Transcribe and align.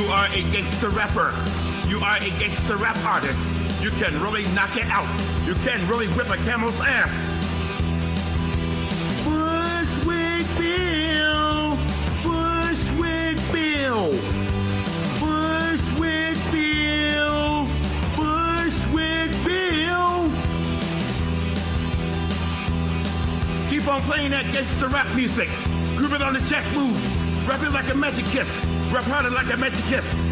You 0.00 0.06
are 0.06 0.28
a 0.28 0.42
gangster 0.50 0.88
rapper. 0.88 1.34
You 1.86 2.00
are 2.00 2.16
a 2.16 2.30
gangster 2.40 2.78
rap 2.78 2.96
artist. 3.04 3.38
You 3.82 3.90
can 3.90 4.18
really 4.22 4.44
knock 4.54 4.74
it 4.74 4.86
out. 4.86 5.06
You 5.46 5.52
can 5.56 5.86
really 5.88 6.06
whip 6.08 6.30
a 6.30 6.38
camel's 6.38 6.80
ass. 6.80 7.10
Bushwick 9.26 10.46
Bill. 10.56 11.76
Bushwick 12.24 13.36
Bill. 13.52 14.12
Bushwick 15.20 16.38
Bill. 16.50 17.68
Bushwick 18.16 19.44
Bill. 19.44 20.32
Keep 23.68 23.86
on 23.86 24.00
playing 24.08 24.30
that 24.30 24.50
gangster 24.50 24.88
rap 24.88 25.14
music. 25.14 25.50
Grooving 25.94 26.22
on 26.22 26.32
the 26.32 26.40
jack 26.48 26.64
move. 26.74 26.96
Rapping 27.46 27.72
like 27.72 27.90
a 27.90 27.94
magic 27.94 28.24
kiss. 28.24 28.48
Rap 28.90 29.04
harder 29.04 29.30
like 29.30 29.52
a 29.54 29.56
magic 29.56 29.84
kiss. 29.84 30.29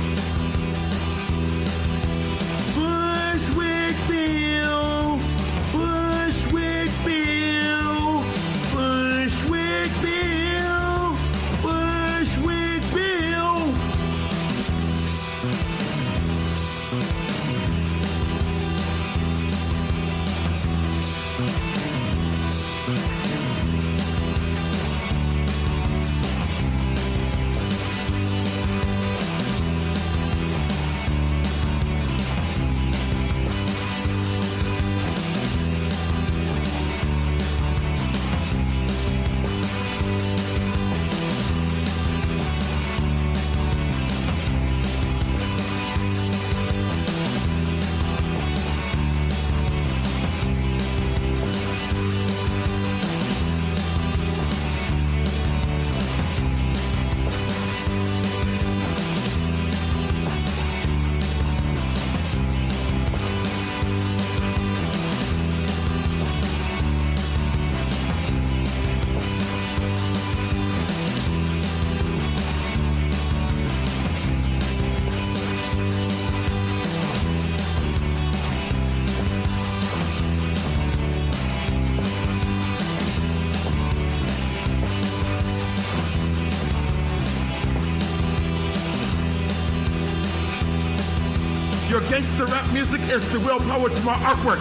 The 93.48 93.54
willpower 93.54 93.88
to 93.88 94.02
my 94.02 94.14
artwork. 94.16 94.60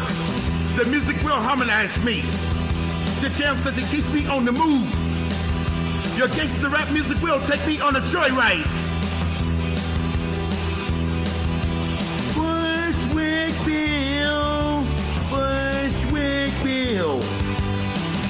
The 0.77 0.85
music 0.85 1.21
will 1.21 1.33
harmonize 1.33 2.02
me. 2.05 2.22
The 3.22 3.29
jam 3.38 3.57
says 3.57 3.78
it 3.78 3.85
keeps 3.88 4.09
me 4.13 4.25
on 4.28 4.45
the 4.45 4.53
move. 4.53 4.88
Your 6.17 6.29
gangster 6.29 6.69
rap 6.69 6.89
music 6.91 7.22
will 7.22 7.41
take 7.47 7.66
me 7.67 7.81
on 7.81 7.97
a 7.97 8.00
joyride. 8.00 8.63
Bushwick 12.34 13.53
Bill. 13.66 14.85
Bushwick 15.31 16.53
Bill. 16.63 17.19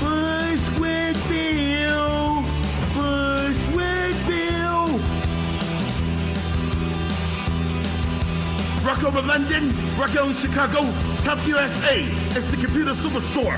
Bushwick 0.01 1.17
Bill. 1.29 2.43
Bushwick 2.95 4.27
Bill. 4.27 4.99
Rock 8.83 9.03
over 9.03 9.21
London, 9.21 9.46
rock 9.97 10.15
over 10.15 10.33
Chicago, 10.33 10.79
Top 11.23 11.45
USA. 11.47 12.03
It's 12.37 12.45
the 12.51 12.57
computer 12.57 12.91
superstore. 12.91 13.57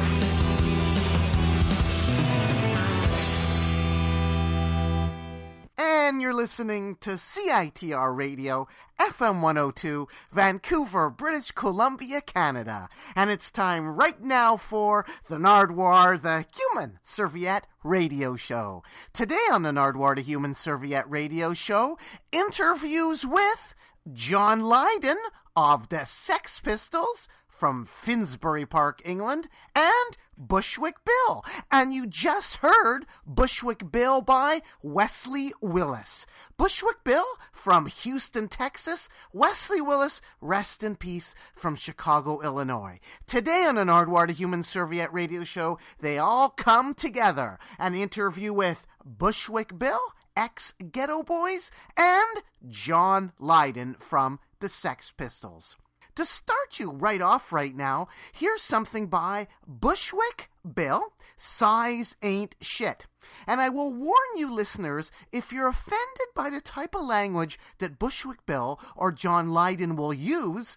And 5.77 6.21
you're 6.21 6.33
listening 6.33 6.95
to 7.01 7.11
CITR 7.11 8.15
Radio, 8.15 8.67
FM 8.99 9.41
102, 9.41 10.07
Vancouver, 10.31 11.09
British 11.09 11.51
Columbia, 11.51 12.21
Canada. 12.21 12.89
And 13.15 13.29
it's 13.29 13.51
time 13.51 13.87
right 13.87 14.21
now 14.21 14.55
for 14.55 15.05
the 15.27 15.37
Nardwuar, 15.37 16.21
the 16.21 16.45
Human 16.55 16.99
Serviette 17.03 17.67
Radio 17.83 18.35
Show. 18.35 18.81
Today 19.13 19.35
on 19.51 19.63
the 19.63 19.71
Nardwuar, 19.71 20.15
the 20.15 20.21
Human 20.21 20.55
Serviette 20.55 21.09
Radio 21.09 21.53
Show, 21.53 21.97
interviews 22.31 23.25
with 23.25 23.75
John 24.11 24.61
Lydon 24.61 25.17
of 25.59 25.89
the 25.89 26.05
Sex 26.05 26.61
Pistols 26.61 27.27
from 27.49 27.83
Finsbury 27.83 28.65
Park, 28.65 29.01
England, 29.03 29.49
and 29.75 30.17
Bushwick 30.37 30.95
Bill. 31.03 31.43
And 31.69 31.93
you 31.93 32.07
just 32.07 32.57
heard 32.57 33.05
Bushwick 33.27 33.91
Bill 33.91 34.21
by 34.21 34.61
Wesley 34.81 35.51
Willis. 35.61 36.25
Bushwick 36.55 37.03
Bill 37.03 37.25
from 37.51 37.87
Houston, 37.87 38.47
Texas. 38.47 39.09
Wesley 39.33 39.81
Willis, 39.81 40.21
rest 40.39 40.81
in 40.81 40.95
peace, 40.95 41.35
from 41.53 41.75
Chicago, 41.75 42.39
Illinois. 42.39 43.01
Today 43.27 43.65
on 43.67 43.77
an 43.77 43.89
Nardwuar 43.89 44.27
to 44.27 44.33
Human 44.33 44.63
Serviette 44.63 45.13
radio 45.13 45.43
show, 45.43 45.77
they 45.99 46.17
all 46.17 46.47
come 46.47 46.93
together. 46.93 47.59
An 47.77 47.95
interview 47.95 48.53
with 48.53 48.87
Bushwick 49.03 49.77
Bill, 49.77 49.99
ex 50.37 50.73
Ghetto 50.89 51.21
Boys, 51.21 51.69
and 51.97 52.43
John 52.69 53.33
Lydon 53.39 53.95
from 53.99 54.39
the 54.59 54.69
Sex 54.69 55.11
Pistols. 55.15 55.75
To 56.15 56.25
start 56.25 56.79
you 56.79 56.91
right 56.91 57.21
off 57.21 57.53
right 57.53 57.75
now, 57.75 58.07
here's 58.33 58.61
something 58.61 59.07
by 59.07 59.47
Bushwick 59.65 60.49
Bill 60.73 61.13
Size 61.37 62.15
Ain't 62.21 62.55
Shit. 62.59 63.07
And 63.47 63.61
I 63.61 63.69
will 63.69 63.93
warn 63.93 64.17
you, 64.35 64.53
listeners, 64.53 65.11
if 65.31 65.53
you're 65.53 65.69
offended 65.69 66.27
by 66.35 66.49
the 66.49 66.61
type 66.61 66.95
of 66.95 67.05
language 67.05 67.57
that 67.77 67.99
Bushwick 67.99 68.45
Bill 68.45 68.79
or 68.95 69.11
John 69.11 69.51
Lydon 69.51 69.95
will 69.95 70.13
use, 70.13 70.75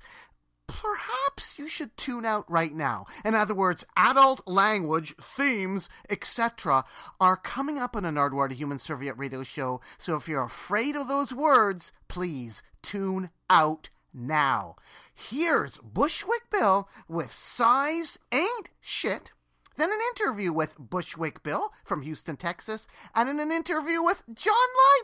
perhaps 0.67 1.59
you 1.59 1.69
should 1.69 1.97
tune 1.97 2.25
out 2.25 2.49
right 2.51 2.73
now. 2.73 3.07
In 3.25 3.35
other 3.35 3.55
words, 3.55 3.85
adult 3.97 4.47
language, 4.47 5.15
themes, 5.21 5.89
etc., 6.09 6.85
are 7.21 7.37
coming 7.37 7.79
up 7.79 7.97
on 7.97 8.05
a 8.05 8.13
Nardwuar 8.13 8.49
to 8.49 8.55
Human 8.55 8.79
Serviette 8.79 9.19
radio 9.19 9.43
show. 9.43 9.81
So 9.99 10.17
if 10.17 10.29
you're 10.29 10.45
afraid 10.45 10.95
of 10.95 11.09
those 11.09 11.33
words, 11.33 11.93
please 12.09 12.63
tune 12.83 13.31
out 13.49 13.91
now. 14.13 14.77
Here's 15.15 15.79
Bushwick 15.79 16.51
Bill 16.51 16.89
with 17.09 17.31
Size 17.31 18.19
Ain't 18.33 18.71
Shit. 18.81 19.33
Then 19.77 19.91
an 19.91 19.99
interview 20.11 20.53
with 20.53 20.77
Bushwick 20.79 21.43
Bill 21.43 21.73
from 21.85 22.03
Houston, 22.03 22.37
Texas, 22.37 22.87
and 23.15 23.29
in 23.29 23.41
an 23.41 23.51
interview 23.51 24.03
with 24.03 24.23
John 24.35 24.55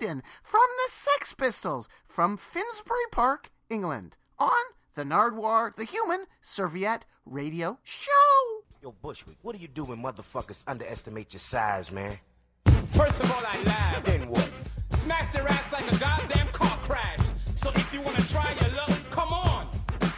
Lydon 0.00 0.22
from 0.42 0.66
the 0.76 0.92
Sex 0.92 1.32
Pistols 1.32 1.88
from 2.04 2.36
Finsbury 2.36 3.06
Park, 3.10 3.50
England, 3.70 4.16
on 4.38 4.50
the 4.94 5.04
Nardwuar, 5.04 5.74
the 5.76 5.84
Human 5.84 6.26
Serviette 6.42 7.06
Radio 7.24 7.78
Show. 7.82 8.10
Yo, 8.82 8.92
Bushwick, 9.02 9.36
what 9.42 9.56
do 9.56 9.62
you 9.62 9.68
do 9.68 9.84
when 9.84 10.02
motherfuckers 10.02 10.62
underestimate 10.66 11.32
your 11.32 11.40
size, 11.40 11.90
man? 11.90 12.18
First 12.90 13.20
of 13.20 13.32
all, 13.32 13.42
I 13.44 13.62
laugh. 13.62 14.04
Then 14.04 14.28
what? 14.28 14.50
Smash 14.92 15.32
their 15.32 15.48
ass 15.48 15.72
like 15.72 15.90
a 15.92 15.98
goddamn 15.98 16.48
car 16.48 16.76
crash. 16.82 17.17
So 17.58 17.72
if 17.74 17.92
you 17.92 18.00
wanna 18.00 18.22
try 18.28 18.54
your 18.60 18.70
luck, 18.76 18.90
come 19.10 19.32
on. 19.32 19.66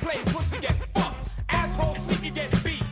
Play 0.02 0.20
pussy, 0.26 0.58
get 0.58 0.75
fucked. 0.92 1.16
Asshole, 1.48 1.96
you 2.22 2.31
get 2.31 2.50
beat. 2.62 2.82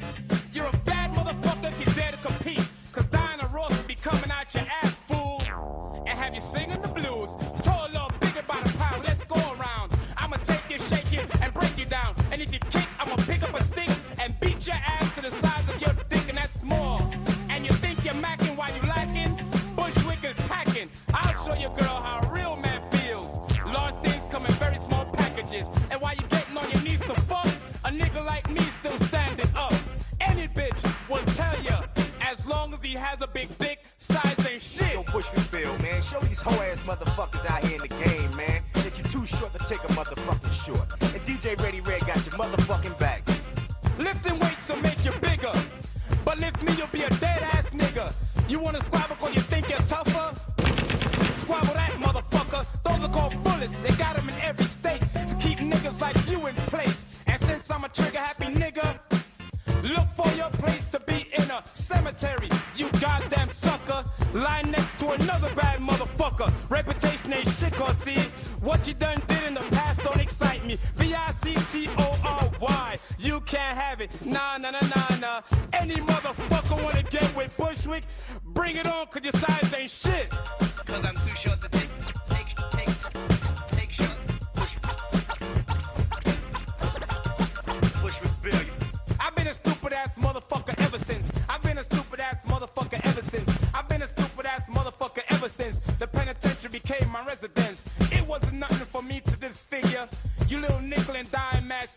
You're 0.54 0.64
a 0.64 0.76
bad 0.86 1.10
motherfucker 1.14 1.68
if 1.68 1.78
you 1.78 1.92
dare 1.92 2.12
to 2.12 2.16
compete. 2.16 2.66
Cause 2.90 3.04
Diana 3.10 3.46
Ross 3.52 3.76
will 3.76 3.86
be 3.86 3.94
coming 3.94 4.30
out 4.30 4.54
your 4.54 4.64
ass, 4.82 4.96
fool. 5.06 6.02
And 6.06 6.18
have 6.18 6.34
you 6.34 6.40
singing 6.40 6.80
the 6.80 6.88
blues. 6.88 7.36
Tall, 7.62 7.88
little 7.92 8.10
bigger 8.20 8.42
by 8.48 8.62
the 8.62 8.72
pound. 8.78 9.04
Let's 9.04 9.22
go 9.24 9.36
around. 9.36 9.92
I'ma 10.16 10.36
take 10.36 10.64
you, 10.70 10.78
shake 10.78 11.12
you, 11.12 11.24
and 11.42 11.52
break 11.52 11.76
you 11.76 11.84
down. 11.84 12.14
And 12.32 12.40
if 12.40 12.50
you 12.50 12.58
kick, 12.70 12.88
I'ma 12.98 13.16
pick 13.16 13.42
up 13.42 13.52
a 13.54 13.62
stick 13.64 13.90
and 14.18 14.34
beat 14.40 14.66
your 14.66 14.76
ass 14.76 15.14
to 15.16 15.20
the 15.20 15.30
size 15.30 15.68
of 15.68 15.78
your 15.78 15.92
dick, 16.08 16.26
and 16.26 16.38
that's 16.38 16.58
small. 16.58 17.02
And 17.50 17.66
you 17.66 17.72
think 17.74 18.02
you're 18.02 18.14
macking 18.14 18.47
has 32.94 33.20
a 33.20 33.26
big 33.26 33.49
dick, 33.58 33.81
size 33.99 34.46
ain't 34.46 34.62
shit. 34.62 34.94
Don't 34.94 35.06
push 35.06 35.32
me, 35.35 35.43
Bill, 35.50 35.76
man, 35.79 36.00
show 36.02 36.20
these 36.20 36.40
hoe 36.40 36.62
ass 36.62 36.81
motherfuckers 36.81 37.50
out 37.50 37.64
here 37.64 37.76
in 37.76 37.82
the 37.82 37.88
game, 37.88 38.37
man, 38.37 38.62
that 38.75 38.99
you're 38.99 39.08
too 39.08 39.26
short 39.26 39.52
to 39.55 39.58
take 39.67 39.82
a 39.85 39.93
motherfucking 39.93 40.52
short. 40.64 40.88
And 41.00 41.23
DJ 41.26 41.61
Ready 41.62 41.81
Red 41.81 42.00
got 42.06 42.25
your 42.26 42.35
motherfucking 42.37 42.99
back. 42.99 43.26
Lifting 43.99 44.38
weights 44.38 44.69
will 44.69 44.76
make 44.76 45.05
you 45.05 45.12
bigger. 45.20 45.52
But 46.25 46.38
lift 46.38 46.62
me, 46.62 46.73
you'll 46.76 46.87
be 46.88 47.02
a 47.02 47.11
dead 47.11 47.43
ass 47.43 47.70
nigga. 47.70 48.12
You 48.49 48.58
wanna 48.58 48.82
squabble 48.82 49.17
cause 49.17 49.35
you 49.35 49.40
think 49.43 49.69
you're 49.69 49.79
tougher? 49.81 50.35
Squabble 51.40 51.75
that 51.75 51.93
motherfucker. 51.99 52.64
Those 52.85 53.05
are 53.05 53.12
called 53.12 53.43
bullets. 53.43 53.76
They 53.79 53.90
got 53.96 54.17
them 54.17 54.29
in 54.29 54.35
every 54.43 54.64
state 54.64 55.00
to 55.00 55.37
keep 55.40 55.58
niggas 55.58 56.00
like 56.00 56.17
you 56.31 56.46
in 56.46 56.55
place. 56.73 57.05
And 57.26 57.43
since 57.43 57.70
I'm 57.70 57.85
a 57.85 57.88
trigger 57.88 58.19
happy 58.19 58.46
nigga, 58.46 58.99
look 59.82 60.08
for 60.17 60.35
your 60.37 60.50
place 60.50 60.88
to 60.88 61.00
be 61.00 61.17
cemetery. 61.88 62.50
You 62.76 62.90
goddamn 63.00 63.49
sucker. 63.49 64.05
Lying 64.35 64.70
next 64.70 64.99
to 64.99 65.11
another 65.12 65.50
bad 65.55 65.81
motherfucker. 65.81 66.52
Reputation 66.69 67.32
ain't 67.32 67.49
shit, 67.49 67.73
cause 67.73 67.96
see, 67.99 68.20
what 68.61 68.87
you 68.87 68.93
done 68.93 69.23
did 69.26 69.43
in 69.44 69.55
the 69.55 69.64
past 69.76 70.02
don't 70.05 70.20
excite 70.20 70.62
me. 70.67 70.76
V-I-C-T-O-R-Y. 70.96 72.99
You 73.19 73.40
can't 73.40 73.79
have 73.79 74.02
it. 74.02 74.11
Nah, 74.26 74.58
nah, 74.58 74.70
nah, 74.70 74.81
nah, 74.94 75.17
nah. 75.25 75.40
Any 75.73 75.96
motherfucker 75.96 76.82
wanna 76.85 77.02
get 77.05 77.35
with 77.35 77.56
Bushwick? 77.56 78.05
Bring 78.44 78.76
it 78.76 78.87
on, 78.87 79.06
cause 79.06 79.25
your 79.25 79.32
size 79.32 79.75
ain't 79.75 79.90
shit. 79.90 80.29
Cause 80.85 81.05
I'm 81.06 81.17
too 81.17 81.35
short 81.43 81.57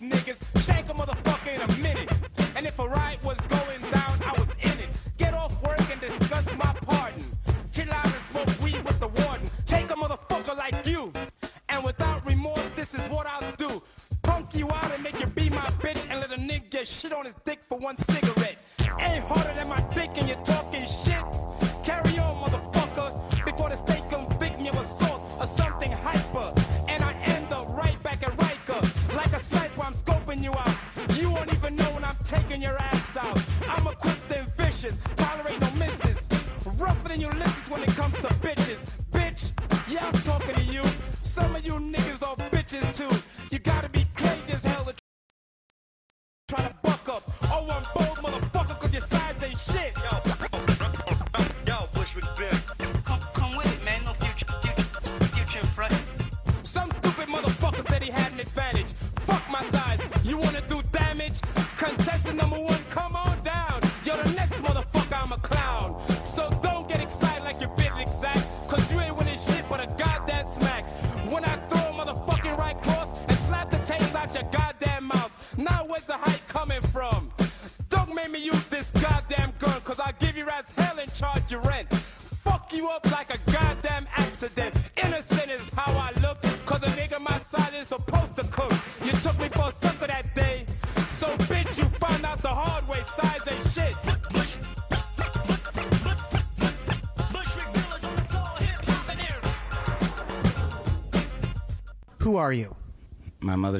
niggas. 0.01 0.39
Shank 0.65 0.89
a 0.89 0.93
motherfucker 0.93 1.55
in 1.55 1.61
a 1.61 1.77
minute. 1.81 2.11
And 2.55 2.65
if 2.65 2.77
a 2.79 2.87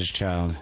Child. 0.10 0.56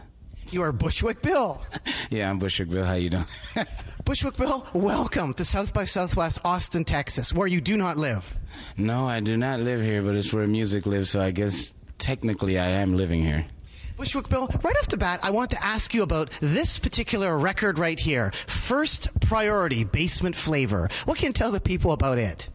You 0.52 0.64
are 0.64 0.72
Bushwick 0.72 1.22
Bill. 1.22 1.62
Yeah, 2.10 2.30
I'm 2.30 2.40
Bushwick 2.40 2.70
Bill. 2.72 2.84
How 2.86 2.94
you 2.96 3.12
doing? 3.12 3.26
Bushwick 4.06 4.36
Bill, 4.36 4.66
welcome 4.74 5.34
to 5.36 5.46
South 5.46 5.74
by 5.74 5.86
Southwest 5.86 6.40
Austin, 6.44 6.84
Texas, 6.84 7.32
where 7.32 7.48
you 7.48 7.62
do 7.62 7.78
not 7.78 7.98
live. 7.98 8.34
no, 8.78 9.08
I 9.08 9.20
do 9.20 9.38
not 9.38 9.60
live 9.60 9.82
here, 9.82 10.02
but 10.02 10.16
it's 10.16 10.34
where 10.34 10.48
music 10.48 10.88
lives, 10.88 11.12
so 11.12 11.20
I 11.22 11.30
guess 11.30 11.72
technically 12.00 12.58
I 12.58 12.68
am 12.68 12.96
living 12.98 13.24
here. 13.24 13.46
Bushwick 13.96 14.28
Bill, 14.30 14.48
right 14.64 14.76
off 14.78 14.88
the 14.88 14.98
bat, 14.98 15.20
I 15.22 15.30
want 15.30 15.52
to 15.52 15.64
ask 15.64 15.94
you 15.94 16.02
about 16.02 16.32
this 16.42 16.80
particular 16.80 17.38
record 17.38 17.78
right 17.78 18.00
here. 18.00 18.32
First 18.48 19.10
Priority 19.22 19.84
Basement 19.84 20.36
Flavor. 20.36 20.90
What 21.06 21.18
can 21.20 21.28
you 21.28 21.34
tell 21.34 21.52
the 21.52 21.60
people 21.62 21.92
about 21.92 22.18
it? 22.18 22.49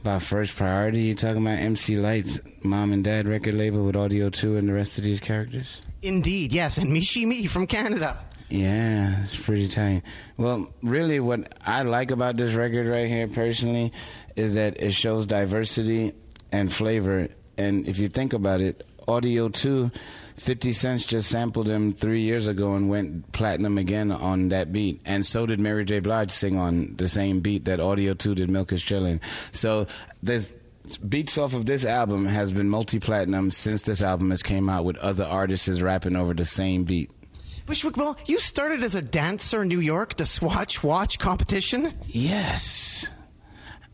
About 0.00 0.22
first 0.22 0.54
priority, 0.54 1.00
you 1.02 1.14
talking 1.14 1.42
about 1.42 1.58
MC 1.58 1.96
Lyte's, 1.96 2.40
mom 2.62 2.92
and 2.92 3.02
dad 3.02 3.26
record 3.26 3.54
label 3.54 3.84
with 3.84 3.96
Audio 3.96 4.30
2 4.30 4.56
and 4.56 4.68
the 4.68 4.72
rest 4.72 4.96
of 4.96 5.04
these 5.04 5.18
characters? 5.20 5.80
Indeed, 6.02 6.52
yes, 6.52 6.78
and 6.78 6.92
Michie 6.92 7.26
Mee 7.26 7.46
from 7.46 7.66
Canada. 7.66 8.16
Yeah, 8.48 9.24
it's 9.24 9.38
pretty 9.38 9.68
tight. 9.68 10.02
Well, 10.36 10.72
really, 10.82 11.20
what 11.20 11.52
I 11.66 11.82
like 11.82 12.10
about 12.12 12.36
this 12.36 12.54
record 12.54 12.86
right 12.86 13.08
here, 13.08 13.28
personally, 13.28 13.92
is 14.36 14.54
that 14.54 14.80
it 14.80 14.94
shows 14.94 15.26
diversity 15.26 16.14
and 16.52 16.72
flavor. 16.72 17.28
And 17.58 17.86
if 17.88 17.98
you 17.98 18.08
think 18.08 18.32
about 18.32 18.60
it, 18.60 18.86
Audio 19.08 19.48
2, 19.48 19.90
50 20.36 20.72
Cent 20.72 21.06
just 21.06 21.30
sampled 21.30 21.66
him 21.66 21.92
three 21.92 22.22
years 22.22 22.46
ago 22.46 22.74
and 22.74 22.88
went 22.88 23.32
platinum 23.32 23.78
again 23.78 24.12
on 24.12 24.50
that 24.50 24.72
beat. 24.72 25.00
And 25.04 25.24
so 25.24 25.46
did 25.46 25.60
Mary 25.60 25.84
J. 25.84 26.00
Blige 26.00 26.30
sing 26.30 26.58
on 26.58 26.94
the 26.96 27.08
same 27.08 27.40
beat 27.40 27.64
that 27.64 27.80
Audio 27.80 28.14
2 28.14 28.34
did 28.34 28.50
Milk 28.50 28.72
is 28.72 28.82
Chillin'. 28.82 29.20
So 29.52 29.86
the 30.22 30.48
beats 31.08 31.38
off 31.38 31.54
of 31.54 31.66
this 31.66 31.84
album 31.84 32.26
has 32.26 32.52
been 32.52 32.68
multi-platinum 32.68 33.50
since 33.50 33.82
this 33.82 34.02
album 34.02 34.30
has 34.30 34.42
came 34.42 34.68
out 34.68 34.84
with 34.84 34.96
other 34.98 35.24
artists 35.24 35.80
rapping 35.80 36.16
over 36.16 36.34
the 36.34 36.44
same 36.44 36.84
beat. 36.84 37.10
Bushwick 37.66 37.96
Bill, 37.96 38.16
you 38.26 38.38
started 38.38 38.82
as 38.82 38.94
a 38.94 39.02
dancer 39.02 39.62
in 39.62 39.68
New 39.68 39.80
York, 39.80 40.16
the 40.16 40.24
Swatch 40.24 40.82
Watch 40.82 41.18
competition. 41.18 41.92
Yes, 42.06 43.10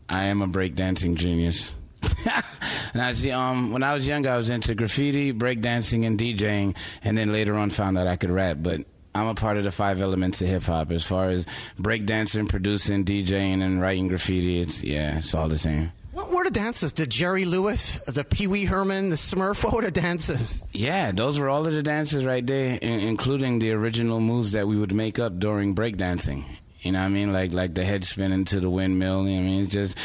I 0.07 0.25
am 0.25 0.41
a 0.41 0.47
breakdancing 0.47 1.15
genius. 1.15 1.73
I 2.95 3.13
see, 3.13 3.31
um, 3.31 3.71
when 3.71 3.83
I 3.83 3.93
was 3.93 4.07
young, 4.07 4.25
I 4.25 4.37
was 4.37 4.49
into 4.49 4.73
graffiti, 4.75 5.33
breakdancing, 5.33 6.05
and 6.05 6.17
DJing, 6.19 6.75
and 7.03 7.17
then 7.17 7.31
later 7.31 7.55
on 7.55 7.69
found 7.69 7.97
out 7.97 8.07
I 8.07 8.15
could 8.15 8.31
rap. 8.31 8.57
But 8.61 8.81
I'm 9.13 9.27
a 9.27 9.35
part 9.35 9.57
of 9.57 9.63
the 9.63 9.71
five 9.71 10.01
elements 10.01 10.41
of 10.41 10.47
hip 10.47 10.63
hop. 10.63 10.91
As 10.91 11.05
far 11.05 11.29
as 11.29 11.45
breakdancing, 11.79 12.49
producing, 12.49 13.05
DJing, 13.05 13.61
and 13.61 13.81
writing 13.81 14.07
graffiti, 14.07 14.59
it's 14.59 14.83
yeah, 14.83 15.19
it's 15.19 15.33
all 15.33 15.47
the 15.49 15.57
same. 15.57 15.91
What 16.11 16.31
were 16.31 16.45
the 16.45 16.51
dances? 16.51 16.93
The 16.93 17.05
Jerry 17.05 17.43
Lewis, 17.43 17.99
the 18.07 18.23
Pee 18.23 18.47
Wee 18.47 18.63
Herman, 18.63 19.09
the 19.09 19.17
Smurf? 19.17 19.63
What 19.65 19.73
were 19.73 19.81
the 19.81 19.91
dances? 19.91 20.61
Yeah, 20.71 21.11
those 21.11 21.37
were 21.37 21.49
all 21.49 21.67
of 21.67 21.73
the 21.73 21.83
dances 21.83 22.25
right 22.25 22.45
there, 22.45 22.77
in- 22.81 23.01
including 23.01 23.59
the 23.59 23.71
original 23.73 24.21
moves 24.21 24.53
that 24.53 24.67
we 24.67 24.77
would 24.77 24.93
make 24.93 25.19
up 25.19 25.39
during 25.39 25.75
breakdancing. 25.75 26.45
You 26.81 26.91
know 26.93 26.99
what 26.99 27.05
I 27.05 27.09
mean? 27.09 27.33
Like 27.33 27.51
like 27.51 27.73
the 27.73 27.83
head 27.83 28.05
spinning 28.05 28.45
to 28.45 28.59
the 28.59 28.69
windmill. 28.69 29.27
You 29.27 29.35
know 29.37 29.41
what 29.41 29.47
I 29.47 29.51
mean? 29.51 29.61
It's 29.63 29.73
just 29.73 29.97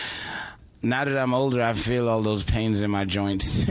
now 0.83 1.05
that 1.05 1.17
I'm 1.19 1.35
older, 1.35 1.63
I 1.63 1.73
feel 1.75 2.09
all 2.09 2.23
those 2.23 2.43
pains 2.43 2.81
in 2.81 2.91
my 2.91 3.05
joints. 3.05 3.67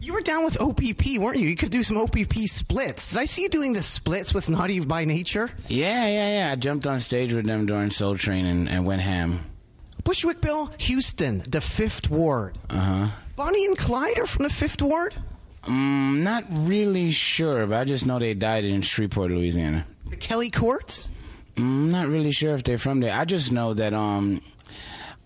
You 0.00 0.12
were 0.12 0.20
down 0.20 0.44
with 0.44 0.60
OPP, 0.60 1.18
weren't 1.18 1.38
you? 1.38 1.48
You 1.48 1.56
could 1.56 1.70
do 1.70 1.82
some 1.82 1.96
OPP 1.96 2.34
splits. 2.46 3.08
Did 3.08 3.18
I 3.18 3.24
see 3.24 3.40
you 3.40 3.48
doing 3.48 3.72
the 3.72 3.82
splits 3.82 4.34
with 4.34 4.50
Naughty 4.50 4.80
by 4.80 5.06
Nature? 5.06 5.48
yeah, 5.66 6.06
yeah, 6.06 6.38
yeah. 6.40 6.52
I 6.52 6.56
jumped 6.56 6.86
on 6.86 7.00
stage 7.00 7.32
with 7.32 7.46
them 7.46 7.64
during 7.64 7.90
Soul 7.90 8.18
Train 8.18 8.44
and, 8.44 8.68
and 8.68 8.84
went 8.84 9.00
ham. 9.00 9.40
Bushwick 10.04 10.42
Bill, 10.42 10.70
Houston, 10.76 11.42
the 11.48 11.62
Fifth 11.62 12.10
Ward. 12.10 12.58
Uh 12.68 12.78
huh. 12.78 13.06
Bonnie 13.36 13.64
and 13.64 13.78
Clyde 13.78 14.18
are 14.18 14.26
from 14.26 14.42
the 14.42 14.52
Fifth 14.52 14.82
Ward. 14.82 15.14
Mm, 15.66 16.18
not 16.18 16.44
really 16.50 17.10
sure, 17.10 17.66
but 17.66 17.76
I 17.80 17.84
just 17.84 18.04
know 18.04 18.18
they 18.18 18.34
died 18.34 18.66
in 18.66 18.82
Shreveport, 18.82 19.30
Louisiana. 19.30 19.86
The 20.10 20.16
Kelly 20.16 20.50
Courts. 20.50 21.08
I'm 21.56 21.90
not 21.90 22.08
really 22.08 22.32
sure 22.32 22.54
if 22.54 22.62
they're 22.62 22.76
from 22.76 23.00
there. 23.00 23.18
I 23.18 23.24
just 23.24 23.50
know 23.50 23.72
that 23.72 23.94
um, 23.94 24.42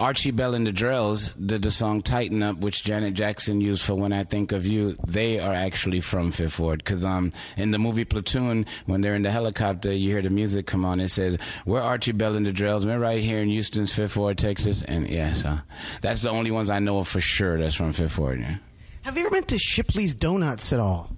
Archie 0.01 0.31
Bell 0.31 0.55
and 0.55 0.65
the 0.67 0.73
Drells 0.73 1.35
did 1.45 1.63
the 1.63 1.71
song 1.73 2.03
"Tighten 2.03 2.43
Up," 2.43 2.59
which 2.59 2.85
Janet 2.85 3.15
Jackson 3.15 3.61
used 3.61 3.83
for 3.83 3.95
"When 3.97 4.13
I 4.13 4.23
Think 4.25 4.53
of 4.53 4.65
You." 4.65 4.97
They 5.07 5.41
are 5.41 5.53
actually 5.53 6.01
from 6.01 6.31
Fifth 6.31 6.59
Ward 6.61 6.79
because 6.85 7.05
um 7.05 7.33
in 7.57 7.73
the 7.73 7.79
movie 7.79 8.05
Platoon, 8.05 8.65
when 8.87 9.01
they're 9.01 9.17
in 9.17 9.23
the 9.23 9.31
helicopter, 9.33 9.93
you 9.93 10.11
hear 10.13 10.23
the 10.23 10.31
music 10.31 10.67
come 10.67 10.85
on. 10.85 11.01
It 11.01 11.09
says, 11.09 11.37
"We're 11.67 11.81
Archie 11.81 12.13
Bell 12.13 12.37
and 12.37 12.47
the 12.47 12.53
Drells. 12.53 12.87
We're 12.87 12.99
right 13.01 13.23
here 13.23 13.41
in 13.41 13.49
Houston's 13.49 13.93
Fifth 13.93 14.17
Ward, 14.17 14.39
Texas." 14.39 14.83
And 14.83 15.09
yeah, 15.11 15.33
so 15.33 15.59
that's 16.01 16.23
the 16.23 16.31
only 16.31 16.53
ones 16.53 16.71
I 16.71 16.79
know 16.79 16.99
of 16.99 17.09
for 17.09 17.21
sure 17.21 17.59
that's 17.59 17.75
from 17.75 17.93
Fifth 17.93 18.19
Ward. 18.19 18.39
Yeah. 18.41 18.57
Have 19.03 19.17
you 19.17 19.23
ever 19.27 19.31
been 19.31 19.45
to 19.45 19.59
Shipley's 19.59 20.15
Donuts 20.15 20.73
at 20.73 20.79
all? 20.81 21.11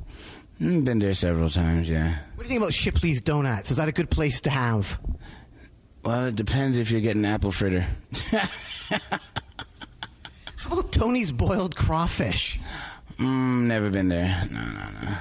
Mm, 0.60 0.84
Been 0.84 0.98
there 1.00 1.14
several 1.14 1.50
times. 1.50 1.88
Yeah. 1.88 2.18
What 2.34 2.44
do 2.44 2.44
you 2.44 2.48
think 2.48 2.60
about 2.62 2.72
Shipley's 2.74 3.20
Donuts? 3.20 3.70
Is 3.70 3.76
that 3.78 3.88
a 3.88 3.92
good 3.92 4.10
place 4.10 4.40
to 4.42 4.50
have? 4.50 4.98
Well, 6.02 6.26
it 6.26 6.36
depends 6.36 6.76
if 6.76 6.90
you're 6.90 7.00
getting 7.00 7.24
apple 7.24 7.52
fritter. 7.52 7.86
How 8.30 8.48
about 10.72 10.92
Tony's 10.92 11.32
boiled 11.32 11.76
crawfish? 11.76 12.58
mm, 13.18 13.62
never 13.66 13.90
been 13.90 14.08
there. 14.08 14.46
No, 14.50 14.60
no, 14.60 14.88
no. 15.02 15.14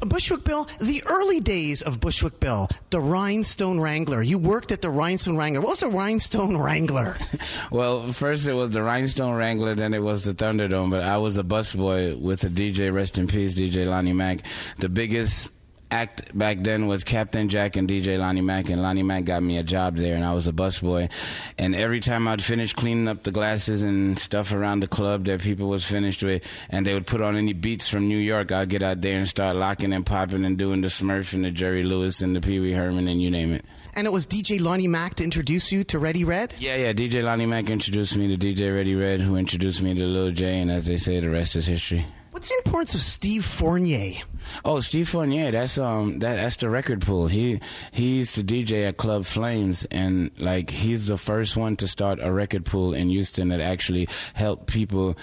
Bushwick 0.00 0.44
Bill, 0.44 0.68
the 0.80 1.02
early 1.06 1.40
days 1.40 1.80
of 1.80 1.98
Bushwick 1.98 2.38
Bill, 2.38 2.68
the 2.90 3.00
Rhinestone 3.00 3.80
Wrangler. 3.80 4.20
You 4.20 4.38
worked 4.38 4.70
at 4.70 4.82
the 4.82 4.90
Rhinestone 4.90 5.38
Wrangler. 5.38 5.62
What 5.62 5.70
was 5.70 5.82
a 5.82 5.88
Rhinestone 5.88 6.58
Wrangler? 6.58 7.16
Well, 7.70 8.12
first 8.12 8.46
it 8.46 8.52
was 8.52 8.70
the 8.70 8.82
Rhinestone 8.82 9.34
Wrangler, 9.34 9.74
then 9.74 9.94
it 9.94 10.02
was 10.02 10.24
the 10.24 10.34
Thunderdome. 10.34 10.90
But 10.90 11.02
I 11.02 11.16
was 11.16 11.38
a 11.38 11.42
busboy 11.42 12.20
with 12.20 12.40
the 12.40 12.48
DJ, 12.48 12.92
rest 12.92 13.18
in 13.18 13.26
peace, 13.26 13.54
DJ 13.54 13.86
Lonnie 13.86 14.12
Mack. 14.12 14.40
The 14.78 14.88
biggest 14.88 15.48
act 15.90 16.36
back 16.36 16.58
then 16.60 16.86
was 16.86 17.04
Captain 17.04 17.48
Jack 17.48 17.76
and 17.76 17.88
DJ 17.88 18.18
Lonnie 18.18 18.40
Mack, 18.40 18.68
and 18.68 18.82
Lonnie 18.82 19.02
Mack 19.02 19.24
got 19.24 19.42
me 19.42 19.58
a 19.58 19.62
job 19.62 19.96
there, 19.96 20.14
and 20.14 20.24
I 20.24 20.32
was 20.32 20.46
a 20.46 20.52
busboy. 20.52 21.10
And 21.58 21.74
every 21.74 22.00
time 22.00 22.26
I'd 22.28 22.42
finish 22.42 22.72
cleaning 22.72 23.08
up 23.08 23.22
the 23.22 23.30
glasses 23.30 23.82
and 23.82 24.18
stuff 24.18 24.52
around 24.52 24.80
the 24.80 24.88
club 24.88 25.24
that 25.24 25.40
people 25.40 25.68
was 25.68 25.84
finished 25.84 26.22
with, 26.22 26.42
and 26.70 26.86
they 26.86 26.94
would 26.94 27.06
put 27.06 27.20
on 27.20 27.36
any 27.36 27.52
beats 27.52 27.88
from 27.88 28.08
New 28.08 28.18
York, 28.18 28.52
I'd 28.52 28.68
get 28.68 28.82
out 28.82 29.00
there 29.00 29.18
and 29.18 29.28
start 29.28 29.56
locking 29.56 29.92
and 29.92 30.04
popping 30.04 30.44
and 30.44 30.58
doing 30.58 30.80
the 30.80 30.88
Smurf 30.88 31.32
and 31.32 31.44
the 31.44 31.50
Jerry 31.50 31.84
Lewis 31.84 32.20
and 32.20 32.34
the 32.34 32.40
Pee 32.40 32.60
Wee 32.60 32.72
Herman 32.72 33.08
and 33.08 33.22
you 33.22 33.30
name 33.30 33.52
it. 33.52 33.64
And 33.96 34.06
it 34.08 34.12
was 34.12 34.26
DJ 34.26 34.60
Lonnie 34.60 34.88
Mack 34.88 35.14
to 35.14 35.24
introduce 35.24 35.70
you 35.70 35.84
to 35.84 36.00
Ready 36.00 36.24
Red? 36.24 36.54
Yeah, 36.58 36.76
yeah. 36.76 36.92
DJ 36.92 37.22
Lonnie 37.22 37.46
Mack 37.46 37.70
introduced 37.70 38.16
me 38.16 38.36
to 38.36 38.46
DJ 38.46 38.74
Ready 38.74 38.96
Red, 38.96 39.20
who 39.20 39.36
introduced 39.36 39.82
me 39.82 39.94
to 39.94 40.04
Lil 40.04 40.32
J, 40.32 40.60
and 40.60 40.70
as 40.70 40.86
they 40.86 40.96
say, 40.96 41.20
the 41.20 41.30
rest 41.30 41.54
is 41.54 41.66
history. 41.66 42.04
What's 42.34 42.48
the 42.48 42.60
importance 42.66 42.96
of 42.96 43.00
Steve 43.00 43.44
Fournier? 43.44 44.20
Oh, 44.64 44.80
Steve 44.80 45.08
Fournier, 45.08 45.52
that's 45.52 45.78
um 45.78 46.18
that 46.18 46.34
that's 46.34 46.56
the 46.56 46.68
record 46.68 47.00
pool. 47.00 47.28
He 47.28 47.60
he 47.92 48.16
used 48.16 48.34
to 48.34 48.42
DJ 48.42 48.88
at 48.88 48.96
Club 48.96 49.24
Flames 49.24 49.84
and 49.92 50.32
like 50.40 50.68
he's 50.68 51.06
the 51.06 51.16
first 51.16 51.56
one 51.56 51.76
to 51.76 51.86
start 51.86 52.18
a 52.20 52.32
record 52.32 52.64
pool 52.64 52.92
in 52.92 53.08
Houston 53.08 53.50
that 53.50 53.60
actually 53.60 54.08
helped 54.34 54.66
people 54.66 55.16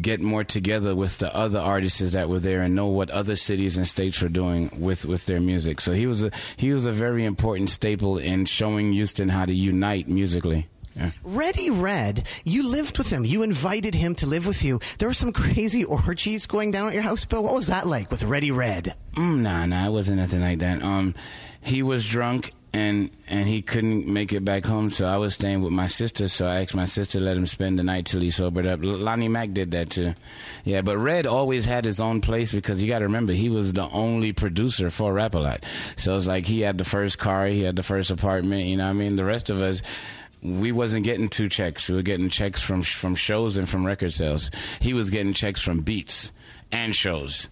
get 0.00 0.22
more 0.22 0.42
together 0.42 0.96
with 0.96 1.18
the 1.18 1.36
other 1.36 1.58
artists 1.58 2.12
that 2.12 2.30
were 2.30 2.40
there 2.40 2.62
and 2.62 2.74
know 2.74 2.86
what 2.86 3.10
other 3.10 3.36
cities 3.36 3.76
and 3.76 3.86
states 3.86 4.22
were 4.22 4.30
doing 4.30 4.70
with 4.78 5.04
with 5.04 5.26
their 5.26 5.40
music. 5.40 5.82
So 5.82 5.92
he 5.92 6.06
was 6.06 6.22
a 6.22 6.30
he 6.56 6.72
was 6.72 6.86
a 6.86 6.92
very 6.92 7.26
important 7.26 7.68
staple 7.68 8.16
in 8.16 8.46
showing 8.46 8.94
Houston 8.94 9.28
how 9.28 9.44
to 9.44 9.54
unite 9.54 10.08
musically. 10.08 10.66
Yeah. 10.98 11.10
Ready 11.22 11.70
Red, 11.70 12.26
you 12.44 12.68
lived 12.68 12.98
with 12.98 13.10
him. 13.10 13.24
You 13.24 13.42
invited 13.42 13.94
him 13.94 14.14
to 14.16 14.26
live 14.26 14.46
with 14.46 14.64
you. 14.64 14.80
There 14.98 15.08
were 15.08 15.14
some 15.14 15.32
crazy 15.32 15.84
orgies 15.84 16.46
going 16.46 16.72
down 16.72 16.88
at 16.88 16.94
your 16.94 17.02
house, 17.02 17.24
Bill. 17.24 17.44
What 17.44 17.54
was 17.54 17.68
that 17.68 17.86
like 17.86 18.10
with 18.10 18.24
Ready 18.24 18.50
Red? 18.50 18.94
Mm, 19.14 19.38
nah, 19.40 19.66
nah, 19.66 19.86
it 19.86 19.92
wasn't 19.92 20.18
nothing 20.18 20.40
like 20.40 20.58
that. 20.58 20.82
Um, 20.82 21.14
he 21.60 21.82
was 21.82 22.04
drunk 22.04 22.52
and 22.72 23.10
and 23.26 23.48
he 23.48 23.62
couldn't 23.62 24.06
make 24.06 24.32
it 24.32 24.44
back 24.44 24.64
home, 24.64 24.90
so 24.90 25.06
I 25.06 25.16
was 25.16 25.34
staying 25.34 25.62
with 25.62 25.72
my 25.72 25.86
sister. 25.86 26.28
So 26.28 26.46
I 26.46 26.62
asked 26.62 26.74
my 26.74 26.84
sister 26.84 27.18
to 27.18 27.24
let 27.24 27.36
him 27.36 27.46
spend 27.46 27.78
the 27.78 27.82
night 27.82 28.06
till 28.06 28.20
he 28.20 28.30
sobered 28.30 28.66
up. 28.66 28.82
L- 28.82 28.90
Lonnie 28.90 29.28
Mack 29.28 29.52
did 29.52 29.70
that 29.70 29.90
too. 29.90 30.14
Yeah, 30.64 30.82
but 30.82 30.98
Red 30.98 31.26
always 31.26 31.64
had 31.64 31.84
his 31.84 31.98
own 31.98 32.20
place 32.20 32.52
because 32.52 32.82
you 32.82 32.88
got 32.88 32.98
to 32.98 33.06
remember 33.06 33.32
he 33.32 33.48
was 33.48 33.72
the 33.72 33.88
only 33.88 34.32
producer 34.32 34.90
for 34.90 35.14
Rap 35.14 35.34
a 35.34 35.38
Lot. 35.38 35.64
So 35.96 36.16
it's 36.16 36.26
like 36.26 36.44
he 36.46 36.60
had 36.60 36.76
the 36.76 36.84
first 36.84 37.18
car, 37.18 37.46
he 37.46 37.62
had 37.62 37.76
the 37.76 37.82
first 37.82 38.10
apartment. 38.10 38.66
You 38.66 38.76
know, 38.76 38.84
what 38.84 38.90
I 38.90 38.94
mean, 38.94 39.16
the 39.16 39.24
rest 39.24 39.48
of 39.48 39.62
us 39.62 39.80
we 40.42 40.72
wasn't 40.72 41.04
getting 41.04 41.28
two 41.28 41.48
checks. 41.48 41.88
We 41.88 41.96
were 41.96 42.02
getting 42.02 42.28
checks 42.28 42.62
from 42.62 42.82
from 42.82 43.14
shows 43.14 43.56
and 43.56 43.68
from 43.68 43.84
record 43.84 44.12
sales. 44.12 44.50
He 44.80 44.92
was 44.94 45.10
getting 45.10 45.32
checks 45.32 45.60
from 45.60 45.80
beats 45.80 46.32
and 46.72 46.94
shows. 46.94 47.48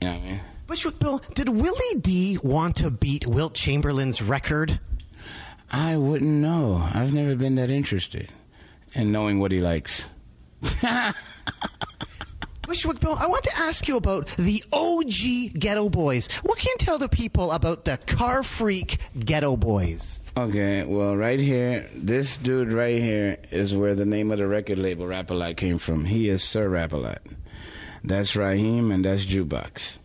You 0.00 0.08
know 0.08 0.14
what 0.14 0.22
I 0.22 0.26
mean? 0.26 0.40
Bushwick 0.66 0.98
Bill, 0.98 1.20
did 1.34 1.48
Willie 1.48 2.00
D 2.00 2.38
want 2.42 2.76
to 2.76 2.90
beat 2.90 3.26
Wilt 3.26 3.54
Chamberlain's 3.54 4.22
record? 4.22 4.80
I 5.70 5.96
wouldn't 5.96 6.30
know. 6.30 6.88
I've 6.94 7.12
never 7.12 7.34
been 7.34 7.56
that 7.56 7.70
interested 7.70 8.30
in 8.94 9.12
knowing 9.12 9.38
what 9.38 9.52
he 9.52 9.60
likes. 9.60 10.08
Bushwick 12.62 13.00
Bill, 13.00 13.16
I 13.18 13.26
want 13.26 13.44
to 13.44 13.58
ask 13.58 13.88
you 13.88 13.96
about 13.96 14.28
the 14.38 14.62
OG 14.72 15.58
Ghetto 15.58 15.88
Boys. 15.90 16.28
What 16.42 16.58
can 16.58 16.68
you 16.68 16.76
tell 16.78 16.98
the 16.98 17.08
people 17.08 17.50
about 17.52 17.84
the 17.84 17.98
car 18.06 18.42
freak 18.42 18.98
Ghetto 19.18 19.56
Boys? 19.56 20.20
Okay, 20.34 20.82
well, 20.84 21.14
right 21.14 21.38
here, 21.38 21.86
this 21.94 22.38
dude 22.38 22.72
right 22.72 22.98
here 22.98 23.36
is 23.50 23.74
where 23.74 23.94
the 23.94 24.06
name 24.06 24.30
of 24.30 24.38
the 24.38 24.46
record 24.46 24.78
label 24.78 25.06
Rap 25.06 25.30
a 25.30 25.34
Lot 25.34 25.58
came 25.58 25.76
from. 25.76 26.06
He 26.06 26.30
is 26.30 26.42
Sir 26.42 26.70
Rap 26.70 26.94
a 26.94 26.96
Lot. 26.96 27.20
That's 28.02 28.34
Raheem 28.34 28.90
and 28.90 29.04
that's 29.04 29.26
Jukebox. 29.26 29.98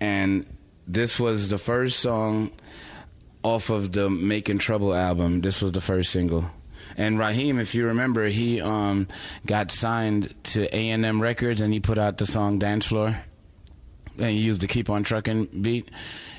And 0.00 0.46
this 0.88 1.20
was 1.20 1.48
the 1.48 1.58
first 1.58 2.00
song 2.00 2.50
off 3.44 3.70
of 3.70 3.92
the 3.92 4.10
Making 4.10 4.58
Trouble 4.58 4.92
album. 4.92 5.42
This 5.42 5.62
was 5.62 5.70
the 5.70 5.80
first 5.80 6.10
single. 6.10 6.50
And 6.96 7.16
Raheem, 7.16 7.60
if 7.60 7.76
you 7.76 7.86
remember, 7.86 8.26
he 8.26 8.60
um, 8.60 9.06
got 9.46 9.70
signed 9.70 10.34
to 10.44 10.64
A&M 10.74 11.22
Records 11.22 11.60
and 11.60 11.72
he 11.72 11.78
put 11.78 11.98
out 11.98 12.16
the 12.16 12.26
song 12.26 12.58
Dance 12.58 12.86
Floor. 12.86 13.16
And 14.18 14.30
he 14.30 14.38
used 14.38 14.60
the 14.60 14.66
Keep 14.66 14.90
On 14.90 15.04
Trucking 15.04 15.62
beat. 15.62 15.88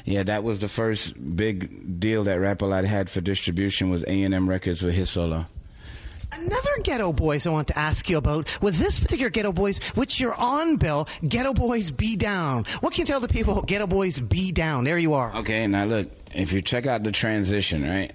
Yeah, 0.06 0.24
that 0.24 0.44
was 0.44 0.60
the 0.60 0.68
first 0.68 1.14
big 1.36 2.00
deal 2.00 2.24
that 2.24 2.40
Rap 2.40 2.62
a 2.62 2.66
Lot 2.66 2.86
had 2.86 3.10
for 3.10 3.22
distribution 3.22 3.90
was 3.90 4.04
A&M 4.04 4.50
Records 4.50 4.84
with 4.84 4.94
his 4.94 5.10
solo. 5.10 5.46
Another 6.32 6.70
Ghetto 6.84 7.12
Boys 7.12 7.48
I 7.48 7.50
want 7.50 7.68
to 7.70 7.80
ask 7.80 8.08
you 8.08 8.18
about 8.18 8.62
with 8.62 8.78
this 8.78 9.00
particular 9.00 9.30
Ghetto 9.32 9.52
Boys, 9.52 9.80
which 9.96 10.20
you're 10.20 10.36
on, 10.36 10.76
Bill. 10.76 11.08
Ghetto 11.28 11.54
Boys 11.54 11.90
Be 11.90 12.16
Down. 12.16 12.66
What 12.82 12.94
can 12.94 13.02
you 13.02 13.06
tell 13.06 13.20
the 13.20 13.28
people? 13.28 13.62
Ghetto 13.64 13.88
Boys 13.88 14.20
Be 14.20 14.52
Down. 14.52 14.84
There 14.84 14.98
you 14.98 15.16
are. 15.16 15.36
Okay, 15.38 15.66
now 15.66 15.86
look, 15.86 16.08
if 16.34 16.54
you 16.54 16.62
check 16.62 16.86
out 16.86 17.04
the 17.04 17.12
transition, 17.12 17.84
right? 17.84 18.12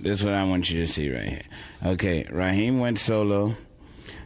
This 0.00 0.20
is 0.20 0.24
what 0.26 0.34
I 0.34 0.44
want 0.44 0.70
you 0.70 0.86
to 0.86 0.92
see 0.92 1.10
right 1.10 1.28
here. 1.28 1.42
Okay, 1.84 2.26
Raheem 2.30 2.78
went 2.78 2.98
solo. 2.98 3.56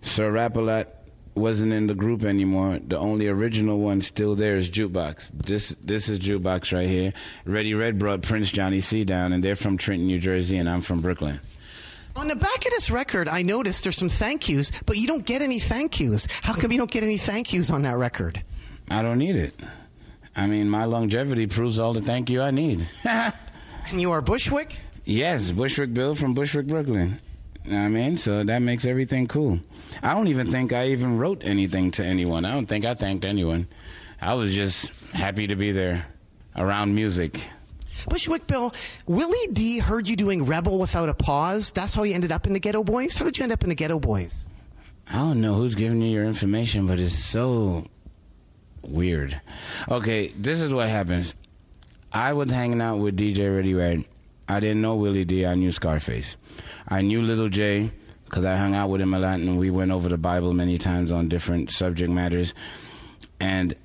Sir 0.02 0.32
Rap 0.32 0.56
a 0.56 0.60
Lot 0.60 0.88
wasn't 1.34 1.72
in 1.72 1.86
the 1.86 1.94
group 1.94 2.24
anymore. 2.24 2.78
The 2.86 2.98
only 2.98 3.28
original 3.28 3.78
one 3.78 4.00
still 4.02 4.34
there 4.34 4.56
is 4.56 4.68
Jukebox. 4.68 5.30
This 5.46 5.70
this 5.82 6.08
is 6.08 6.18
Jukebox 6.18 6.72
right 6.72 6.88
here. 6.88 7.12
Ready 7.44 7.74
Red 7.74 7.98
brought 7.98 8.22
Prince 8.22 8.50
Johnny 8.50 8.80
C 8.80 9.04
down, 9.04 9.32
and 9.32 9.42
they're 9.42 9.56
from 9.56 9.76
Trenton, 9.78 10.06
New 10.06 10.18
Jersey, 10.18 10.56
and 10.58 10.68
I'm 10.68 10.82
from 10.82 11.00
Brooklyn. 11.00 11.40
On 12.16 12.26
the 12.26 12.34
back 12.36 12.66
of 12.66 12.70
this 12.72 12.90
record, 12.90 13.28
I 13.28 13.42
noticed 13.42 13.84
there's 13.84 13.96
some 13.96 14.08
thank 14.08 14.48
yous, 14.48 14.72
but 14.84 14.96
you 14.98 15.06
don't 15.06 15.24
get 15.24 15.42
any 15.42 15.60
thank 15.60 16.00
yous. 16.00 16.26
How 16.42 16.54
come 16.54 16.72
you 16.72 16.78
don't 16.78 16.90
get 16.90 17.04
any 17.04 17.16
thank 17.18 17.52
yous 17.52 17.70
on 17.70 17.82
that 17.82 17.96
record? 17.96 18.42
I 18.90 19.00
don't 19.02 19.18
need 19.18 19.36
it. 19.36 19.54
I 20.34 20.46
mean, 20.46 20.68
my 20.68 20.84
longevity 20.86 21.46
proves 21.46 21.78
all 21.78 21.92
the 21.92 22.02
thank 22.02 22.28
you 22.30 22.42
I 22.42 22.50
need. 22.50 22.86
And 23.90 24.00
you 24.00 24.12
are 24.12 24.20
Bushwick? 24.20 24.76
yes, 25.04 25.50
Bushwick 25.50 25.92
Bill 25.92 26.14
from 26.14 26.32
Bushwick, 26.34 26.66
Brooklyn. 26.68 27.18
You 27.64 27.72
know 27.72 27.78
what 27.78 27.84
I 27.84 27.88
mean? 27.88 28.16
So 28.16 28.42
that 28.44 28.60
makes 28.60 28.84
everything 28.84 29.28
cool. 29.28 29.60
I 30.02 30.14
don't 30.14 30.28
even 30.28 30.50
think 30.50 30.72
I 30.72 30.88
even 30.88 31.18
wrote 31.18 31.44
anything 31.44 31.90
to 31.92 32.04
anyone. 32.04 32.44
I 32.44 32.52
don't 32.52 32.66
think 32.66 32.84
I 32.84 32.94
thanked 32.94 33.24
anyone. 33.24 33.68
I 34.20 34.34
was 34.34 34.54
just 34.54 34.90
happy 35.12 35.46
to 35.46 35.56
be 35.56 35.72
there 35.72 36.06
around 36.56 36.94
music. 36.94 37.40
Bushwick 38.08 38.46
Bill, 38.46 38.72
Willie 39.06 39.52
D 39.52 39.78
heard 39.78 40.08
you 40.08 40.16
doing 40.16 40.46
Rebel 40.46 40.78
Without 40.78 41.08
a 41.08 41.14
Pause. 41.14 41.72
That's 41.72 41.94
how 41.94 42.02
you 42.02 42.14
ended 42.14 42.32
up 42.32 42.46
in 42.46 42.54
the 42.54 42.60
Ghetto 42.60 42.82
Boys? 42.82 43.14
How 43.14 43.24
did 43.24 43.36
you 43.36 43.42
end 43.42 43.52
up 43.52 43.62
in 43.62 43.68
the 43.68 43.74
Ghetto 43.74 44.00
Boys? 44.00 44.46
I 45.08 45.16
don't 45.16 45.40
know 45.40 45.54
who's 45.54 45.74
giving 45.74 46.00
you 46.00 46.08
your 46.08 46.24
information, 46.24 46.86
but 46.86 46.98
it's 46.98 47.14
so 47.14 47.86
weird. 48.82 49.40
Okay, 49.88 50.28
this 50.36 50.60
is 50.60 50.72
what 50.72 50.88
happens. 50.88 51.34
I 52.12 52.32
was 52.32 52.50
hanging 52.50 52.80
out 52.80 52.98
with 52.98 53.18
DJ 53.18 53.54
Ready 53.54 53.74
Red. 53.74 54.04
I 54.50 54.58
didn't 54.58 54.82
know 54.82 54.96
Willie 54.96 55.24
D. 55.24 55.46
I 55.46 55.54
knew 55.54 55.70
Scarface. 55.70 56.36
I 56.88 57.02
knew 57.02 57.22
Little 57.22 57.48
J 57.48 57.92
because 58.24 58.44
I 58.44 58.56
hung 58.56 58.74
out 58.74 58.90
with 58.90 59.00
him 59.00 59.14
a 59.14 59.18
lot 59.18 59.38
and 59.38 59.58
we 59.58 59.70
went 59.70 59.92
over 59.92 60.08
the 60.08 60.18
Bible 60.18 60.52
many 60.52 60.76
times 60.76 61.12
on 61.12 61.28
different 61.28 61.70
subject 61.70 62.10
matters. 62.10 62.52
And 63.38 63.76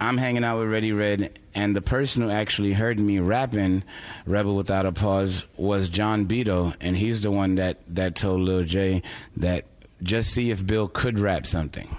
I'm 0.00 0.18
hanging 0.18 0.44
out 0.44 0.58
with 0.58 0.68
Ready 0.68 0.92
Red, 0.92 1.38
and 1.54 1.74
the 1.74 1.80
person 1.80 2.20
who 2.20 2.30
actually 2.30 2.74
heard 2.74 2.98
me 2.98 3.18
rapping 3.20 3.82
Rebel 4.26 4.54
Without 4.56 4.84
a 4.84 4.92
Pause 4.92 5.46
was 5.56 5.88
John 5.88 6.26
Beto, 6.26 6.74
and 6.80 6.96
he's 6.96 7.22
the 7.22 7.30
one 7.30 7.54
that, 7.54 7.78
that 7.94 8.14
told 8.14 8.42
Lil 8.42 8.64
J 8.64 9.02
that 9.38 9.64
just 10.02 10.32
see 10.32 10.50
if 10.50 10.66
Bill 10.66 10.88
could 10.88 11.18
rap 11.18 11.46
something. 11.46 11.96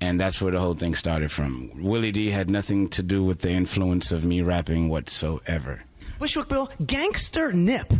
And 0.00 0.18
that's 0.18 0.40
where 0.40 0.52
the 0.52 0.60
whole 0.60 0.74
thing 0.74 0.94
started 0.94 1.30
from. 1.30 1.82
Willie 1.82 2.12
D 2.12 2.30
had 2.30 2.48
nothing 2.48 2.88
to 2.90 3.02
do 3.02 3.22
with 3.22 3.40
the 3.40 3.50
influence 3.50 4.10
of 4.12 4.24
me 4.24 4.40
rapping 4.40 4.88
whatsoever. 4.88 5.82
Bushwick 6.22 6.46
Bill, 6.46 6.70
Gangster 6.86 7.52
Nip. 7.52 7.92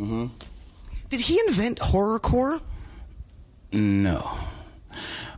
Mm-hmm. 0.00 0.26
Did 1.10 1.20
he 1.20 1.38
invent 1.46 1.78
horrorcore? 1.78 2.60
No. 3.70 4.28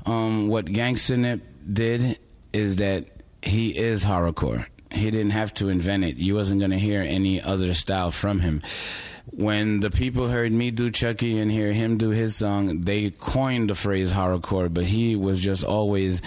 Um, 0.07 0.49
what 0.49 0.65
Gangster 0.65 1.19
Nip 1.19 1.43
did 1.71 2.19
is 2.55 2.77
that 2.77 3.09
he 3.43 3.77
is 3.77 4.03
horrorcore. 4.03 4.65
He 4.91 5.11
didn't 5.11 5.33
have 5.33 5.53
to 5.55 5.69
invent 5.69 6.05
it. 6.05 6.17
You 6.17 6.35
wasn't 6.35 6.63
gonna 6.63 6.79
hear 6.79 7.03
any 7.03 7.43
other 7.43 7.75
style 7.75 8.11
from 8.11 8.41
him. 8.41 8.63
When 9.27 9.81
the 9.81 9.91
people 9.91 10.29
heard 10.29 10.51
me 10.51 10.71
do 10.71 10.91
Chucky 10.91 11.39
and 11.39 11.53
hear 11.53 11.75
him 11.75 11.99
do 11.99 12.09
his 12.09 12.37
song, 12.37 12.81
they 12.81 13.11
coined 13.11 13.69
the 13.69 13.75
phrase 13.75 14.13
horrorcore, 14.13 14.73
but 14.73 14.85
he 14.85 15.15
was 15.15 15.41
just 15.41 15.63
always 15.63 16.23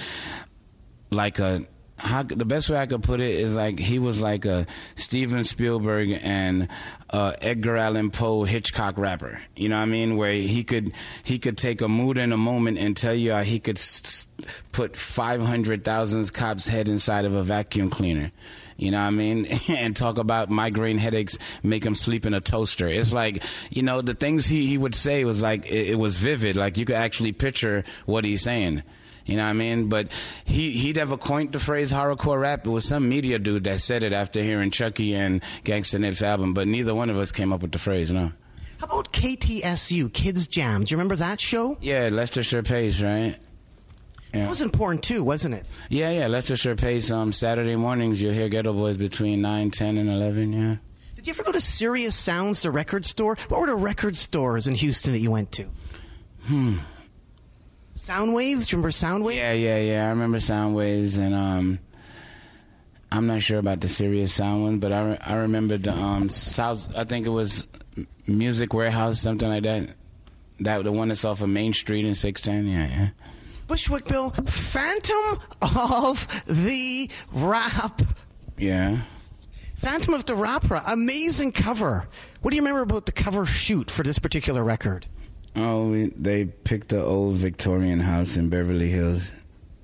like 1.09 1.39
a 1.39 1.65
how, 2.03 2.23
the 2.23 2.45
best 2.45 2.69
way 2.69 2.77
I 2.77 2.85
could 2.85 3.01
put 3.01 3.21
it 3.21 3.35
is 3.39 3.55
like 3.55 3.79
he 3.79 3.97
was 3.97 4.21
like 4.21 4.45
a 4.45 4.67
Steven 4.95 5.43
Spielberg 5.45 6.19
and 6.21 6.67
uh, 7.09 7.33
Edgar 7.41 7.77
Allan 7.77 8.11
Poe 8.11 8.43
Hitchcock 8.43 8.97
rapper. 8.97 9.39
You 9.55 9.69
know 9.69 9.77
what 9.77 9.83
I 9.83 9.85
mean? 9.85 10.17
Where 10.17 10.33
he 10.33 10.63
could 10.63 10.91
he 11.23 11.39
could 11.39 11.57
take 11.57 11.81
a 11.81 11.87
mood 11.87 12.17
in 12.17 12.33
a 12.33 12.37
moment 12.37 12.77
and 12.77 12.95
tell 12.95 13.13
you 13.13 13.31
how 13.31 13.43
he 13.43 13.59
could 13.59 13.77
s- 13.77 14.27
put 14.71 14.97
five 14.97 15.41
hundred 15.41 15.83
thousand 15.83 16.31
cops' 16.33 16.67
head 16.67 16.89
inside 16.89 17.25
of 17.25 17.33
a 17.33 17.43
vacuum 17.43 17.89
cleaner. 17.89 18.31
You 18.75 18.91
know 18.91 18.99
what 18.99 19.07
I 19.07 19.11
mean? 19.11 19.45
and 19.69 19.95
talk 19.95 20.17
about 20.17 20.49
migraine 20.49 20.97
headaches 20.97 21.37
make 21.61 21.85
him 21.85 21.95
sleep 21.95 22.25
in 22.25 22.33
a 22.33 22.41
toaster. 22.41 22.87
It's 22.87 23.13
like, 23.13 23.43
you 23.69 23.83
know, 23.83 24.01
the 24.01 24.15
things 24.15 24.45
he, 24.45 24.65
he 24.65 24.77
would 24.77 24.95
say 24.95 25.23
was 25.23 25.41
like, 25.41 25.67
it, 25.71 25.89
it 25.89 25.95
was 25.99 26.17
vivid. 26.17 26.57
Like 26.57 26.77
you 26.77 26.85
could 26.85 26.95
actually 26.95 27.31
picture 27.31 27.83
what 28.05 28.25
he's 28.25 28.41
saying. 28.41 28.83
You 29.25 29.37
know 29.37 29.43
what 29.43 29.49
I 29.49 29.53
mean? 29.53 29.87
But 29.87 30.09
he 30.45 30.71
he 30.71 30.91
never 30.93 31.15
coined 31.17 31.53
the 31.53 31.59
phrase 31.59 31.91
horrorcore 31.91 32.41
rap. 32.41 32.65
It 32.67 32.69
was 32.69 32.85
some 32.85 33.07
media 33.07 33.39
dude 33.39 33.63
that 33.63 33.79
said 33.79 34.03
it 34.03 34.11
after 34.13 34.43
hearing 34.43 34.69
Chucky 34.71 35.15
and 35.15 35.41
Gangsta 35.63 35.99
Nip's 35.99 36.21
album. 36.21 36.53
But 36.53 36.67
neither 36.67 36.93
one 36.93 37.09
of 37.09 37.17
us 37.17 37.31
came 37.31 37.53
up 37.53 37.61
with 37.61 37.71
the 37.71 37.79
phrase. 37.79 38.11
No. 38.11 38.31
How 38.79 38.87
about 38.87 39.13
KTSU, 39.13 40.11
Kids 40.11 40.45
Jam? 40.45 40.83
Do 40.83 40.91
you 40.91 40.97
remember 40.97 41.15
that 41.15 41.39
show? 41.39 41.77
Yeah, 41.79 42.09
Leicestershire 42.11 42.63
Pace, 42.63 43.01
right? 43.01 43.37
That 44.33 44.49
was 44.49 44.61
important 44.61 45.03
too, 45.03 45.23
wasn't 45.23 45.53
it? 45.53 45.65
Yeah, 45.89 46.09
yeah, 46.11 46.27
Leicestershire 46.27 46.75
Pace. 46.75 47.11
Um, 47.11 47.31
Saturday 47.31 47.75
mornings 47.75 48.21
you'll 48.21 48.33
hear 48.33 48.49
Ghetto 48.49 48.73
Boys 48.73 48.97
between 48.97 49.41
9, 49.41 49.69
10, 49.71 49.97
and 49.97 50.09
eleven. 50.09 50.51
Yeah. 50.51 50.75
Did 51.15 51.27
you 51.27 51.33
ever 51.33 51.43
go 51.43 51.51
to 51.51 51.61
Serious 51.61 52.15
Sounds, 52.15 52.61
the 52.61 52.71
record 52.71 53.05
store? 53.05 53.37
What 53.47 53.61
were 53.61 53.67
the 53.67 53.75
record 53.75 54.15
stores 54.15 54.67
in 54.67 54.73
Houston 54.75 55.13
that 55.13 55.19
you 55.19 55.31
went 55.31 55.51
to? 55.53 55.69
Hmm. 56.45 56.77
Soundwaves? 58.03 58.67
Do 58.67 58.75
you 58.75 58.83
remember 58.83 58.89
Soundwaves? 58.89 59.35
Yeah, 59.35 59.53
yeah, 59.53 59.77
yeah. 59.79 60.05
I 60.05 60.09
remember 60.09 60.39
Sound 60.41 60.75
Waves, 60.75 61.17
and 61.17 61.33
um, 61.33 61.79
I'm 63.13 63.27
not 63.27 63.41
sure 63.41 63.59
about 63.59 63.79
the 63.79 63.87
serious 63.87 64.33
sound 64.33 64.63
one, 64.63 64.79
but 64.79 64.91
I, 64.91 65.09
re- 65.11 65.17
I 65.21 65.33
remember 65.35 65.77
the 65.77 65.93
um 65.95 66.27
South. 66.27 66.93
I 66.97 67.05
think 67.05 67.25
it 67.25 67.29
was 67.29 67.65
Music 68.27 68.73
Warehouse, 68.73 69.21
something 69.21 69.47
like 69.47 69.63
that. 69.63 69.89
That 70.59 70.83
the 70.83 70.91
one 70.91 71.07
that's 71.07 71.23
off 71.23 71.41
of 71.41 71.47
Main 71.49 71.71
Street 71.73 72.05
in 72.05 72.13
610. 72.13 72.71
Yeah, 72.73 72.87
yeah. 72.87 73.09
Bushwick 73.67 74.05
Bill, 74.05 74.31
Phantom 74.47 75.39
of 75.61 76.27
the 76.45 77.09
Rap. 77.31 78.01
Yeah. 78.57 78.97
Phantom 79.77 80.13
of 80.13 80.25
the 80.25 80.33
Rapra, 80.33 80.83
amazing 80.87 81.53
cover. 81.53 82.07
What 82.41 82.51
do 82.51 82.57
you 82.57 82.61
remember 82.61 82.81
about 82.81 83.05
the 83.05 83.11
cover 83.13 83.45
shoot 83.45 83.89
for 83.89 84.03
this 84.03 84.19
particular 84.19 84.63
record? 84.63 85.07
Oh, 85.55 85.89
we, 85.89 86.05
they 86.15 86.45
picked 86.45 86.89
the 86.89 87.03
old 87.03 87.35
Victorian 87.35 87.99
house 87.99 88.35
in 88.35 88.49
Beverly 88.49 88.89
Hills. 88.89 89.33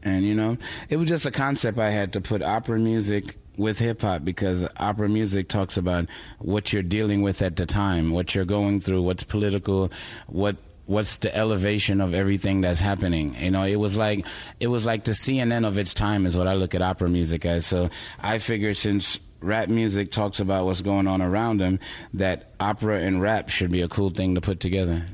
And, 0.03 0.25
you 0.25 0.33
know, 0.33 0.57
it 0.89 0.97
was 0.97 1.07
just 1.07 1.25
a 1.25 1.31
concept 1.31 1.77
I 1.77 1.89
had 1.89 2.13
to 2.13 2.21
put 2.21 2.41
opera 2.41 2.79
music 2.79 3.37
with 3.57 3.77
hip 3.77 4.01
hop 4.01 4.23
because 4.23 4.65
opera 4.77 5.09
music 5.09 5.49
talks 5.49 5.75
about 5.75 6.07
what 6.39 6.71
you're 6.71 6.81
dealing 6.81 7.21
with 7.21 7.41
at 7.41 7.57
the 7.57 7.65
time, 7.65 8.11
what 8.11 8.33
you're 8.33 8.45
going 8.45 8.79
through, 8.79 9.01
what's 9.01 9.23
political, 9.23 9.91
what 10.27 10.55
what's 10.85 11.17
the 11.17 11.35
elevation 11.35 12.01
of 12.01 12.15
everything 12.15 12.61
that's 12.61 12.79
happening. 12.79 13.35
You 13.35 13.51
know, 13.51 13.63
it 13.63 13.75
was 13.75 13.95
like 13.95 14.25
it 14.59 14.67
was 14.67 14.87
like 14.87 15.03
the 15.03 15.11
CNN 15.11 15.67
of 15.67 15.77
its 15.77 15.93
time 15.93 16.25
is 16.25 16.35
what 16.35 16.47
I 16.47 16.53
look 16.53 16.73
at 16.73 16.81
opera 16.81 17.09
music 17.09 17.45
as. 17.45 17.67
So 17.67 17.89
I 18.21 18.39
figure 18.39 18.73
since 18.73 19.19
rap 19.41 19.69
music 19.69 20.11
talks 20.11 20.39
about 20.39 20.65
what's 20.65 20.81
going 20.81 21.07
on 21.07 21.21
around 21.21 21.59
them, 21.59 21.79
that 22.13 22.53
opera 22.59 23.01
and 23.01 23.21
rap 23.21 23.49
should 23.49 23.69
be 23.69 23.81
a 23.81 23.87
cool 23.87 24.09
thing 24.09 24.35
to 24.35 24.41
put 24.41 24.59
together. 24.59 25.05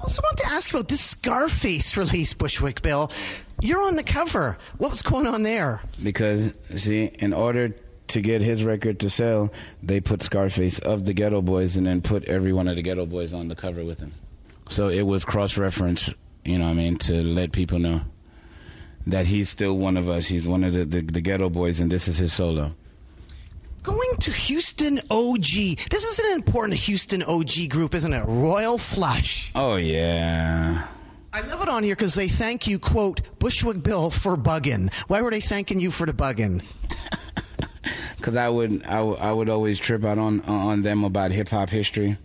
I 0.00 0.02
also 0.04 0.22
want 0.22 0.38
to 0.38 0.46
ask 0.46 0.70
about 0.70 0.88
this 0.88 1.02
Scarface 1.02 1.94
release, 1.94 2.32
Bushwick 2.32 2.80
Bill. 2.80 3.12
You're 3.60 3.82
on 3.82 3.96
the 3.96 4.02
cover. 4.02 4.56
What 4.78 4.90
was 4.90 5.02
going 5.02 5.26
on 5.26 5.42
there? 5.42 5.82
Because 6.02 6.52
see, 6.74 7.04
in 7.18 7.34
order 7.34 7.76
to 8.08 8.20
get 8.22 8.40
his 8.40 8.64
record 8.64 8.98
to 9.00 9.10
sell, 9.10 9.52
they 9.82 10.00
put 10.00 10.22
Scarface 10.22 10.78
of 10.78 11.04
the 11.04 11.12
Ghetto 11.12 11.42
Boys 11.42 11.76
and 11.76 11.86
then 11.86 12.00
put 12.00 12.24
every 12.24 12.50
one 12.54 12.66
of 12.66 12.76
the 12.76 12.82
Ghetto 12.82 13.04
Boys 13.04 13.34
on 13.34 13.48
the 13.48 13.54
cover 13.54 13.84
with 13.84 14.00
him. 14.00 14.14
So 14.70 14.88
it 14.88 15.02
was 15.02 15.22
cross 15.22 15.58
reference, 15.58 16.08
you 16.46 16.56
know 16.56 16.64
what 16.64 16.70
I 16.70 16.74
mean, 16.74 16.96
to 16.98 17.22
let 17.22 17.52
people 17.52 17.78
know 17.78 18.00
that 19.06 19.26
he's 19.26 19.50
still 19.50 19.76
one 19.76 19.98
of 19.98 20.08
us. 20.08 20.26
He's 20.26 20.46
one 20.46 20.64
of 20.64 20.72
the, 20.72 20.86
the, 20.86 21.02
the 21.02 21.20
Ghetto 21.20 21.50
Boys 21.50 21.78
and 21.78 21.92
this 21.92 22.08
is 22.08 22.16
his 22.16 22.32
solo. 22.32 22.74
Going 23.82 24.16
to 24.20 24.30
Houston 24.30 25.00
OG. 25.10 25.42
This 25.90 26.04
is 26.04 26.18
an 26.18 26.32
important 26.32 26.78
Houston 26.80 27.22
OG 27.22 27.68
group, 27.70 27.94
isn't 27.94 28.12
it? 28.12 28.24
Royal 28.26 28.76
Flush. 28.78 29.50
Oh 29.54 29.76
yeah. 29.76 30.86
I 31.32 31.40
love 31.42 31.62
it 31.62 31.68
on 31.68 31.84
here 31.84 31.94
because 31.94 32.14
they 32.14 32.28
thank 32.28 32.66
you, 32.66 32.78
quote, 32.78 33.20
Bushwick 33.38 33.82
Bill 33.82 34.10
for 34.10 34.36
bugging. 34.36 34.92
Why 35.06 35.22
were 35.22 35.30
they 35.30 35.40
thanking 35.40 35.78
you 35.80 35.90
for 35.90 36.06
the 36.06 36.12
bugging? 36.12 36.64
Because 38.16 38.36
I 38.36 38.50
would, 38.50 38.84
I 38.84 39.00
would, 39.00 39.18
would 39.18 39.48
always 39.48 39.78
trip 39.78 40.04
out 40.04 40.18
on 40.18 40.42
on 40.42 40.82
them 40.82 41.04
about 41.04 41.32
hip 41.32 41.48
hop 41.48 41.70
history. 41.70 42.18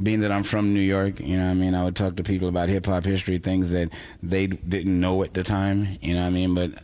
Being 0.00 0.20
that 0.20 0.30
I'm 0.30 0.42
from 0.42 0.74
New 0.74 0.80
York, 0.80 1.18
you 1.18 1.38
know 1.38 1.46
what 1.46 1.50
I 1.52 1.54
mean? 1.54 1.74
I 1.74 1.84
would 1.84 1.96
talk 1.96 2.16
to 2.16 2.22
people 2.22 2.48
about 2.48 2.68
hip 2.68 2.84
hop 2.84 3.04
history, 3.04 3.38
things 3.38 3.70
that 3.70 3.88
they 4.22 4.46
didn't 4.46 5.00
know 5.00 5.22
at 5.22 5.32
the 5.32 5.42
time, 5.42 5.98
you 6.02 6.14
know 6.14 6.20
what 6.20 6.26
I 6.26 6.30
mean? 6.30 6.54
But 6.54 6.82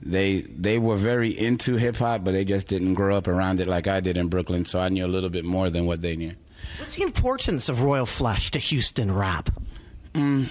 they 0.00 0.42
they 0.42 0.78
were 0.78 0.96
very 0.96 1.36
into 1.36 1.76
hip 1.76 1.96
hop, 1.96 2.24
but 2.24 2.32
they 2.32 2.44
just 2.44 2.68
didn't 2.68 2.94
grow 2.94 3.16
up 3.16 3.28
around 3.28 3.60
it 3.60 3.68
like 3.68 3.86
I 3.86 4.00
did 4.00 4.16
in 4.18 4.28
Brooklyn, 4.28 4.64
so 4.64 4.80
I 4.80 4.88
knew 4.88 5.04
a 5.04 5.08
little 5.08 5.30
bit 5.30 5.44
more 5.44 5.70
than 5.70 5.86
what 5.86 6.02
they 6.02 6.16
knew. 6.16 6.32
What's 6.78 6.96
the 6.96 7.02
importance 7.02 7.68
of 7.68 7.82
Royal 7.82 8.06
Flush 8.06 8.50
to 8.52 8.58
Houston 8.58 9.12
rap? 9.12 9.50
Mm, 10.14 10.50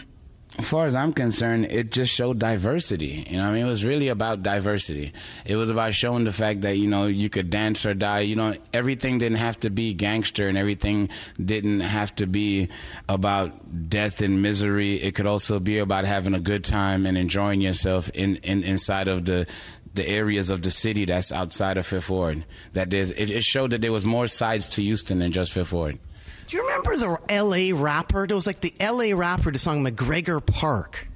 As 0.58 0.70
far 0.70 0.88
as 0.88 0.96
I'm 0.96 1.12
concerned, 1.12 1.66
it 1.66 1.92
just 1.92 2.14
showed 2.14 2.40
diversity. 2.40 3.28
You 3.30 3.38
know, 3.38 3.44
I 3.50 3.54
mean, 3.54 3.66
it 3.66 3.70
was 3.70 3.84
really 3.84 4.08
about 4.08 4.42
diversity. 4.42 5.12
It 5.46 5.58
was 5.58 5.70
about 5.70 5.94
showing 5.94 6.24
the 6.24 6.32
fact 6.32 6.62
that 6.62 6.78
you 6.78 6.88
know 6.88 7.08
you 7.08 7.30
could 7.30 7.50
dance 7.50 7.86
or 7.86 7.94
die. 7.94 8.22
You 8.22 8.38
know, 8.38 8.56
everything 8.74 9.18
didn't 9.18 9.38
have 9.38 9.60
to 9.62 9.70
be 9.70 9.94
gangster, 9.94 10.48
and 10.48 10.58
everything 10.58 11.10
didn't 11.44 11.82
have 11.82 12.16
to 12.16 12.26
be 12.26 12.70
about 13.10 13.90
death 13.90 14.22
and 14.22 14.42
misery. 14.42 15.02
It 15.02 15.14
could 15.14 15.28
also 15.28 15.60
be 15.60 15.80
about 15.80 16.06
having 16.06 16.34
a 16.34 16.40
good 16.40 16.64
time 16.64 17.06
and 17.06 17.18
enjoying 17.18 17.60
yourself 17.60 18.10
in, 18.10 18.38
in 18.38 18.64
inside 18.64 19.10
of 19.10 19.26
the 19.26 19.48
the 19.94 20.08
areas 20.08 20.50
of 20.50 20.62
the 20.62 20.72
city 20.72 21.06
that's 21.06 21.32
outside 21.32 21.78
of 21.78 21.88
Fifth 21.88 22.10
Ward. 22.10 22.46
That 22.74 22.90
there's 22.90 23.12
it, 23.12 23.30
it 23.30 23.44
showed 23.44 23.72
that 23.72 23.82
there 23.82 23.92
was 23.92 24.06
more 24.06 24.28
sides 24.28 24.70
to 24.70 24.82
Houston 24.82 25.20
than 25.20 25.32
just 25.32 25.52
Fifth 25.52 25.74
Ward. 25.74 26.00
Do 26.48 26.58
you 26.58 26.64
remember 26.64 26.98
the 26.98 27.44
LA 27.44 27.80
rapper? 27.80 28.28
There 28.28 28.36
was 28.36 28.46
like 28.48 28.62
the 28.62 28.74
LA 28.80 29.18
rapper, 29.18 29.52
the 29.52 29.60
song 29.60 29.84
McGregor 29.84 30.46
Park. 30.46 31.08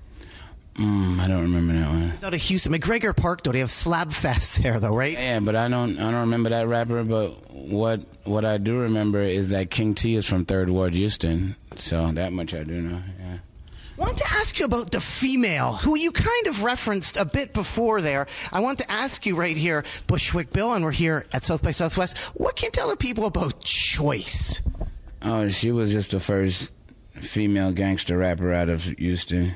Mm, 0.75 1.19
I 1.19 1.27
don't 1.27 1.41
remember 1.41 1.73
that 1.73 1.89
one. 1.89 2.03
It's 2.11 2.23
out 2.23 2.33
of 2.33 2.41
Houston. 2.41 2.71
McGregor 2.71 3.15
Park, 3.15 3.43
though, 3.43 3.51
they 3.51 3.59
have 3.59 3.69
Slab 3.69 4.13
Fest 4.13 4.63
there, 4.63 4.79
though, 4.79 4.95
right? 4.95 5.11
Yeah, 5.13 5.41
but 5.41 5.55
I 5.55 5.67
don't 5.67 5.99
I 5.99 6.03
don't 6.09 6.21
remember 6.21 6.49
that 6.49 6.67
rapper. 6.67 7.03
But 7.03 7.51
what 7.53 8.01
what 8.23 8.45
I 8.45 8.57
do 8.57 8.79
remember 8.79 9.21
is 9.21 9.49
that 9.49 9.69
King 9.69 9.93
T 9.93 10.15
is 10.15 10.25
from 10.25 10.45
Third 10.45 10.69
Ward, 10.69 10.93
Houston. 10.93 11.57
So 11.75 12.11
that 12.13 12.31
much 12.31 12.53
I 12.53 12.63
do 12.63 12.81
know. 12.81 13.01
Yeah. 13.19 13.37
I 13.97 14.01
want 14.01 14.17
to 14.19 14.27
ask 14.31 14.57
you 14.57 14.63
about 14.63 14.91
the 14.91 15.01
female, 15.01 15.73
who 15.73 15.97
you 15.97 16.13
kind 16.13 16.47
of 16.47 16.63
referenced 16.63 17.17
a 17.17 17.25
bit 17.25 17.51
before 17.51 18.01
there. 18.01 18.27
I 18.53 18.61
want 18.61 18.79
to 18.79 18.89
ask 18.89 19.25
you 19.25 19.35
right 19.35 19.57
here, 19.57 19.83
Bushwick 20.07 20.53
Bill, 20.53 20.73
and 20.73 20.85
we're 20.85 20.91
here 20.93 21.25
at 21.33 21.43
South 21.43 21.61
by 21.61 21.71
Southwest. 21.71 22.17
What 22.35 22.55
can 22.55 22.67
you 22.67 22.71
tell 22.71 22.89
the 22.89 22.95
people 22.95 23.25
about 23.25 23.61
Choice? 23.61 24.61
Oh, 25.21 25.49
she 25.49 25.71
was 25.71 25.91
just 25.91 26.12
the 26.12 26.19
first 26.19 26.71
female 27.13 27.71
gangster 27.71 28.17
rapper 28.17 28.53
out 28.53 28.69
of 28.69 28.84
Houston. 28.84 29.53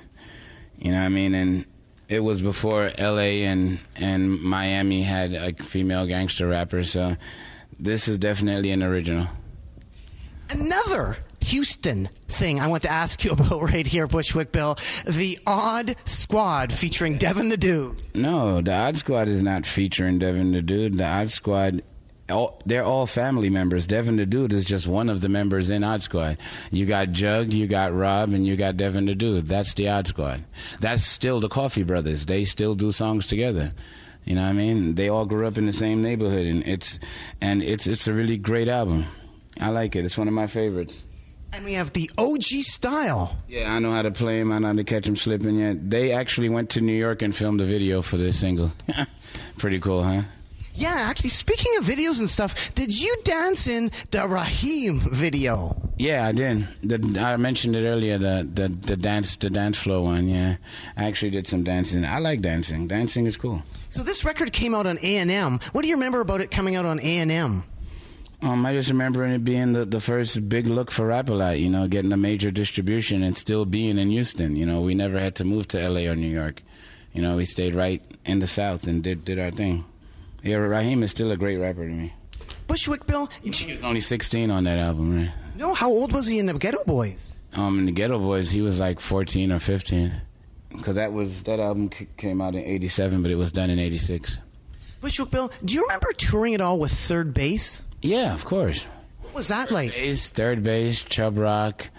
You 0.78 0.92
know 0.92 1.00
what 1.00 1.06
I 1.06 1.10
mean? 1.10 1.34
And 1.34 1.66
it 2.10 2.20
was 2.20 2.42
before 2.42 2.92
L.A. 2.98 3.46
and 3.46 3.80
and 3.96 4.42
Miami 4.42 5.02
had 5.02 5.34
a 5.34 5.54
female 5.64 6.06
gangster 6.06 6.48
rapper. 6.48 6.84
So 6.84 7.16
this 7.80 8.08
is 8.08 8.18
definitely 8.18 8.72
an 8.72 8.84
original. 8.84 9.28
Another 10.50 11.18
Houston 11.42 12.10
thing 12.28 12.60
I 12.60 12.68
want 12.68 12.84
to 12.84 12.92
ask 12.92 13.24
you 13.24 13.32
about 13.34 13.62
right 13.62 13.88
here, 13.88 14.08
Bushwick 14.08 14.52
Bill. 14.52 14.78
The 15.06 15.40
Odd 15.48 15.96
Squad 16.06 16.74
featuring 16.74 17.18
Devin 17.18 17.50
the 17.50 17.58
Dude. 17.58 18.02
No, 18.16 18.62
the 18.62 18.74
Odd 18.74 18.98
Squad 18.98 19.28
is 19.28 19.42
not 19.42 19.66
featuring 19.66 20.20
Devin 20.20 20.52
the 20.52 20.62
Dude. 20.62 20.98
The 20.98 21.06
Odd 21.06 21.32
Squad, 21.32 21.82
all, 22.34 22.62
they're 22.66 22.84
all 22.84 23.06
family 23.06 23.50
members. 23.50 23.88
Devin 23.88 24.18
the 24.18 24.26
Dude 24.26 24.54
is 24.54 24.66
just 24.66 24.88
one 24.88 25.10
of 25.10 25.22
the 25.22 25.30
members 25.30 25.70
in 25.70 25.84
Odd 25.84 26.02
Squad. 26.04 26.38
You 26.72 26.86
got 26.86 27.12
Jug, 27.12 27.54
you 27.54 27.68
got 27.68 27.94
Rob, 27.94 28.34
and 28.34 28.46
you 28.46 28.56
got 28.56 28.78
Devin 28.78 29.06
the 29.06 29.16
Dude. 29.16 29.48
That's 29.48 29.74
the 29.74 29.90
Odd 29.90 30.08
Squad. 30.08 30.44
That's 30.80 31.04
still 31.06 31.40
the 31.40 31.50
Coughee 31.50 31.86
Brothaz. 31.86 32.26
They 32.26 32.44
still 32.46 32.76
do 32.76 32.92
songs 32.92 33.28
together. 33.28 33.74
You 34.26 34.36
know 34.36 34.42
what 34.42 34.50
I 34.50 34.54
mean? 34.54 34.96
They 34.96 35.10
all 35.10 35.26
grew 35.26 35.48
up 35.48 35.58
in 35.58 35.66
the 35.66 35.74
same 35.74 36.02
neighborhood, 36.02 36.46
and 36.46 36.66
it's 36.66 36.98
and 37.42 37.62
it's 37.62 37.88
it's 37.88 38.08
a 38.08 38.14
really 38.14 38.38
great 38.38 38.68
album. 38.68 39.06
I 39.60 39.70
like 39.70 39.96
it. 39.96 40.06
It's 40.06 40.18
one 40.18 40.28
of 40.28 40.34
my 40.34 40.48
favorites. 40.48 41.04
And 41.52 41.66
we 41.66 41.74
have 41.74 41.94
the 41.94 42.10
OG 42.18 42.42
style. 42.42 43.38
Yeah, 43.48 43.72
I 43.72 43.78
know 43.78 43.92
how 43.92 44.02
to 44.02 44.10
play 44.10 44.40
him. 44.40 44.52
I 44.52 44.58
know 44.58 44.68
how 44.68 44.74
to 44.74 44.84
catch 44.84 45.08
him 45.08 45.16
slipping. 45.16 45.60
Yeah, 45.60 45.74
they 45.78 46.12
actually 46.12 46.50
went 46.50 46.72
to 46.72 46.82
New 46.82 46.96
York 46.96 47.22
and 47.22 47.36
filmed 47.36 47.62
a 47.62 47.66
video 47.66 48.02
for 48.02 48.18
this 48.18 48.40
single. 48.40 48.72
Pretty 49.60 49.80
cool, 49.80 50.02
huh? 50.02 50.24
Yeah, 50.76 50.94
actually, 50.94 51.30
speaking 51.30 51.72
of 51.78 51.86
videos 51.86 52.20
and 52.20 52.30
stuff, 52.30 52.74
did 52.74 53.00
you 53.00 53.16
dance 53.24 53.68
in 53.68 53.92
the 54.12 54.28
Raheem 54.28 55.02
video? 55.12 55.76
Yeah, 55.98 56.26
I 56.26 56.32
did. 56.32 56.68
The, 56.82 57.20
I 57.20 57.38
mentioned 57.38 57.76
it 57.76 57.86
earlier. 57.86 58.18
The, 58.18 58.48
the 58.52 58.68
the 58.70 58.98
dance 58.98 59.36
the 59.36 59.52
dance 59.52 59.78
floor 59.78 60.04
one. 60.04 60.28
Yeah, 60.28 60.58
I 60.98 61.06
actually 61.06 61.30
did 61.32 61.46
some 61.46 61.64
dancing. 61.64 62.04
I 62.04 62.18
like 62.18 62.42
dancing. 62.42 62.88
Dancing 62.88 63.28
is 63.28 63.38
cool. 63.38 63.62
So 63.90 64.02
this 64.02 64.26
record 64.26 64.52
came 64.52 64.74
out 64.74 64.88
on 64.88 64.98
A 65.04 65.18
and 65.18 65.30
M. 65.30 65.60
What 65.72 65.84
do 65.84 65.88
you 65.88 65.96
remember 65.96 66.22
about 66.22 66.42
it 66.42 66.50
coming 66.50 66.76
out 66.76 66.86
on 66.86 67.00
A 67.00 67.18
and 67.20 67.32
M? 67.32 67.64
Um, 68.42 68.66
I 68.66 68.74
just 68.74 68.90
remember 68.90 69.24
it 69.24 69.44
being 69.46 69.72
the, 69.72 69.86
the 69.86 70.02
first 70.02 70.50
big 70.50 70.68
look 70.68 70.92
for 70.92 71.08
Rap-A-Lot, 71.08 71.60
you 71.60 71.70
know, 71.70 71.88
getting 71.88 72.12
a 72.12 72.18
major 72.18 72.52
distribution 72.52 73.24
and 73.24 73.38
still 73.38 73.64
being 73.64 73.98
in 73.98 74.10
Houston. 74.10 74.58
You 74.58 74.66
know, 74.66 74.82
we 74.82 74.96
never 74.96 75.18
had 75.18 75.36
to 75.36 75.46
move 75.46 75.70
to 75.70 75.80
L.A. 75.80 76.08
or 76.08 76.16
New 76.18 76.28
York. 76.28 76.62
You 77.14 77.22
know, 77.22 77.38
we 77.38 77.46
stayed 77.46 77.74
right 77.74 78.02
in 78.26 78.40
the 78.40 78.48
South 78.48 78.86
and 78.86 79.02
did 79.02 79.24
did 79.24 79.40
our 79.40 79.52
thing. 79.52 79.86
Yeah, 80.44 80.58
Raheem 80.58 81.04
is 81.04 81.12
still 81.12 81.32
a 81.32 81.38
great 81.38 81.58
rapper 81.58 81.88
to 81.88 81.94
me. 81.94 82.14
Bushwick 82.68 83.06
Bill. 83.06 83.30
He 83.42 83.72
was 83.72 83.84
only 83.84 84.02
16 84.02 84.52
on 84.52 84.66
that 84.66 84.78
album, 84.78 85.16
right? 85.16 85.32
No, 85.56 85.74
how 85.74 85.90
old 85.90 86.12
was 86.12 86.28
he 86.28 86.40
in 86.40 86.46
the 86.46 86.54
Ghetto 86.54 86.84
Boys? 86.86 87.38
Um, 87.54 87.80
in 87.80 87.86
the 87.86 87.92
Ghetto 87.92 88.20
Boys, 88.20 88.52
he 88.52 88.62
was 88.62 88.80
like 88.80 89.00
14 89.00 89.52
or 89.52 89.60
15. 89.60 90.14
Because 90.70 90.96
that 90.96 91.14
was 91.14 91.44
that 91.44 91.60
album 91.60 91.90
came 92.18 92.42
out 92.42 92.56
in 92.56 92.64
'87, 92.64 93.22
but 93.22 93.30
it 93.30 93.36
was 93.36 93.52
done 93.52 93.70
in 93.70 93.78
'86. 93.78 94.40
Bushwick 95.02 95.30
Bill, 95.30 95.52
do 95.64 95.74
you 95.74 95.84
remember 95.84 96.12
touring 96.14 96.56
at 96.56 96.62
all 96.62 96.80
with 96.80 96.92
Third 96.92 97.34
Base? 97.34 97.84
Yeah, 98.02 98.34
of 98.34 98.44
course. 98.44 98.86
What 99.22 99.36
was 99.36 99.48
that 99.50 99.70
like? 99.70 99.92
Bass, 99.92 100.30
third 100.32 100.64
base, 100.64 101.04
Chubb 101.04 101.38
Rock, 101.38 101.90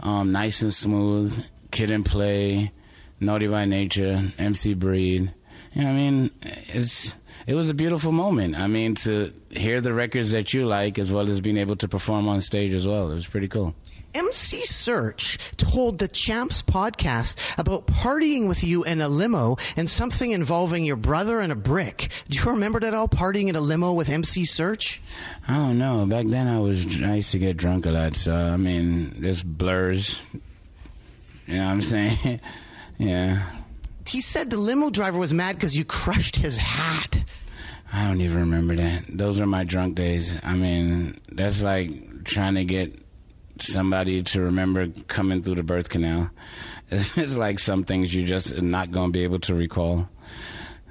um, 0.00 0.30
Nice 0.30 0.62
and 0.62 0.72
Smooth, 0.72 1.44
Kid 1.72 1.90
and 1.90 2.04
Play, 2.06 2.72
Naughty 3.18 3.48
by 3.48 3.64
Nature, 3.64 4.22
MC 4.38 4.74
Breed. 4.74 5.32
You 5.72 5.82
know, 5.82 5.88
what 5.88 5.94
I 5.94 5.96
mean, 5.96 6.30
it's 6.42 7.16
it 7.50 7.54
was 7.54 7.68
a 7.68 7.74
beautiful 7.74 8.12
moment. 8.12 8.56
I 8.56 8.68
mean, 8.68 8.94
to 9.06 9.32
hear 9.50 9.80
the 9.80 9.92
records 9.92 10.30
that 10.30 10.54
you 10.54 10.66
like, 10.66 11.00
as 11.00 11.10
well 11.10 11.28
as 11.28 11.40
being 11.40 11.56
able 11.56 11.74
to 11.76 11.88
perform 11.88 12.28
on 12.28 12.40
stage 12.40 12.72
as 12.72 12.86
well, 12.86 13.10
it 13.10 13.14
was 13.14 13.26
pretty 13.26 13.48
cool. 13.48 13.74
MC 14.14 14.62
Serch 14.62 15.36
told 15.56 15.98
the 15.98 16.06
Champs 16.06 16.62
podcast 16.62 17.58
about 17.58 17.88
partying 17.88 18.46
with 18.46 18.62
you 18.62 18.84
in 18.84 19.00
a 19.00 19.08
limo 19.08 19.56
and 19.76 19.90
something 19.90 20.30
involving 20.30 20.84
your 20.84 20.94
brother 20.94 21.40
and 21.40 21.50
a 21.50 21.56
brick. 21.56 22.10
Do 22.28 22.38
you 22.38 22.44
remember 22.52 22.78
that 22.80 22.94
all? 22.94 23.08
Partying 23.08 23.48
in 23.48 23.56
a 23.56 23.60
limo 23.60 23.94
with 23.94 24.08
MC 24.08 24.44
Serch? 24.44 25.00
I 25.48 25.56
don't 25.56 25.78
know. 25.78 26.06
Back 26.06 26.28
then, 26.28 26.46
I 26.46 26.60
was 26.60 26.84
I 27.02 27.16
used 27.16 27.32
to 27.32 27.40
get 27.40 27.56
drunk 27.56 27.84
a 27.84 27.90
lot, 27.90 28.14
so 28.14 28.32
I 28.32 28.58
mean, 28.58 29.20
this 29.20 29.42
blurs. 29.42 30.22
You 31.48 31.56
know 31.56 31.64
what 31.64 31.72
I'm 31.72 31.82
saying? 31.82 32.40
yeah. 32.98 33.42
He 34.06 34.20
said 34.20 34.50
the 34.50 34.56
limo 34.56 34.90
driver 34.90 35.18
was 35.18 35.34
mad 35.34 35.56
because 35.56 35.76
you 35.76 35.84
crushed 35.84 36.36
his 36.36 36.58
hat. 36.58 37.24
I 37.92 38.06
don't 38.06 38.20
even 38.20 38.38
remember 38.38 38.76
that. 38.76 39.04
Those 39.08 39.40
are 39.40 39.46
my 39.46 39.64
drunk 39.64 39.96
days. 39.96 40.36
I 40.42 40.54
mean, 40.54 41.18
that's 41.30 41.62
like 41.62 42.24
trying 42.24 42.54
to 42.54 42.64
get 42.64 42.96
somebody 43.58 44.22
to 44.22 44.42
remember 44.42 44.88
coming 45.08 45.42
through 45.42 45.56
the 45.56 45.62
birth 45.62 45.88
canal. 45.88 46.30
It's, 46.92 47.36
like 47.36 47.60
some 47.60 47.84
things 47.84 48.12
you're 48.12 48.26
just 48.26 48.60
not 48.60 48.90
going 48.90 49.12
to 49.12 49.12
be 49.12 49.22
able 49.22 49.38
to 49.40 49.54
recall. 49.54 50.08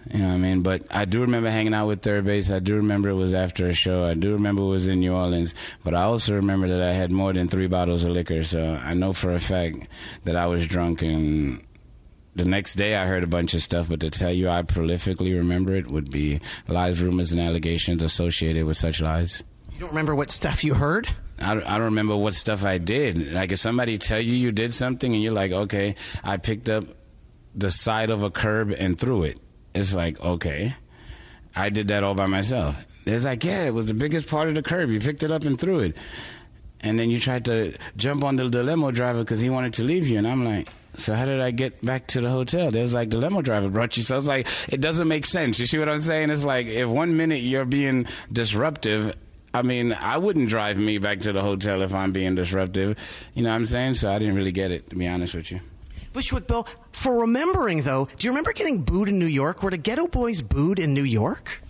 You 0.10 0.20
know 0.20 0.28
what 0.30 0.34
I 0.34 0.38
mean? 0.38 0.62
But 0.64 0.84
I 0.92 1.04
do 1.04 1.20
remember 1.20 1.50
hanging 1.50 1.74
out 1.74 1.88
with 1.88 2.02
Third 2.02 2.24
Base. 2.24 2.52
I 2.52 2.60
do 2.60 2.76
remember 2.76 3.10
it 3.10 3.16
was 3.16 3.34
after 3.34 3.68
a 3.68 3.74
show. 3.74 4.06
I 4.06 4.14
do 4.14 4.32
remember 4.32 4.62
it 4.62 4.68
was 4.68 4.88
in 4.88 5.02
New 5.02 5.14
Orleans. 5.14 5.54
But 5.84 5.96
I 5.96 6.04
also 6.04 6.36
remember 6.36 6.70
that 6.70 6.82
I 6.82 6.94
had 6.94 7.12
more 7.12 7.34
than 7.34 7.50
three 7.50 7.68
bottles 7.68 8.06
of 8.06 8.12
liquor. 8.12 8.46
So 8.46 8.80
I 8.82 8.94
know 8.94 9.12
for 9.12 9.34
a 9.34 9.42
fact 9.42 9.90
that 10.24 10.38
I 10.38 10.48
was 10.48 10.66
drunk. 10.66 11.02
And 11.02 11.66
the 12.36 12.46
next 12.46 12.76
day 12.76 12.96
I 12.96 13.06
heard 13.06 13.24
a 13.24 13.28
bunch 13.28 13.54
of 13.54 13.62
stuff. 13.62 13.90
But 13.90 14.00
to 14.02 14.10
tell 14.10 14.32
you 14.32 14.50
I 14.50 14.62
prolifically 14.64 15.34
remember 15.34 15.76
it 15.76 15.90
would 15.90 16.12
be 16.12 16.40
lies, 16.68 17.02
rumors, 17.02 17.32
and 17.32 17.42
allegations 17.42 18.04
associated 18.04 18.66
with 18.66 18.78
such 18.78 19.02
lies. 19.02 19.44
You 19.74 19.80
don't 19.80 19.90
remember 19.90 20.16
what 20.16 20.32
stuff 20.32 20.64
you 20.64 20.74
heard? 20.74 21.08
I 21.42 21.54
don't, 21.54 21.64
I 21.64 21.78
don't 21.78 21.86
remember 21.86 22.16
what 22.18 22.34
stuff 22.34 22.66
I 22.66 22.78
did. 22.78 23.32
Like 23.32 23.52
if 23.52 23.60
somebody 23.60 23.98
tell 23.98 24.20
you 24.20 24.34
you 24.34 24.52
did 24.52 24.74
something 24.74 25.14
and 25.14 25.24
you're 25.24 25.34
like, 25.34 25.52
okay, 25.52 25.96
I 26.24 26.38
picked 26.38 26.70
up 26.70 26.86
the 27.56 27.72
side 27.72 28.10
of 28.10 28.24
a 28.24 28.30
curb 28.30 28.72
and 28.72 29.00
threw 29.00 29.24
it. 29.24 29.40
It's 29.74 29.94
like, 29.94 30.20
okay, 30.20 30.76
I 31.56 31.70
did 31.70 31.88
that 31.90 32.04
all 32.04 32.14
by 32.16 32.28
myself. 32.28 32.86
It's 33.06 33.26
like, 33.26 33.44
yeah, 33.44 33.66
it 33.66 33.74
was 33.74 33.86
the 33.86 33.94
biggest 33.94 34.28
part 34.28 34.50
of 34.50 34.56
the 34.56 34.62
curb. 34.62 34.90
You 34.90 35.00
picked 35.00 35.24
it 35.24 35.32
up 35.32 35.44
and 35.44 35.60
threw 35.60 35.80
it. 35.80 35.96
And 36.82 37.00
then 37.00 37.10
you 37.10 37.20
tried 37.20 37.46
to 37.46 37.76
jump 37.98 38.24
on 38.24 38.36
the, 38.36 38.48
the 38.50 38.64
limo 38.64 38.92
driver 38.92 39.20
because 39.20 39.42
he 39.42 39.50
wanted 39.50 39.74
to 39.76 39.84
leave 39.84 40.08
you. 40.08 40.18
And 40.18 40.28
I'm 40.28 40.46
like, 40.46 40.70
so 41.00 41.14
how 41.14 41.26
did 41.26 41.40
I 41.42 41.52
get 41.52 41.84
back 41.84 42.08
to 42.08 42.22
the 42.22 42.30
hotel? 42.30 42.72
There's 42.72 42.94
like 42.94 43.10
the 43.10 43.18
limo 43.18 43.42
driver 43.42 43.70
brought 43.70 43.98
you. 43.98 44.04
So 44.04 44.18
it's 44.18 44.28
like, 44.28 44.48
it 44.68 44.82
doesn't 44.82 45.08
make 45.08 45.26
sense. 45.26 45.60
You 45.60 45.66
see 45.66 45.78
what 45.78 45.90
I'm 45.90 46.02
saying? 46.02 46.30
It's 46.30 46.44
like, 46.44 46.68
if 46.68 46.88
one 46.90 47.18
minute 47.18 47.42
you're 47.42 47.66
being 47.66 48.06
disruptive, 48.32 49.16
I 49.54 49.62
mean, 49.64 49.94
I 49.94 50.18
wouldn't 50.18 50.50
drive 50.50 50.78
me 50.78 50.98
back 50.98 51.20
to 51.22 51.34
the 51.34 51.42
hotel 51.42 51.82
if 51.82 51.94
I'm 51.94 52.12
being 52.12 52.36
disruptive. 52.36 52.98
You 53.34 53.44
know 53.44 53.50
what 53.50 53.56
I'm 53.56 53.66
saying? 53.66 53.96
So 53.96 54.12
I 54.12 54.20
didn't 54.20 54.36
really 54.36 54.52
get 54.52 54.72
it, 54.72 54.90
to 54.92 54.96
be 54.96 55.08
honest 55.08 55.34
with 55.34 55.52
you. 55.52 55.60
Bushwick 56.14 56.48
Bill, 56.48 56.68
for 56.92 57.20
remembering 57.20 57.84
though, 57.84 58.08
do 58.18 58.26
you 58.26 58.32
remember 58.32 58.52
getting 58.54 58.82
booed 58.82 59.10
in 59.10 59.20
New 59.20 59.26
York? 59.26 59.62
Were 59.62 59.70
the 59.72 59.78
Ghetto 59.78 60.08
Boys 60.08 60.42
booed 60.42 60.80
in 60.80 60.94
New 60.94 61.04
York? 61.04 61.62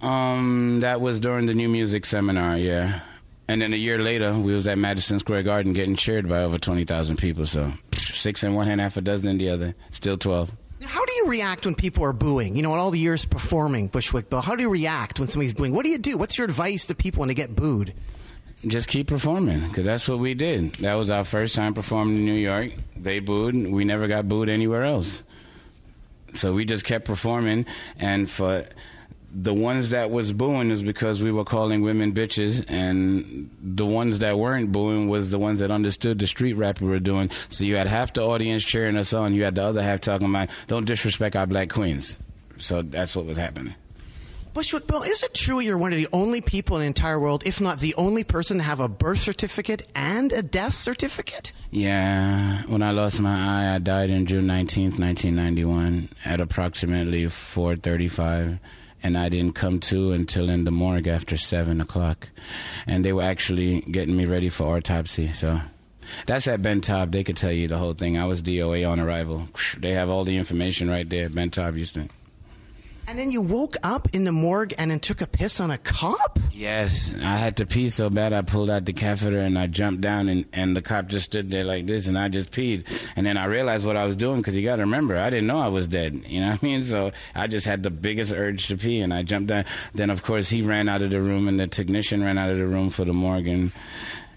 Um, 0.00 0.80
that 0.80 1.00
was 1.00 1.18
during 1.18 1.46
the 1.46 1.54
new 1.54 1.68
music 1.68 2.06
seminar, 2.06 2.56
yeah. 2.56 3.00
And 3.48 3.62
then 3.62 3.72
a 3.72 3.76
year 3.76 3.98
later, 3.98 4.38
we 4.38 4.54
was 4.54 4.66
at 4.68 4.78
Madison 4.78 5.18
Square 5.18 5.44
Garden 5.44 5.72
getting 5.72 5.96
cheered 5.96 6.28
by 6.28 6.42
over 6.42 6.58
20,000 6.58 7.16
people. 7.16 7.46
So 7.46 7.72
six 8.14 8.42
in 8.42 8.54
one 8.54 8.66
hand, 8.66 8.80
half 8.80 8.96
a 8.96 9.00
dozen 9.00 9.30
in 9.30 9.38
the 9.38 9.48
other. 9.50 9.74
Still 9.90 10.16
12. 10.16 10.52
How 10.82 11.04
do 11.04 11.12
you 11.14 11.28
react 11.28 11.64
when 11.64 11.74
people 11.74 12.04
are 12.04 12.12
booing? 12.12 12.54
You 12.54 12.62
know, 12.62 12.72
in 12.72 12.78
all 12.78 12.90
the 12.90 12.98
years 12.98 13.24
performing 13.24 13.88
Bushwick 13.88 14.30
Bill, 14.30 14.40
how 14.40 14.54
do 14.54 14.62
you 14.62 14.70
react 14.70 15.18
when 15.18 15.28
somebody's 15.28 15.52
booing? 15.52 15.72
What 15.72 15.84
do 15.84 15.90
you 15.90 15.98
do? 15.98 16.16
What's 16.16 16.38
your 16.38 16.44
advice 16.44 16.86
to 16.86 16.94
people 16.94 17.20
when 17.20 17.28
they 17.28 17.34
get 17.34 17.56
booed? 17.56 17.94
Just 18.66 18.88
keep 18.88 19.06
performing, 19.06 19.68
because 19.68 19.84
that's 19.84 20.08
what 20.08 20.18
we 20.18 20.34
did. 20.34 20.74
That 20.76 20.94
was 20.94 21.10
our 21.10 21.24
first 21.24 21.54
time 21.54 21.74
performing 21.74 22.16
in 22.16 22.24
New 22.24 22.34
York. 22.34 22.72
They 22.96 23.20
booed. 23.20 23.54
We 23.54 23.84
never 23.84 24.08
got 24.08 24.28
booed 24.28 24.48
anywhere 24.48 24.84
else. 24.84 25.22
So 26.34 26.52
we 26.52 26.64
just 26.64 26.84
kept 26.84 27.04
performing, 27.04 27.66
and 27.98 28.28
for 28.28 28.66
the 29.32 29.52
ones 29.52 29.90
that 29.90 30.10
was 30.10 30.32
booing 30.32 30.70
is 30.70 30.82
because 30.82 31.22
we 31.22 31.30
were 31.30 31.44
calling 31.44 31.82
women 31.82 32.12
bitches, 32.12 32.64
and 32.68 33.50
the 33.60 33.86
ones 33.86 34.20
that 34.20 34.38
weren't 34.38 34.72
booing 34.72 35.08
was 35.08 35.30
the 35.30 35.38
ones 35.38 35.60
that 35.60 35.70
understood 35.70 36.18
the 36.18 36.26
street 36.26 36.54
rap 36.54 36.80
we 36.80 36.88
were 36.88 36.98
doing. 36.98 37.30
So 37.48 37.64
you 37.64 37.76
had 37.76 37.86
half 37.86 38.12
the 38.12 38.22
audience 38.22 38.64
cheering 38.64 38.96
us 38.96 39.12
on, 39.12 39.34
you 39.34 39.44
had 39.44 39.54
the 39.56 39.62
other 39.62 39.82
half 39.82 40.00
talking 40.00 40.28
about 40.28 40.48
don't 40.66 40.86
disrespect 40.86 41.36
our 41.36 41.46
black 41.46 41.70
queens. 41.70 42.16
So 42.56 42.82
that's 42.82 43.14
what 43.14 43.26
was 43.26 43.38
happening. 43.38 43.74
Bushwick 44.54 44.86
Bill, 44.86 45.02
is 45.02 45.22
it 45.22 45.34
true 45.34 45.60
you're 45.60 45.78
one 45.78 45.92
of 45.92 45.98
the 45.98 46.08
only 46.12 46.40
people 46.40 46.76
in 46.76 46.80
the 46.80 46.86
entire 46.86 47.20
world, 47.20 47.46
if 47.46 47.60
not 47.60 47.78
the 47.78 47.94
only 47.94 48.24
person, 48.24 48.56
to 48.56 48.62
have 48.64 48.80
a 48.80 48.88
birth 48.88 49.20
certificate 49.20 49.86
and 49.94 50.32
a 50.32 50.42
death 50.42 50.74
certificate? 50.74 51.52
Yeah, 51.70 52.62
when 52.62 52.82
I 52.82 52.90
lost 52.90 53.20
my 53.20 53.30
eye, 53.30 53.74
I 53.74 53.78
died 53.78 54.10
in 54.10 54.26
June 54.26 54.46
19th, 54.46 54.98
1991 54.98 56.08
at 56.24 56.40
approximately 56.40 57.26
4:35 57.26 58.58
and 59.02 59.16
I 59.16 59.28
didn't 59.28 59.54
come 59.54 59.80
to 59.80 60.12
until 60.12 60.48
in 60.50 60.64
the 60.64 60.70
morgue 60.70 61.06
after 61.06 61.36
7 61.36 61.80
o'clock. 61.80 62.28
And 62.86 63.04
they 63.04 63.12
were 63.12 63.22
actually 63.22 63.82
getting 63.82 64.16
me 64.16 64.24
ready 64.26 64.48
for 64.48 64.76
autopsy, 64.76 65.32
so 65.32 65.60
that's 66.26 66.48
at 66.48 66.62
Ben 66.62 66.80
Taub. 66.80 67.12
They 67.12 67.24
could 67.24 67.36
tell 67.36 67.52
you 67.52 67.68
the 67.68 67.78
whole 67.78 67.92
thing. 67.92 68.18
I 68.18 68.26
was 68.26 68.42
DOA 68.42 68.88
on 68.88 69.00
arrival. 69.00 69.48
They 69.78 69.92
have 69.92 70.08
all 70.08 70.24
the 70.24 70.36
information 70.36 70.90
right 70.90 71.08
there. 71.08 71.28
Ben 71.28 71.50
Taub 71.50 71.76
Houston. 71.76 72.10
And 73.08 73.18
then 73.18 73.30
you 73.30 73.40
woke 73.40 73.78
up 73.82 74.06
in 74.12 74.24
the 74.24 74.32
morgue 74.32 74.74
and 74.76 74.90
then 74.90 75.00
took 75.00 75.22
a 75.22 75.26
piss 75.26 75.60
on 75.60 75.70
a 75.70 75.78
cop? 75.78 76.38
Yes, 76.52 77.10
I 77.22 77.38
had 77.38 77.56
to 77.56 77.64
pee 77.64 77.88
so 77.88 78.10
bad 78.10 78.34
I 78.34 78.42
pulled 78.42 78.68
out 78.68 78.84
the 78.84 78.92
catheter 78.92 79.40
and 79.40 79.58
I 79.58 79.66
jumped 79.66 80.02
down 80.02 80.28
and, 80.28 80.44
and 80.52 80.76
the 80.76 80.82
cop 80.82 81.06
just 81.06 81.24
stood 81.24 81.50
there 81.50 81.64
like 81.64 81.86
this 81.86 82.06
and 82.06 82.18
I 82.18 82.28
just 82.28 82.52
peed. 82.52 82.84
And 83.16 83.24
then 83.24 83.38
I 83.38 83.46
realized 83.46 83.86
what 83.86 83.96
I 83.96 84.04
was 84.04 84.14
doing 84.14 84.42
because 84.42 84.58
you 84.58 84.62
got 84.62 84.76
to 84.76 84.82
remember, 84.82 85.16
I 85.16 85.30
didn't 85.30 85.46
know 85.46 85.58
I 85.58 85.68
was 85.68 85.86
dead. 85.86 86.22
You 86.26 86.40
know 86.40 86.50
what 86.50 86.62
I 86.62 86.66
mean? 86.66 86.84
So 86.84 87.12
I 87.34 87.46
just 87.46 87.66
had 87.66 87.82
the 87.82 87.90
biggest 87.90 88.30
urge 88.30 88.66
to 88.66 88.76
pee 88.76 89.00
and 89.00 89.14
I 89.14 89.22
jumped 89.22 89.48
down. 89.48 89.64
Then, 89.94 90.10
of 90.10 90.22
course, 90.22 90.50
he 90.50 90.60
ran 90.60 90.86
out 90.90 91.00
of 91.00 91.10
the 91.10 91.22
room 91.22 91.48
and 91.48 91.58
the 91.58 91.66
technician 91.66 92.22
ran 92.22 92.36
out 92.36 92.50
of 92.50 92.58
the 92.58 92.66
room 92.66 92.90
for 92.90 93.06
the 93.06 93.14
morgue. 93.14 93.46
And, 93.46 93.72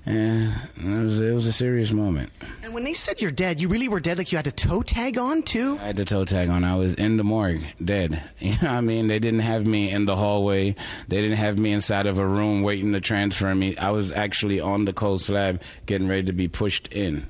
and 0.06 0.54
it, 0.78 1.04
was, 1.04 1.22
it 1.22 1.32
was 1.34 1.48
a 1.48 1.54
serious 1.54 1.92
moment. 1.92 2.32
And 2.64 2.74
when 2.74 2.84
they 2.84 2.94
said 2.94 3.22
you're 3.22 3.32
dead, 3.32 3.60
you 3.60 3.68
really 3.68 3.88
were 3.88 4.00
dead? 4.00 4.18
Like 4.18 4.32
you 4.32 4.38
had 4.38 4.48
a 4.48 4.52
toe 4.52 4.82
tag 4.82 5.18
on 5.18 5.44
too? 5.44 5.78
I 5.82 5.88
had 5.88 5.96
the 5.96 6.06
toe 6.06 6.26
tag 6.26 6.50
on. 6.50 6.64
I 6.64 6.76
was 6.76 6.94
in 6.96 7.18
the 7.18 7.24
morgue, 7.24 7.62
dead. 7.84 8.24
You 8.40 8.52
know 8.54 8.58
what 8.70 8.72
I 8.72 8.82
mean? 8.82 9.08
They 9.08 9.20
didn't 9.20 9.42
have 9.42 9.68
me 9.68 9.92
in 9.92 10.06
the 10.06 10.16
hallway. 10.16 10.76
They 11.08 11.22
didn't 11.22 11.38
have 11.38 11.60
me 11.60 11.72
inside 11.74 12.08
of 12.08 12.18
a 12.18 12.26
room 12.28 12.64
waiting 12.64 12.92
to 12.94 13.00
transfer 13.00 13.54
me. 13.54 13.78
I 13.78 13.92
was 13.92 14.12
actually 14.12 14.60
on 14.60 14.86
the 14.86 14.94
cold 14.94 15.22
slab 15.22 15.62
getting 15.86 16.08
ready 16.08 16.24
to 16.24 16.34
be 16.34 16.48
pushed 16.48 16.88
in. 16.88 17.28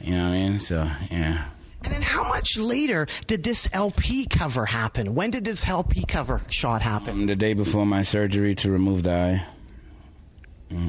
You 0.00 0.12
know 0.12 0.28
what 0.28 0.34
I 0.34 0.48
mean? 0.48 0.60
So, 0.60 0.88
yeah. 1.10 1.48
And 1.84 1.92
then 1.92 2.02
how 2.02 2.22
much 2.28 2.56
later 2.56 3.06
did 3.26 3.42
this 3.42 3.68
LP 3.72 4.26
cover 4.26 4.66
happen? 4.66 5.14
When 5.14 5.30
did 5.30 5.44
this 5.44 5.66
LP 5.66 6.04
cover 6.04 6.42
shot 6.48 6.82
happen? 6.82 7.10
Um, 7.10 7.26
the 7.26 7.36
day 7.36 7.54
before 7.54 7.84
my 7.84 8.02
surgery 8.02 8.54
to 8.56 8.70
remove 8.70 9.02
the 9.02 9.12
eye. 9.12 9.46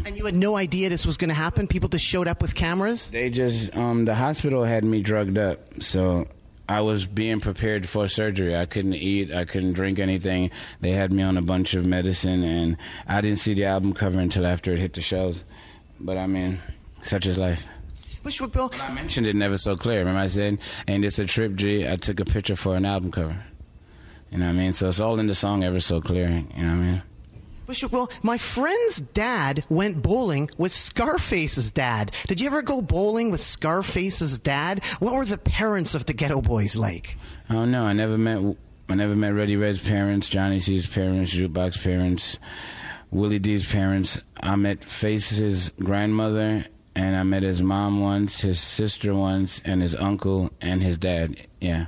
And 0.06 0.18
you 0.18 0.26
had 0.26 0.36
no 0.36 0.56
idea 0.56 0.90
this 0.90 1.06
was 1.06 1.18
going 1.18 1.30
to 1.30 1.36
happen? 1.36 1.68
People 1.68 1.90
just 1.90 2.06
showed 2.06 2.28
up 2.28 2.42
with 2.42 2.56
cameras? 2.56 3.12
They 3.12 3.30
just 3.30 3.76
um 3.76 4.06
the 4.06 4.16
hospital 4.16 4.64
had 4.64 4.84
me 4.84 5.02
drugged 5.02 5.38
up, 5.38 5.82
so 5.82 6.28
I 6.68 6.82
was 6.82 7.06
being 7.06 7.40
prepared 7.40 7.88
for 7.90 8.08
surgery. 8.08 8.56
I 8.56 8.66
couldn't 8.66 8.94
eat, 8.94 9.34
I 9.34 9.46
couldn't 9.46 9.74
drink 9.74 10.00
anything. 10.00 10.50
They 10.80 10.92
had 10.92 11.12
me 11.12 11.22
on 11.22 11.38
a 11.38 11.42
bunch 11.42 11.74
of 11.74 11.86
medicine, 11.86 12.44
and 12.44 12.78
I 13.08 13.22
didn't 13.22 13.40
see 13.40 13.54
the 13.54 13.66
album 13.66 13.94
cover 13.94 14.20
until 14.20 14.46
after 14.46 14.72
it 14.72 14.80
hit 14.80 14.94
the 14.94 15.02
shelves. 15.02 15.44
But 16.00 16.18
I 16.18 16.28
mean, 16.28 16.60
such 17.02 17.26
is 17.26 17.38
life. 17.38 17.68
Bushwick 18.24 18.54
Bill, 18.54 18.72
I 18.82 18.94
mentioned 18.94 19.28
it 19.28 19.36
never 19.36 19.58
so 19.58 19.76
clear. 19.76 20.00
Remember 20.00 20.22
I 20.22 20.28
said, 20.28 20.60
and 20.88 21.04
it's 21.04 21.20
a 21.20 21.26
trip, 21.26 21.56
G. 21.56 21.86
I 21.88 21.98
took 21.98 22.22
a 22.22 22.26
picture 22.26 22.56
for 22.56 22.76
an 22.78 22.86
album 22.86 23.12
cover. 23.12 23.38
You 24.32 24.38
know 24.38 24.46
what 24.46 24.52
I 24.52 24.56
mean? 24.56 24.74
So 24.74 24.88
it's 24.88 25.02
all 25.02 25.20
in 25.20 25.28
the 25.28 25.36
song 25.36 25.64
ever 25.64 25.82
so 25.82 26.00
clear. 26.00 26.30
You 26.30 26.64
know 26.64 26.70
what 26.70 26.72
I 26.72 26.76
mean? 26.76 27.02
Bill, 27.90 28.12
my 28.22 28.38
friend's 28.38 28.98
dad 28.98 29.64
went 29.70 30.02
bowling 30.02 30.50
with 30.58 30.74
Scarface's 30.74 31.72
dad. 31.72 32.12
Did 32.28 32.40
you 32.40 32.48
ever 32.48 32.62
go 32.62 32.82
bowling 32.82 33.32
with 33.32 33.42
Scarface's 33.42 34.38
dad? 34.38 34.84
What 35.00 35.16
were 35.16 35.26
the 35.26 35.38
parents 35.38 35.96
of 35.96 36.06
the 36.06 36.14
Ghetto 36.14 36.42
Boys 36.42 36.76
like? 36.76 37.18
Oh 37.50 37.66
don't. 37.66 37.76
I 37.76 37.94
never 37.94 38.18
met. 38.18 38.58
I 38.90 38.96
never 38.96 39.16
met 39.16 39.34
Ready 39.34 39.56
Red's 39.56 39.82
parents, 39.82 40.28
Johnny 40.28 40.60
C's 40.60 40.86
parents, 40.86 41.34
Jukebox 41.34 41.82
parents, 41.82 42.38
Willie 43.12 43.40
D's 43.40 43.72
parents. 43.72 44.20
I 44.42 44.56
met 44.58 44.84
Face's 44.84 45.70
grandmother, 45.80 46.66
and 46.96 47.16
I 47.16 47.24
met 47.24 47.44
his 47.44 47.62
mom 47.62 48.02
once, 48.02 48.42
his 48.42 48.60
sister 48.60 49.16
once, 49.16 49.62
and 49.64 49.82
his 49.82 49.96
uncle 49.96 50.52
and 50.62 50.84
his 50.84 50.98
dad. 50.98 51.38
Yeah. 51.62 51.88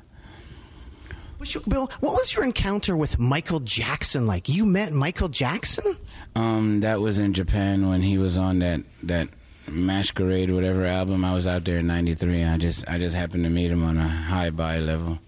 Bill, 1.68 1.90
what 2.00 2.14
was 2.14 2.34
your 2.34 2.44
encounter 2.44 2.98
with 2.98 3.20
Michael 3.20 3.60
Jackson 3.60 4.26
like? 4.26 4.50
You 4.50 4.66
met 4.66 4.94
Michael 4.94 5.30
Jackson? 5.30 5.98
Um, 6.36 6.80
that 6.82 7.02
was 7.02 7.18
in 7.18 7.34
Japan 7.34 7.88
when 7.88 8.02
he 8.02 8.18
was 8.18 8.38
on 8.38 8.60
that 8.60 8.82
that 9.04 9.30
Masquerade 9.70 10.52
whatever 10.52 10.86
album. 10.86 11.24
I 11.24 11.34
was 11.34 11.48
out 11.48 11.66
there 11.66 11.78
in 11.80 11.88
'93. 11.88 12.44
I 12.44 12.58
just 12.58 12.88
I 12.88 12.98
just 12.98 13.16
happened 13.16 13.44
to 13.44 13.50
meet 13.50 13.72
him 13.72 13.84
on 13.84 13.98
a 13.98 14.08
high 14.08 14.50
buy 14.50 14.80
level. 14.80 15.20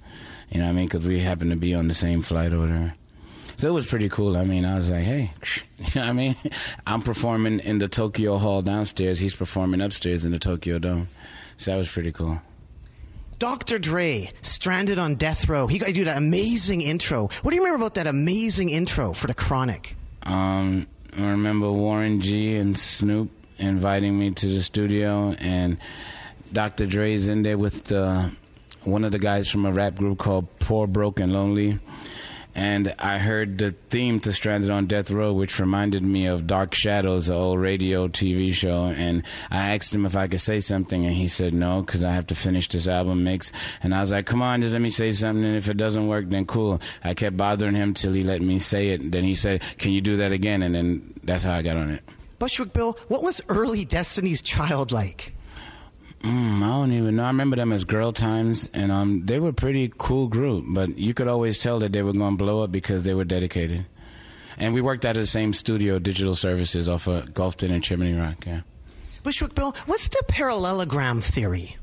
You 0.49 0.60
know 0.60 0.65
what 0.65 0.71
I 0.71 0.73
mean? 0.73 0.86
Because 0.88 1.06
we 1.06 1.19
happened 1.19 1.51
to 1.51 1.58
be 1.58 1.73
on 1.73 1.88
the 1.88 1.93
same 1.93 2.21
flight 2.21 2.53
or 2.53 2.60
whatever. 2.60 2.93
So 3.58 3.67
it 3.67 3.71
was 3.71 3.88
pretty 3.88 4.08
cool. 4.08 4.38
I 4.38 4.45
mean, 4.45 4.65
I 4.65 4.75
was 4.75 4.89
like, 4.89 5.03
hey, 5.03 5.32
you 5.77 5.86
know 5.95 6.01
what 6.01 6.10
I 6.10 6.13
mean? 6.13 6.36
I'm 6.86 7.01
performing 7.01 7.60
in 7.60 7.80
the 7.80 7.88
Tokyo 7.88 8.38
Hall 8.38 8.62
downstairs. 8.62 9.19
He's 9.19 9.36
performing 9.36 9.82
upstairs 9.82 10.23
in 10.23 10.32
the 10.32 10.39
Tokyo 10.39 10.77
Dome. 10.80 11.10
So 11.58 11.71
that 11.71 11.77
was 11.77 11.89
pretty 11.91 12.12
cool. 12.12 12.39
Dr. 13.39 13.78
Dre, 13.78 14.32
stranded 14.41 14.97
on 14.97 15.15
death 15.15 15.47
row. 15.47 15.67
He 15.67 15.78
got 15.78 15.88
to 15.88 15.93
do 15.93 16.06
that 16.06 16.17
amazing 16.17 16.82
intro. 16.82 17.30
What 17.41 17.52
do 17.52 17.56
you 17.56 17.62
remember 17.63 17.84
about 17.86 17.95
that 17.95 18.08
amazing 18.08 18.69
intro 18.69 19.13
for 19.13 19.28
the 19.28 19.36
Chronic? 19.36 19.95
Um, 20.23 20.88
I 21.15 21.30
remember 21.30 21.71
Warren 21.71 22.21
G 22.21 22.56
and 22.56 22.78
Snoop 22.78 23.30
inviting 23.60 24.17
me 24.17 24.32
to 24.32 24.47
the 24.47 24.62
studio, 24.62 25.36
and 25.39 25.78
Dr. 26.52 26.88
Dre's 26.88 27.28
in 27.28 27.43
there 27.43 27.58
with 27.58 27.86
the, 27.86 28.32
one 28.84 29.04
of 29.04 29.12
the 29.12 29.19
guys 29.19 29.50
from 29.50 29.65
a 29.65 29.71
rap 29.71 29.95
group 29.95 30.17
called 30.17 30.47
Poor, 30.60 30.88
Broke, 30.88 31.19
and 31.19 31.32
Lonely. 31.32 31.80
And 32.58 32.96
I 32.98 33.20
heard 33.20 33.60
the 33.60 33.76
theme 33.91 34.20
to 34.22 34.34
Stranded 34.34 34.72
on 34.72 34.88
Death 34.88 35.12
Row, 35.12 35.32
which 35.32 35.60
reminded 35.60 36.02
me 36.02 36.26
of 36.26 36.48
Dark 36.48 36.74
Shadows, 36.74 37.28
the 37.28 37.36
old 37.36 37.60
radio 37.60 38.08
TV 38.08 38.52
show. 38.52 38.86
And 38.86 39.22
I 39.52 39.76
asked 39.76 39.93
him 39.93 40.08
if 40.08 40.15
I 40.15 40.28
could 40.28 40.41
say 40.41 40.60
something, 40.60 41.06
and 41.06 41.15
he 41.15 41.28
said 41.28 41.54
no, 41.54 41.82
because 41.82 42.04
I 42.04 42.13
have 42.13 42.26
to 42.28 42.36
finish 42.36 42.67
this 42.67 42.88
album 42.88 43.24
mix. 43.24 43.52
And 43.84 43.93
I 43.93 44.02
was 44.02 44.10
like, 44.10 44.26
come 44.26 44.41
on, 44.41 44.62
just 44.62 44.74
let 44.74 44.82
me 44.82 44.89
say 44.89 45.12
something. 45.12 45.46
And 45.46 45.56
if 45.56 45.70
it 45.70 45.78
doesn't 45.78 46.08
work, 46.08 46.30
then 46.30 46.48
cool. 46.48 46.82
I 47.04 47.13
kept 47.13 47.38
bothering 47.38 47.76
him 47.76 47.93
till 47.93 48.13
he 48.13 48.24
let 48.24 48.41
me 48.41 48.58
say 48.58 48.89
it. 48.89 49.12
Then 49.12 49.24
he 49.24 49.36
said, 49.36 49.62
can 49.78 49.91
you 49.91 50.02
do 50.02 50.17
that 50.17 50.32
again? 50.32 50.63
And 50.63 50.74
then 50.74 51.13
that's 51.24 51.43
how 51.43 51.54
I 51.54 51.62
got 51.62 51.78
on 51.78 51.91
it. 51.91 52.02
Bushwick 52.39 52.74
Bill, 52.74 52.98
what 53.08 53.22
was 53.22 53.39
early 53.50 53.86
Destiny's 53.86 54.41
Child 54.41 54.91
like? 54.91 55.36
Mm, 56.28 56.62
I 56.62 56.68
don't 56.68 56.92
even 56.92 57.16
know. 57.16 57.24
I 57.24 57.28
remember 57.28 57.56
them 57.56 57.72
as 57.72 57.84
Girl 57.86 58.12
Times, 58.12 58.70
and 58.74 58.92
um, 58.92 59.26
they 59.26 59.40
were 59.40 59.50
a 59.50 59.54
pretty 59.54 59.92
cool 59.98 60.28
group. 60.28 60.66
But 60.68 60.98
you 60.98 61.13
could 61.13 61.28
always 61.28 61.58
tell 61.58 61.80
that 61.80 61.94
they 61.94 62.02
were 62.04 62.12
going 62.13 62.38
to 62.38 62.44
blow 62.44 62.63
up 62.63 62.72
because 62.72 63.04
they 63.04 63.13
were 63.13 63.24
dedicated. 63.24 63.86
And 64.58 64.74
we 64.74 64.82
worked 64.82 65.06
out 65.06 65.16
of 65.16 65.24
the 65.24 65.28
same 65.28 65.54
studio, 65.54 66.00
Digital 66.00 66.36
Services, 66.36 66.90
off 66.90 67.08
of 67.08 67.34
Gulfton 67.34 67.72
and 67.72 67.84
Chimney 67.84 68.13
Rock. 68.13 68.46
Yeah. 68.46 68.62
Bushwick 69.24 69.56
Bill, 69.56 69.76
what's 69.86 70.08
the 70.10 70.24
parallelogram 70.28 71.22
theory? 71.22 71.78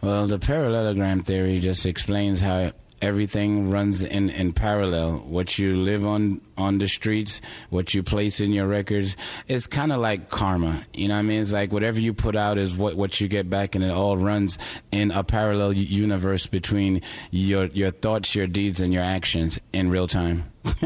Well, 0.00 0.26
the 0.26 0.38
parallelogram 0.38 1.22
theory 1.22 1.58
just 1.58 1.86
explains 1.86 2.40
how 2.40 2.72
everything 3.02 3.70
runs 3.70 4.02
in, 4.02 4.30
in 4.30 4.52
parallel. 4.52 5.18
What 5.18 5.58
you 5.58 5.74
live 5.76 6.06
on 6.06 6.40
on 6.56 6.78
the 6.78 6.88
streets, 6.88 7.40
what 7.70 7.92
you 7.92 8.02
place 8.02 8.40
in 8.40 8.52
your 8.52 8.66
records, 8.66 9.16
it's 9.46 9.66
kind 9.66 9.92
of 9.92 10.00
like 10.00 10.30
karma. 10.30 10.82
You 10.94 11.08
know 11.08 11.14
what 11.14 11.20
I 11.20 11.22
mean? 11.22 11.42
It's 11.42 11.52
like 11.52 11.72
whatever 11.72 12.00
you 12.00 12.14
put 12.14 12.34
out 12.36 12.58
is 12.58 12.74
what, 12.74 12.96
what 12.96 13.20
you 13.20 13.28
get 13.28 13.50
back, 13.50 13.74
and 13.74 13.84
it 13.84 13.90
all 13.90 14.16
runs 14.16 14.58
in 14.90 15.10
a 15.10 15.22
parallel 15.22 15.72
universe 15.74 16.46
between 16.46 17.02
your 17.30 17.66
your 17.66 17.90
thoughts, 17.90 18.34
your 18.34 18.46
deeds, 18.46 18.80
and 18.80 18.92
your 18.92 19.02
actions 19.02 19.60
in 19.72 19.90
real 19.90 20.06
time. 20.08 20.50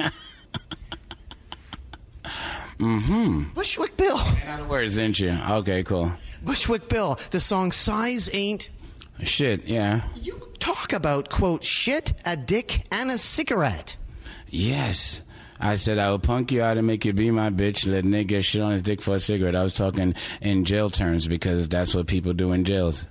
Mm-hmm. 2.80 3.42
Bushwick 3.52 3.94
Bill. 3.98 4.16
Out 4.46 4.60
of 4.60 4.68
words, 4.68 4.94
didn't 4.94 5.20
you? 5.20 5.36
Okay, 5.50 5.82
cool. 5.82 6.10
Bushwick 6.42 6.88
Bill, 6.88 7.18
the 7.30 7.38
song 7.38 7.72
Size 7.72 8.30
Ain't. 8.32 8.70
Shit, 9.22 9.66
yeah. 9.66 10.00
You 10.14 10.40
talk 10.60 10.92
about, 10.92 11.30
quote, 11.30 11.64
shit, 11.64 12.12
a 12.24 12.36
dick, 12.36 12.86
and 12.92 13.10
a 13.10 13.18
cigarette. 13.18 13.96
Yes. 14.48 15.22
I 15.58 15.76
said 15.76 15.98
I 15.98 16.10
will 16.10 16.18
punk 16.18 16.52
you 16.52 16.62
out 16.62 16.78
and 16.78 16.86
make 16.86 17.04
you 17.04 17.12
be 17.12 17.30
my 17.30 17.50
bitch, 17.50 17.86
let 17.86 18.04
nigga 18.04 18.42
shit 18.42 18.62
on 18.62 18.72
his 18.72 18.82
dick 18.82 19.02
for 19.02 19.16
a 19.16 19.20
cigarette. 19.20 19.54
I 19.54 19.62
was 19.62 19.74
talking 19.74 20.14
in 20.40 20.64
jail 20.64 20.88
terms 20.88 21.28
because 21.28 21.68
that's 21.68 21.94
what 21.94 22.06
people 22.06 22.32
do 22.32 22.52
in 22.52 22.64
jails. 22.64 23.04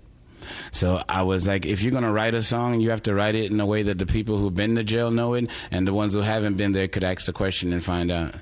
So 0.71 1.03
I 1.07 1.21
was 1.23 1.47
like, 1.47 1.67
if 1.67 1.83
you're 1.83 1.91
gonna 1.91 2.12
write 2.12 2.33
a 2.33 2.41
song, 2.41 2.79
you 2.79 2.89
have 2.89 3.03
to 3.03 3.13
write 3.13 3.35
it 3.35 3.51
in 3.51 3.59
a 3.59 3.67
way 3.67 3.83
that 3.83 3.99
the 3.99 4.07
people 4.07 4.38
who've 4.38 4.53
been 4.53 4.75
to 4.75 4.83
jail 4.83 5.12
know 5.12 5.35
it, 5.35 5.47
and 5.69 5.88
the 5.88 5.93
ones 5.93 6.15
who 6.15 6.21
haven't 6.21 6.57
been 6.57 6.71
there 6.71 6.88
could 6.88 7.03
ask 7.03 7.27
the 7.27 7.33
question 7.33 7.71
and 7.71 7.83
find 7.83 8.09
out. 8.09 8.33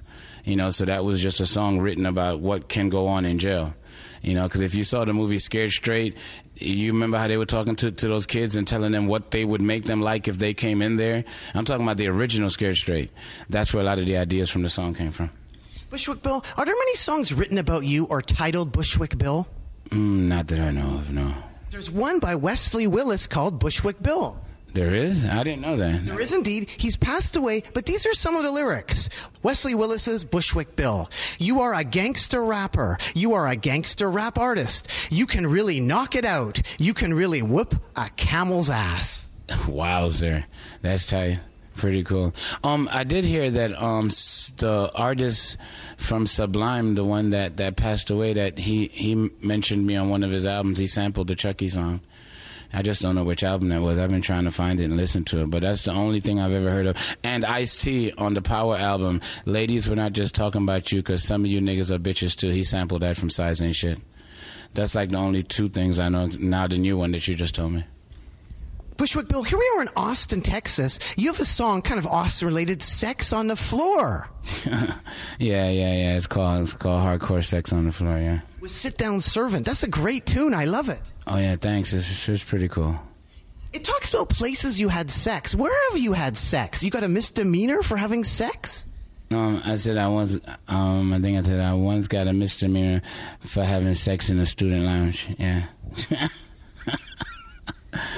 You 0.46 0.56
know, 0.56 0.70
so 0.72 0.86
that 0.86 1.04
was 1.04 1.22
just 1.22 1.42
a 1.42 1.46
song 1.46 1.80
written 1.80 2.06
about 2.06 2.40
what 2.40 2.70
can 2.70 2.88
go 2.88 3.08
on 3.08 3.26
in 3.26 3.40
jail. 3.40 3.74
You 4.22 4.34
know, 4.34 4.44
because 4.44 4.62
if 4.62 4.76
you 4.76 4.84
saw 4.84 5.06
the 5.06 5.14
movie 5.14 5.40
Scared 5.40 5.72
Straight, 5.72 6.16
you 6.56 6.92
remember 6.92 7.18
how 7.18 7.28
they 7.28 7.38
were 7.38 7.46
talking 7.46 7.76
to, 7.78 7.92
to 7.92 8.08
those 8.08 8.26
kids 8.26 8.56
and 8.56 8.68
telling 8.68 8.92
them 8.92 9.08
what 9.08 9.32
they 9.32 9.46
would 9.46 9.62
make 9.62 9.86
them 9.86 10.02
like 10.02 10.28
if 10.28 10.38
they 10.38 10.54
came 10.54 10.82
in 10.82 10.98
there? 10.98 11.24
I'm 11.54 11.66
talking 11.66 11.86
about 11.86 11.98
the 11.98 12.08
original 12.08 12.50
Scared 12.50 12.78
Straight. 12.78 13.12
That's 13.50 13.74
where 13.74 13.82
a 13.82 13.86
lot 13.86 14.00
of 14.00 14.06
the 14.06 14.18
ideas 14.18 14.50
from 14.50 14.64
the 14.64 14.70
song 14.70 14.94
came 14.96 15.12
from. 15.12 15.30
Bushwick 15.90 16.22
Bill, 16.22 16.44
are 16.58 16.66
there 16.66 16.76
many 16.76 16.96
songs 16.96 17.34
written 17.34 17.58
about 17.58 17.86
you 17.86 18.06
or 18.06 18.22
titled 18.22 18.72
Bushwick 18.72 19.18
Bill? 19.18 19.48
Mm, 19.90 20.28
not 20.28 20.48
that 20.48 20.60
I 20.60 20.72
know 20.72 20.98
of, 20.98 21.12
no. 21.12 21.34
There's 21.70 21.90
one 21.90 22.20
by 22.20 22.36
Wesley 22.36 22.88
Willis 22.88 23.28
called 23.28 23.60
Bushwick 23.60 24.02
Bill. 24.02 24.40
There 24.78 24.94
is? 24.94 25.26
I 25.26 25.44
didn't 25.44 25.62
know 25.62 25.76
that. 25.78 26.06
There 26.06 26.20
is 26.20 26.32
indeed. 26.32 26.70
He's 26.78 26.96
passed 26.96 27.36
away, 27.36 27.64
but 27.74 27.88
these 27.88 28.06
are 28.06 28.14
some 28.14 28.36
of 28.36 28.44
the 28.44 28.52
lyrics. 28.52 29.10
Wesley 29.42 29.74
Willis's 29.74 30.24
Bushwick 30.24 30.76
Bill. 30.76 31.10
You 31.40 31.62
are 31.62 31.74
a 31.74 31.84
gangster 31.84 32.46
rapper. 32.46 33.00
You 33.16 33.34
are 33.34 33.48
a 33.48 33.56
gangster 33.56 34.12
rap 34.12 34.38
artist. 34.38 34.88
You 35.10 35.26
can 35.26 35.48
really 35.48 35.80
knock 35.80 36.14
it 36.14 36.26
out. 36.26 36.62
You 36.78 36.94
can 36.94 37.16
really 37.16 37.42
whoop 37.42 37.74
a 37.96 38.08
camel's 38.18 38.70
ass. 38.70 39.28
Wowzer. 39.68 40.46
That's 40.84 41.08
tight. 41.08 41.40
Pretty 41.76 42.04
cool. 42.04 42.36
Um, 42.64 42.88
I 42.92 43.04
did 43.04 43.26
hear 43.26 43.50
that 43.50 43.82
um 43.82 44.10
the 44.10 44.92
artist 44.94 45.58
from 45.98 46.28
Sublime, 46.28 46.94
the 46.94 47.04
one 47.04 47.32
that 47.32 47.58
that 47.58 47.78
passed 47.78 48.12
away, 48.12 48.34
that 48.34 48.60
he 48.60 48.90
he 48.90 49.16
mentioned 49.42 49.88
me 49.88 49.96
on 49.96 50.10
one 50.10 50.22
of 50.22 50.30
his 50.30 50.46
albums. 50.46 50.78
He 50.78 50.86
sampled 50.86 51.30
the 51.30 51.36
Chucky 51.36 51.68
song. 51.68 52.02
I 52.78 52.84
just 52.84 53.02
don't 53.02 53.16
know 53.16 53.24
which 53.24 53.44
album 53.44 53.70
that 53.70 53.82
was. 53.82 53.98
I've 53.98 54.12
been 54.12 54.22
trying 54.22 54.44
to 54.44 54.52
find 54.52 54.80
it 54.80 54.84
and 54.84 54.98
listen 54.98 55.26
to 55.26 55.42
it, 55.42 55.50
but 55.50 55.64
that's 55.64 55.86
the 55.86 55.94
only 55.94 56.20
thing 56.20 56.40
I've 56.40 56.52
ever 56.52 56.70
heard 56.70 56.86
of. 56.86 56.96
And 57.24 57.44
Ice 57.44 57.76
T 57.76 58.14
on 58.20 58.36
the 58.36 58.42
Power 58.44 58.78
album, 58.78 59.20
ladies, 59.46 59.90
we're 59.90 59.96
not 59.96 60.14
just 60.14 60.36
talking 60.36 60.62
about 60.62 60.92
you 60.92 61.00
because 61.00 61.24
some 61.24 61.44
of 61.44 61.50
you 61.50 61.60
niggas 61.60 61.90
are 61.90 61.98
bitches 61.98 62.36
too. 62.36 62.50
He 62.50 62.64
sampled 62.64 63.02
that 63.02 63.18
from 63.18 63.32
Size 63.32 63.62
and 63.62 63.76
shit. 63.76 63.98
That's 64.76 64.94
like 64.94 65.10
the 65.10 65.18
only 65.18 65.42
two 65.42 65.70
things 65.70 65.98
I 65.98 66.10
know. 66.10 66.28
Now 66.28 66.68
the 66.68 66.78
new 66.78 67.00
one 67.00 67.14
that 67.14 67.28
you 67.28 67.34
just 67.34 67.56
told 67.56 67.74
me. 67.74 67.84
Bushwick 68.98 69.28
Bill, 69.28 69.44
here 69.44 69.60
we 69.60 69.72
are 69.76 69.84
in 69.84 69.90
Austin, 69.96 70.42
Texas. 70.42 70.98
You 71.18 71.28
have 71.32 71.40
a 71.40 71.46
song 71.46 71.84
kind 71.84 72.00
of 72.00 72.08
Austin 72.08 72.48
related, 72.48 72.82
Sex 72.82 73.32
on 73.32 73.48
the 73.48 73.56
Floor. 73.56 74.30
Yeah, 75.40 75.70
yeah, 75.70 75.94
yeah. 75.94 76.18
It's 76.18 76.26
called 76.26 76.64
it's 76.64 76.74
called 76.74 77.04
Hardcore 77.04 77.46
Sex 77.46 77.72
on 77.72 77.86
the 77.86 77.92
Floor. 77.92 78.18
Yeah. 78.18 78.40
With 78.60 78.72
Sit 78.72 78.98
Down 78.98 79.22
Servant. 79.22 79.66
That's 79.66 79.84
a 79.84 79.88
great 79.88 80.26
tune. 80.26 80.54
I 80.54 80.66
love 80.66 80.90
it. 80.90 81.00
Oh 81.28 81.38
yeah, 81.38 81.58
thanks. 81.58 81.94
It's, 81.94 82.28
it's 82.28 82.44
pretty 82.44 82.68
cool. 82.68 82.96
It 83.74 83.84
talks 83.84 84.14
about 84.14 84.30
places 84.30 84.80
you 84.80 84.90
had 84.90 85.12
sex. 85.12 85.54
Where 85.54 85.74
have 85.92 86.00
you 86.00 86.14
had 86.14 86.38
sex? 86.38 86.84
You 86.84 86.90
got 86.90 87.04
a 87.04 87.08
misdemeanor 87.08 87.84
for 87.84 87.98
having 87.98 88.24
sex? 88.24 88.86
Um, 89.30 89.62
I 89.64 89.76
said 89.76 89.98
I 89.98 90.08
once. 90.08 90.38
Um, 90.68 91.14
I 91.14 91.20
think 91.20 91.38
I 91.38 91.42
said 91.42 91.60
I 91.60 91.74
once 91.74 92.08
got 92.08 92.28
a 92.28 92.34
misdemeanor 92.34 93.02
for 93.42 93.64
having 93.64 93.94
sex 93.94 94.30
in 94.30 94.40
a 94.40 94.46
student 94.46 94.86
lounge. 94.86 95.28
Yeah. 95.38 95.68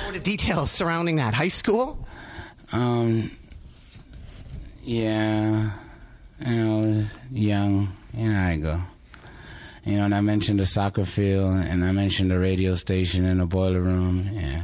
What 0.10 0.24
details 0.24 0.72
surrounding 0.72 1.18
that? 1.18 1.36
High 1.36 1.50
school? 1.50 2.08
um. 2.72 3.30
Yeah. 4.84 5.70
Know, 6.42 6.82
I 6.82 6.86
was 6.88 7.14
young. 7.30 7.96
How 8.18 8.48
I 8.48 8.58
go. 8.58 8.82
You 9.86 9.98
know, 9.98 10.06
and 10.06 10.16
I 10.16 10.22
mentioned 10.22 10.60
the 10.60 10.66
soccer 10.66 11.06
field, 11.06 11.54
and 11.54 11.86
I 11.86 11.92
mentioned 11.92 12.32
the 12.32 12.40
radio 12.40 12.74
station 12.74 13.24
and 13.24 13.40
the 13.40 13.46
boiler 13.46 13.82
room. 13.82 14.32
Yeah, 14.34 14.64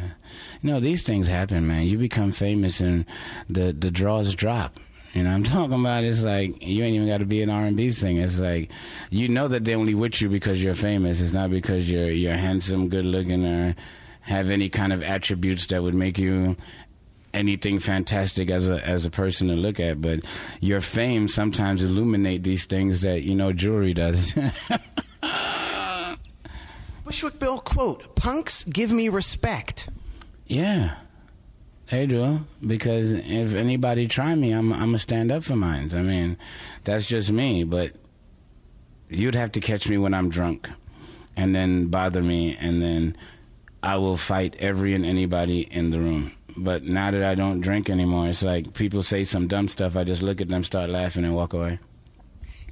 you 0.63 0.71
know, 0.71 0.79
these 0.79 1.03
things 1.03 1.27
happen, 1.27 1.67
man. 1.67 1.85
You 1.85 1.99
become 1.99 2.31
famous, 2.31 2.79
and 2.79 3.05
the 3.47 3.71
the 3.71 3.91
draws 3.91 4.33
drop. 4.33 4.79
You 5.13 5.21
know, 5.21 5.29
I'm 5.29 5.43
talking 5.55 5.79
about. 5.79 6.05
It's 6.05 6.23
like 6.23 6.59
you 6.65 6.83
ain't 6.83 6.95
even 6.95 7.07
got 7.07 7.19
to 7.19 7.25
be 7.27 7.43
an 7.43 7.51
R&B 7.51 7.91
singer. 7.91 8.23
It's 8.23 8.39
like 8.39 8.71
you 9.11 9.27
know 9.29 9.47
that 9.47 9.63
they're 9.63 9.77
only 9.77 9.93
with 9.93 10.21
you 10.21 10.27
because 10.27 10.63
you're 10.63 10.73
famous. 10.73 11.21
It's 11.21 11.33
not 11.33 11.51
because 11.51 11.87
you're 11.87 12.09
you're 12.09 12.33
handsome, 12.33 12.89
good 12.89 13.05
looking, 13.05 13.45
or 13.45 13.75
have 14.25 14.51
any 14.51 14.69
kind 14.69 14.91
of 14.91 15.01
attributes 15.01 15.67
that 15.67 15.81
would 15.81 15.95
make 15.95 16.17
you 16.17 16.55
anything 17.33 17.79
fantastic 17.79 18.49
as 18.49 18.67
a 18.69 18.85
as 18.87 19.05
a 19.05 19.11
person 19.11 19.47
to 19.47 19.53
look 19.53 19.79
at. 19.79 20.01
But 20.01 20.21
your 20.61 20.81
fame 20.81 21.27
sometimes 21.27 21.83
illuminate 21.83 22.43
these 22.43 22.65
things 22.65 23.01
that 23.01 23.23
you 23.23 23.35
know 23.35 23.53
jewelry 23.53 23.93
does. 23.93 24.33
Bushwick 27.05 27.39
Bill 27.39 27.59
quote: 27.59 28.15
"Punks 28.15 28.63
give 28.65 28.91
me 28.91 29.09
respect." 29.09 29.89
yeah. 30.47 30.95
They 31.91 32.07
do 32.07 32.39
because 32.65 33.11
if 33.11 33.53
anybody 33.53 34.07
try 34.07 34.33
me, 34.33 34.51
I'm 34.53 34.73
I'm 34.73 34.79
gonna 34.87 34.97
stand 34.99 35.31
up 35.31 35.43
for 35.43 35.55
mine. 35.55 35.91
I 35.93 36.01
mean, 36.01 36.35
that's 36.83 37.05
just 37.05 37.31
me. 37.31 37.63
But 37.63 37.91
you'd 39.07 39.35
have 39.35 39.51
to 39.51 39.59
catch 39.59 39.87
me 39.87 39.99
when 39.99 40.11
I'm 40.15 40.29
drunk, 40.31 40.67
and 41.37 41.53
then 41.53 41.89
bother 41.89 42.23
me, 42.23 42.57
and 42.59 42.81
then 42.81 43.15
I 43.85 43.97
will 43.97 44.17
fight 44.17 44.55
every 44.57 44.95
and 44.95 45.05
anybody 45.05 45.61
in 45.61 45.91
the 45.91 45.99
room. 45.99 46.31
But 46.57 46.83
now 46.83 47.11
that 47.11 47.23
I 47.23 47.35
don't 47.35 47.61
drink 47.61 47.89
anymore, 47.89 48.27
it's 48.27 48.41
like 48.41 48.73
people 48.73 49.03
say 49.03 49.23
some 49.23 49.47
dumb 49.47 49.67
stuff. 49.67 49.95
I 49.95 50.03
just 50.03 50.23
look 50.23 50.41
at 50.41 50.47
them, 50.47 50.63
start 50.63 50.89
laughing, 50.89 51.23
and 51.23 51.35
walk 51.35 51.53
away. 51.53 51.79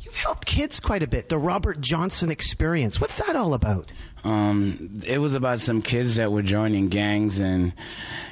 You've 0.02 0.16
helped 0.16 0.46
kids 0.48 0.80
quite 0.80 1.04
a 1.04 1.08
bit. 1.08 1.30
The 1.30 1.38
Robert 1.38 1.82
Johnson 1.82 2.32
experience. 2.32 3.00
What's 3.00 3.18
that 3.26 3.36
all 3.36 3.54
about? 3.54 3.94
Um, 4.24 4.92
it 5.06 5.18
was 5.18 5.34
about 5.34 5.60
some 5.60 5.82
kids 5.82 6.16
that 6.16 6.32
were 6.32 6.42
joining 6.42 6.88
gangs 6.88 7.40
and, 7.40 7.74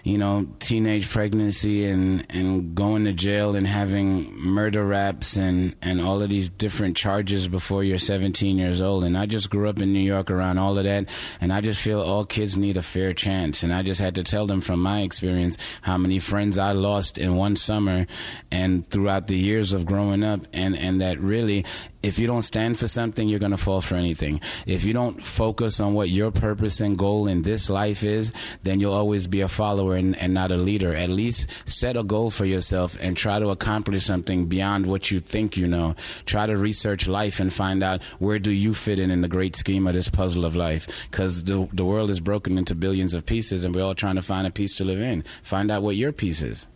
you 0.03 0.17
know, 0.17 0.47
teenage 0.59 1.09
pregnancy 1.09 1.85
and, 1.85 2.25
and 2.29 2.73
going 2.73 3.03
to 3.05 3.13
jail 3.13 3.55
and 3.55 3.67
having 3.67 4.33
murder 4.37 4.85
raps 4.85 5.35
and, 5.35 5.75
and 5.81 5.99
all 5.99 6.21
of 6.21 6.29
these 6.29 6.49
different 6.49 6.95
charges 6.95 7.47
before 7.47 7.83
you're 7.83 7.97
17 7.97 8.57
years 8.57 8.79
old. 8.79 9.03
And 9.03 9.17
I 9.17 9.25
just 9.25 9.49
grew 9.49 9.67
up 9.67 9.81
in 9.81 9.91
New 9.91 9.99
York 9.99 10.31
around 10.31 10.59
all 10.59 10.77
of 10.77 10.85
that. 10.85 11.09
And 11.41 11.51
I 11.51 11.59
just 11.59 11.81
feel 11.81 12.01
all 12.01 12.25
kids 12.25 12.55
need 12.55 12.77
a 12.77 12.83
fair 12.83 13.13
chance. 13.13 13.63
And 13.63 13.73
I 13.73 13.83
just 13.83 13.99
had 13.99 14.15
to 14.15 14.23
tell 14.23 14.47
them 14.47 14.61
from 14.61 14.81
my 14.81 15.01
experience 15.01 15.57
how 15.81 15.97
many 15.97 16.19
friends 16.19 16.57
I 16.57 16.71
lost 16.71 17.17
in 17.17 17.35
one 17.35 17.57
summer 17.57 18.07
and 18.49 18.87
throughout 18.87 19.27
the 19.27 19.37
years 19.37 19.73
of 19.73 19.85
growing 19.85 20.23
up. 20.23 20.47
And, 20.53 20.77
and 20.77 21.01
that 21.01 21.19
really, 21.19 21.65
if 22.03 22.17
you 22.17 22.27
don't 22.27 22.41
stand 22.41 22.79
for 22.79 22.87
something, 22.87 23.27
you're 23.27 23.39
going 23.39 23.51
to 23.51 23.57
fall 23.57 23.81
for 23.81 23.95
anything. 23.95 24.41
If 24.65 24.83
you 24.83 24.93
don't 24.93 25.25
focus 25.25 25.79
on 25.79 25.93
what 25.93 26.09
your 26.09 26.31
purpose 26.31 26.79
and 26.79 26.97
goal 26.97 27.27
in 27.27 27.43
this 27.43 27.69
life 27.69 28.03
is, 28.03 28.33
then 28.63 28.79
you'll 28.79 28.93
always 28.93 29.27
be 29.27 29.41
a 29.41 29.47
follower 29.47 29.95
and, 29.95 30.17
and 30.17 30.33
not 30.33 30.51
a 30.51 30.57
leader. 30.57 30.95
At 30.95 31.09
least 31.09 31.49
set 31.65 31.97
a 31.97 32.03
goal 32.03 32.31
for 32.31 32.45
yourself 32.45 32.97
and 32.99 33.15
try 33.15 33.39
to 33.39 33.49
accomplish 33.49 34.05
something 34.05 34.47
beyond 34.47 34.85
what 34.87 35.11
you 35.11 35.19
think 35.19 35.57
you 35.57 35.67
know. 35.67 35.95
Try 36.25 36.47
to 36.47 36.57
research 36.57 37.07
life 37.07 37.39
and 37.39 37.53
find 37.53 37.83
out 37.83 38.03
where 38.19 38.39
do 38.39 38.51
you 38.51 38.73
fit 38.73 38.99
in 38.99 39.11
in 39.11 39.21
the 39.21 39.27
great 39.27 39.55
scheme 39.55 39.85
of 39.87 39.93
this 39.93 40.09
puzzle 40.09 40.45
of 40.45 40.55
life. 40.55 40.87
Because 41.09 41.43
the, 41.43 41.69
the 41.73 41.85
world 41.85 42.09
is 42.09 42.19
broken 42.19 42.57
into 42.57 42.73
billions 42.73 43.13
of 43.13 43.25
pieces 43.25 43.63
and 43.63 43.75
we're 43.75 43.83
all 43.83 43.95
trying 43.95 44.15
to 44.15 44.21
find 44.21 44.47
a 44.47 44.51
piece 44.51 44.75
to 44.77 44.83
live 44.83 45.01
in. 45.01 45.23
Find 45.43 45.69
out 45.69 45.83
what 45.83 45.95
your 45.95 46.11
piece 46.11 46.41
is. 46.41 46.67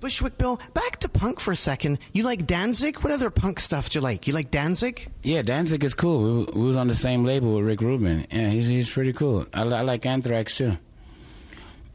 Bushwick 0.00 0.38
Bill, 0.38 0.58
back 0.72 0.98
to 1.00 1.08
punk 1.08 1.40
for 1.40 1.52
a 1.52 1.56
second. 1.56 1.98
You 2.12 2.22
like 2.22 2.46
Danzig? 2.46 3.00
What 3.00 3.12
other 3.12 3.30
punk 3.30 3.60
stuff 3.60 3.90
do 3.90 3.98
you 3.98 4.02
like? 4.02 4.26
You 4.26 4.32
like 4.32 4.50
Danzig? 4.50 5.10
Yeah, 5.22 5.42
Danzig 5.42 5.84
is 5.84 5.92
cool. 5.92 6.46
We, 6.46 6.60
we 6.60 6.66
was 6.66 6.76
on 6.76 6.88
the 6.88 6.94
same 6.94 7.24
label 7.24 7.54
with 7.54 7.66
Rick 7.66 7.82
Rubin. 7.82 8.26
Yeah, 8.30 8.48
he's 8.48 8.66
he's 8.66 8.90
pretty 8.90 9.12
cool. 9.12 9.46
I, 9.52 9.62
I 9.62 9.82
like 9.82 10.06
Anthrax 10.06 10.56
too, 10.56 10.78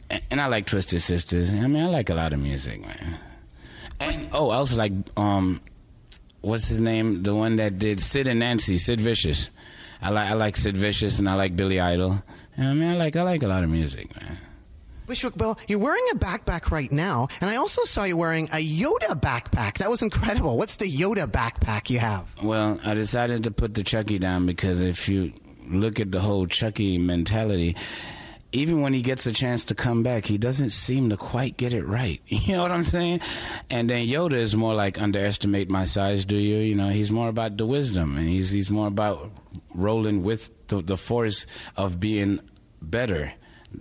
and, 0.09 0.21
and 0.29 0.39
I 0.39 0.47
like 0.47 0.67
Twisted 0.67 1.01
Sisters. 1.01 1.49
I 1.49 1.67
mean, 1.67 1.83
I 1.83 1.87
like 1.87 2.09
a 2.09 2.15
lot 2.15 2.31
of 2.31 2.39
music, 2.39 2.81
man. 2.81 3.17
And, 3.99 4.29
oh, 4.33 4.49
I 4.49 4.57
also 4.57 4.75
like 4.75 4.93
um, 5.17 5.61
what's 6.41 6.67
his 6.67 6.79
name? 6.79 7.23
The 7.23 7.33
one 7.33 7.55
that 7.55 7.79
did 7.79 7.99
Sid 7.99 8.27
and 8.27 8.39
Nancy, 8.39 8.77
Sid 8.77 9.01
Vicious. 9.01 9.49
I 10.01 10.11
like 10.11 10.29
I 10.29 10.33
like 10.33 10.57
Sid 10.57 10.77
Vicious 10.77 11.17
and 11.17 11.27
I 11.27 11.33
like 11.33 11.55
Billy 11.55 11.79
Idol. 11.79 12.23
I 12.57 12.73
mean, 12.73 12.89
I 12.89 12.95
like 12.95 13.15
I 13.15 13.23
like 13.23 13.41
a 13.41 13.47
lot 13.47 13.63
of 13.63 13.69
music, 13.69 14.15
man. 14.21 14.37
Bushwick 15.05 15.37
Bill, 15.37 15.57
you're 15.67 15.79
wearing 15.79 16.03
a 16.13 16.15
backpack 16.15 16.71
right 16.71 16.91
now, 16.91 17.27
and 17.41 17.49
I 17.49 17.57
also 17.57 17.83
saw 17.83 18.03
you 18.03 18.17
wearing 18.17 18.45
a 18.47 18.63
Yoda 18.63 19.19
backpack. 19.19 19.77
That 19.77 19.89
was 19.89 20.01
incredible. 20.01 20.57
What's 20.57 20.77
the 20.77 20.91
Yoda 20.91 21.27
backpack 21.27 21.89
you 21.89 21.99
have? 21.99 22.25
Well, 22.41 22.79
I 22.83 22.93
decided 22.95 23.43
to 23.43 23.51
put 23.51 23.75
the 23.75 23.83
Chucky 23.83 24.17
down 24.17 24.45
because 24.45 24.81
if 24.81 25.07
you 25.07 25.33
look 25.67 25.99
at 25.99 26.11
the 26.11 26.21
whole 26.21 26.47
Chucky 26.47 26.97
mentality, 26.97 27.75
even 28.51 28.81
when 28.81 28.93
he 28.93 29.01
gets 29.01 29.25
a 29.27 29.31
chance 29.31 29.65
to 29.65 29.75
come 29.75 30.01
back, 30.01 30.25
he 30.25 30.37
doesn't 30.37 30.69
seem 30.69 31.09
to 31.09 31.17
quite 31.17 31.57
get 31.57 31.73
it 31.73 31.85
right. 31.85 32.21
You 32.27 32.53
know 32.53 32.61
what 32.63 32.71
I'm 32.71 32.83
saying? 32.83 33.21
And 33.69 33.89
then 33.89 34.07
Yoda 34.07 34.33
is 34.33 34.55
more 34.55 34.73
like 34.73 35.01
underestimate 35.01 35.69
my 35.69 35.85
size, 35.85 36.25
do 36.25 36.37
you? 36.37 36.57
You 36.57 36.75
know, 36.75 36.89
he's 36.89 37.11
more 37.11 37.27
about 37.29 37.57
the 37.57 37.65
wisdom, 37.65 38.17
and 38.17 38.27
he's 38.27 38.51
he's 38.51 38.69
more 38.71 38.87
about 38.87 39.31
rolling 39.73 40.23
with 40.23 40.49
the, 40.67 40.81
the 40.81 40.97
force 40.97 41.45
of 41.75 41.99
being 41.99 42.39
better. 42.81 43.33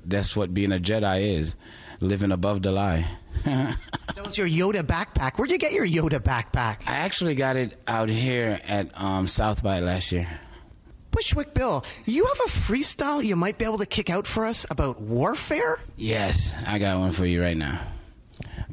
That's 0.05 0.37
what 0.37 0.53
being 0.55 0.73
a 0.73 0.79
Jedi 0.79 1.38
is, 1.38 1.55
living 2.01 2.33
above 2.33 2.62
the 2.62 2.73
lie. 2.73 3.07
That 3.44 3.77
was 4.25 4.38
your 4.38 4.49
Yoda 4.49 4.83
backpack. 4.83 5.38
Where'd 5.38 5.51
you 5.51 5.59
get 5.59 5.73
your 5.73 5.87
Yoda 5.87 6.20
backpack? 6.20 6.79
I 6.87 6.97
actually 6.97 7.35
got 7.35 7.57
it 7.57 7.81
out 7.87 8.09
here 8.09 8.61
at 8.64 8.90
um, 9.01 9.27
South 9.27 9.62
by 9.62 9.81
last 9.81 10.12
year. 10.12 10.29
Bushwick 11.11 11.55
Bill, 11.55 11.85
you 12.07 12.25
have 12.27 12.40
a 12.47 12.51
freestyle 12.51 13.23
you 13.25 13.37
might 13.37 13.57
be 13.57 13.64
able 13.64 13.79
to 13.79 13.87
kick 13.87 14.11
out 14.11 14.27
for 14.27 14.44
us 14.44 14.66
about 14.70 15.01
warfare? 15.01 15.79
Yes, 15.97 16.53
I 16.66 16.79
got 16.79 16.99
one 16.99 17.12
for 17.12 17.25
you 17.25 17.40
right 17.40 17.57
now. 17.57 17.81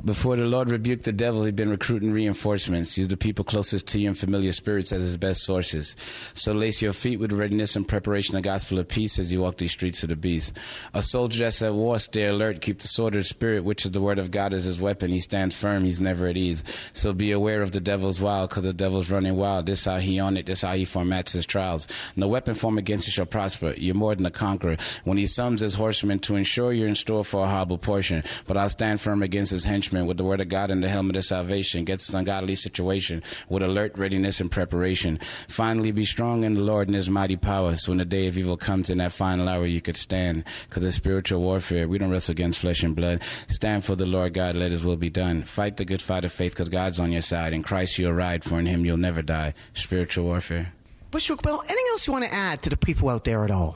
Before 0.03 0.35
the 0.35 0.45
Lord 0.45 0.71
rebuked 0.71 1.03
the 1.03 1.11
devil, 1.11 1.43
he'd 1.43 1.55
been 1.55 1.69
recruiting 1.69 2.11
reinforcements. 2.11 2.97
Use 2.97 3.07
the 3.07 3.17
people 3.17 3.45
closest 3.45 3.85
to 3.89 3.99
you 3.99 4.07
and 4.07 4.17
familiar 4.17 4.51
spirits 4.51 4.91
as 4.91 5.03
his 5.03 5.15
best 5.15 5.43
sources. 5.43 5.95
So 6.33 6.53
lace 6.53 6.81
your 6.81 6.93
feet 6.93 7.19
with 7.19 7.31
readiness 7.31 7.75
and 7.75 7.87
preparation 7.87 8.35
of 8.35 8.41
gospel 8.41 8.79
of 8.79 8.87
peace 8.87 9.19
as 9.19 9.31
you 9.31 9.41
walk 9.41 9.57
these 9.57 9.73
streets 9.73 10.01
of 10.01 10.09
the 10.09 10.15
beast. 10.15 10.57
A 10.95 11.03
soldier 11.03 11.43
that's 11.43 11.61
at 11.61 11.75
war, 11.75 11.99
stay 11.99 12.25
alert, 12.25 12.61
keep 12.61 12.79
the 12.79 12.87
sword 12.87 13.13
of 13.13 13.19
the 13.19 13.25
spirit, 13.25 13.63
which 13.63 13.85
is 13.85 13.91
the 13.91 14.01
word 14.01 14.17
of 14.17 14.31
God 14.31 14.55
as 14.55 14.63
his 14.63 14.81
weapon. 14.81 15.11
He 15.11 15.19
stands 15.19 15.55
firm, 15.55 15.83
he's 15.83 16.01
never 16.01 16.25
at 16.25 16.35
ease. 16.35 16.63
So 16.93 17.13
be 17.13 17.31
aware 17.31 17.61
of 17.61 17.71
the 17.71 17.79
devil's 17.79 18.19
wild, 18.19 18.49
because 18.49 18.63
the 18.63 18.73
devil's 18.73 19.11
running 19.11 19.35
wild. 19.35 19.67
This 19.67 19.85
how 19.85 19.99
he 19.99 20.19
on 20.19 20.35
it, 20.35 20.47
this 20.47 20.63
how 20.63 20.73
he 20.73 20.85
formats 20.85 21.33
his 21.33 21.45
trials. 21.45 21.87
No 22.15 22.27
weapon 22.27 22.55
formed 22.55 22.79
against 22.79 23.05
you 23.05 23.11
shall 23.11 23.27
prosper. 23.27 23.75
You're 23.77 23.93
more 23.93 24.15
than 24.15 24.25
a 24.25 24.31
conqueror. 24.31 24.77
When 25.03 25.19
he 25.19 25.27
summons 25.27 25.61
his 25.61 25.75
horsemen 25.75 26.17
to 26.21 26.37
ensure 26.37 26.73
you're 26.73 26.87
in 26.87 26.95
store 26.95 27.23
for 27.23 27.45
a 27.45 27.47
horrible 27.47 27.77
portion, 27.77 28.23
but 28.47 28.57
I'll 28.57 28.69
stand 28.69 28.99
firm 28.99 29.21
against 29.21 29.51
his 29.51 29.63
henchmen 29.63 29.90
with 29.91 30.17
the 30.17 30.23
word 30.23 30.41
of 30.41 30.49
God 30.49 30.71
and 30.71 30.83
the 30.83 30.89
helmet 30.89 31.15
of 31.15 31.25
salvation. 31.25 31.85
Gets 31.85 32.07
this 32.07 32.15
ungodly 32.15 32.55
situation 32.55 33.21
with 33.49 33.63
alert 33.63 33.97
readiness 33.97 34.39
and 34.39 34.49
preparation. 34.49 35.19
Finally, 35.47 35.91
be 35.91 36.05
strong 36.05 36.43
in 36.43 36.53
the 36.53 36.61
Lord 36.61 36.87
and 36.87 36.95
his 36.95 37.09
mighty 37.09 37.35
power. 37.35 37.75
So 37.75 37.91
when 37.91 37.97
the 37.97 38.05
day 38.05 38.27
of 38.27 38.37
evil 38.37 38.57
comes 38.57 38.89
in 38.89 38.97
that 38.99 39.11
final 39.11 39.47
hour, 39.47 39.65
you 39.65 39.81
could 39.81 39.97
stand. 39.97 40.43
Because 40.69 40.83
it's 40.83 40.95
spiritual 40.95 41.41
warfare. 41.41 41.87
We 41.87 41.97
don't 41.97 42.11
wrestle 42.11 42.31
against 42.31 42.59
flesh 42.59 42.83
and 42.83 42.95
blood. 42.95 43.21
Stand 43.47 43.85
for 43.85 43.95
the 43.95 44.05
Lord 44.05 44.33
God. 44.33 44.55
Let 44.55 44.71
his 44.71 44.83
will 44.83 44.97
be 44.97 45.09
done. 45.09 45.43
Fight 45.43 45.77
the 45.77 45.85
good 45.85 46.01
fight 46.01 46.25
of 46.25 46.31
faith 46.31 46.53
because 46.53 46.69
God's 46.69 46.99
on 46.99 47.11
your 47.11 47.21
side. 47.21 47.53
In 47.53 47.63
Christ 47.63 47.97
you'll 47.97 48.13
ride, 48.13 48.43
for 48.43 48.59
in 48.59 48.65
him 48.65 48.85
you'll 48.85 48.97
never 48.97 49.21
die. 49.21 49.53
Spiritual 49.73 50.25
warfare. 50.25 50.73
Bushwick 51.11 51.41
Bill, 51.41 51.59
anything 51.61 51.85
else 51.91 52.07
you 52.07 52.13
want 52.13 52.25
to 52.25 52.33
add 52.33 52.63
to 52.63 52.69
the 52.69 52.77
people 52.77 53.09
out 53.09 53.25
there 53.25 53.43
at 53.43 53.51
all? 53.51 53.75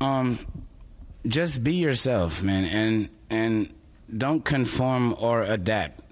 um 0.00 0.38
just 1.26 1.62
be 1.62 1.74
yourself 1.74 2.42
man 2.42 2.64
and 2.64 3.08
and 3.30 3.72
don't 4.14 4.44
conform 4.44 5.14
or 5.18 5.42
adapt. 5.42 6.02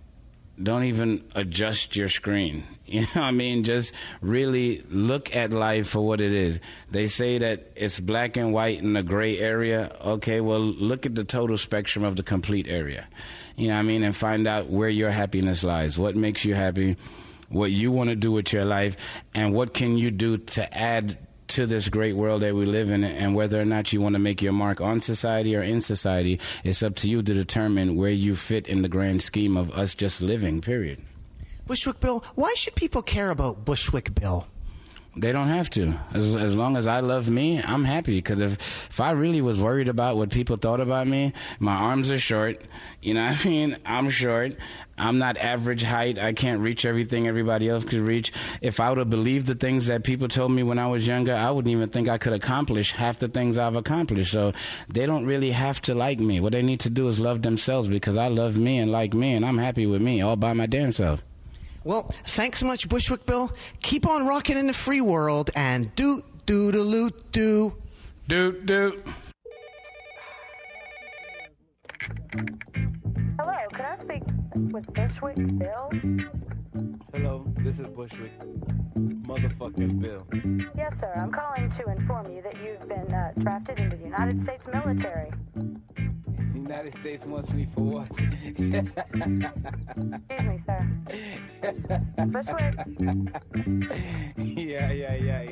Don't 0.63 0.85
even 0.85 1.25
adjust 1.35 1.97
your 1.97 2.09
screen. 2.09 2.65
You 2.87 3.01
know 3.01 3.07
what 3.15 3.23
i 3.23 3.31
mean? 3.31 3.65
Just 3.65 3.95
really 4.21 4.85
look 4.91 5.35
at 5.35 5.53
life 5.53 5.89
for 5.89 6.07
what 6.07 6.21
it 6.21 6.33
is. 6.35 6.61
They 6.91 7.07
say 7.07 7.39
that 7.39 7.71
it's 7.75 7.99
black 7.99 8.37
and 8.37 8.53
white 8.53 8.79
in 8.79 8.93
the 8.93 9.03
gray 9.03 9.39
area. 9.39 9.97
Okay 10.05 10.43
well 10.43 10.61
look 10.61 11.07
at 11.07 11.15
the 11.15 11.25
total 11.25 11.57
spectrum 11.57 12.05
of 12.05 12.17
the 12.17 12.23
complete 12.23 12.69
area. 12.69 13.09
You 13.57 13.69
know 13.69 13.75
what 13.75 13.81
i 13.81 13.85
mean? 13.85 14.03
And 14.03 14.15
find 14.15 14.47
out 14.47 14.69
where 14.69 14.91
your 14.91 15.11
happiness 15.11 15.65
lies. 15.65 15.99
What 15.99 16.15
makes 16.15 16.45
you 16.45 16.55
happy? 16.55 16.99
What 17.49 17.71
you 17.71 17.91
want 17.91 18.11
to 18.11 18.17
do 18.17 18.31
with 18.31 18.53
your 18.53 18.67
life? 18.67 18.99
And 19.35 19.55
what 19.55 19.73
can 19.73 19.97
you 19.97 20.11
do 20.11 20.37
to 20.37 20.77
add 20.77 21.17
to 21.55 21.67
this 21.67 21.89
great 21.89 22.17
world 22.17 22.43
that 22.43 22.55
we 22.55 22.67
live 22.67 22.91
in 22.91 23.05
and 23.05 23.35
whether 23.35 23.61
or 23.61 23.65
not 23.65 23.93
you 23.93 24.01
want 24.01 24.15
to 24.15 24.19
make 24.19 24.43
your 24.43 24.53
mark 24.53 24.81
on 24.81 25.01
society 25.01 25.55
or 25.55 25.63
in 25.63 25.81
society 25.81 26.39
it's 26.65 26.83
up 26.83 26.95
to 26.97 27.09
you 27.09 27.23
to 27.23 27.33
determine 27.33 27.97
where 27.97 28.11
you 28.11 28.35
fit 28.35 28.67
in 28.67 28.83
the 28.83 28.89
grand 28.89 29.23
scheme 29.23 29.57
of 29.57 29.71
us 29.71 29.95
just 29.95 30.21
living 30.21 30.61
period 30.61 31.01
Bushwick 31.67 31.99
Bill, 31.99 32.23
why 32.35 32.53
should 32.55 32.75
people 32.75 33.01
care 33.01 33.31
about 33.31 33.65
Bushwick 33.65 34.15
Bill? 34.15 34.47
They 35.17 35.31
don't 35.31 35.49
have 35.49 35.71
to. 35.71 35.95
As, 36.13 36.35
as 36.35 36.57
long 36.57 36.77
as 36.77 36.89
I 36.89 37.01
love 37.01 37.29
me, 37.29 37.63
I'm 37.63 37.85
happy. 37.85 38.17
Because 38.17 38.41
if, 38.41 38.55
if 38.91 39.01
I 39.01 39.13
really 39.13 39.41
was 39.41 39.61
worried 39.61 39.89
about 39.89 40.17
what 40.17 40.31
people 40.31 40.57
thought 40.57 40.81
about 40.81 41.07
me, 41.07 41.33
my 41.61 41.75
arms 41.75 42.11
are 42.11 42.19
short. 42.19 42.61
You 43.01 43.15
know 43.15 43.25
what 43.25 43.47
I 43.47 43.49
mean? 43.49 43.77
I'm 43.87 44.11
short. 44.11 44.57
I'm 44.99 45.19
not 45.19 45.37
average 45.37 45.83
height. 45.83 46.19
I 46.19 46.33
can't 46.33 46.61
reach 46.61 46.85
everything 46.85 47.29
everybody 47.29 47.69
else 47.69 47.85
could 47.85 48.01
reach. 48.01 48.33
If 48.61 48.81
I 48.81 48.89
would 48.89 48.99
have 48.99 49.11
believed 49.11 49.47
the 49.47 49.55
things 49.55 49.87
that 49.87 50.03
people 50.03 50.29
told 50.29 50.51
me 50.51 50.63
when 50.63 50.79
I 50.79 50.89
was 50.89 51.07
younger, 51.07 51.35
I 51.35 51.51
wouldn't 51.51 51.73
even 51.73 51.91
think 51.91 52.09
I 52.09 52.19
could 52.19 52.33
accomplish 52.33 52.93
half 52.93 53.19
the 53.19 53.29
things 53.29 53.57
I've 53.57 53.77
accomplished. 53.77 54.33
So 54.33 54.53
they 54.89 55.07
don't 55.07 55.27
really 55.27 55.51
have 55.53 55.81
to 55.83 55.95
like 55.95 56.19
me. 56.19 56.41
What 56.41 56.53
they 56.53 56.63
need 56.63 56.81
to 56.81 56.91
do 56.91 57.07
is 57.09 57.21
love 57.21 57.43
themselves 57.43 57.89
because 57.89 58.17
I 58.17 58.29
love 58.29 58.57
me 58.57 58.79
and 58.79 58.91
like 58.91 59.15
me, 59.15 59.35
and 59.35 59.45
I'm 59.45 59.59
happy 59.59 59.87
with 59.87 60.03
me 60.03 60.23
all 60.23 60.37
by 60.37 60.53
my 60.55 60.67
damn 60.67 60.93
self. 60.93 61.23
Well, 61.85 62.15
thanks 62.27 62.61
so 62.61 62.67
much, 62.67 62.89
Bushwick 62.89 63.27
Bill. 63.27 63.53
Keep 63.83 64.07
on 64.09 64.27
rocking 64.27 64.57
in 64.57 64.67
the 64.67 64.73
free 64.73 65.03
world 65.03 65.51
and 65.55 65.95
doot 65.95 66.25
doodaloot 66.47 67.13
doo. 67.31 67.77
Doo. 68.27 68.53
Doot 68.53 68.67
doot. 68.67 69.07
Hello, 73.39 73.57
could 73.71 73.81
I 73.81 73.99
speak 74.03 74.23
with 74.73 74.87
Bushwick 74.95 75.59
Bill? 75.59 75.91
Hello, 77.13 77.47
this 77.59 77.79
is 77.79 77.87
Bushwick. 77.89 78.33
Motherfucking 78.97 80.01
Bill. 80.01 80.27
Yes, 80.77 80.99
sir. 81.01 81.13
I'm 81.17 81.33
calling 81.33 81.71
to 81.71 81.91
inform 81.91 82.35
you 82.35 82.43
that 82.43 82.57
you've 82.65 82.89
been 82.89 83.13
uh, 83.13 83.33
drafted 83.39 83.79
into 83.79 83.97
the 83.97 84.05
United 84.05 84.43
States 84.43 84.67
military. 84.67 85.31
United 86.65 86.99
States 87.01 87.27
wants 87.27 87.53
me 87.53 87.69
for 87.75 87.81
what? 87.83 88.11
Excuse 88.19 88.91
me, 90.31 90.63
sir. 90.65 90.89
Bushwick, 92.25 92.75
yeah, 94.39 94.91
yeah, 94.91 95.15
yeah. 95.15 95.43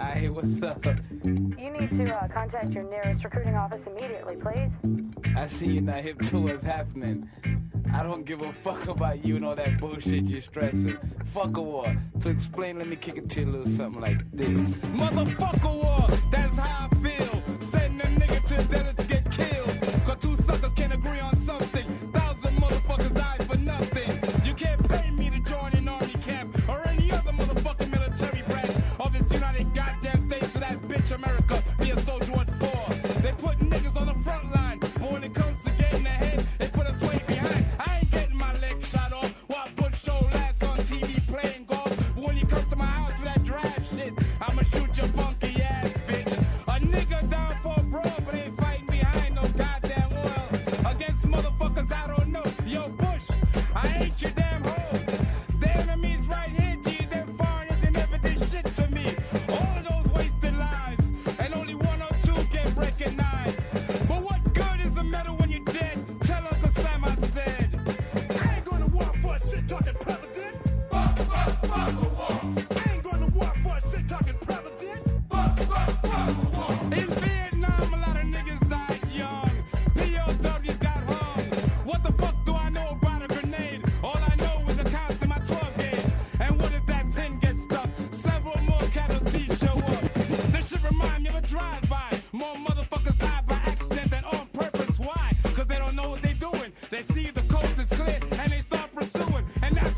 Hey, 0.00 0.30
what's 0.30 0.62
up? 0.62 0.82
you 1.22 1.70
need 1.70 1.90
to 1.90 2.16
uh, 2.16 2.28
contact 2.28 2.72
your 2.72 2.84
nearest 2.84 3.24
recruiting 3.24 3.56
office 3.56 3.86
immediately, 3.86 4.36
please. 4.36 4.72
I 5.36 5.46
see 5.48 5.66
you're 5.66 5.82
not 5.82 6.00
hip 6.00 6.18
to 6.22 6.40
what's 6.40 6.64
happening. 6.64 7.28
I 7.92 8.02
don't 8.02 8.24
give 8.24 8.40
a 8.40 8.50
fuck 8.64 8.88
about 8.88 9.22
you 9.22 9.36
and 9.36 9.44
all 9.44 9.54
that 9.54 9.78
bullshit 9.78 10.24
you're 10.24 10.40
stressing. 10.40 10.96
Fuck 11.26 11.58
a 11.58 11.62
war. 11.62 11.94
To 12.20 12.30
explain, 12.30 12.78
let 12.78 12.88
me 12.88 12.96
kick 12.96 13.18
it 13.18 13.28
to 13.30 13.40
you 13.40 13.46
a 13.46 13.50
little 13.50 13.66
something 13.66 14.00
like 14.00 14.30
this. 14.32 14.70
Motherfucker 14.96 15.74
war, 15.74 16.08
that's 16.30 16.56
how 16.56 16.88
I 16.90 16.94
feel. 17.02 17.42
Sending 17.70 18.00
a 18.00 18.20
nigga 18.20 18.46
to 18.46 18.62
the 18.68 19.07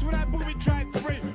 when 0.03 0.12
that 0.12 0.30
movie 0.30 0.55
track 0.55 0.86
spree. 0.92 1.30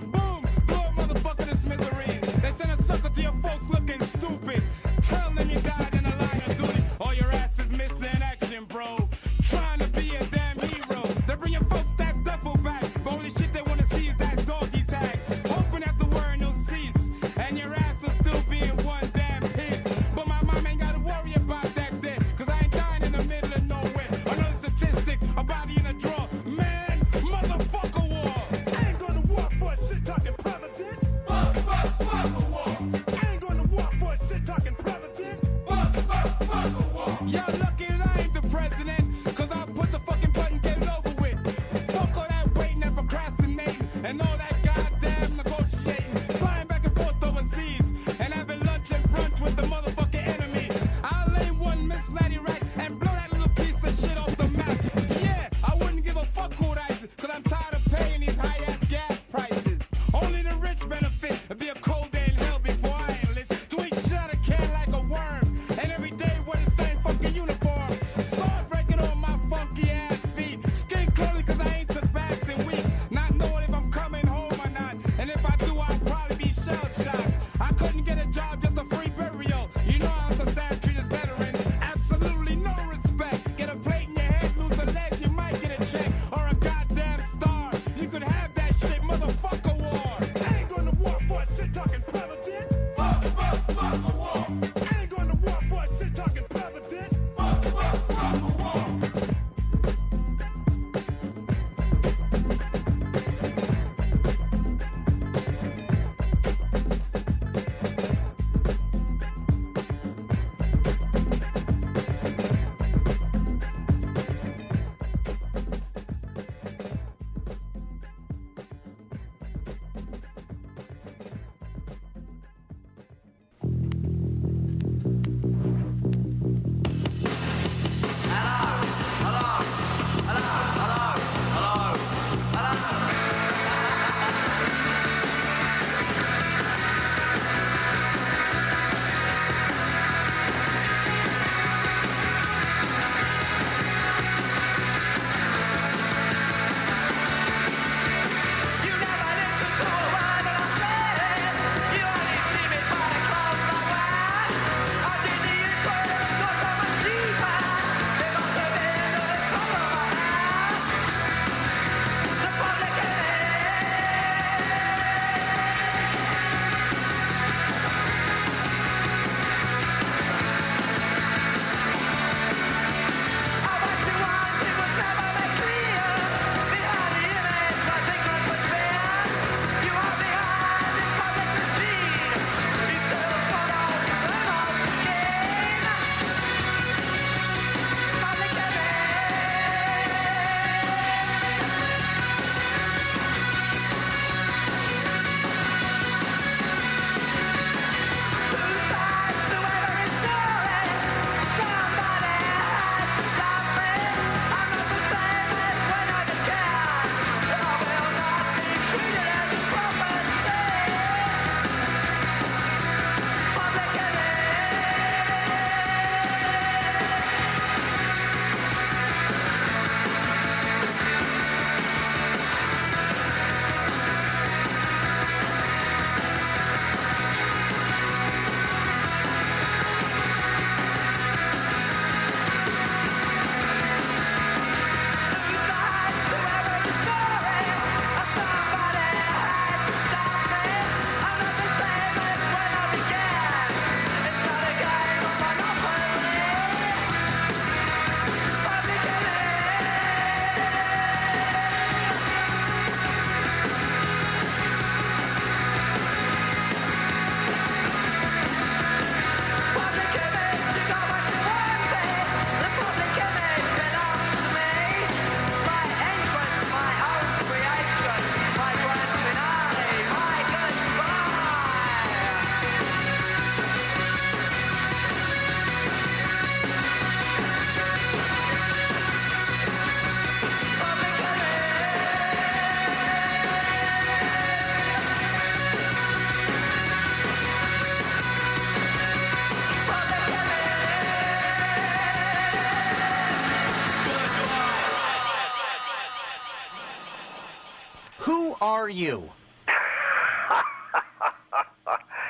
Are 298.85 298.89
you? 298.89 299.27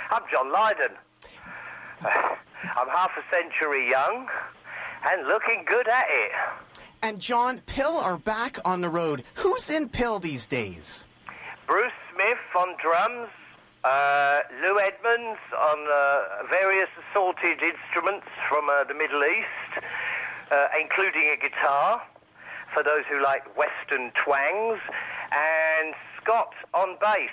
I'm 0.10 0.22
John 0.32 0.54
Lydon. 0.54 0.92
I'm 2.02 2.88
half 2.88 3.12
a 3.18 3.24
century 3.30 3.90
young 3.90 4.30
and 5.06 5.28
looking 5.28 5.66
good 5.68 5.90
at 5.90 6.06
it. 6.08 6.32
And 7.02 7.20
John, 7.20 7.60
PiL 7.66 7.98
are 7.98 8.18
back 8.18 8.58
on 8.64 8.80
the 8.80 8.88
road. 8.88 9.24
Who's 9.34 9.70
in 9.70 9.90
PiL 9.90 10.20
these 10.20 10.46
days? 10.46 11.04
Bruce 11.68 11.92
Smith 12.14 12.38
on 12.58 12.78
drums, 12.82 13.28
uh, 13.84 14.40
Lu 14.62 14.80
Edmonds 14.80 15.42
on 15.60 15.88
uh, 15.94 16.46
various 16.50 16.88
assorted 17.12 17.62
instruments 17.62 18.28
from 18.48 18.70
uh, 18.70 18.86
the 18.86 18.94
Middle 18.94 19.26
East, 19.26 19.84
uh, 20.52 20.68
including 20.80 21.36
a 21.38 21.38
guitar 21.38 22.02
for 22.74 22.82
those 22.82 23.04
who 23.12 23.22
like 23.22 23.58
Western 23.58 24.12
twangs, 24.12 24.80
and 25.34 25.94
Scott 26.26 26.54
on 26.74 26.98
bass. 27.00 27.30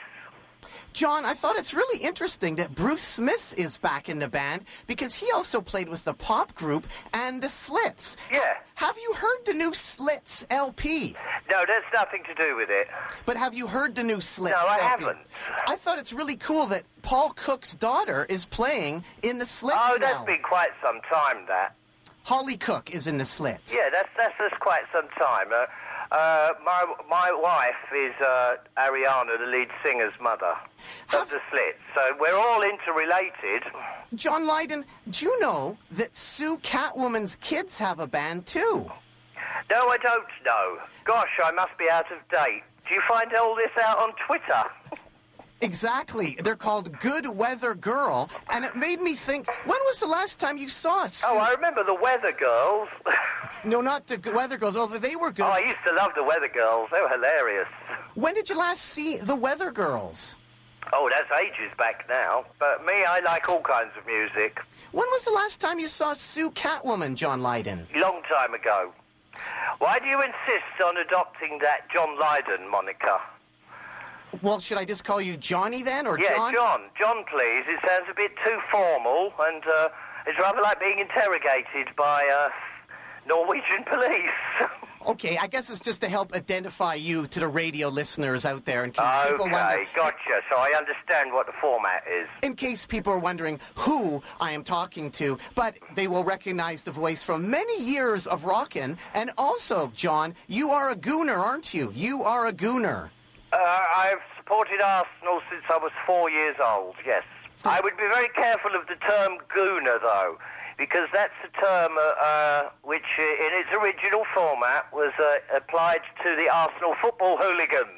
John, 0.93 1.25
I 1.25 1.33
thought 1.33 1.57
it's 1.57 1.73
really 1.73 2.03
interesting 2.05 2.57
that 2.57 2.75
Bruce 2.75 3.01
Smith 3.03 3.55
is 3.57 3.79
back 3.79 4.11
in 4.11 4.19
the 4.19 4.29
band 4.29 4.65
because 4.87 5.15
he 5.15 5.27
also 5.33 5.63
played 5.63 5.89
with 5.89 6.05
the 6.05 6.13
pop 6.13 6.55
group 6.55 6.87
and 7.15 7.41
the 7.43 7.49
Slits. 7.49 8.17
Yeah. 8.31 8.41
Have 8.75 8.97
you 8.99 9.15
heard 9.15 9.47
the 9.47 9.55
new 9.55 9.73
Slits 9.73 10.45
LP? 10.51 11.17
No, 11.51 11.65
that's 11.67 11.87
nothing 11.95 12.23
to 12.25 12.35
do 12.35 12.55
with 12.57 12.69
it. 12.69 12.89
But 13.25 13.39
have 13.39 13.55
you 13.55 13.67
heard 13.67 13.95
the 13.95 14.03
new 14.03 14.21
Slits 14.21 14.53
No, 14.55 14.59
I 14.67 14.73
LP? 14.75 14.83
haven't. 15.05 15.19
I 15.67 15.77
thought 15.77 15.99
it's 15.99 16.13
really 16.13 16.37
cool 16.37 16.67
that 16.67 16.83
Paul 17.01 17.31
Cook's 17.37 17.75
daughter 17.75 18.27
is 18.29 18.45
playing 18.45 19.03
in 19.23 19.39
the 19.39 19.47
Slits 19.47 19.79
Oh, 19.81 19.97
now. 19.99 20.13
that's 20.13 20.27
been 20.27 20.43
quite 20.43 20.71
some 20.83 21.01
time, 21.11 21.47
that. 21.49 21.75
Holly 22.25 22.57
Cook 22.57 22.91
is 22.95 23.07
in 23.07 23.17
the 23.19 23.25
Slits. 23.25 23.75
Yeah, 23.75 23.89
that's 23.91 24.09
that's, 24.17 24.35
that's 24.39 24.57
quite 24.61 24.83
some 24.93 25.09
time. 25.19 25.49
Uh, 25.53 25.65
uh, 26.13 26.51
my 26.63 26.85
my 27.09 27.33
wife 27.33 27.75
is 27.97 28.13
uh, 28.21 28.57
Ariana, 28.77 29.39
the 29.39 29.47
lead 29.47 29.69
singer's 29.83 30.13
mother 30.21 30.55
of 31.15 31.31
the 31.31 31.41
Slits. 31.51 31.79
So 31.95 32.03
we're 32.21 32.37
all 32.37 32.63
interrelated. 32.63 33.63
John 34.15 34.47
Lydon, 34.47 34.85
do 35.09 35.25
you 35.25 35.41
know 35.41 35.79
that 35.93 36.15
Sue 36.15 36.59
Catwoman's 36.59 37.37
kids 37.37 37.79
have 37.79 37.99
a 37.99 38.07
band 38.07 38.45
too? 38.45 38.91
No, 39.71 39.89
I 39.89 39.97
don't 39.97 40.27
know. 40.45 40.79
Gosh, 41.05 41.31
I 41.43 41.51
must 41.53 41.77
be 41.79 41.89
out 41.89 42.13
of 42.13 42.19
date. 42.29 42.63
Do 42.87 42.95
you 42.95 43.01
find 43.09 43.33
all 43.35 43.57
this 43.57 43.71
out 43.83 43.99
on 43.99 44.13
Twitter? 44.27 44.65
Exactly. 45.63 46.37
They're 46.43 46.57
called 46.57 46.99
Good 46.99 47.27
Weather 47.27 47.75
Girl, 47.75 48.29
and 48.51 48.65
it 48.65 48.75
made 48.75 49.01
me 49.01 49.15
think, 49.15 49.47
when 49.65 49.79
was 49.87 50.01
the 50.01 50.07
last 50.07 50.41
time 50.41 50.59
you 50.59 50.69
saw 50.69 51.07
Sue? 51.07 51.27
Oh, 51.31 51.39
I 51.39 51.53
remember 51.53 51.85
the 51.85 51.95
Weather 51.95 52.33
Girls. 52.33 52.89
No, 53.65 53.81
not 53.81 54.09
the 54.09 54.19
Weather 54.35 54.57
Girls, 54.57 54.77
although 54.77 54.99
they 54.99 55.15
were 55.15 55.29
oh, 55.29 55.31
good. 55.31 55.45
Oh, 55.45 55.51
I 55.51 55.61
used 55.61 55.85
to 55.87 55.93
love 55.93 56.13
the 56.17 56.25
Weather 56.25 56.49
Girls. 56.49 56.89
They 56.91 57.01
were 57.01 57.09
hilarious. 57.09 57.69
When 58.15 58.35
did 58.35 58.49
you 58.49 58.59
last 58.59 58.81
see 58.81 59.19
the 59.19 59.37
Weather 59.37 59.71
Girls? 59.71 60.35
Oh, 60.93 61.09
that's 61.09 61.31
ages 61.41 61.71
back 61.79 62.07
now. 62.09 62.45
But 62.59 62.85
me, 62.85 63.05
I 63.05 63.21
like 63.21 63.49
all 63.49 63.61
kinds 63.61 63.93
of 63.97 64.05
music. 64.05 64.59
When 64.91 65.07
was 65.13 65.25
the 65.25 65.31
last 65.31 65.61
time 65.61 65.79
you 65.79 65.87
saw 65.87 66.13
Sue 66.15 66.51
Catwoman, 66.51 67.15
John 67.15 67.41
Lydon? 67.41 67.87
Long 67.95 68.23
time 68.23 68.53
ago. 68.55 68.93
Why 69.79 70.01
do 70.01 70.07
you 70.07 70.21
insist 70.21 70.83
on 70.85 70.97
adopting 70.97 71.59
that 71.61 71.89
John 71.93 72.19
Lydon 72.19 72.69
moniker? 72.69 73.21
Well, 74.41 74.61
should 74.61 74.79
I 74.79 74.85
just 74.85 75.05
call 75.05 75.21
you 75.21 75.37
Johnny 75.37 75.83
then, 75.83 76.07
or 76.07 76.19
yeah, 76.19 76.37
John? 76.37 76.53
John. 76.55 76.81
John, 76.99 77.25
please. 77.31 77.65
It 77.69 77.81
sounds 77.87 78.07
a 78.11 78.15
bit 78.15 78.33
too 78.45 78.59
formal, 78.71 79.33
and 79.41 79.63
uh, 79.67 79.89
it's 80.27 80.39
rather 80.39 80.63
like 80.63 80.81
being 80.81 80.99
interrogated 80.99 81.95
by 81.97 82.27
uh, 82.27 82.49
Norwegian 83.29 83.85
police. 83.87 84.71
Okay, 85.07 85.37
I 85.37 85.49
guess 85.49 85.69
it's 85.69 85.81
just 85.81 86.01
to 86.03 86.09
help 86.09 86.33
identify 86.33 86.95
you 86.95 87.27
to 87.27 87.41
the 87.41 87.49
radio 87.49 87.89
listeners 87.89 88.47
out 88.47 88.65
there. 88.65 88.85
In 88.85 88.93
case 88.93 89.05
people 89.31 89.47
okay, 89.47 89.53
wonder, 89.53 89.85
gotcha. 89.97 90.41
So 90.49 90.57
I 90.57 90.75
understand 90.79 91.33
what 91.33 91.47
the 91.47 91.53
format 91.61 92.05
is. 92.09 92.29
in 92.43 92.55
case 92.55 92.87
people 92.87 93.13
are 93.13 93.19
wondering 93.19 93.59
who 93.75 94.23
I 94.41 94.53
am 94.53 94.63
talking 94.63 95.11
to, 95.13 95.39
but 95.57 95.77
they 95.97 96.07
will 96.07 96.23
recognize 96.23 96.85
the 96.85 96.93
voice 96.93 97.21
from 97.23 97.51
many 97.51 97.83
years 97.83 98.29
of 98.29 98.45
rockin'. 98.45 98.97
And 99.15 99.33
also, 99.37 99.91
John, 99.95 100.35
you 100.47 100.71
are 100.71 100.93
a 100.93 100.97
gooner, 100.97 101.37
aren't 101.37 101.75
you? 101.75 101.91
You 101.95 102.23
are 102.23 102.47
a 102.47 102.53
gooner. 102.53 103.11
Uh, 103.53 103.81
I've 103.97 104.23
supported 104.37 104.81
Arsenal 104.81 105.41
since 105.51 105.63
I 105.69 105.77
was 105.77 105.93
four 106.07 106.31
years 106.31 106.57
old, 106.65 106.95
yes. 107.05 107.23
I 107.65 107.81
would 107.81 107.97
be 107.97 108.09
very 108.09 108.29
careful 108.31 108.75
of 108.75 108.87
the 108.87 108.97
term 108.97 109.39
gooner, 109.55 110.01
though, 110.01 110.39
because 110.79 111.09
that's 111.13 111.35
a 111.45 111.61
term 111.61 111.93
uh, 111.99 112.25
uh, 112.25 112.71
which, 112.83 113.05
uh, 113.19 113.23
in 113.23 113.53
its 113.61 113.69
original 113.71 114.25
format, 114.35 114.91
was 114.93 115.13
uh, 115.21 115.57
applied 115.57 116.01
to 116.25 116.35
the 116.35 116.49
Arsenal 116.49 116.95
football 117.01 117.37
hooligans 117.37 117.89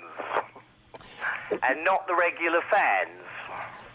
and 1.62 1.84
not 1.84 2.06
the 2.08 2.16
regular 2.16 2.60
fans. 2.70 3.23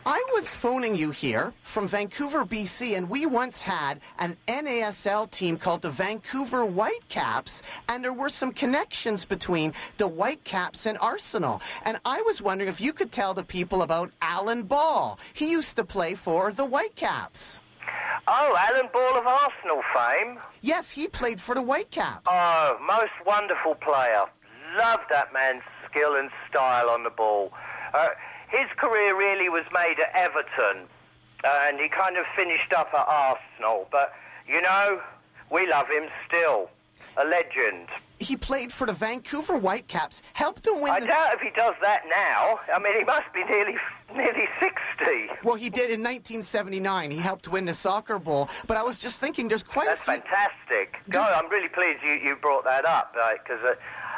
I 0.05 0.23
was 0.33 0.55
phoning 0.55 0.95
you 0.95 1.11
here 1.11 1.53
from 1.61 1.87
Vancouver, 1.87 2.45
BC, 2.45 2.95
and 2.97 3.09
we 3.09 3.25
once 3.25 3.61
had 3.61 3.99
an 4.17 4.37
NASL 4.47 5.29
team 5.29 5.57
called 5.57 5.81
the 5.81 5.89
Vancouver 5.89 6.65
Whitecaps, 6.65 7.61
and 7.89 8.03
there 8.03 8.13
were 8.13 8.29
some 8.29 8.51
connections 8.51 9.25
between 9.25 9.73
the 9.97 10.07
Whitecaps 10.07 10.85
and 10.85 10.97
Arsenal. 11.01 11.61
And 11.83 11.99
I 12.05 12.21
was 12.21 12.41
wondering 12.41 12.69
if 12.69 12.79
you 12.79 12.93
could 12.93 13.11
tell 13.11 13.33
the 13.33 13.43
people 13.43 13.81
about 13.81 14.11
Alan 14.21 14.63
Ball. 14.63 15.19
He 15.33 15.51
used 15.51 15.75
to 15.75 15.83
play 15.83 16.15
for 16.15 16.51
the 16.51 16.65
Whitecaps. 16.65 17.59
Oh, 18.27 18.55
Alan 18.57 18.89
Ball 18.93 19.17
of 19.17 19.27
Arsenal 19.27 19.81
fame. 19.93 20.39
Yes, 20.61 20.91
he 20.91 21.07
played 21.07 21.41
for 21.41 21.55
the 21.55 21.61
Whitecaps. 21.61 22.27
Oh, 22.27 22.77
most 22.87 23.11
wonderful 23.25 23.75
player. 23.75 24.23
Loved 24.77 25.03
that 25.09 25.33
man's 25.33 25.63
skill 25.89 26.15
and 26.15 26.29
style 26.49 26.89
on 26.89 27.03
the 27.03 27.09
ball. 27.09 27.51
Uh, 27.93 28.09
his 28.49 28.67
career 28.77 29.17
really 29.17 29.49
was 29.49 29.65
made 29.73 29.97
at 29.99 30.13
Everton, 30.15 30.87
uh, 31.43 31.59
and 31.63 31.79
he 31.79 31.87
kind 31.87 32.17
of 32.17 32.25
finished 32.35 32.73
up 32.73 32.93
at 32.93 33.05
Arsenal. 33.07 33.87
But, 33.91 34.13
you 34.47 34.61
know, 34.61 34.99
we 35.51 35.67
love 35.67 35.87
him 35.87 36.09
still. 36.27 36.69
A 37.17 37.25
legend. 37.25 37.87
He 38.19 38.37
played 38.37 38.71
for 38.71 38.85
the 38.85 38.93
Vancouver 38.93 39.57
Whitecaps, 39.57 40.21
helped 40.33 40.63
them 40.63 40.81
win 40.81 40.91
I 40.91 40.99
the... 40.99 41.07
doubt 41.07 41.33
if 41.33 41.41
he 41.41 41.49
does 41.49 41.73
that 41.81 42.03
now. 42.07 42.59
I 42.73 42.79
mean, 42.79 42.97
he 42.97 43.03
must 43.03 43.33
be 43.33 43.43
nearly 43.43 43.75
nearly 44.15 44.47
60. 44.59 45.29
Well, 45.43 45.55
he 45.55 45.69
did 45.69 45.91
in 45.91 46.01
1979. 46.01 47.11
He 47.11 47.17
helped 47.17 47.47
win 47.47 47.65
the 47.65 47.73
soccer 47.73 48.19
bowl. 48.19 48.49
But 48.67 48.77
I 48.77 48.83
was 48.83 48.99
just 48.99 49.19
thinking, 49.19 49.47
there's 49.47 49.63
quite 49.63 49.87
That's 49.87 50.01
a 50.01 50.03
few... 50.03 50.13
fantastic. 50.21 51.01
No, 51.13 51.21
I'm 51.21 51.49
really 51.49 51.67
pleased 51.67 51.99
you, 52.03 52.13
you 52.13 52.35
brought 52.35 52.63
that 52.65 52.85
up 52.85 53.13
because 53.13 53.63
uh, 53.63 53.75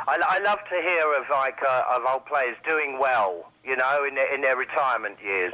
I, 0.08 0.20
I 0.28 0.40
love 0.40 0.60
to 0.70 0.82
hear 0.82 1.14
of 1.14 1.30
like 1.30 1.60
uh, 1.68 1.84
of 1.96 2.04
old 2.12 2.26
players 2.26 2.58
doing 2.68 2.98
well, 3.00 3.52
you 3.64 3.76
know, 3.76 4.06
in 4.08 4.16
their, 4.16 4.34
in 4.34 4.42
their 4.42 4.58
retirement 4.58 5.18
years. 5.24 5.54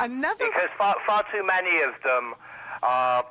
Another 0.00 0.44
because 0.46 0.70
far 0.78 0.96
far 1.06 1.24
too 1.32 1.44
many 1.44 1.82
of 1.82 1.92
them 2.04 2.34
are, 2.82 3.24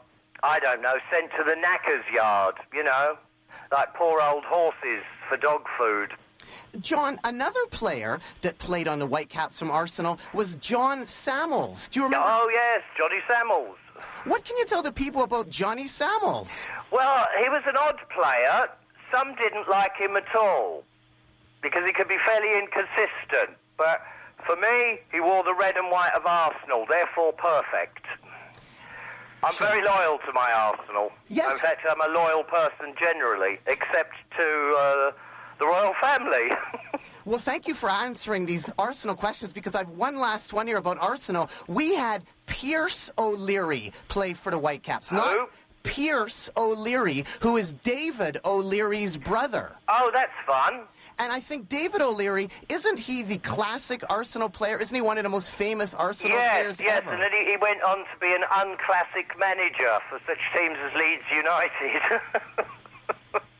I 0.43 0.59
don't 0.59 0.81
know, 0.81 0.95
sent 1.11 1.31
to 1.31 1.43
the 1.43 1.55
knackers 1.55 2.05
yard, 2.13 2.55
you 2.73 2.83
know, 2.83 3.17
like 3.71 3.93
poor 3.95 4.21
old 4.21 4.45
horses 4.45 5.03
for 5.27 5.37
dog 5.37 5.63
food. 5.77 6.11
John, 6.79 7.19
another 7.23 7.59
player 7.71 8.19
that 8.41 8.57
played 8.57 8.87
on 8.87 8.99
the 8.99 9.05
Whitecaps 9.05 9.59
from 9.59 9.71
Arsenal 9.71 10.19
was 10.33 10.55
Jon 10.55 11.05
Sammels. 11.05 11.89
Do 11.89 11.99
you 11.99 12.05
remember? 12.05 12.25
Oh 12.27 12.49
yes, 12.53 12.81
Johnny 12.97 13.19
Sammels. 13.27 13.75
What 14.25 14.45
can 14.45 14.55
you 14.57 14.65
tell 14.65 14.81
the 14.81 14.91
people 14.91 15.23
about 15.23 15.49
Johnny 15.49 15.85
Sammels? 15.85 16.69
Well, 16.91 17.27
he 17.41 17.49
was 17.49 17.63
an 17.67 17.75
odd 17.77 17.99
player. 18.13 18.69
Some 19.11 19.35
didn't 19.35 19.67
like 19.69 19.95
him 19.97 20.15
at 20.15 20.33
all 20.35 20.83
because 21.61 21.83
he 21.85 21.93
could 21.93 22.07
be 22.07 22.17
fairly 22.25 22.57
inconsistent. 22.57 23.57
But 23.77 24.01
for 24.45 24.55
me, 24.55 24.99
he 25.11 25.19
wore 25.19 25.43
the 25.43 25.53
red 25.53 25.75
and 25.77 25.91
white 25.91 26.13
of 26.15 26.25
Arsenal, 26.25 26.85
therefore 26.89 27.33
perfect. 27.33 28.05
I'm 29.43 29.53
very 29.53 29.83
loyal 29.83 30.19
to 30.19 30.33
my 30.33 30.51
Arsenal. 30.51 31.11
Yes. 31.27 31.53
In 31.53 31.59
fact, 31.59 31.81
I'm 31.89 31.99
a 32.01 32.13
loyal 32.13 32.43
person 32.43 32.93
generally, 32.99 33.59
except 33.65 34.13
to 34.37 34.75
uh, 34.77 35.11
the 35.59 35.65
royal 35.65 35.93
family. 36.01 36.49
Well, 37.23 37.37
thank 37.37 37.67
you 37.67 37.75
for 37.75 37.87
answering 37.87 38.47
these 38.47 38.67
Arsenal 38.79 39.15
questions 39.15 39.53
because 39.53 39.75
I've 39.75 39.89
one 39.89 40.15
last 40.17 40.53
one 40.53 40.65
here 40.65 40.77
about 40.77 40.97
Arsenal. 40.99 41.51
We 41.67 41.93
had 41.93 42.23
Pierce 42.47 43.11
O'Leary 43.15 43.93
play 44.07 44.33
for 44.33 44.49
the 44.49 44.57
Whitecaps. 44.57 45.11
Not 45.11 45.31
Who? 45.31 45.47
Pierce 45.83 46.49
O'Leary, 46.57 47.25
who 47.41 47.57
is 47.57 47.73
David 47.73 48.39
O'Leary's 48.45 49.17
brother. 49.17 49.75
oh, 49.87 50.11
that's 50.13 50.31
fun. 50.45 50.81
And 51.19 51.31
I 51.31 51.39
think 51.39 51.69
David 51.69 52.01
O'Leary, 52.01 52.49
isn't 52.69 52.99
he 52.99 53.21
the 53.21 53.37
classic 53.37 54.03
Arsenal 54.09 54.49
player? 54.49 54.81
Isn't 54.81 54.95
he 54.95 55.01
one 55.01 55.17
of 55.17 55.23
the 55.23 55.29
most 55.29 55.51
famous 55.51 55.93
Arsenal 55.93 56.37
yes, 56.37 56.53
players 56.53 56.81
yes, 56.81 56.97
ever? 57.03 57.13
and 57.13 57.21
then 57.21 57.31
he, 57.31 57.51
he 57.51 57.57
went 57.57 57.81
on 57.83 57.97
to 57.99 58.19
be 58.19 58.33
an 58.33 58.43
unclassic 58.55 59.37
manager 59.37 59.99
for 60.09 60.19
such 60.25 60.39
teams 60.55 60.77
as 60.83 60.93
Leeds 60.95 61.23
United. 61.31 62.21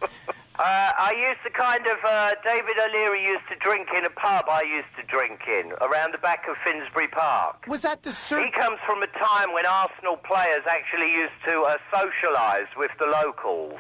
Uh, 0.59 0.63
I 0.63 1.13
used 1.17 1.41
to 1.43 1.49
kind 1.49 1.87
of, 1.87 1.97
uh, 2.05 2.31
David 2.43 2.75
O'Leary 2.77 3.23
used 3.23 3.47
to 3.49 3.55
drink 3.55 3.87
in 3.97 4.05
a 4.05 4.09
pub 4.09 4.45
I 4.49 4.61
used 4.63 4.89
to 4.97 5.03
drink 5.03 5.41
in, 5.47 5.71
around 5.81 6.13
the 6.13 6.17
back 6.17 6.45
of 6.47 6.55
Finsbury 6.63 7.07
Park. 7.07 7.65
Was 7.67 7.81
that 7.83 8.03
the 8.03 8.11
Sir... 8.11 8.43
He 8.43 8.51
comes 8.51 8.77
from 8.85 9.01
a 9.01 9.07
time 9.07 9.53
when 9.53 9.65
Arsenal 9.65 10.17
players 10.17 10.63
actually 10.69 11.11
used 11.11 11.33
to 11.45 11.61
uh, 11.61 11.77
socialise 11.93 12.67
with 12.77 12.91
the 12.99 13.05
locals. 13.05 13.79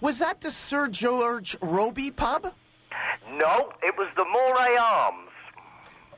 Was 0.00 0.20
that 0.20 0.40
the 0.40 0.50
Sir 0.50 0.88
George 0.88 1.56
Robey 1.60 2.10
pub? 2.10 2.54
No, 3.32 3.72
it 3.82 3.96
was 3.98 4.08
the 4.16 4.24
Moray 4.24 4.76
Arms. 4.76 5.28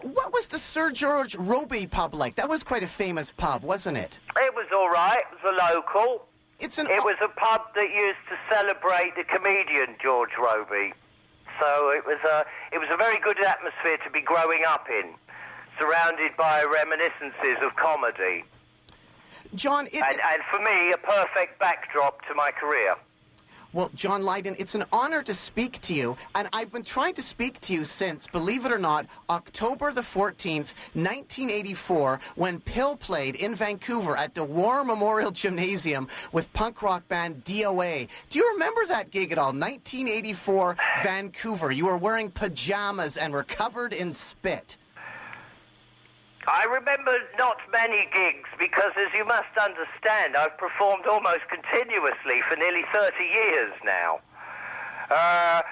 What 0.02 0.34
was 0.34 0.48
the 0.48 0.59
Sir 0.59 0.90
George 0.90 1.34
Robey 1.34 1.86
pub 1.86 2.14
like? 2.14 2.34
That 2.34 2.48
was 2.48 2.62
quite 2.62 2.82
a 2.82 2.86
famous 2.86 3.32
pub, 3.32 3.62
wasn't 3.62 3.96
it? 3.96 4.18
It 4.36 4.55
was 4.55 4.66
all 4.72 4.90
right. 4.90 5.22
It 5.32 5.42
was 5.42 5.55
a 5.55 5.74
local. 5.74 6.26
It's 6.61 6.78
an. 6.78 6.86
It 6.90 7.05
was 7.05 7.16
a 7.22 7.28
pub 7.28 7.74
that 7.74 7.90
used 7.90 8.24
to 8.28 8.36
celebrate 8.55 9.16
the 9.16 9.24
comedian 9.24 9.96
George 10.02 10.30
Robey. 10.38 10.92
So 11.61 11.90
it 11.90 12.05
was 12.07 12.18
a 12.24 12.44
it 12.72 12.78
was 12.78 12.88
a 12.92 12.96
very 12.96 13.18
good 13.20 13.42
atmosphere 13.44 13.98
to 14.05 14.11
be 14.11 14.20
growing 14.20 14.62
up 14.66 14.86
in, 14.88 15.14
surrounded 15.78 16.36
by 16.36 16.64
reminiscences 16.64 17.62
of 17.62 17.76
comedy, 17.76 18.44
John, 19.55 19.86
it, 19.86 20.02
and, 20.02 20.20
and 20.20 20.42
for 20.50 20.59
me, 20.59 20.92
a 20.92 20.96
perfect 20.96 21.59
backdrop 21.59 22.26
to 22.26 22.34
my 22.34 22.50
career. 22.50 22.96
Well, 23.75 23.91
John 23.93 24.22
Lydon, 24.22 24.55
it's 24.61 24.77
an 24.77 24.85
honor 24.93 25.20
to 25.25 25.35
speak 25.35 25.81
to 25.81 25.93
you, 25.93 26.16
and 26.37 26.49
I've 26.53 26.70
been 26.70 26.85
trying 26.85 27.14
to 27.14 27.22
speak 27.22 27.59
to 27.62 27.72
you 27.72 27.85
since, 27.85 28.29
believe 28.29 28.64
it 28.64 28.70
or 28.70 28.79
not, 28.79 29.07
October 29.29 29.91
the 29.91 30.01
14th, 30.01 30.70
1984, 30.95 32.20
when 32.37 32.61
PiL 32.61 32.97
played 32.97 33.35
in 33.35 33.57
Vancouver 33.57 34.16
at 34.16 34.33
the 34.37 34.45
War 34.45 34.85
Memorial 34.85 35.33
Gymnasium 35.33 36.07
with 36.31 36.53
punk 36.53 36.83
rock 36.83 37.09
band 37.09 37.45
DOA. 37.45 38.07
Do 38.31 38.39
you 38.39 38.49
remember 38.53 38.87
that 38.87 39.11
gig 39.11 39.33
at 39.33 39.39
all? 39.39 39.47
1984, 39.47 40.77
Vancouver. 41.03 41.72
You 41.72 41.87
were 41.87 41.99
wearing 41.99 42.31
pajamas 42.31 43.16
and 43.16 43.33
were 43.33 43.43
covered 43.43 43.93
in 43.93 44.14
spit. 44.14 44.77
I 46.47 46.64
remember 46.64 47.16
not 47.38 47.57
many 47.72 48.09
gigs 48.12 48.49
because, 48.59 48.92
as 48.97 49.12
you 49.16 49.24
must 49.24 49.57
understand, 49.61 50.36
I've 50.36 50.57
performed 50.59 51.07
almost 51.07 51.49
continuously 51.49 52.42
for 52.49 52.57
nearly 52.57 52.84
30 52.92 53.24
years 53.24 53.72
now. 53.84 54.20
Uh, 55.11 55.62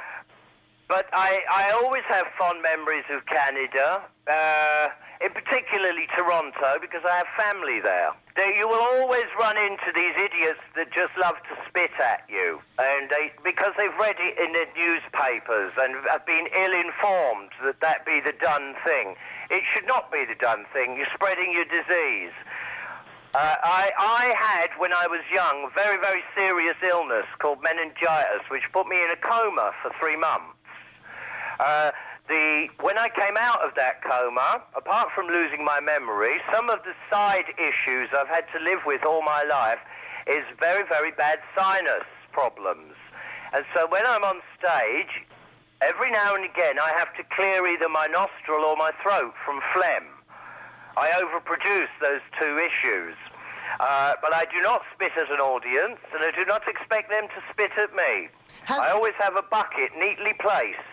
but 0.89 1.07
I, 1.13 1.41
I 1.51 1.71
always 1.73 2.05
have 2.09 2.27
fond 2.39 2.63
memories 2.63 3.05
of 3.11 3.25
Canada, 3.27 4.03
uh, 4.29 4.89
in 5.23 5.31
particularly 5.31 6.07
Toronto, 6.17 6.79
because 6.81 7.03
I 7.07 7.23
have 7.23 7.31
family 7.39 7.81
there. 7.81 8.11
There, 8.35 8.53
you 8.53 8.67
will 8.67 8.83
always 8.99 9.27
run 9.39 9.57
into 9.57 9.93
these 9.95 10.15
idiots 10.19 10.59
that 10.75 10.91
just 10.91 11.13
love 11.21 11.37
to 11.47 11.55
spit 11.69 11.93
at 12.03 12.27
you, 12.29 12.61
and 12.79 13.09
they, 13.09 13.31
because 13.45 13.73
they've 13.79 13.95
read 14.01 14.17
it 14.19 14.39
in 14.39 14.53
the 14.53 14.67
newspapers 14.75 15.73
and 15.79 15.95
have 16.11 16.27
been 16.27 16.49
ill-informed 16.51 17.51
that 17.63 17.81
that 17.81 18.05
be 18.05 18.21
the 18.21 18.33
done 18.41 18.75
thing. 18.85 19.15
It 19.51 19.63
should 19.73 19.87
not 19.87 20.11
be 20.11 20.25
the 20.25 20.35
done 20.35 20.65
thing. 20.73 20.97
You're 20.97 21.13
spreading 21.15 21.53
your 21.53 21.67
disease. 21.67 22.33
Uh, 23.35 23.57
I, 23.63 23.93
I 23.97 24.35
had, 24.37 24.71
when 24.77 24.93
I 24.93 25.07
was 25.07 25.21
young, 25.33 25.71
a 25.71 25.73
very, 25.75 25.97
very 25.97 26.23
serious 26.37 26.77
illness 26.83 27.25
called 27.39 27.63
meningitis, 27.63 28.43
which 28.51 28.63
put 28.73 28.89
me 28.89 29.03
in 29.03 29.11
a 29.11 29.17
coma 29.17 29.73
for 29.83 29.93
three 30.01 30.17
months. 30.17 30.59
Uh, 31.61 31.93
the, 32.33 32.69
when 32.81 32.97
I 32.97 33.13
came 33.13 33.37
out 33.37 33.61
of 33.61 33.77
that 33.77 34.01
coma, 34.01 34.65
apart 34.75 35.13
from 35.15 35.29
losing 35.29 35.65
my 35.65 35.81
memory, 35.81 36.41
some 36.49 36.71
of 36.71 36.81
the 36.89 36.97
side 37.13 37.45
issues 37.61 38.09
I've 38.17 38.33
had 38.33 38.49
to 38.57 38.59
live 38.65 38.81
with 38.87 39.05
all 39.05 39.21
my 39.21 39.45
life 39.45 39.79
is 40.27 40.41
very, 40.59 40.83
very 40.89 41.13
bad 41.13 41.41
sinus 41.55 42.09
problems. 42.33 42.97
And 43.53 43.67
so 43.77 43.87
when 43.87 44.07
I'm 44.07 44.25
on 44.25 44.41
stage, 44.57 45.13
every 45.83 46.11
now 46.11 46.35
and 46.35 46.45
again 46.49 46.81
I 46.81 46.97
have 46.97 47.13
to 47.21 47.23
clear 47.37 47.69
either 47.69 47.89
my 47.89 48.09
nostril 48.09 48.65
or 48.65 48.77
my 48.77 48.93
throat 49.05 49.35
from 49.45 49.61
phlegm. 49.77 50.09
I 50.97 51.13
overproduce 51.21 51.93
those 52.01 52.25
two 52.41 52.57
issues. 52.57 53.15
Uh, 53.81 54.15
but 54.21 54.35
I 54.35 54.45
do 54.47 54.61
not 54.61 54.83
spit 54.95 55.13
at 55.17 55.31
an 55.31 55.41
audience, 55.41 56.01
and 56.13 56.23
I 56.23 56.31
do 56.37 56.45
not 56.45 56.69
expect 56.69 57.09
them 57.09 57.25
to 57.29 57.41
spit 57.51 57.73
at 57.79 57.95
me. 57.95 58.29
I 58.69 58.91
always 58.91 59.15
have 59.19 59.37
a 59.37 59.43
bucket 59.43 59.93
neatly 59.97 60.35
placed. 60.41 60.92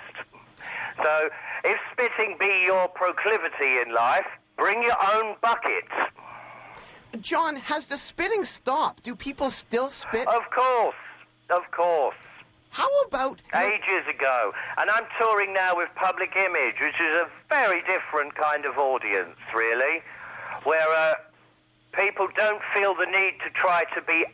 So, 1.04 1.30
if 1.64 1.80
spitting 1.92 2.38
be 2.40 2.64
your 2.66 2.88
proclivity 2.90 3.80
in 3.86 3.94
life, 3.94 4.26
bring 4.58 4.84
your 4.84 4.98
own 5.14 5.36
bucket. 5.42 5.86
John, 7.22 7.56
has 7.56 7.88
the 7.88 7.98
spitting 7.98 8.44
stopped? 8.44 9.04
Do 9.04 9.16
people 9.16 9.50
still 9.50 9.90
spit? 9.90 10.28
Of 10.28 10.50
course, 10.52 10.96
of 11.50 11.70
course. 11.72 12.16
How 12.70 12.88
about 13.08 13.42
ages 13.56 14.08
ago? 14.08 14.54
And 14.78 14.90
I'm 14.92 15.06
touring 15.20 15.54
now 15.54 15.76
with 15.76 15.90
Public 15.96 16.36
Image, 16.36 16.76
which 16.80 17.00
is 17.02 17.16
a 17.16 17.28
very 17.50 17.82
different 17.82 18.36
kind 18.36 18.66
of 18.66 18.78
audience, 18.78 19.38
really, 19.56 20.02
where 20.64 20.88
uh, 20.88 21.16
people 21.94 22.28
don't 22.36 22.62
feel 22.74 22.94
the 22.94 23.08
need 23.08 23.40
to 23.44 23.50
try 23.56 23.86
to 23.96 24.02
be 24.02 24.26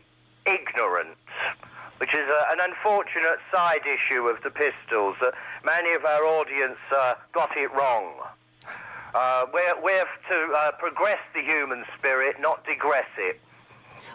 ignorant, 0.46 1.18
which 1.98 2.14
is 2.14 2.30
uh, 2.30 2.44
an 2.52 2.60
unfortunate 2.60 3.40
side 3.54 3.82
issue 3.88 4.28
of 4.28 4.44
the 4.44 4.52
Pistols. 4.52 5.16
That 5.22 5.34
many 5.66 5.94
of 5.94 6.06
our 6.06 6.24
audience 6.24 6.78
uh, 6.96 7.16
got 7.34 7.50
it 7.58 7.72
wrong. 7.74 8.14
Uh, 9.14 9.46
we're, 9.54 9.82
we're 9.82 10.06
to 10.30 10.54
uh, 10.54 10.72
progress 10.74 11.20
the 11.34 11.42
human 11.42 11.84
spirit, 11.98 12.36
not 12.40 12.66
digress 12.66 13.08
it. 13.18 13.40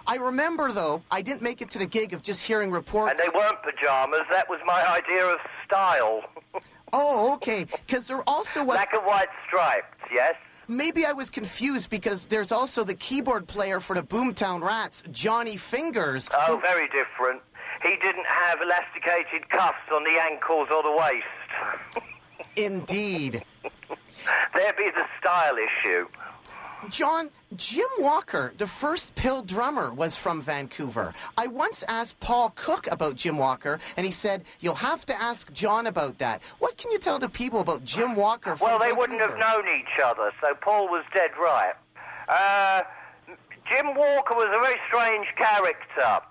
I 0.06 0.16
remember, 0.16 0.70
though, 0.72 1.02
I 1.10 1.22
didn't 1.22 1.42
make 1.42 1.60
it 1.62 1.70
to 1.70 1.78
the 1.78 1.86
gig 1.86 2.14
of 2.14 2.22
just 2.22 2.42
hearing 2.44 2.70
reports. 2.70 3.10
And 3.10 3.18
they 3.18 3.36
weren't 3.36 3.62
pajamas. 3.62 4.22
That 4.30 4.48
was 4.48 4.60
my 4.66 4.86
idea 4.88 5.26
of 5.26 5.38
style. 5.66 6.22
Oh, 6.92 7.34
okay. 7.34 7.66
Because 7.86 8.08
there 8.08 8.20
also 8.28 8.64
was. 8.64 8.74
Black 8.74 8.92
and 8.92 9.06
white 9.06 9.28
stripes, 9.46 9.86
yes? 10.12 10.34
Maybe 10.66 11.06
I 11.06 11.12
was 11.12 11.30
confused 11.30 11.88
because 11.88 12.26
there's 12.26 12.50
also 12.50 12.82
the 12.82 12.94
keyboard 12.94 13.46
player 13.46 13.78
for 13.78 13.94
the 13.94 14.02
Boomtown 14.02 14.60
Rats, 14.60 15.04
Johnny 15.12 15.56
Fingers. 15.56 16.28
Oh, 16.34 16.56
who- 16.56 16.60
very 16.60 16.88
different. 16.88 17.42
He 17.84 17.90
didn't 18.02 18.26
have 18.26 18.60
elasticated 18.60 19.48
cuffs 19.50 19.86
on 19.94 20.02
the 20.02 20.20
ankles 20.20 20.66
or 20.74 20.82
the 20.82 20.90
waist. 20.90 21.26
Indeed. 22.56 23.42
there 24.54 24.72
be 24.74 24.90
the 24.94 25.04
style 25.20 25.56
issue. 25.56 26.06
John, 26.88 27.28
Jim 27.56 27.86
Walker, 27.98 28.54
the 28.56 28.66
first 28.66 29.14
PiL 29.14 29.42
drummer, 29.42 29.92
was 29.92 30.16
from 30.16 30.40
Vancouver. 30.40 31.12
I 31.36 31.46
once 31.46 31.84
asked 31.86 32.18
Paul 32.20 32.52
Cook 32.56 32.90
about 32.90 33.16
Jim 33.16 33.36
Walker, 33.36 33.78
and 33.98 34.06
he 34.06 34.12
said, 34.12 34.44
You'll 34.60 34.74
have 34.76 35.04
to 35.06 35.20
ask 35.20 35.52
John 35.52 35.86
about 35.86 36.16
that. 36.18 36.42
What 36.58 36.78
can 36.78 36.90
you 36.90 36.98
tell 36.98 37.18
the 37.18 37.28
people 37.28 37.60
about 37.60 37.84
Jim 37.84 38.14
Walker 38.16 38.56
from 38.56 38.66
Well, 38.66 38.78
they 38.78 38.86
Vancouver? 38.86 39.00
wouldn't 39.00 39.20
have 39.20 39.38
known 39.38 39.64
each 39.78 40.00
other, 40.02 40.32
so 40.40 40.54
Paul 40.54 40.88
was 40.88 41.04
dead 41.12 41.30
right. 41.38 41.74
Uh, 42.28 42.82
Jim 43.68 43.94
Walker 43.94 44.34
was 44.34 44.46
a 44.48 44.60
very 44.62 44.80
strange 44.88 45.26
character. 45.36 46.26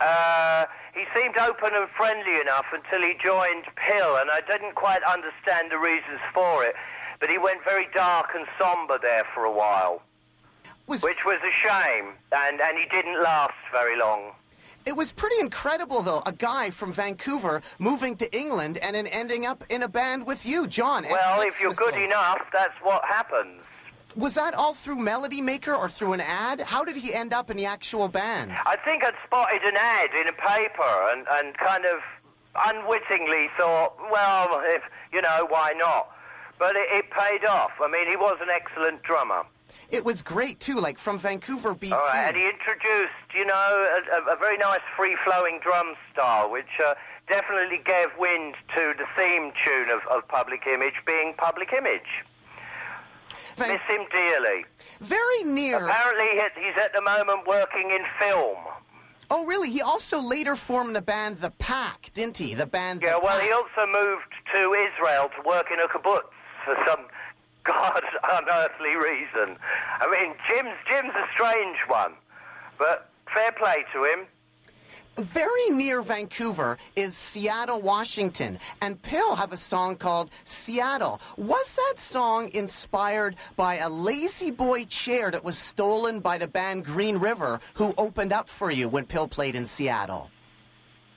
Uh, 0.00 0.64
he 0.94 1.04
seemed 1.14 1.36
open 1.36 1.70
and 1.74 1.88
friendly 1.96 2.40
enough 2.40 2.66
until 2.72 3.00
he 3.06 3.14
joined 3.22 3.64
PiL, 3.76 4.16
and 4.16 4.30
I 4.30 4.40
didn't 4.46 4.74
quite 4.74 5.02
understand 5.02 5.70
the 5.70 5.78
reasons 5.78 6.20
for 6.34 6.64
it. 6.64 6.74
But 7.20 7.30
he 7.30 7.38
went 7.38 7.62
very 7.64 7.86
dark 7.94 8.30
and 8.34 8.46
somber 8.58 8.98
there 9.00 9.24
for 9.34 9.44
a 9.44 9.52
while, 9.52 10.02
which 10.86 11.02
was 11.02 11.38
a 11.42 11.68
shame, 11.68 12.14
and, 12.32 12.60
and 12.60 12.78
he 12.78 12.86
didn't 12.86 13.22
last 13.22 13.54
very 13.70 13.98
long. 13.98 14.32
It 14.86 14.96
was 14.96 15.12
pretty 15.12 15.36
incredible, 15.40 16.00
though, 16.00 16.22
a 16.24 16.32
guy 16.32 16.70
from 16.70 16.92
Vancouver 16.92 17.60
moving 17.78 18.16
to 18.16 18.36
England 18.36 18.78
and 18.78 18.96
then 18.96 19.06
ending 19.08 19.44
up 19.44 19.62
in 19.68 19.82
a 19.82 19.88
band 19.88 20.26
with 20.26 20.46
you, 20.46 20.66
John. 20.66 21.04
Well, 21.10 21.42
if 21.42 21.60
you're 21.60 21.72
good 21.72 21.96
enough, 21.96 22.40
that's 22.52 22.74
what 22.82 23.04
happens. 23.04 23.60
Was 24.16 24.34
that 24.34 24.54
all 24.54 24.74
through 24.74 24.98
Melody 24.98 25.40
Maker 25.40 25.74
or 25.74 25.88
through 25.88 26.14
an 26.14 26.20
ad? 26.20 26.60
How 26.60 26.84
did 26.84 26.96
he 26.96 27.14
end 27.14 27.32
up 27.32 27.50
in 27.50 27.56
the 27.56 27.66
actual 27.66 28.08
band? 28.08 28.52
I 28.66 28.76
think 28.84 29.04
I'd 29.04 29.14
spotted 29.24 29.62
an 29.62 29.76
ad 29.76 30.10
in 30.20 30.26
a 30.26 30.32
paper 30.32 31.10
and, 31.12 31.26
and 31.30 31.56
kind 31.56 31.84
of 31.84 32.00
unwittingly 32.66 33.48
thought, 33.56 33.94
well, 34.10 34.60
if 34.64 34.82
you 35.12 35.22
know, 35.22 35.46
why 35.48 35.72
not? 35.76 36.10
But 36.58 36.76
it, 36.76 36.88
it 36.90 37.04
paid 37.10 37.46
off. 37.46 37.70
I 37.82 37.88
mean, 37.88 38.08
he 38.08 38.16
was 38.16 38.38
an 38.40 38.48
excellent 38.50 39.02
drummer. 39.02 39.44
It 39.90 40.04
was 40.04 40.22
great, 40.22 40.58
too, 40.58 40.76
like 40.76 40.98
from 40.98 41.18
Vancouver, 41.18 41.74
BC. 41.74 41.92
Right, 41.92 42.26
and 42.28 42.36
he 42.36 42.44
introduced, 42.44 43.12
you 43.34 43.44
know, 43.44 43.54
a, 43.54 44.32
a, 44.32 44.34
a 44.34 44.36
very 44.36 44.58
nice 44.58 44.80
free-flowing 44.96 45.60
drum 45.62 45.94
style, 46.12 46.50
which 46.50 46.80
uh, 46.84 46.94
definitely 47.28 47.80
gave 47.84 48.08
wind 48.18 48.56
to 48.76 48.92
the 48.98 49.06
theme 49.16 49.52
tune 49.64 49.88
of, 49.90 50.00
of 50.10 50.26
Public 50.28 50.66
Image 50.66 50.94
being 51.06 51.34
Public 51.38 51.72
Image. 51.72 52.24
Miss 53.68 53.80
him 53.88 54.06
dearly. 54.12 54.64
Very 55.00 55.42
near. 55.44 55.86
Apparently, 55.86 56.40
he's 56.56 56.76
at 56.82 56.92
the 56.92 57.02
moment 57.02 57.46
working 57.46 57.90
in 57.90 58.00
film. 58.18 58.56
Oh, 59.30 59.44
really? 59.46 59.70
He 59.70 59.80
also 59.80 60.20
later 60.20 60.56
formed 60.56 60.96
the 60.96 61.02
band 61.02 61.38
The 61.38 61.50
Pack, 61.52 62.10
didn't 62.14 62.36
he? 62.36 62.54
The 62.54 62.66
band 62.66 63.00
Yeah, 63.02 63.14
The 63.14 63.20
well, 63.20 63.38
Pack. 63.38 63.46
he 63.46 63.52
also 63.52 63.86
moved 63.86 64.32
to 64.52 64.74
Israel 64.74 65.30
to 65.36 65.48
work 65.48 65.66
in 65.72 65.78
a 65.78 65.86
kibbutz 65.86 66.22
for 66.64 66.76
some 66.86 67.06
god 67.64 68.02
unearthly 68.32 68.96
reason. 68.96 69.56
I 70.00 70.10
mean, 70.10 70.34
Jim's 70.48 70.76
Jim's 70.88 71.14
a 71.14 71.26
strange 71.34 71.76
one, 71.86 72.14
but 72.78 73.10
fair 73.32 73.52
play 73.52 73.84
to 73.92 74.04
him. 74.04 74.26
Very 75.20 75.68
near 75.68 76.00
Vancouver 76.00 76.78
is 76.96 77.14
Seattle, 77.14 77.82
Washington, 77.82 78.58
and 78.80 79.00
PiL 79.02 79.36
have 79.36 79.52
a 79.52 79.56
song 79.56 79.96
called 79.96 80.30
Seattle. 80.44 81.20
Was 81.36 81.74
that 81.76 81.98
song 81.98 82.50
inspired 82.54 83.36
by 83.54 83.76
a 83.76 83.88
lazy 83.90 84.50
boy 84.50 84.84
chair 84.84 85.30
that 85.30 85.44
was 85.44 85.58
stolen 85.58 86.20
by 86.20 86.38
the 86.38 86.48
band 86.48 86.86
Green 86.86 87.18
River, 87.18 87.60
who 87.74 87.92
opened 87.98 88.32
up 88.32 88.48
for 88.48 88.70
you 88.70 88.88
when 88.88 89.04
PiL 89.04 89.28
played 89.28 89.56
in 89.56 89.66
Seattle? 89.66 90.30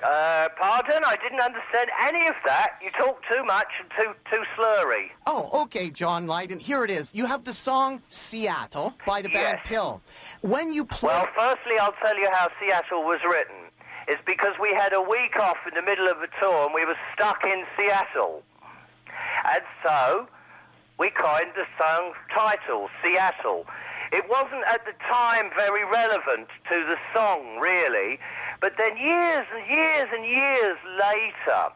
Uh, 0.03 0.49
pardon? 0.59 1.01
I 1.05 1.15
didn't 1.23 1.39
understand 1.39 1.89
any 2.01 2.27
of 2.27 2.35
that. 2.45 2.71
You 2.83 2.91
talk 2.91 3.21
too 3.33 3.41
much 3.45 3.67
and 3.79 3.89
too 3.97 4.13
too 4.29 4.43
slurry. 4.57 5.11
Oh, 5.25 5.61
okay, 5.63 5.89
John 5.89 6.27
Lydon. 6.27 6.59
Here 6.59 6.83
it 6.83 6.91
is. 6.91 7.09
You 7.15 7.25
have 7.25 7.45
the 7.45 7.53
song 7.53 8.01
Seattle 8.09 8.93
by 9.07 9.21
the 9.21 9.29
band 9.29 9.59
PiL. 9.63 10.01
When 10.41 10.73
you 10.73 10.83
play. 10.83 11.13
Well, 11.13 11.29
firstly, 11.33 11.79
I'll 11.79 11.95
tell 12.03 12.17
you 12.17 12.27
how 12.33 12.49
Seattle 12.59 13.03
was 13.03 13.21
written. 13.25 13.62
It's 14.07 14.21
because 14.25 14.55
we 14.59 14.73
had 14.73 14.93
a 14.93 15.01
week 15.01 15.37
off 15.39 15.57
in 15.67 15.73
the 15.75 15.81
middle 15.81 16.07
of 16.07 16.17
a 16.17 16.27
tour 16.39 16.65
and 16.65 16.73
we 16.73 16.85
were 16.85 16.97
stuck 17.13 17.43
in 17.43 17.63
Seattle. 17.77 18.43
And 19.45 19.63
so 19.83 20.27
we 20.97 21.09
coined 21.09 21.51
the 21.55 21.65
song 21.77 22.13
title, 22.33 22.89
Seattle. 23.03 23.65
It 24.11 24.29
wasn't 24.29 24.63
at 24.67 24.85
the 24.85 24.93
time 25.09 25.49
very 25.55 25.83
relevant 25.85 26.47
to 26.69 26.85
the 26.85 26.97
song, 27.15 27.59
really, 27.59 28.19
but 28.61 28.73
then 28.77 28.97
years 28.97 29.47
and 29.55 29.67
years 29.67 30.07
and 30.13 30.25
years 30.25 30.77
later 30.99 31.73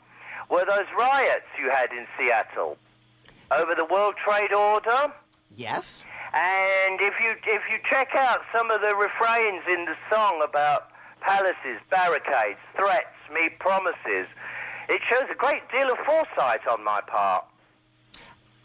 were 0.49 0.65
those 0.65 0.86
riots 0.97 1.45
you 1.59 1.69
had 1.71 1.91
in 1.91 2.05
Seattle 2.17 2.78
over 3.51 3.73
the 3.75 3.86
World 3.86 4.15
Trade 4.23 4.53
Order. 4.53 5.13
yes? 5.55 6.05
And 6.34 6.99
if 7.01 7.15
you 7.23 7.36
if 7.45 7.63
you 7.71 7.80
check 7.89 8.09
out 8.13 8.41
some 8.53 8.69
of 8.69 8.82
the 8.82 8.95
refrains 8.95 9.63
in 9.67 9.86
the 9.86 9.95
song 10.11 10.41
about 10.43 10.91
palaces, 11.22 11.80
barricades, 11.89 12.59
threats, 12.76 13.15
me 13.34 13.49
promises, 13.59 14.28
it 14.89 15.01
shows 15.09 15.26
a 15.32 15.36
great 15.36 15.61
deal 15.72 15.91
of 15.91 15.97
foresight 16.05 16.61
on 16.68 16.84
my 16.84 17.01
part. 17.01 17.45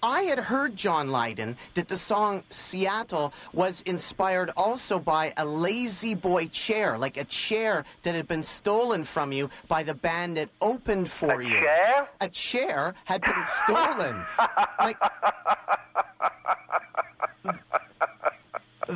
I 0.05 0.23
had 0.23 0.41
heard, 0.41 0.75
John 0.75 1.13
Lydon, 1.13 1.57
that 1.75 1.87
the 1.87 1.97
song 1.97 2.43
Seattle 2.51 3.33
was 3.53 3.83
inspired 3.83 4.51
also 4.57 4.99
by 4.99 5.33
a 5.37 5.45
lazy 5.45 6.15
boy 6.17 6.49
chair, 6.49 6.99
like 6.99 7.17
a 7.17 7.25
chair 7.25 7.85
that 8.03 8.17
had 8.17 8.27
been 8.27 8.43
stolen 8.43 9.05
from 9.05 9.31
you 9.31 9.49
by 9.69 9.85
the 9.85 9.95
band 9.95 10.39
that 10.39 10.49
opened 10.61 11.09
for 11.09 11.41
A 11.41 11.45
you. 11.45 11.57
A 11.57 11.61
chair? 11.61 12.09
A 12.21 12.29
chair 12.29 12.95
had 13.05 13.21
been 13.21 13.47
stolen. 13.47 14.25
like 14.81 14.97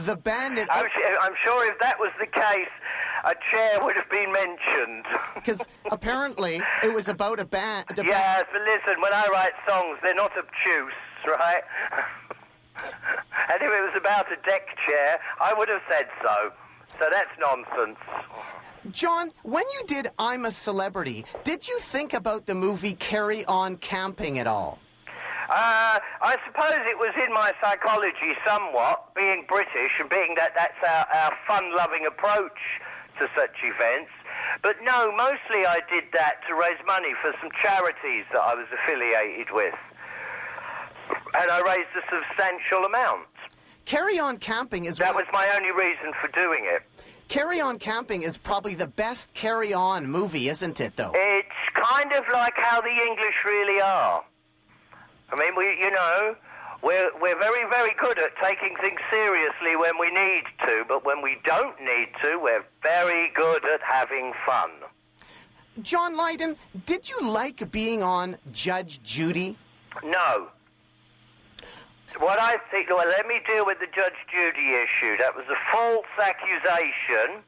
the 0.04 0.16
band 0.16 0.58
that 0.58 0.68
I'm, 0.70 0.86
I'm 1.20 1.34
sure 1.44 1.70
if 1.70 1.78
that 1.80 1.98
was 1.98 2.10
the 2.20 2.26
case, 2.26 2.68
a 3.24 3.34
chair 3.50 3.78
would 3.82 3.96
have 3.96 4.10
been 4.10 4.32
mentioned. 4.32 5.04
because 5.34 5.66
apparently 5.90 6.60
it 6.82 6.94
was 6.94 7.08
about 7.08 7.40
a 7.40 7.44
band. 7.44 7.86
Yes, 7.96 8.44
but 8.52 8.62
listen, 8.62 9.00
when 9.00 9.12
I 9.12 9.26
write 9.32 9.52
songs, 9.68 9.98
they're 10.02 10.14
not 10.14 10.32
obtuse, 10.36 10.92
right? 11.26 11.62
and 13.50 13.62
if 13.62 13.70
it 13.70 13.82
was 13.82 13.94
about 13.96 14.30
a 14.30 14.36
deck 14.44 14.66
chair, 14.86 15.18
I 15.40 15.54
would 15.54 15.68
have 15.68 15.82
said 15.90 16.06
so. 16.22 16.52
So 16.98 17.06
that's 17.10 17.30
nonsense. 17.38 17.98
John, 18.90 19.32
when 19.42 19.64
you 19.74 19.86
did 19.86 20.08
I'm 20.18 20.44
a 20.44 20.50
Celebrity, 20.50 21.24
did 21.44 21.66
you 21.66 21.78
think 21.80 22.14
about 22.14 22.46
the 22.46 22.54
movie 22.54 22.94
Carry 22.94 23.44
On 23.46 23.76
Camping 23.78 24.38
at 24.38 24.46
all? 24.46 24.78
Uh, 25.48 25.98
I 26.22 26.36
suppose 26.44 26.82
it 26.90 26.98
was 26.98 27.14
in 27.14 27.32
my 27.32 27.52
psychology 27.62 28.34
somewhat, 28.44 29.14
being 29.14 29.44
British 29.46 29.94
and 30.00 30.10
being 30.10 30.34
that 30.36 30.52
that's 30.56 30.78
our, 30.82 31.06
our 31.14 31.32
fun-loving 31.46 32.04
approach 32.06 32.58
to 33.20 33.28
such 33.36 33.54
events. 33.62 34.10
But 34.62 34.76
no, 34.82 35.12
mostly 35.12 35.64
I 35.66 35.80
did 35.90 36.04
that 36.14 36.40
to 36.48 36.54
raise 36.54 36.78
money 36.86 37.14
for 37.22 37.32
some 37.40 37.50
charities 37.62 38.24
that 38.32 38.40
I 38.40 38.54
was 38.54 38.66
affiliated 38.74 39.48
with. 39.52 39.74
And 41.38 41.50
I 41.50 41.60
raised 41.60 41.94
a 41.94 42.02
substantial 42.10 42.84
amount. 42.84 43.28
Carry 43.84 44.18
On 44.18 44.36
Camping 44.38 44.86
is 44.86 44.98
That 44.98 45.14
was 45.14 45.26
my 45.32 45.48
only 45.54 45.70
reason 45.70 46.12
for 46.20 46.28
doing 46.28 46.64
it. 46.64 46.82
Carry 47.28 47.60
On 47.60 47.78
Camping 47.78 48.22
is 48.22 48.36
probably 48.36 48.74
the 48.74 48.86
best 48.86 49.32
Carry 49.34 49.72
On 49.72 50.06
movie, 50.06 50.48
isn't 50.48 50.80
it? 50.80 50.96
Though 50.96 51.12
It's 51.14 51.48
kind 51.74 52.12
of 52.12 52.24
like 52.32 52.54
how 52.56 52.80
the 52.80 52.88
English 52.88 53.34
really 53.44 53.80
are. 53.80 54.24
I 55.32 55.36
mean, 55.36 55.54
we, 55.56 55.64
you 55.80 55.90
know, 55.90 56.36
we're 56.82 57.10
we're 57.20 57.38
very 57.38 57.68
very 57.70 57.94
good 57.98 58.18
at 58.18 58.30
taking 58.42 58.76
things 58.80 59.00
seriously 59.10 59.76
when 59.76 59.98
we 59.98 60.10
need 60.10 60.44
to, 60.66 60.84
but 60.86 61.04
when 61.04 61.22
we 61.22 61.38
don't 61.44 61.78
need 61.80 62.08
to, 62.22 62.38
we're 62.38 62.64
very 62.82 63.30
good 63.34 63.64
at 63.64 63.80
having 63.82 64.32
fun. 64.44 64.70
John 65.82 66.16
Lydon, 66.16 66.56
did 66.86 67.08
you 67.08 67.20
like 67.28 67.70
being 67.70 68.02
on 68.02 68.38
Judge 68.52 69.02
Judy? 69.02 69.56
No. 70.02 70.48
What 72.18 72.38
I 72.40 72.56
think, 72.70 72.88
well, 72.88 73.06
let 73.06 73.26
me 73.26 73.40
deal 73.46 73.66
with 73.66 73.78
the 73.78 73.86
Judge 73.94 74.14
Judy 74.32 74.72
issue. 74.72 75.18
That 75.18 75.36
was 75.36 75.44
a 75.50 75.70
false 75.70 76.06
accusation, 76.18 77.42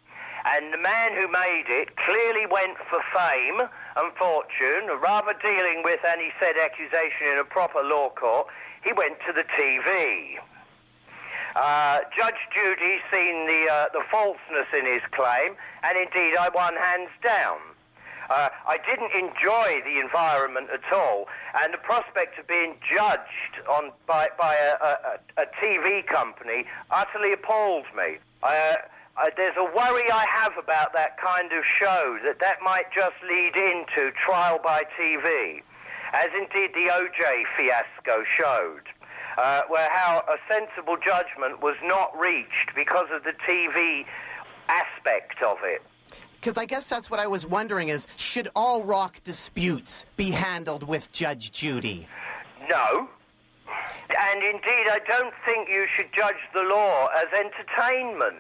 and 0.55 0.73
the 0.73 0.79
man 0.79 1.13
who 1.13 1.29
made 1.29 1.65
it 1.69 1.97
clearly 1.97 2.47
went 2.47 2.79
for 2.89 3.01
fame 3.13 3.61
and 3.97 4.13
fortune, 4.17 4.89
rather 5.03 5.35
dealing 5.43 5.83
with 5.85 6.01
any 6.07 6.31
said 6.41 6.57
accusation 6.57 7.29
in 7.33 7.39
a 7.39 7.45
proper 7.45 7.83
law 7.83 8.09
court. 8.11 8.47
He 8.83 8.93
went 8.93 9.19
to 9.27 9.33
the 9.33 9.45
TV. 9.59 10.39
Uh, 11.55 12.01
Judge 12.17 12.41
Judy 12.55 12.99
seen 13.11 13.47
the 13.47 13.69
uh, 13.71 13.87
the 13.93 14.03
falseness 14.11 14.69
in 14.77 14.87
his 14.87 15.03
claim, 15.11 15.57
and 15.83 15.99
indeed 15.99 16.37
I 16.37 16.49
won 16.55 16.77
hands 16.77 17.11
down. 17.23 17.59
Uh, 18.31 18.51
I 18.67 18.79
didn't 18.89 19.13
enjoy 19.13 19.81
the 19.85 19.99
environment 20.01 20.69
at 20.73 20.93
all, 20.93 21.27
and 21.63 21.73
the 21.73 21.79
prospect 21.79 22.39
of 22.39 22.47
being 22.47 22.77
judged 22.89 23.67
on 23.69 23.91
by 24.07 24.29
by 24.39 24.55
a, 24.55 25.41
a, 25.41 25.43
a 25.43 25.47
TV 25.61 26.07
company 26.07 26.65
utterly 26.91 27.33
appalled 27.33 27.87
me. 27.97 28.19
Uh, 28.43 28.77
uh, 29.19 29.31
there's 29.37 29.57
a 29.57 29.65
worry 29.65 30.11
I 30.11 30.25
have 30.33 30.53
about 30.59 30.93
that 30.93 31.19
kind 31.21 31.53
of 31.53 31.65
show 31.65 32.19
that 32.25 32.39
that 32.41 32.59
might 32.63 32.93
just 32.95 33.17
lead 33.29 33.57
into 33.57 34.13
trial 34.13 34.61
by 34.63 34.85
TV, 34.99 35.63
as 36.13 36.29
indeed 36.37 36.73
the 36.75 36.91
OJ 36.93 37.45
fiasco 37.57 38.25
showed. 38.37 38.83
Uh, 39.37 39.63
where 39.69 39.89
how 39.91 40.25
a 40.29 40.37
sensible 40.53 40.97
judgment 40.97 41.63
was 41.63 41.77
not 41.85 42.11
reached 42.19 42.75
because 42.75 43.07
of 43.13 43.23
the 43.23 43.33
TV 43.47 44.05
aspect 44.69 45.41
of 45.45 45.59
it. 45.63 45.81
Because 46.41 46.59
I 46.59 46.65
guess 46.65 46.89
that's 46.89 47.09
what 47.09 47.21
I 47.21 47.29
was 47.29 47.47
wondering: 47.47 47.89
is 47.89 48.09
should 48.17 48.49
all 48.57 48.83
rock 48.83 49.23
disputes 49.23 50.05
be 50.17 50.33
handled 50.33 50.83
with 50.83 51.13
Judge 51.13 51.53
Judy? 51.53 52.09
No. 52.69 53.09
And 53.69 54.43
indeed, 54.43 54.89
I 54.91 55.01
don't 55.07 55.35
think 55.45 55.69
you 55.69 55.87
should 55.97 56.13
judge 56.13 56.43
the 56.53 56.63
law 56.63 57.09
as 57.17 57.27
entertainment. 57.33 58.39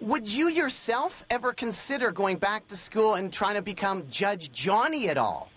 Would 0.00 0.28
you 0.28 0.48
yourself 0.48 1.24
ever 1.30 1.52
consider 1.52 2.12
going 2.12 2.36
back 2.36 2.66
to 2.68 2.76
school 2.76 3.14
and 3.14 3.32
trying 3.32 3.54
to 3.56 3.62
become 3.62 4.04
Judge 4.10 4.52
Johnny 4.52 5.08
at 5.08 5.16
all? 5.16 5.50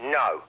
No. 0.00 0.42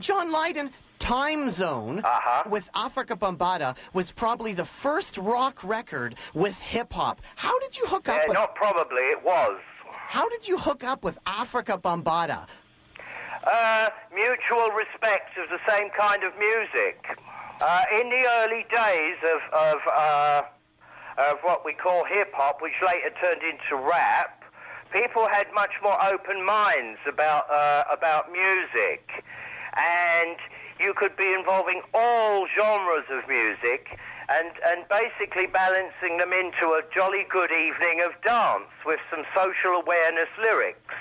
John 0.00 0.32
Lydon, 0.32 0.70
Time 0.98 1.50
Zone 1.50 2.00
Uh-huh. 2.04 2.48
with 2.48 2.70
Afrika 2.72 3.16
Bambaataa 3.18 3.76
was 3.92 4.10
probably 4.10 4.52
the 4.52 4.64
first 4.64 5.18
rock 5.18 5.62
record 5.62 6.14
with 6.34 6.58
hip 6.60 6.92
hop. 6.92 7.20
How 7.36 7.58
did 7.60 7.76
you 7.76 7.84
hook 7.86 8.08
up 8.08 8.16
Uh, 8.16 8.24
with 8.28 8.34
not 8.34 8.54
probably, 8.54 9.02
it 9.02 9.22
was. 9.22 9.60
How 9.84 10.28
did 10.30 10.48
you 10.48 10.56
hook 10.58 10.82
up 10.84 11.04
with 11.04 11.22
Afrika 11.24 11.80
Bambaataa? 11.80 12.46
Uh, 13.44 13.88
mutual 14.14 14.70
respect 14.70 15.36
of 15.36 15.48
the 15.50 15.60
same 15.70 15.90
kind 15.90 16.24
of 16.24 16.32
music. 16.38 17.16
Uh, 17.60 17.84
in 18.00 18.08
the 18.08 18.24
early 18.38 18.64
days 18.70 19.16
of, 19.34 19.52
of, 19.52 19.78
uh, 19.92 20.42
of 21.18 21.38
what 21.42 21.64
we 21.64 21.72
call 21.72 22.04
hip 22.04 22.32
hop, 22.32 22.62
which 22.62 22.78
later 22.84 23.10
turned 23.20 23.42
into 23.42 23.76
rap, 23.76 24.42
people 24.92 25.28
had 25.28 25.46
much 25.52 25.72
more 25.82 25.98
open 26.06 26.44
minds 26.44 26.98
about, 27.06 27.50
uh, 27.50 27.84
about 27.92 28.30
music. 28.32 29.24
And 29.76 30.36
you 30.80 30.94
could 30.94 31.16
be 31.16 31.32
involving 31.32 31.82
all 31.92 32.46
genres 32.56 33.04
of 33.10 33.28
music 33.28 33.98
and, 34.28 34.50
and 34.66 34.84
basically 34.88 35.46
balancing 35.46 36.18
them 36.18 36.32
into 36.32 36.72
a 36.72 36.82
jolly 36.94 37.26
good 37.28 37.50
evening 37.50 38.02
of 38.04 38.12
dance 38.22 38.70
with 38.86 39.00
some 39.10 39.24
social 39.34 39.80
awareness 39.80 40.28
lyrics. 40.40 40.94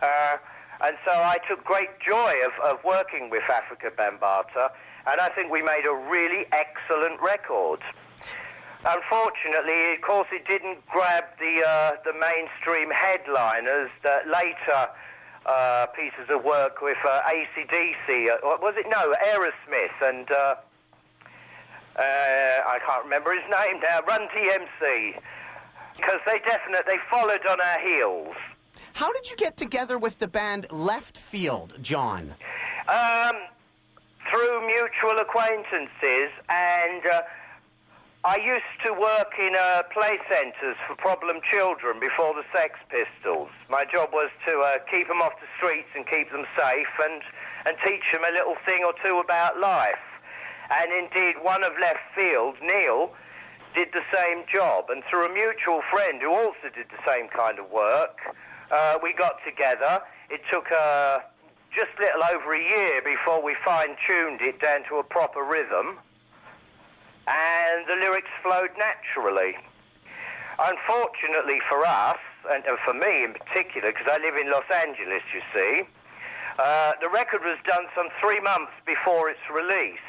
Uh, 0.00 0.36
and 0.80 0.96
so 1.04 1.10
I 1.10 1.38
took 1.48 1.64
great 1.64 2.00
joy 2.00 2.34
of, 2.44 2.52
of 2.64 2.84
working 2.84 3.30
with 3.30 3.42
Afrika 3.44 3.90
Bambaataa, 3.90 4.70
and 5.10 5.20
I 5.20 5.28
think 5.30 5.50
we 5.50 5.62
made 5.62 5.86
a 5.88 5.94
really 5.94 6.46
excellent 6.52 7.20
record. 7.20 7.80
Unfortunately, 8.88 9.94
of 9.94 10.00
course, 10.00 10.28
it 10.30 10.46
didn't 10.46 10.86
grab 10.86 11.24
the 11.40 11.64
uh, 11.66 11.92
the 12.04 12.12
mainstream 12.12 12.88
headliners 12.90 13.90
that 14.04 14.28
later 14.28 14.88
uh, 15.44 15.86
pieces 15.86 16.30
of 16.30 16.44
work 16.44 16.80
with 16.80 16.96
uh, 17.04 17.22
ACDC, 17.22 18.30
uh, 18.30 18.36
what 18.42 18.62
was 18.62 18.74
it? 18.76 18.86
No, 18.88 19.14
Aerosmith, 19.26 20.08
and 20.08 20.30
uh, 20.30 20.54
uh, 21.96 22.02
I 22.02 22.78
can't 22.86 23.04
remember 23.04 23.32
his 23.34 23.42
name 23.50 23.80
now. 23.80 24.00
Run 24.06 24.28
DMC, 24.28 25.18
because 25.96 26.20
they 26.24 26.38
definitely 26.40 26.84
they 26.86 26.98
followed 27.10 27.44
on 27.48 27.60
our 27.60 27.80
heels. 27.80 28.36
How 28.92 29.12
did 29.12 29.28
you 29.28 29.36
get 29.36 29.56
together 29.56 29.98
with 29.98 30.20
the 30.20 30.28
band 30.28 30.68
Leftfield, 30.68 31.80
John? 31.80 32.34
Um, 32.88 33.36
through 34.30 34.66
mutual 34.66 35.18
acquaintances, 35.20 36.30
and 36.48 37.04
uh, 37.06 37.22
I 38.26 38.42
used 38.42 38.74
to 38.84 38.90
work 38.90 39.38
in 39.38 39.54
uh, 39.54 39.84
play 39.94 40.18
centres 40.26 40.74
for 40.88 40.96
problem 40.96 41.38
children 41.48 42.00
before 42.00 42.34
the 42.34 42.42
Sex 42.50 42.74
Pistols. 42.90 43.50
My 43.70 43.84
job 43.84 44.10
was 44.12 44.30
to 44.48 44.66
uh, 44.66 44.82
keep 44.90 45.06
them 45.06 45.22
off 45.22 45.38
the 45.38 45.46
streets 45.56 45.86
and 45.94 46.04
keep 46.04 46.32
them 46.32 46.42
safe 46.58 46.90
and, 47.06 47.22
and 47.66 47.76
teach 47.86 48.02
them 48.10 48.26
a 48.26 48.32
little 48.34 48.56
thing 48.66 48.82
or 48.82 48.94
two 48.98 49.22
about 49.22 49.60
life. 49.60 50.02
And 50.74 50.90
indeed, 50.90 51.36
one 51.40 51.62
of 51.62 51.70
left 51.80 52.02
field, 52.16 52.56
Neil, 52.60 53.14
did 53.76 53.94
the 53.94 54.02
same 54.10 54.42
job. 54.52 54.86
And 54.90 55.04
through 55.08 55.30
a 55.30 55.32
mutual 55.32 55.82
friend 55.88 56.20
who 56.20 56.34
also 56.34 56.66
did 56.74 56.90
the 56.90 56.98
same 57.06 57.28
kind 57.28 57.60
of 57.60 57.70
work, 57.70 58.18
uh, 58.72 58.98
we 59.00 59.14
got 59.14 59.38
together. 59.46 60.02
It 60.30 60.40
took 60.50 60.66
uh, 60.72 61.20
just 61.70 61.94
a 61.96 62.02
little 62.02 62.24
over 62.34 62.56
a 62.56 62.58
year 62.58 63.02
before 63.06 63.40
we 63.40 63.54
fine-tuned 63.64 64.42
it 64.42 64.60
down 64.60 64.82
to 64.90 64.96
a 64.96 65.04
proper 65.04 65.44
rhythm 65.44 66.02
and 67.26 67.86
the 67.88 67.96
lyrics 67.96 68.30
flowed 68.42 68.70
naturally. 68.78 69.56
Unfortunately 70.58 71.60
for 71.68 71.84
us, 71.84 72.18
and, 72.50 72.64
for 72.84 72.94
me 72.94 73.24
in 73.24 73.34
particular, 73.34 73.92
because 73.92 74.06
I 74.10 74.18
live 74.18 74.36
in 74.36 74.50
Los 74.50 74.68
Angeles, 74.72 75.22
you 75.34 75.42
see, 75.52 75.82
uh, 76.58 76.92
the 77.02 77.10
record 77.10 77.42
was 77.42 77.58
done 77.66 77.84
some 77.94 78.08
three 78.20 78.40
months 78.40 78.72
before 78.86 79.28
its 79.28 79.40
release. 79.52 80.00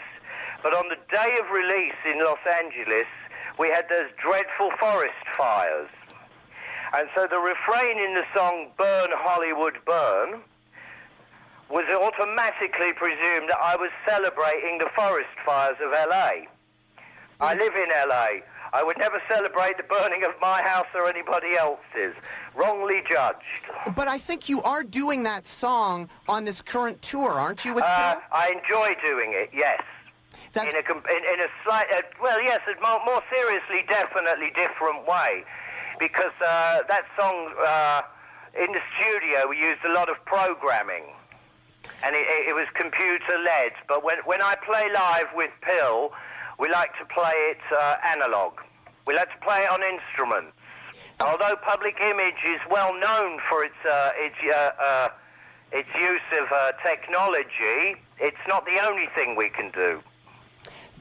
But 0.63 0.73
on 0.73 0.87
the 0.89 0.97
day 1.11 1.37
of 1.39 1.49
release 1.51 1.97
in 2.05 2.19
Los 2.19 2.39
Angeles, 2.47 3.07
we 3.59 3.69
had 3.69 3.89
those 3.89 4.09
dreadful 4.21 4.71
forest 4.79 5.25
fires. 5.35 5.89
And 6.93 7.09
so 7.15 7.27
the 7.27 7.39
refrain 7.39 7.99
in 7.99 8.13
the 8.13 8.23
song 8.33 8.67
Burn 8.77 9.09
Hollywood 9.11 9.77
Burn 9.85 10.39
was 11.69 11.83
automatically 11.91 12.93
presumed 12.93 13.49
that 13.49 13.59
I 13.61 13.75
was 13.75 13.91
celebrating 14.07 14.77
the 14.77 14.89
forest 14.95 15.35
fires 15.45 15.75
of 15.83 15.91
LA. 15.91 16.47
I 17.39 17.53
live 17.53 17.75
in 17.75 17.89
LA. 17.89 18.41
I 18.73 18.83
would 18.83 18.97
never 18.97 19.21
celebrate 19.29 19.77
the 19.77 19.83
burning 19.83 20.23
of 20.23 20.31
my 20.41 20.61
house 20.61 20.87
or 20.93 21.07
anybody 21.07 21.55
else's. 21.55 22.15
Wrongly 22.55 23.03
judged. 23.09 23.37
But 23.95 24.07
I 24.07 24.17
think 24.17 24.49
you 24.49 24.61
are 24.63 24.83
doing 24.83 25.23
that 25.23 25.45
song 25.45 26.09
on 26.27 26.43
this 26.43 26.61
current 26.61 27.01
tour, 27.01 27.29
aren't 27.31 27.63
you? 27.63 27.73
With 27.73 27.83
Uh, 27.83 28.15
I 28.31 28.49
enjoy 28.49 28.95
doing 29.05 29.33
it, 29.33 29.51
yes. 29.53 29.81
That's- 30.53 30.73
in 30.73 30.79
a 30.79 30.91
in, 30.91 31.33
in 31.33 31.39
a 31.41 31.47
slight, 31.63 31.85
uh, 31.93 32.01
well, 32.21 32.41
yes, 32.41 32.61
a 32.67 32.81
more, 32.81 32.99
more 33.05 33.21
seriously, 33.31 33.85
definitely 33.87 34.51
different 34.55 35.05
way, 35.07 35.43
because 35.99 36.33
uh, 36.41 36.81
that 36.87 37.05
song 37.19 37.53
uh, 37.59 38.01
in 38.59 38.71
the 38.71 38.81
studio 38.97 39.47
we 39.47 39.59
used 39.59 39.83
a 39.85 39.91
lot 39.93 40.09
of 40.09 40.23
programming, 40.25 41.03
and 42.03 42.15
it, 42.15 42.25
it, 42.27 42.49
it 42.49 42.55
was 42.55 42.65
computer 42.73 43.37
led. 43.43 43.73
But 43.87 44.03
when 44.03 44.17
when 44.25 44.41
I 44.41 44.55
play 44.55 44.89
live 44.91 45.27
with 45.35 45.51
PiL, 45.61 46.11
we 46.59 46.69
like 46.69 46.97
to 46.97 47.05
play 47.05 47.33
it 47.51 47.59
uh, 47.71 47.95
analog. 48.05 48.53
We 49.05 49.15
like 49.15 49.31
to 49.31 49.45
play 49.45 49.63
it 49.63 49.71
on 49.71 49.81
instruments. 49.83 50.53
Although 51.19 51.55
Public 51.57 51.99
Image 52.01 52.41
is 52.45 52.59
well 52.69 52.93
known 52.93 53.39
for 53.49 53.63
its 53.63 53.75
uh, 53.85 54.11
its 54.15 54.35
uh, 54.43 54.71
uh, 54.81 55.09
its 55.71 55.89
use 55.99 56.21
of 56.41 56.51
uh, 56.51 56.71
technology, 56.83 57.95
it's 58.19 58.45
not 58.47 58.65
the 58.65 58.79
only 58.87 59.07
thing 59.15 59.35
we 59.35 59.49
can 59.49 59.71
do. 59.71 60.01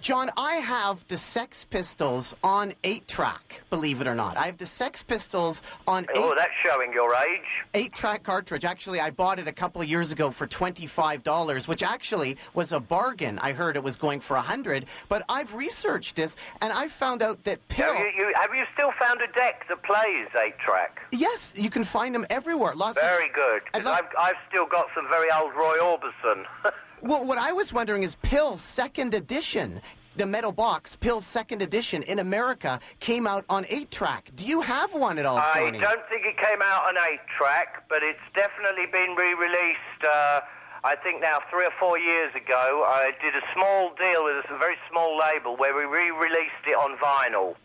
John, 0.03 0.31
I 0.37 0.57
have 0.57 1.05
the 1.09 1.17
Sex 1.17 1.65
Pistols 1.65 2.35
on 2.45 2.75
8 2.85 3.09
track, 3.09 3.63
believe 3.71 4.01
it 4.01 4.07
or 4.07 4.15
not. 4.15 4.37
I 4.37 4.47
have 4.47 4.57
the 4.59 4.67
Sex 4.67 5.03
Pistols 5.03 5.63
on 5.89 6.05
8 6.05 6.09
Oh, 6.15 6.33
that's 6.37 6.53
showing 6.65 6.93
your 6.93 7.13
age. 7.17 7.43
eight 7.75 7.93
track 7.93 8.23
cartridge. 8.23 8.65
Actually, 8.65 9.01
I 9.01 9.11
bought 9.11 9.41
it 9.41 9.49
a 9.49 9.53
couple 9.53 9.81
of 9.83 9.89
years 9.89 10.13
ago 10.13 10.31
for 10.31 10.47
$25, 10.47 11.67
which 11.67 11.83
actually 11.83 12.37
was 12.55 12.71
a 12.71 12.79
bargain. 12.79 13.41
I 13.41 13.53
heard 13.53 13.75
it 13.77 13.83
was 13.83 13.97
going 13.97 14.21
for 14.21 14.35
a 14.35 14.41
100 14.41 14.87
but 15.09 15.25
I've 15.29 15.55
researched 15.55 16.15
this 16.15 16.37
and 16.61 16.73
I 16.73 16.87
found 16.87 17.21
out 17.23 17.43
that 17.45 17.67
PiL. 17.69 17.93
Have 17.93 17.99
you, 17.99 18.13
you, 18.27 18.33
have 18.37 18.55
you 18.55 18.65
still 18.75 18.93
found 19.01 19.21
a 19.23 19.33
deck 19.39 19.67
that 19.69 19.83
plays 19.83 20.29
eight 20.45 20.59
track? 20.59 21.01
Yes, 21.11 21.53
you 21.57 21.71
can 21.71 21.83
find 21.85 22.15
them 22.15 22.27
everywhere. 22.31 22.75
Lots 22.77 23.01
Very 23.01 23.27
of, 23.29 23.35
good. 23.35 23.63
'cause 23.73 23.81
I'd 23.81 23.85
love- 23.85 23.99
I've, 23.99 24.11
I've 24.37 24.37
still 24.49 24.67
got 24.67 24.87
some 24.95 25.09
very 25.09 25.31
old 25.33 25.53
Roy 25.55 25.79
Orbison. 25.79 26.45
Well, 27.03 27.25
what 27.27 27.39
I 27.39 27.53
was 27.53 27.73
wondering 27.73 28.03
is 28.03 28.17
PiL 28.17 28.57
Second 28.57 29.15
Edition. 29.15 29.81
The 30.17 30.25
metal 30.25 30.51
box, 30.51 30.97
PiL 30.97 31.21
Second 31.21 31.61
Edition 31.61 32.03
in 32.05 32.21
America, 32.21 32.81
came 33.01 33.27
out 33.27 33.45
on 33.51 33.67
8 33.69 33.91
track. 33.91 34.31
Do 34.35 34.47
you 34.47 34.63
have 34.63 34.95
one 34.95 35.19
at 35.19 35.27
all, 35.27 35.43
Tony? 35.53 35.79
I 35.79 35.81
don't 35.83 36.09
think 36.09 36.25
it 36.25 36.39
came 36.39 36.63
out 36.63 36.89
on 36.89 36.97
eight 36.97 37.21
track, 37.37 37.85
but 37.91 38.03
it's 38.03 38.19
definitely 38.35 38.87
been 38.91 39.15
re-released. 39.15 40.01
Uh, 40.03 40.41
I 40.85 40.97
think 41.03 41.21
now 41.21 41.41
three 41.51 41.67
or 41.67 41.73
four 41.79 41.99
years 41.99 42.35
ago. 42.35 42.85
I 42.87 43.13
did 43.21 43.35
a 43.35 43.45
small 43.53 43.93
deal 43.99 44.25
with 44.25 44.47
a 44.49 44.57
very 44.57 44.77
small 44.91 45.19
label 45.19 45.57
where 45.57 45.77
we 45.77 45.85
re-released 45.85 46.65
it 46.67 46.77
on 46.77 46.97
vinyl. 46.97 47.57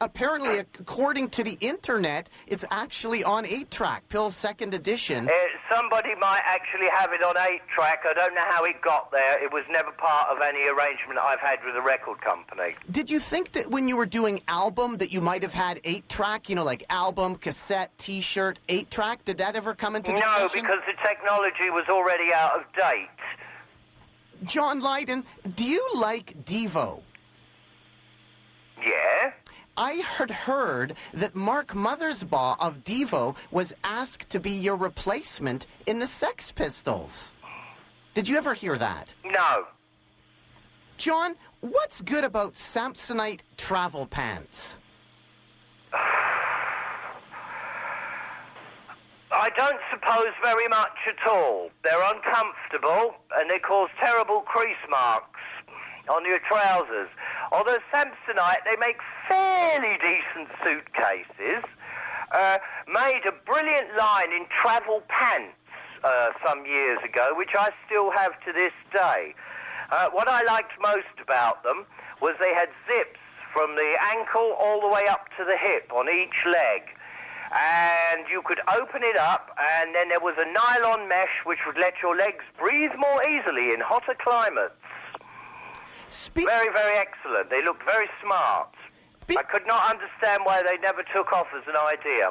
Apparently, 0.00 0.58
according 0.58 1.30
to 1.30 1.42
the 1.42 1.56
internet, 1.60 2.28
it's 2.46 2.64
actually 2.70 3.24
on 3.24 3.46
8 3.46 3.70
track, 3.70 4.08
PiL 4.08 4.30
Second 4.30 4.74
Edition. 4.74 5.28
Uh, 5.28 5.32
somebody 5.74 6.14
might 6.16 6.42
actually 6.44 6.88
have 6.88 7.12
it 7.12 7.22
on 7.22 7.36
eight 7.38 7.62
track. 7.74 8.04
I 8.08 8.12
don't 8.12 8.34
know 8.34 8.44
how 8.44 8.64
it 8.64 8.80
got 8.82 9.10
there. 9.10 9.42
It 9.42 9.52
was 9.52 9.64
never 9.70 9.90
part 9.92 10.28
of 10.28 10.42
any 10.42 10.68
arrangement 10.68 11.18
I've 11.18 11.40
had 11.40 11.58
with 11.64 11.74
a 11.76 11.80
record 11.80 12.20
company. 12.20 12.74
Did 12.90 13.10
you 13.10 13.18
think 13.18 13.52
that 13.52 13.70
when 13.70 13.88
you 13.88 13.96
were 13.96 14.06
doing 14.06 14.40
album 14.48 14.98
that 14.98 15.12
you 15.12 15.20
might 15.20 15.42
have 15.42 15.54
had 15.54 15.80
8 15.84 16.08
track, 16.08 16.48
you 16.48 16.54
know, 16.54 16.64
like 16.64 16.84
album, 16.90 17.36
cassette, 17.36 17.96
t 17.98 18.20
shirt, 18.20 18.58
8 18.68 18.90
track? 18.90 19.24
Did 19.24 19.38
that 19.38 19.56
ever 19.56 19.74
come 19.74 19.96
into 19.96 20.12
discussion? 20.12 20.62
No, 20.62 20.62
because 20.62 20.80
the 20.86 20.94
technology 21.06 21.70
was 21.70 21.84
already 21.88 22.32
out 22.32 22.52
of 22.56 22.64
date. 22.74 23.08
John 24.44 24.80
Lydon, 24.80 25.24
do 25.56 25.64
you 25.64 25.86
like 25.94 26.44
Devo? 26.44 27.00
Yeah. 28.84 29.32
I 29.76 29.92
had 29.94 30.30
heard 30.30 30.94
that 31.12 31.34
Mark 31.34 31.68
Mothersbaugh 31.68 32.56
of 32.60 32.84
Devo 32.84 33.36
was 33.50 33.74
asked 33.82 34.30
to 34.30 34.38
be 34.38 34.52
your 34.52 34.76
replacement 34.76 35.66
in 35.86 35.98
the 35.98 36.06
Sex 36.06 36.52
Pistols. 36.52 37.32
Did 38.14 38.28
you 38.28 38.36
ever 38.36 38.54
hear 38.54 38.78
that? 38.78 39.12
No. 39.24 39.66
John, 40.96 41.34
what's 41.60 42.00
good 42.00 42.22
about 42.22 42.54
Samsonite 42.54 43.40
travel 43.56 44.06
pants? 44.06 44.78
I 49.32 49.50
don't 49.56 49.80
suppose 49.90 50.32
very 50.42 50.68
much 50.68 50.96
at 51.08 51.28
all. 51.28 51.70
They're 51.82 52.00
uncomfortable 52.00 53.16
and 53.36 53.50
they 53.50 53.58
cause 53.58 53.90
terrible 53.98 54.42
crease 54.42 54.76
marks 54.88 55.40
on 56.08 56.24
your 56.24 56.38
trousers. 56.40 57.08
Although 57.52 57.78
Samsonite, 57.92 58.64
they 58.64 58.76
make 58.78 58.98
fairly 59.28 59.98
decent 59.98 60.48
suitcases. 60.62 61.64
Uh, 62.32 62.58
made 62.88 63.22
a 63.28 63.32
brilliant 63.46 63.94
line 63.96 64.32
in 64.32 64.46
travel 64.60 65.02
pants 65.08 65.54
uh, 66.02 66.30
some 66.46 66.66
years 66.66 66.98
ago, 67.04 67.32
which 67.36 67.54
I 67.56 67.70
still 67.86 68.10
have 68.10 68.32
to 68.44 68.52
this 68.52 68.72
day. 68.92 69.34
Uh, 69.90 70.10
what 70.10 70.28
I 70.28 70.42
liked 70.42 70.72
most 70.80 71.14
about 71.22 71.62
them 71.62 71.86
was 72.20 72.34
they 72.40 72.54
had 72.54 72.68
zips 72.88 73.20
from 73.52 73.76
the 73.76 73.94
ankle 74.16 74.56
all 74.58 74.80
the 74.80 74.88
way 74.88 75.06
up 75.08 75.28
to 75.38 75.44
the 75.44 75.56
hip 75.56 75.92
on 75.92 76.08
each 76.08 76.44
leg 76.46 76.82
and 77.54 78.26
you 78.28 78.42
could 78.42 78.60
open 78.66 79.02
it 79.04 79.16
up, 79.16 79.56
and 79.78 79.94
then 79.94 80.08
there 80.08 80.20
was 80.20 80.34
a 80.38 80.46
nylon 80.50 81.08
mesh 81.08 81.44
which 81.44 81.60
would 81.66 81.78
let 81.78 81.94
your 82.02 82.16
legs 82.16 82.42
breathe 82.58 82.90
more 82.98 83.22
easily 83.28 83.72
in 83.72 83.80
hotter 83.80 84.16
climates. 84.18 84.74
Speak- 86.10 86.46
Very, 86.46 86.72
very 86.72 86.96
excellent. 86.98 87.50
They 87.50 87.64
looked 87.64 87.84
very 87.84 88.08
smart. 88.22 88.74
Be- 89.26 89.38
I 89.38 89.42
could 89.42 89.66
not 89.66 89.90
understand 89.90 90.42
why 90.44 90.62
they 90.62 90.76
never 90.78 91.02
took 91.14 91.32
off 91.32 91.46
as 91.56 91.62
an 91.66 91.76
idea. 91.76 92.30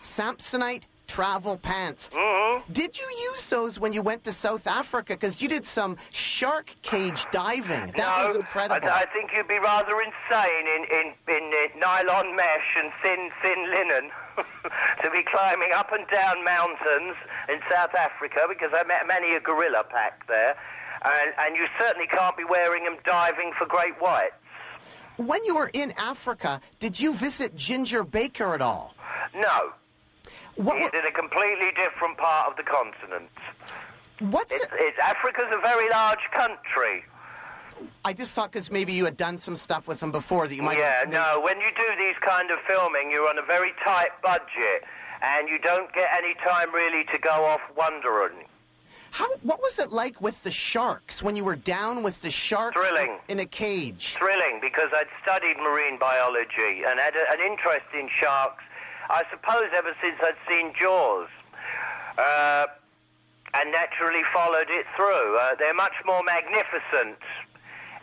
Samsonite 0.00 0.82
travel 1.06 1.56
pants. 1.56 2.10
Mm-hmm. 2.12 2.72
Did 2.72 2.98
you 2.98 3.06
use 3.30 3.48
those 3.48 3.78
when 3.78 3.92
you 3.92 4.02
went 4.02 4.24
to 4.24 4.32
South 4.32 4.66
Africa? 4.66 5.14
Because 5.14 5.40
you 5.40 5.48
did 5.48 5.66
some 5.66 5.96
shark 6.10 6.74
cage 6.82 7.26
diving. 7.30 7.92
That 7.96 7.96
no, 7.96 8.26
was 8.26 8.36
incredible. 8.36 8.88
I, 8.88 9.02
I 9.02 9.06
think 9.06 9.30
you'd 9.34 9.48
be 9.48 9.58
rather 9.58 9.94
insane 10.00 10.66
in, 10.66 10.84
in, 10.90 11.06
in 11.28 11.52
uh, 11.52 11.78
nylon 11.78 12.34
mesh 12.36 12.76
and 12.76 12.90
thin, 13.02 13.30
thin 13.42 13.70
linen 13.70 14.10
to 15.02 15.10
be 15.10 15.22
climbing 15.22 15.72
up 15.74 15.92
and 15.92 16.06
down 16.08 16.44
mountains 16.44 17.16
in 17.48 17.60
South 17.70 17.94
Africa 17.94 18.46
because 18.48 18.70
I 18.74 18.84
met 18.84 19.06
many 19.06 19.34
a 19.34 19.40
gorilla 19.40 19.84
pack 19.88 20.26
there. 20.26 20.56
And, 21.04 21.32
and 21.38 21.56
you 21.56 21.66
certainly 21.78 22.06
can't 22.06 22.36
be 22.36 22.44
wearing 22.44 22.84
them 22.84 22.96
diving 23.04 23.52
for 23.58 23.66
great 23.66 24.00
whites. 24.00 24.32
when 25.16 25.44
you 25.44 25.54
were 25.56 25.70
in 25.74 25.92
Africa, 25.98 26.60
did 26.80 26.98
you 26.98 27.14
visit 27.14 27.54
Ginger 27.56 28.04
Baker 28.04 28.54
at 28.54 28.62
all? 28.62 28.94
No, 29.34 29.72
What, 30.56 30.78
he's 30.78 30.90
in 30.92 31.06
a 31.06 31.12
completely 31.12 31.70
different 31.76 32.16
part 32.18 32.48
of 32.50 32.56
the 32.56 32.62
continent. 32.62 33.28
what's 34.20 34.52
It's, 34.54 34.64
it? 34.64 34.70
it's 34.74 34.98
Africa's 34.98 35.50
a 35.52 35.60
very 35.60 35.88
large 35.90 36.20
country. 36.32 37.04
I 38.04 38.12
just 38.12 38.32
thought 38.34 38.52
because 38.52 38.70
maybe 38.70 38.92
you 38.92 39.04
had 39.04 39.16
done 39.16 39.36
some 39.36 39.56
stuff 39.56 39.88
with 39.88 39.98
them 40.00 40.12
before 40.12 40.46
that 40.46 40.54
you 40.54 40.62
might. 40.62 40.78
Yeah, 40.78 41.04
no. 41.08 41.40
When 41.44 41.60
you 41.60 41.66
do 41.76 41.84
these 41.98 42.14
kind 42.24 42.50
of 42.50 42.58
filming, 42.68 43.10
you're 43.10 43.28
on 43.28 43.36
a 43.38 43.42
very 43.42 43.72
tight 43.84 44.10
budget, 44.22 44.84
and 45.22 45.48
you 45.48 45.58
don't 45.58 45.92
get 45.92 46.08
any 46.16 46.34
time 46.34 46.72
really 46.72 47.04
to 47.12 47.18
go 47.18 47.44
off 47.44 47.60
wondering. 47.76 48.46
How? 49.14 49.28
What 49.42 49.60
was 49.60 49.78
it 49.78 49.92
like 49.92 50.20
with 50.20 50.42
the 50.42 50.50
sharks 50.50 51.22
when 51.22 51.36
you 51.36 51.44
were 51.44 51.54
down 51.54 52.02
with 52.02 52.20
the 52.20 52.32
sharks 52.32 52.76
Thrilling. 52.76 53.18
in 53.28 53.38
a 53.38 53.46
cage? 53.46 54.16
Thrilling 54.18 54.58
because 54.60 54.90
I'd 54.92 55.06
studied 55.22 55.56
marine 55.58 56.00
biology 56.00 56.82
and 56.84 56.98
had 56.98 57.14
a, 57.14 57.30
an 57.30 57.38
interest 57.38 57.86
in 57.96 58.08
sharks, 58.20 58.64
I 59.08 59.22
suppose, 59.30 59.70
ever 59.72 59.94
since 60.02 60.16
I'd 60.20 60.34
seen 60.48 60.72
Jaws. 60.80 61.28
Uh, 62.18 62.66
and 63.54 63.70
naturally 63.70 64.22
followed 64.32 64.66
it 64.68 64.84
through. 64.96 65.38
Uh, 65.38 65.54
they're 65.60 65.74
much 65.74 65.94
more 66.04 66.24
magnificent 66.24 67.22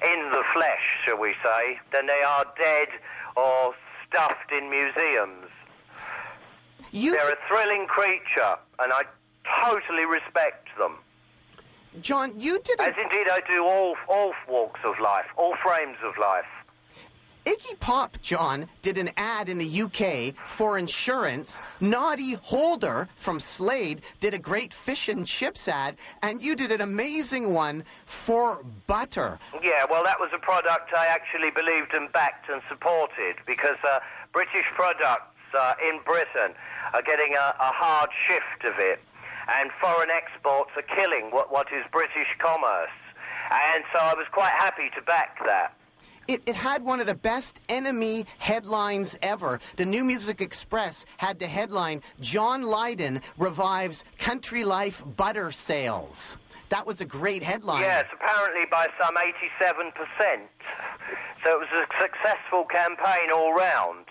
in 0.02 0.30
the 0.32 0.44
flesh, 0.54 0.80
shall 1.04 1.20
we 1.20 1.34
say, 1.44 1.78
than 1.92 2.08
they 2.08 2.24
are 2.26 2.46
dead 2.58 2.88
or 3.36 3.76
stuffed 4.08 4.54
in 4.58 4.70
museums. 4.70 5.52
You, 6.94 7.12
They're 7.12 7.34
a 7.34 7.38
thrilling 7.50 7.86
creature, 7.88 8.56
and 8.80 8.94
I 8.94 9.04
totally 9.62 10.06
respect 10.06 10.70
them. 10.78 10.98
John, 12.00 12.34
you 12.38 12.60
did 12.64 12.80
a 12.80 12.84
As 12.84 12.94
indeed 13.02 13.28
I 13.30 13.42
do 13.48 13.66
all, 13.66 13.96
all 14.08 14.34
walks 14.48 14.80
of 14.86 15.00
life, 15.00 15.26
all 15.38 15.56
frames 15.62 15.98
of 16.04 16.18
life. 16.18 16.46
Iggy 17.46 17.80
Pop, 17.80 18.22
John, 18.22 18.70
did 18.84 19.00
an 19.00 19.10
ad 19.18 19.50
in 19.50 19.58
the 19.58 19.82
UK 19.82 20.36
for 20.46 20.78
insurance. 20.78 21.60
Noddy 21.80 22.34
Holder 22.34 23.10
from 23.16 23.40
Slade 23.40 24.02
did 24.20 24.36
a 24.36 24.38
great 24.38 24.72
fish 24.72 25.10
and 25.10 25.26
chips 25.26 25.68
ad, 25.68 25.98
and 26.22 26.40
you 26.40 26.56
did 26.56 26.72
an 26.72 26.82
amazing 26.82 27.54
one 27.54 27.84
for 28.06 28.64
butter. 28.86 29.40
Yeah, 29.64 29.86
well, 29.90 30.04
that 30.04 30.20
was 30.20 30.30
a 30.36 30.38
product 30.38 30.94
I 30.96 31.08
actually 31.08 31.50
believed 31.50 31.96
and 31.96 32.12
backed 32.12 32.48
and 32.48 32.62
supported 32.70 33.38
because 33.48 33.78
uh, 33.84 34.00
British 34.34 34.66
products 34.76 35.26
uh, 35.60 35.74
in 35.90 36.00
Britain 36.06 36.54
are 36.94 37.02
getting 37.02 37.34
a, 37.34 37.56
a 37.60 37.72
hard 37.74 38.12
shift 38.28 38.66
of 38.66 38.78
it, 38.78 39.02
and 39.60 39.70
foreign 39.82 40.10
exports 40.10 40.72
are 40.76 40.96
killing 40.96 41.32
what, 41.32 41.52
what 41.52 41.68
is 41.74 41.84
British 41.92 42.28
commerce. 42.40 42.90
And 43.52 43.84
so 43.94 44.00
I 44.00 44.14
was 44.14 44.26
quite 44.32 44.54
happy 44.54 44.90
to 44.96 45.02
back 45.02 45.38
that. 45.46 45.74
It, 46.28 46.42
it 46.46 46.56
had 46.56 46.84
one 46.84 47.00
of 47.00 47.08
the 47.08 47.16
best 47.16 47.60
NME 47.68 48.26
headlines 48.38 49.18
ever. 49.22 49.60
The 49.76 49.86
New 49.86 50.04
Music 50.04 50.40
Express 50.40 51.04
had 51.18 51.40
the 51.40 51.48
headline 51.48 52.02
John 52.20 52.64
Lydon 52.64 53.22
revives 53.38 54.04
country 54.18 54.64
life 54.64 55.04
butter 55.18 55.52
sales. 55.52 56.38
That 56.70 56.88
was 56.88 57.02
a 57.02 57.06
great 57.06 57.44
headline. 57.44 57.82
Yes, 57.82 58.06
apparently 58.14 58.66
by 58.70 58.88
some 59.02 59.16
87%. 59.16 59.92
So 61.44 61.50
it 61.50 61.60
was 61.60 61.68
a 61.74 62.02
successful 62.02 62.64
campaign 62.64 63.32
all 63.34 63.54
round. 63.54 64.06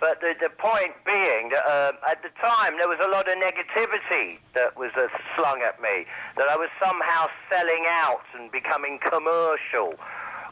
But 0.00 0.20
the, 0.20 0.34
the 0.40 0.50
point 0.50 0.92
being 1.06 1.50
that 1.50 1.64
uh, 1.66 1.92
at 2.08 2.22
the 2.22 2.28
time 2.40 2.76
there 2.76 2.88
was 2.88 2.98
a 3.02 3.08
lot 3.08 3.28
of 3.28 3.34
negativity 3.36 4.38
that 4.54 4.76
was 4.76 4.90
uh, 4.96 5.08
slung 5.36 5.62
at 5.62 5.80
me, 5.80 6.04
that 6.36 6.48
I 6.48 6.56
was 6.56 6.68
somehow 6.82 7.28
selling 7.50 7.84
out 7.88 8.24
and 8.38 8.52
becoming 8.52 8.98
commercial. 8.98 9.94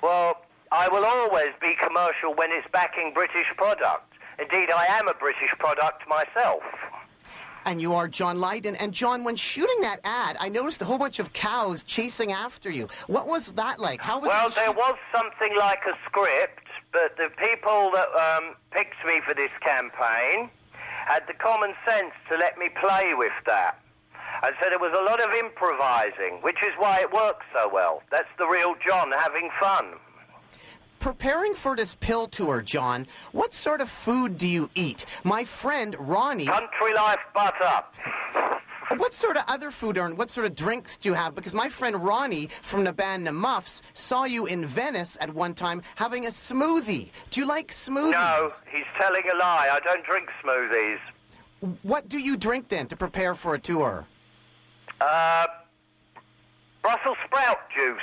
Well, 0.02 0.42
I 0.72 0.88
will 0.88 1.04
always 1.04 1.52
be 1.60 1.74
commercial 1.76 2.34
when 2.34 2.50
it's 2.52 2.66
backing 2.72 3.12
British 3.12 3.46
product. 3.56 4.14
Indeed, 4.38 4.70
I 4.70 4.86
am 4.86 5.08
a 5.08 5.14
British 5.14 5.50
product 5.58 6.08
myself. 6.08 6.62
And 7.66 7.80
you 7.80 7.94
are 7.94 8.08
John 8.08 8.40
Lydon. 8.40 8.76
And 8.76 8.92
John, 8.92 9.24
when 9.24 9.36
shooting 9.36 9.80
that 9.80 10.00
ad, 10.04 10.36
I 10.38 10.48
noticed 10.48 10.82
a 10.82 10.84
whole 10.84 10.98
bunch 10.98 11.18
of 11.18 11.32
cows 11.32 11.82
chasing 11.82 12.32
after 12.32 12.70
you. 12.70 12.88
What 13.06 13.26
was 13.26 13.52
that 13.52 13.80
like? 13.80 14.00
How 14.02 14.20
was 14.20 14.28
Well, 14.28 14.50
there 14.50 14.72
was 14.72 14.96
something 15.14 15.56
like 15.56 15.80
a 15.86 15.96
script, 16.06 16.63
but 16.94 17.16
the 17.16 17.28
people 17.36 17.90
that 17.90 18.08
um, 18.14 18.54
picked 18.70 19.04
me 19.04 19.20
for 19.26 19.34
this 19.34 19.50
campaign 19.60 20.48
had 21.06 21.26
the 21.26 21.34
common 21.34 21.74
sense 21.86 22.12
to 22.30 22.36
let 22.36 22.56
me 22.56 22.70
play 22.80 23.12
with 23.14 23.32
that. 23.44 23.80
And 24.42 24.54
so 24.62 24.68
there 24.70 24.78
was 24.78 24.92
a 24.96 25.02
lot 25.02 25.20
of 25.20 25.34
improvising, 25.34 26.40
which 26.42 26.62
is 26.62 26.72
why 26.78 27.00
it 27.00 27.12
works 27.12 27.44
so 27.52 27.68
well. 27.68 28.02
That's 28.10 28.28
the 28.38 28.46
real 28.46 28.74
John 28.86 29.10
having 29.10 29.50
fun. 29.60 29.94
Preparing 31.00 31.54
for 31.54 31.76
this 31.76 31.96
PiL 31.96 32.28
tour, 32.28 32.62
John, 32.62 33.06
what 33.32 33.52
sort 33.52 33.80
of 33.80 33.90
food 33.90 34.38
do 34.38 34.46
you 34.46 34.70
eat? 34.74 35.04
My 35.24 35.44
friend 35.44 35.96
Ronnie. 35.98 36.46
Country 36.46 36.94
life 36.94 37.18
butter. 37.34 37.84
What 38.96 39.14
sort 39.14 39.36
of 39.36 39.44
other 39.48 39.70
food 39.70 39.98
or 39.98 40.14
what 40.14 40.30
sort 40.30 40.46
of 40.46 40.54
drinks 40.54 40.96
do 40.96 41.08
you 41.08 41.14
have? 41.14 41.34
Because 41.34 41.54
my 41.54 41.68
friend 41.68 41.96
Ronnie 42.04 42.48
from 42.62 42.84
the 42.84 42.92
band 42.92 43.26
The 43.26 43.32
Muffs 43.32 43.82
saw 43.92 44.24
you 44.24 44.46
in 44.46 44.66
Venice 44.66 45.16
at 45.20 45.32
one 45.32 45.54
time 45.54 45.82
having 45.96 46.26
a 46.26 46.30
smoothie. 46.30 47.08
Do 47.30 47.40
you 47.40 47.46
like 47.46 47.70
smoothies? 47.70 48.12
No, 48.12 48.50
he's 48.70 48.84
telling 49.00 49.22
a 49.32 49.36
lie. 49.36 49.70
I 49.72 49.80
don't 49.80 50.04
drink 50.04 50.28
smoothies. 50.42 50.98
What 51.82 52.08
do 52.08 52.18
you 52.18 52.36
drink 52.36 52.68
then 52.68 52.86
to 52.88 52.96
prepare 52.96 53.34
for 53.34 53.54
a 53.54 53.58
tour? 53.58 54.06
Uh, 55.00 55.46
Brussels 56.82 57.16
sprout 57.24 57.60
juice. 57.74 58.00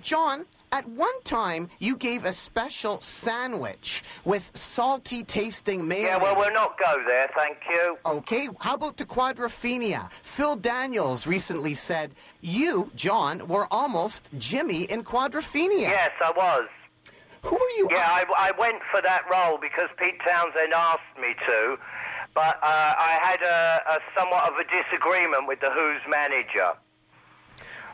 John, 0.00 0.46
at 0.72 0.88
one 0.88 1.22
time 1.24 1.68
you 1.78 1.96
gave 1.96 2.24
a 2.24 2.32
special 2.32 3.00
sandwich 3.00 4.02
with 4.24 4.50
salty 4.54 5.22
tasting 5.22 5.86
mayonnaise. 5.86 6.10
Yeah, 6.10 6.22
well, 6.22 6.36
we'll 6.36 6.52
not 6.52 6.78
go 6.78 7.02
there, 7.06 7.28
thank 7.36 7.58
you. 7.68 7.98
Okay, 8.06 8.48
how 8.60 8.74
about 8.74 8.96
the 8.96 9.04
quadrophenia? 9.04 10.10
Phil 10.22 10.56
Daniels 10.56 11.26
recently 11.26 11.74
said 11.74 12.12
you, 12.40 12.90
John, 12.94 13.46
were 13.48 13.66
almost 13.70 14.30
Jimmy 14.38 14.84
in 14.84 15.02
quadrophenia. 15.04 15.88
Yes, 15.88 16.12
I 16.24 16.32
was. 16.36 16.68
Who 17.42 17.56
are 17.56 17.76
you? 17.78 17.88
Yeah, 17.90 18.06
I, 18.06 18.24
I 18.36 18.52
went 18.58 18.82
for 18.90 19.00
that 19.00 19.22
role 19.30 19.58
because 19.58 19.88
Pete 19.98 20.20
Townshend 20.28 20.74
asked 20.74 21.00
me 21.20 21.34
to, 21.48 21.78
but 22.34 22.56
uh, 22.62 22.94
I 22.98 23.18
had 23.22 23.40
a, 23.42 23.82
a 23.94 23.98
somewhat 24.18 24.44
of 24.44 24.58
a 24.58 24.64
disagreement 24.64 25.48
with 25.48 25.60
the 25.60 25.70
Who's 25.70 26.02
manager, 26.06 26.76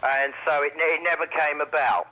and 0.03 0.33
so 0.45 0.63
it, 0.63 0.73
it 0.75 1.01
never 1.05 1.27
came 1.27 1.61
about, 1.61 2.09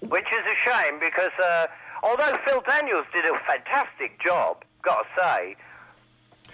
which 0.00 0.26
is 0.26 0.44
a 0.44 0.68
shame 0.68 0.98
because 1.00 1.32
uh, 1.42 1.66
although 2.02 2.38
Phil 2.46 2.62
Daniels 2.68 3.06
did 3.12 3.24
a 3.24 3.38
fantastic 3.46 4.22
job, 4.22 4.64
got 4.82 5.02
to 5.02 5.20
say, 5.20 5.56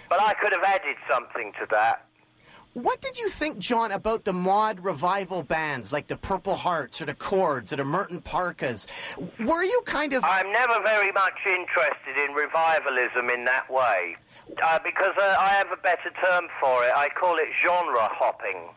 but 0.09 0.21
I 0.21 0.33
could 0.33 0.53
have 0.53 0.63
added 0.63 0.95
something 1.09 1.51
to 1.59 1.67
that. 1.71 2.05
What 2.73 3.01
did 3.01 3.19
you 3.19 3.29
think, 3.29 3.59
John, 3.59 3.91
about 3.91 4.25
the 4.25 4.33
mod 4.33 4.79
revival 4.79 5.43
bands 5.43 5.91
like 5.91 6.07
the 6.07 6.17
Purple 6.17 6.55
Hearts 6.55 6.99
or 7.01 7.05
the 7.05 7.13
Chords 7.13 7.71
or 7.71 7.75
the 7.75 7.85
Merton 7.85 8.19
Parkas? 8.19 8.87
Were 9.39 9.63
you 9.63 9.83
kind 9.85 10.11
of. 10.13 10.23
I'm 10.23 10.51
never 10.51 10.81
very 10.81 11.11
much 11.11 11.37
interested 11.45 12.17
in 12.17 12.33
revivalism 12.33 13.29
in 13.29 13.45
that 13.45 13.69
way 13.69 14.17
uh, 14.63 14.79
because 14.83 15.13
uh, 15.21 15.35
I 15.39 15.49
have 15.49 15.71
a 15.71 15.77
better 15.77 16.09
term 16.25 16.47
for 16.59 16.83
it. 16.83 16.91
I 16.95 17.09
call 17.09 17.37
it 17.37 17.49
genre 17.63 18.09
hopping. 18.11 18.69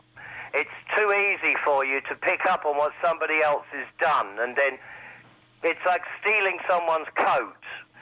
It's 0.57 0.69
too 0.97 1.13
easy 1.13 1.55
for 1.63 1.85
you 1.85 2.01
to 2.09 2.15
pick 2.15 2.47
up 2.47 2.65
on 2.65 2.77
what 2.77 2.91
somebody 2.99 3.43
else 3.43 3.67
has 3.73 3.85
done, 3.99 4.39
and 4.39 4.55
then 4.55 4.79
it's 5.61 5.79
like 5.85 6.01
stealing 6.19 6.57
someone's 6.67 7.05
coat 7.15 7.61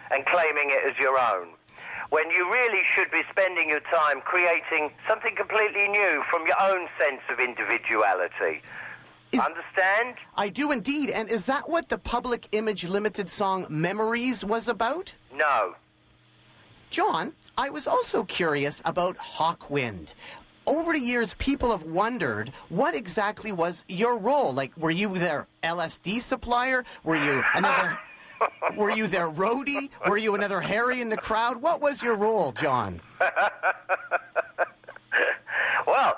and 0.10 0.26
claiming 0.26 0.70
it 0.70 0.89
as 0.89 0.97
your 0.97 1.20
own. 1.20 1.49
When 2.12 2.30
you 2.30 2.49
really 2.49 2.84
should 2.95 3.12
be 3.12 3.24
spending 3.30 3.68
your 3.68 3.82
time 3.82 4.22
creating 4.22 4.91
something 5.06 5.36
completely 5.36 5.89
new 5.89 6.24
from 6.32 6.47
your 6.47 6.56
own 6.62 6.88
sense 6.97 7.20
of 7.30 7.41
individuality. 7.41 8.62
Understand? 9.34 10.16
I 10.38 10.47
do 10.47 10.72
indeed. 10.72 11.10
And 11.10 11.30
is 11.30 11.45
that 11.47 11.68
what 11.68 11.89
the 11.89 11.97
Public 11.97 12.47
Image 12.53 12.86
Limited 12.88 13.30
song 13.30 13.66
Memories 13.68 14.45
was 14.45 14.70
about? 14.70 15.14
No. 15.36 15.76
John, 16.89 17.34
I 17.58 17.70
was 17.70 17.86
also 17.86 18.24
curious 18.24 18.82
about 18.86 19.18
Hawkwind. 19.18 20.14
Over 20.68 20.93
the 20.93 20.99
years, 20.99 21.36
people 21.36 21.72
have 21.72 21.84
wondered 21.84 22.49
what 22.70 22.95
exactly 22.95 23.51
was 23.51 23.84
your 23.88 24.18
role. 24.18 24.53
Like, 24.53 24.76
were 24.78 24.91
you 24.91 25.18
their 25.18 25.47
LSD 25.63 26.22
supplier? 26.22 26.84
Were 27.03 27.18
you 27.18 27.43
another? 27.53 27.99
were 28.76 28.91
you 28.91 29.07
their 29.07 29.30
roadie? 29.30 29.89
Were 30.07 30.18
you 30.18 30.36
another 30.36 30.61
Harry 30.61 31.01
in 31.01 31.09
the 31.09 31.18
crowd? 31.18 31.61
What 31.61 31.82
was 31.82 32.01
your 32.01 32.16
role, 32.16 32.51
John? 32.51 33.01
Well, 35.88 36.18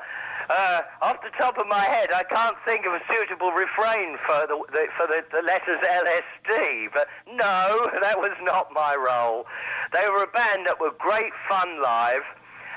uh, 0.49 0.81
off 1.01 1.17
the 1.21 1.29
top 1.37 1.57
of 1.57 1.67
my 1.67 1.83
head, 1.83 2.09
I 2.13 2.23
can't 2.23 2.55
think 2.65 2.85
of 2.85 2.93
a 2.93 3.01
suitable 3.13 3.51
refrain 3.51 4.17
for 4.25 4.47
the, 4.47 4.57
the 4.71 4.87
for 4.97 5.07
the, 5.07 5.23
the 5.31 5.43
letters 5.45 5.77
LSD. 5.83 6.87
But 6.93 7.07
no, 7.27 7.89
that 8.01 8.17
was 8.17 8.31
not 8.41 8.71
my 8.73 8.95
role. 8.95 9.45
They 9.93 10.07
were 10.09 10.23
a 10.23 10.27
band 10.27 10.65
that 10.65 10.79
were 10.79 10.91
great 10.97 11.33
fun 11.49 11.81
live, 11.81 12.23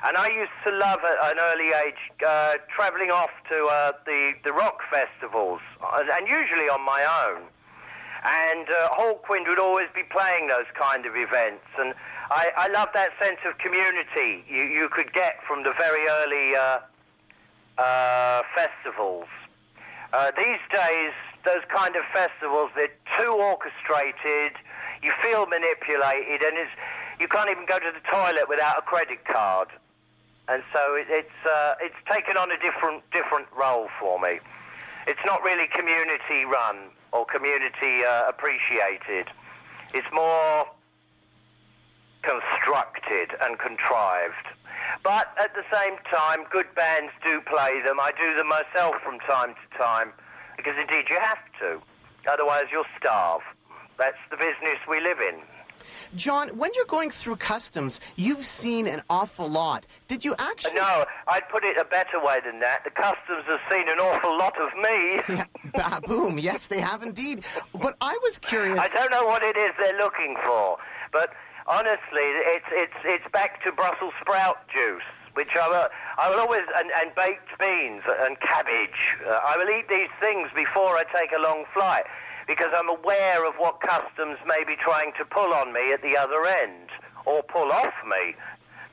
and 0.05 0.16
I 0.16 0.28
used 0.28 0.57
to 0.64 0.70
love 0.72 1.01
at 1.05 1.32
an 1.32 1.38
early 1.40 1.72
age 1.86 2.01
uh, 2.26 2.55
travelling 2.74 3.11
off 3.11 3.30
to 3.51 3.66
uh, 3.66 3.92
the 4.07 4.32
the 4.44 4.53
rock 4.53 4.80
festivals, 4.90 5.61
uh, 5.82 6.03
and 6.12 6.26
usually 6.26 6.68
on 6.68 6.84
my 6.84 7.05
own. 7.28 7.42
And 8.22 8.68
uh, 8.68 8.90
Hawkwind 8.90 9.48
would 9.48 9.59
always 9.59 9.88
be 9.94 10.03
playing 10.03 10.48
those 10.48 10.68
kind 10.78 11.07
of 11.07 11.16
events, 11.16 11.64
and 11.78 11.94
I, 12.30 12.51
I 12.57 12.68
love 12.68 12.88
that 12.94 13.11
sense 13.20 13.38
of 13.48 13.59
community 13.59 14.44
you, 14.48 14.62
you 14.62 14.88
could 14.90 15.12
get 15.12 15.42
from 15.48 15.64
the 15.64 15.72
very 15.78 16.07
early 16.07 16.55
uh, 16.55 16.78
uh, 17.78 18.42
festivals. 18.55 19.26
Uh, 20.12 20.30
these 20.36 20.61
days, 20.70 21.12
those 21.44 21.64
kind 21.74 21.96
of 21.96 22.03
festivals, 22.12 22.70
they're 22.76 22.92
too 23.18 23.32
orchestrated, 23.32 24.53
you 25.03 25.12
feel 25.22 25.46
manipulated, 25.46 26.42
and 26.42 26.59
it's, 26.59 26.70
you 27.18 27.26
can't 27.26 27.51
even 27.51 27.64
go 27.66 27.78
to 27.78 27.90
the 27.92 28.05
toilet 28.11 28.48
without 28.48 28.78
a 28.78 28.82
credit 28.82 29.24
card. 29.24 29.68
And 30.51 30.64
so 30.72 30.94
it, 30.96 31.07
it's 31.09 31.40
uh, 31.46 31.74
it's 31.80 31.94
taken 32.11 32.36
on 32.36 32.51
a 32.51 32.59
different 32.59 33.09
different 33.12 33.46
role 33.57 33.88
for 34.01 34.18
me. 34.18 34.40
It's 35.07 35.24
not 35.24 35.42
really 35.42 35.68
community 35.72 36.44
run 36.44 36.90
or 37.12 37.24
community 37.24 38.05
uh, 38.05 38.28
appreciated. 38.28 39.30
It's 39.94 40.11
more 40.12 40.66
constructed 42.22 43.30
and 43.40 43.59
contrived. 43.59 44.46
But 45.03 45.32
at 45.40 45.55
the 45.55 45.64
same 45.72 45.96
time, 46.12 46.44
good 46.51 46.66
bands 46.74 47.12
do 47.24 47.40
play 47.40 47.80
them. 47.86 47.98
I 48.01 48.12
do 48.20 48.34
them 48.36 48.48
myself 48.48 48.96
from 49.03 49.18
time 49.20 49.55
to 49.55 49.78
time 49.78 50.12
because 50.57 50.74
indeed 50.78 51.07
you 51.09 51.18
have 51.20 51.40
to. 51.61 51.80
Otherwise, 52.30 52.64
you'll 52.70 52.90
starve. 52.98 53.40
That's 53.96 54.20
the 54.30 54.36
business 54.36 54.78
we 54.88 55.01
live 55.01 55.20
in. 55.20 55.40
John, 56.14 56.49
when 56.57 56.70
you're 56.74 56.85
going 56.87 57.11
through 57.11 57.37
customs, 57.37 58.01
you've 58.16 58.45
seen 58.45 58.87
an 58.87 59.03
awful 59.09 59.49
lot. 59.49 59.87
Did 60.09 60.24
you 60.24 60.35
actually? 60.39 60.74
No, 60.74 61.05
I'd 61.28 61.49
put 61.49 61.64
it 61.64 61.76
a 61.76 61.85
better 61.85 62.22
way 62.22 62.39
than 62.45 62.61
that. 62.61 62.85
The 62.85 62.91
customs 62.91 63.45
have 63.47 63.61
seen 63.70 63.89
an 63.89 63.99
awful 63.99 64.37
lot 64.37 64.55
of 64.61 64.70
me. 64.76 65.45
Yeah, 65.72 66.01
boom. 66.01 66.39
Yes, 66.39 66.66
they 66.66 66.81
have 66.81 67.03
indeed. 67.03 67.45
But 67.72 67.97
I 68.01 68.18
was 68.24 68.39
curious. 68.39 68.78
I 68.78 68.89
don't 68.89 69.11
know 69.11 69.24
what 69.24 69.43
it 69.43 69.57
is 69.57 69.70
they're 69.78 69.97
looking 69.97 70.37
for, 70.45 70.78
but 71.12 71.31
honestly, 71.66 72.26
it's 72.51 72.66
it's 72.72 72.99
it's 73.05 73.24
back 73.33 73.62
to 73.62 73.72
Brussels 73.72 74.12
sprout 74.20 74.68
juice, 74.68 75.07
which 75.35 75.51
I 75.55 75.68
will, 75.68 75.89
I 76.18 76.28
will 76.31 76.41
always 76.41 76.62
and, 76.76 76.91
and 77.01 77.14
baked 77.14 77.57
beans 77.59 78.03
and 78.20 78.39
cabbage. 78.41 78.99
Uh, 79.24 79.39
I 79.47 79.57
will 79.59 79.70
eat 79.70 79.89
these 79.89 80.11
things 80.20 80.49
before 80.55 80.97
I 80.97 81.05
take 81.16 81.31
a 81.33 81.41
long 81.41 81.64
flight 81.72 82.05
because 82.51 82.72
I'm 82.76 82.88
aware 82.88 83.46
of 83.46 83.55
what 83.59 83.80
customs 83.80 84.36
may 84.44 84.64
be 84.66 84.74
trying 84.82 85.12
to 85.18 85.24
pull 85.24 85.55
on 85.55 85.72
me 85.72 85.92
at 85.92 86.03
the 86.03 86.16
other 86.16 86.44
end 86.46 86.88
or 87.24 87.44
pull 87.44 87.70
off 87.70 87.94
me, 88.05 88.34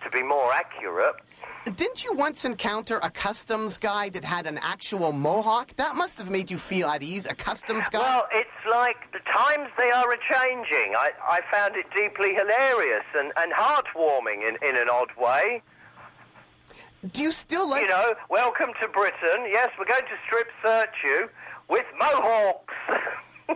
to 0.04 0.12
be 0.12 0.22
more 0.22 0.54
accurate. 0.54 1.16
Didn't 1.76 2.04
you 2.04 2.14
once 2.14 2.46
encounter 2.46 2.98
a 3.02 3.10
customs 3.10 3.76
guy 3.78 4.10
that 4.10 4.24
had 4.24 4.46
an 4.46 4.60
actual 4.62 5.12
mohawk? 5.12 5.76
That 5.76 5.96
must 5.96 6.20
have 6.20 6.30
made 6.30 6.52
you 6.52 6.60
feel 6.60 6.88
at 6.88 7.02
ease. 7.02 7.26
A 7.26 7.34
customs 7.34 7.90
guy. 7.90 7.98
Well, 7.98 8.28
it's 8.32 8.50
like 8.70 9.12
the 9.12 9.20
times 9.32 9.70
they 9.76 9.90
are 9.90 10.14
a 10.14 10.18
changing. 10.32 10.94
I, 10.96 11.10
I 11.28 11.40
found 11.52 11.76
it 11.76 11.88
deeply 11.96 12.36
hilarious 12.36 13.06
and, 13.16 13.34
and 13.38 13.52
heartwarming 13.54 14.48
in, 14.48 14.70
in 14.70 14.76
an 14.76 14.88
odd 14.88 15.10
way. 15.20 15.64
Do 17.12 17.24
you 17.24 17.32
still 17.32 17.68
like? 17.68 17.82
You 17.82 17.88
know, 17.88 18.14
welcome 18.30 18.70
to 18.84 18.88
Britain. 18.88 19.48
Yes, 19.50 19.72
we're 19.80 19.86
going 19.86 20.06
to 20.06 20.18
strip 20.28 20.48
search 20.64 20.94
you 21.04 21.28
with 21.70 21.86
mohawks. 22.00 22.76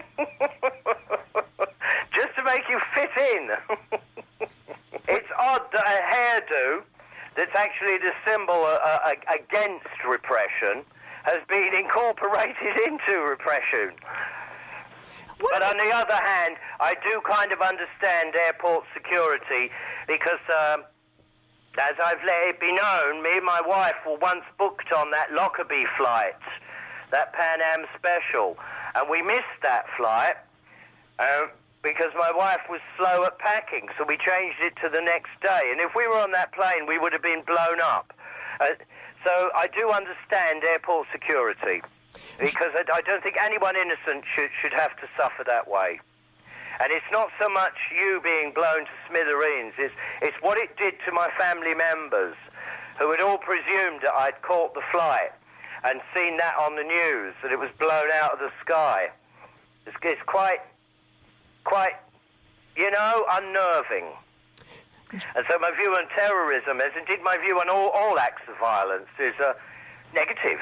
Just 2.14 2.36
to 2.36 2.44
make 2.44 2.64
you 2.70 2.80
fit 2.94 3.12
in. 3.36 3.52
it's 5.08 5.28
odd 5.38 5.62
that 5.74 5.86
a 5.86 6.02
hairdo 6.14 6.84
that's 7.36 7.56
actually 7.56 7.98
the 7.98 8.12
symbol 8.26 8.66
uh, 8.66 8.80
uh, 8.84 9.14
against 9.34 9.88
repression 10.08 10.84
has 11.24 11.40
been 11.48 11.74
incorporated 11.74 12.78
into 12.86 13.20
repression. 13.22 13.94
What 15.40 15.60
But 15.60 15.64
on 15.64 15.78
the 15.78 15.92
other 15.94 16.16
hand, 16.16 16.58
I 16.80 16.96
do 17.04 17.22
kind 17.28 17.52
of 17.52 17.62
understand 17.62 18.36
airport 18.36 18.86
security 18.94 19.72
because, 20.08 20.42
um, 20.50 20.84
as 21.80 21.96
I've 22.04 22.22
let 22.24 22.50
it 22.50 22.60
be 22.60 22.72
known, 22.72 23.24
me 23.24 23.38
and 23.38 23.46
my 23.46 23.62
wife 23.66 23.96
were 24.06 24.18
once 24.18 24.44
booked 24.60 24.92
on 24.94 25.10
that 25.12 25.34
Lockerbie 25.34 25.88
flight, 25.98 26.36
that 27.12 27.34
Pan 27.34 27.60
Am 27.62 27.86
special, 27.98 28.58
and 28.96 29.10
we 29.10 29.22
missed 29.22 29.60
that 29.62 29.86
flight 29.96 30.36
uh, 31.20 31.48
because 31.84 32.12
my 32.18 32.32
wife 32.36 32.62
was 32.70 32.82
slow 32.98 33.24
at 33.26 33.38
packing, 33.40 33.88
so 33.98 34.06
we 34.06 34.18
changed 34.18 34.60
it 34.62 34.74
to 34.82 34.90
the 34.90 35.02
next 35.02 35.32
day. 35.42 35.70
And 35.72 35.80
if 35.80 35.94
we 35.96 36.08
were 36.08 36.18
on 36.18 36.32
that 36.32 36.54
plane, 36.54 36.88
we 36.88 36.98
would 36.98 37.14
have 37.14 37.22
been 37.22 37.44
blown 37.46 37.82
up. 37.82 38.14
Uh, 38.60 38.68
so 39.24 39.52
I 39.56 39.68
do 39.68 39.92
understand 39.92 40.64
airport 40.64 41.08
security 41.12 41.82
because 42.40 42.74
I, 42.76 42.84
I 42.94 43.02
don't 43.02 43.24
think 43.24 43.38
anyone 43.40 43.76
innocent 43.76 44.26
should, 44.36 44.50
should 44.62 44.74
have 44.74 44.96
to 44.98 45.08
suffer 45.18 45.44
that 45.46 45.70
way. 45.70 46.00
And 46.80 46.92
it's 46.92 47.06
not 47.12 47.30
so 47.40 47.48
much 47.50 47.74
you 47.96 48.22
being 48.24 48.52
blown 48.54 48.86
to 48.86 48.96
smithereens, 49.08 49.74
it's, 49.78 49.94
it's 50.22 50.38
what 50.42 50.58
it 50.58 50.78
did 50.78 50.96
to 51.06 51.12
my 51.12 51.30
family 51.38 51.76
members 51.76 52.36
who 52.98 53.12
had 53.12 53.22
all 53.22 53.38
presumed 53.38 54.02
that 54.02 54.14
I'd 54.14 54.42
caught 54.42 54.74
the 54.74 54.82
flight 54.92 55.32
and 55.84 56.02
seen 56.14 56.38
that 56.38 56.56
on 56.58 56.76
the 56.76 56.84
news, 56.84 57.34
that 57.42 57.52
it 57.52 57.60
was 57.60 57.70
blown 57.80 58.12
out 58.14 58.34
of 58.34 58.40
the 58.40 58.52
sky. 58.64 59.10
It's, 59.86 59.96
it's 60.04 60.22
quite, 60.28 60.60
quite, 61.64 61.94
you 62.76 62.92
know, 62.92 63.26
unnerving. 63.32 64.06
And 65.12 65.46
so 65.50 65.60
my 65.60 65.72
view 65.72 65.94
on 65.96 66.08
terrorism, 66.16 66.80
as 66.80 66.92
indeed 66.98 67.24
my 67.24 67.38
view 67.38 67.60
on 67.60 67.68
all, 67.70 67.90
all 67.90 68.18
acts 68.18 68.44
of 68.48 68.58
violence, 68.60 69.10
is 69.20 69.34
uh, 69.44 69.54
negative. 70.14 70.60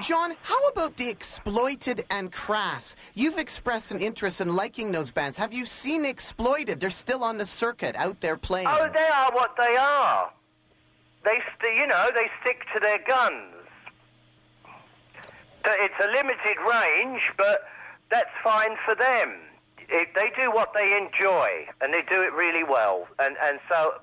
John, 0.00 0.34
how 0.42 0.66
about 0.68 0.96
the 0.96 1.08
exploited 1.08 2.04
and 2.10 2.30
crass? 2.32 2.96
You've 3.14 3.38
expressed 3.38 3.90
an 3.90 4.00
interest 4.00 4.40
in 4.40 4.54
liking 4.54 4.92
those 4.92 5.10
bands. 5.10 5.36
Have 5.38 5.54
you 5.54 5.64
seen 5.64 6.04
exploited? 6.04 6.80
They're 6.80 6.90
still 6.90 7.24
on 7.24 7.38
the 7.38 7.46
circuit, 7.46 7.96
out 7.96 8.20
there 8.20 8.36
playing. 8.36 8.68
Oh, 8.68 8.90
they 8.92 9.06
are 9.06 9.32
what 9.32 9.54
they 9.56 9.76
are. 9.76 10.30
They, 11.24 11.38
st- 11.58 11.78
you 11.78 11.86
know, 11.86 12.10
they 12.14 12.28
stick 12.42 12.64
to 12.74 12.80
their 12.80 12.98
guns. 13.06 13.54
It's 15.64 15.94
a 16.02 16.08
limited 16.08 16.56
range, 16.70 17.22
but 17.36 17.60
that's 18.10 18.30
fine 18.42 18.76
for 18.84 18.94
them. 18.94 19.36
It, 19.88 20.08
they 20.14 20.30
do 20.40 20.50
what 20.50 20.72
they 20.74 20.96
enjoy, 20.96 21.66
and 21.80 21.92
they 21.92 22.02
do 22.02 22.22
it 22.22 22.32
really 22.32 22.64
well. 22.64 23.08
And, 23.18 23.36
and 23.42 23.58
so, 23.68 23.94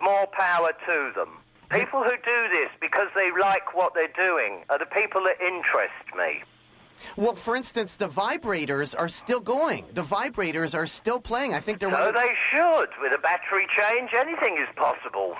more 0.00 0.26
power 0.32 0.72
to 0.86 1.12
them. 1.14 1.38
People 1.70 2.02
who 2.02 2.10
do 2.10 2.48
this 2.52 2.68
because 2.80 3.08
they 3.14 3.30
like 3.40 3.74
what 3.74 3.94
they're 3.94 4.08
doing 4.08 4.64
are 4.70 4.78
the 4.78 4.86
people 4.86 5.22
that 5.24 5.40
interest 5.40 5.94
me. 6.16 6.42
Well, 7.16 7.34
for 7.34 7.56
instance, 7.56 7.96
the 7.96 8.08
vibrators 8.08 8.94
are 8.98 9.08
still 9.08 9.40
going. 9.40 9.86
The 9.92 10.02
vibrators 10.02 10.76
are 10.76 10.86
still 10.86 11.20
playing. 11.20 11.54
I 11.54 11.60
think 11.60 11.78
they're 11.78 11.90
So 11.90 12.12
they 12.12 12.34
should. 12.52 12.88
With 13.00 13.12
a 13.12 13.18
battery 13.18 13.66
change, 13.76 14.10
anything 14.14 14.58
is 14.60 14.68
possible. 14.76 15.36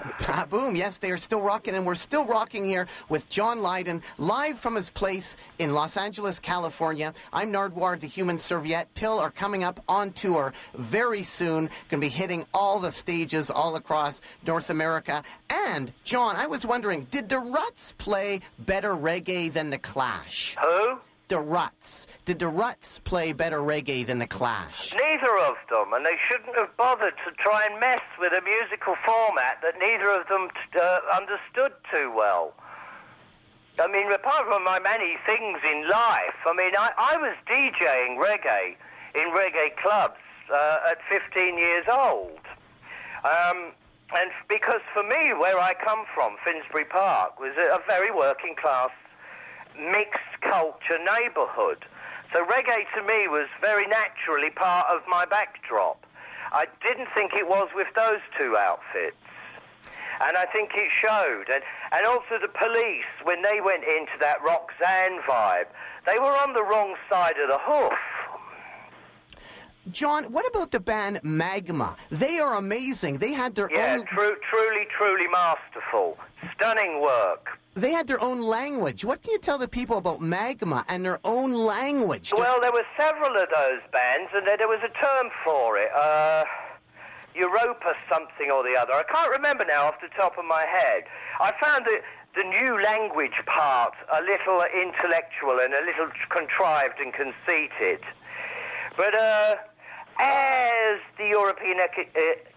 Ah, 0.00 0.46
Boom, 0.48 0.76
yes, 0.76 0.98
they 0.98 1.10
are 1.10 1.16
still 1.16 1.40
rocking, 1.40 1.74
and 1.74 1.84
we're 1.84 1.94
still 1.94 2.24
rocking 2.24 2.64
here 2.64 2.86
with 3.08 3.28
John 3.28 3.62
Lydon, 3.62 4.02
live 4.16 4.58
from 4.58 4.76
his 4.76 4.90
place 4.90 5.36
in 5.58 5.74
Los 5.74 5.96
Angeles, 5.96 6.38
California. 6.38 7.12
I'm 7.32 7.52
Nardwuar, 7.52 7.98
the 7.98 8.06
human 8.06 8.38
serviette. 8.38 8.92
PiL 8.94 9.18
are 9.18 9.30
coming 9.30 9.64
up 9.64 9.82
on 9.88 10.12
tour 10.12 10.52
very 10.74 11.22
soon. 11.24 11.68
Going 11.88 12.00
to 12.00 12.06
be 12.06 12.08
hitting 12.08 12.46
all 12.54 12.78
the 12.78 12.92
stages 12.92 13.50
all 13.50 13.74
across 13.74 14.20
North 14.46 14.70
America. 14.70 15.22
And, 15.50 15.92
John, 16.04 16.36
I 16.36 16.46
was 16.46 16.64
wondering, 16.64 17.08
did 17.10 17.28
the 17.28 17.38
Ruts 17.38 17.92
play 17.98 18.40
better 18.60 18.90
reggae 18.90 19.52
than 19.52 19.70
the 19.70 19.78
Clash? 19.78 20.56
Who? 20.62 20.98
The 21.28 21.38
Ruts. 21.38 22.06
Did 22.24 22.38
the 22.38 22.48
Ruts 22.48 22.98
play 23.00 23.32
better 23.32 23.58
reggae 23.58 24.06
than 24.06 24.18
the 24.18 24.26
Clash? 24.26 24.94
Neither 24.94 25.36
of 25.38 25.56
them, 25.68 25.92
and 25.92 26.04
they 26.04 26.16
shouldn't 26.28 26.56
have 26.56 26.74
bothered 26.78 27.14
to 27.26 27.32
try 27.36 27.66
and 27.70 27.78
mess 27.78 28.00
with 28.18 28.32
a 28.32 28.40
musical 28.40 28.94
format 29.04 29.60
that 29.62 29.74
neither 29.78 30.08
of 30.08 30.26
them 30.28 30.48
uh, 30.80 30.98
understood 31.14 31.72
too 31.92 32.10
well. 32.16 32.54
I 33.78 33.86
mean, 33.86 34.10
apart 34.10 34.46
from 34.48 34.64
my 34.64 34.80
many 34.80 35.16
things 35.26 35.58
in 35.64 35.88
life, 35.88 36.34
I 36.46 36.54
mean, 36.56 36.72
I, 36.76 36.92
I 36.96 37.16
was 37.18 37.36
DJing 37.46 38.16
reggae 38.16 38.76
in 39.14 39.30
reggae 39.30 39.76
clubs 39.76 40.16
uh, 40.52 40.90
at 40.90 40.98
15 41.08 41.58
years 41.58 41.84
old. 41.92 42.40
Um, 43.24 43.72
and 44.16 44.30
because 44.48 44.80
for 44.94 45.02
me, 45.02 45.34
where 45.34 45.60
I 45.60 45.74
come 45.74 46.04
from, 46.14 46.36
Finsbury 46.42 46.86
Park, 46.86 47.38
was 47.38 47.52
a, 47.58 47.76
a 47.76 47.80
very 47.86 48.10
working 48.10 48.56
class 48.56 48.90
mixed 49.78 50.40
culture 50.40 50.98
neighbourhood. 50.98 51.84
So 52.32 52.44
reggae 52.44 52.84
to 52.94 53.02
me 53.02 53.28
was 53.28 53.48
very 53.60 53.86
naturally 53.86 54.50
part 54.50 54.86
of 54.88 55.00
my 55.08 55.24
backdrop. 55.24 56.04
I 56.52 56.66
didn't 56.82 57.08
think 57.14 57.32
it 57.34 57.48
was 57.48 57.68
with 57.74 57.88
those 57.94 58.20
two 58.38 58.56
outfits. 58.56 59.16
And 60.20 60.36
I 60.36 60.46
think 60.46 60.70
it 60.74 60.90
showed. 61.00 61.46
And, 61.52 61.62
and 61.92 62.06
also 62.06 62.38
the 62.40 62.48
police, 62.48 63.06
when 63.22 63.42
they 63.42 63.60
went 63.60 63.84
into 63.84 64.18
that 64.20 64.42
Roxanne 64.42 65.20
vibe, 65.22 65.68
they 66.10 66.18
were 66.18 66.34
on 66.42 66.54
the 66.54 66.64
wrong 66.64 66.96
side 67.08 67.38
of 67.38 67.48
the 67.48 67.58
hoof. 67.60 67.98
John, 69.90 70.24
what 70.24 70.46
about 70.46 70.70
the 70.70 70.80
band 70.80 71.20
Magma? 71.22 71.96
They 72.10 72.38
are 72.38 72.56
amazing. 72.56 73.18
They 73.18 73.32
had 73.32 73.54
their 73.54 73.68
Yeah, 73.72 73.94
own 73.98 74.04
tru- 74.06 74.36
truly, 74.50 74.86
truly 74.96 75.26
masterful. 75.28 76.18
Stunning 76.54 77.00
work. 77.00 77.58
They 77.74 77.92
had 77.92 78.06
their 78.06 78.20
own 78.20 78.40
language. 78.40 79.04
What 79.04 79.22
can 79.22 79.32
you 79.32 79.38
tell 79.38 79.58
the 79.58 79.68
people 79.68 79.98
about 79.98 80.20
Magma 80.20 80.84
and 80.88 81.04
their 81.04 81.20
own 81.24 81.52
language? 81.52 82.32
Well, 82.36 82.60
there 82.60 82.72
were 82.72 82.86
several 82.96 83.36
of 83.36 83.48
those 83.54 83.80
bands, 83.92 84.30
and 84.34 84.46
there, 84.46 84.68
was 84.68 84.80
a 84.82 84.88
term 85.00 85.30
for 85.44 85.78
it. 85.78 85.90
Uh, 85.94 86.44
Europa 87.34 87.94
something 88.10 88.50
or 88.50 88.64
the 88.64 88.76
other. 88.76 88.92
I 88.92 89.04
can't 89.04 89.30
remember 89.30 89.64
now 89.64 89.86
off 89.86 90.00
the 90.00 90.08
top 90.16 90.38
of 90.38 90.44
my 90.44 90.64
head. 90.66 91.04
I 91.40 91.52
found 91.62 91.86
the, 91.86 92.00
the 92.34 92.42
new 92.42 92.82
language 92.82 93.38
part 93.46 93.94
a 94.12 94.20
little 94.22 94.64
intellectual 94.74 95.60
and 95.60 95.72
a 95.72 95.84
little 95.84 96.08
contrived 96.30 96.98
and 96.98 97.12
conceited. 97.14 98.00
But 98.96 99.14
uh, 99.14 99.54
as 100.18 100.98
the 101.16 101.26
European 101.28 101.78
uh, 101.80 101.86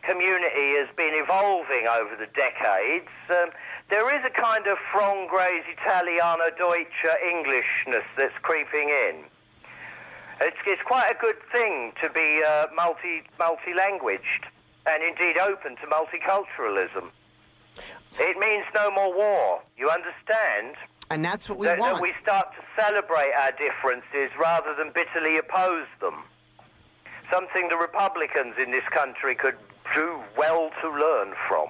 community 0.01 0.73
has 0.77 0.87
been 0.95 1.13
evolving 1.13 1.87
over 1.87 2.15
the 2.15 2.27
decades, 2.33 3.09
um, 3.29 3.49
there 3.89 4.07
is 4.15 4.25
a 4.25 4.29
kind 4.29 4.65
of 4.67 4.77
Franglese 4.93 5.67
Italiano 5.77 6.45
Deutsche 6.57 7.05
Englishness 7.23 8.05
that's 8.17 8.37
creeping 8.41 8.89
in. 8.89 9.23
It's, 10.41 10.57
it's 10.65 10.81
quite 10.81 11.11
a 11.11 11.19
good 11.21 11.37
thing 11.51 11.93
to 12.01 12.09
be 12.09 12.41
uh, 12.45 12.65
multi 12.75 13.23
multi 13.37 13.73
languaged 13.75 14.47
and 14.87 15.03
indeed 15.03 15.37
open 15.37 15.75
to 15.77 15.85
multiculturalism. 15.87 17.09
It 18.19 18.37
means 18.39 18.65
no 18.73 18.89
more 18.89 19.15
war. 19.15 19.61
You 19.77 19.89
understand? 19.89 20.75
And 21.11 21.23
that's 21.23 21.47
what 21.47 21.59
we 21.59 21.67
that, 21.67 21.77
want. 21.77 21.95
that 21.95 22.01
we 22.01 22.13
start 22.21 22.47
to 22.55 22.81
celebrate 22.81 23.33
our 23.37 23.51
differences 23.51 24.35
rather 24.39 24.73
than 24.75 24.91
bitterly 24.91 25.37
oppose 25.37 25.87
them. 25.99 26.23
Something 27.31 27.69
the 27.69 27.77
Republicans 27.77 28.55
in 28.61 28.71
this 28.71 28.83
country 28.91 29.35
could 29.35 29.55
do 29.95 30.19
well 30.37 30.69
to 30.81 30.89
learn 30.89 31.33
from. 31.47 31.69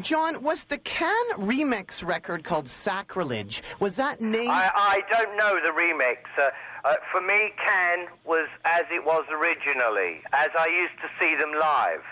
John, 0.00 0.42
was 0.42 0.64
the 0.64 0.78
Can 0.78 1.24
remix 1.36 2.04
record 2.04 2.44
called 2.44 2.66
Sacrilege? 2.68 3.62
Was 3.80 3.96
that 3.96 4.20
named? 4.20 4.50
I, 4.50 4.70
I 4.74 5.02
don't 5.10 5.36
know 5.36 5.58
the 5.62 5.70
remix. 5.70 6.18
Uh, 6.38 6.50
uh, 6.84 6.94
for 7.12 7.20
me, 7.20 7.52
Can 7.64 8.06
was 8.24 8.48
as 8.64 8.84
it 8.90 9.04
was 9.04 9.24
originally, 9.30 10.22
as 10.32 10.48
I 10.58 10.66
used 10.68 11.00
to 11.02 11.08
see 11.20 11.36
them 11.36 11.52
live. 11.58 12.02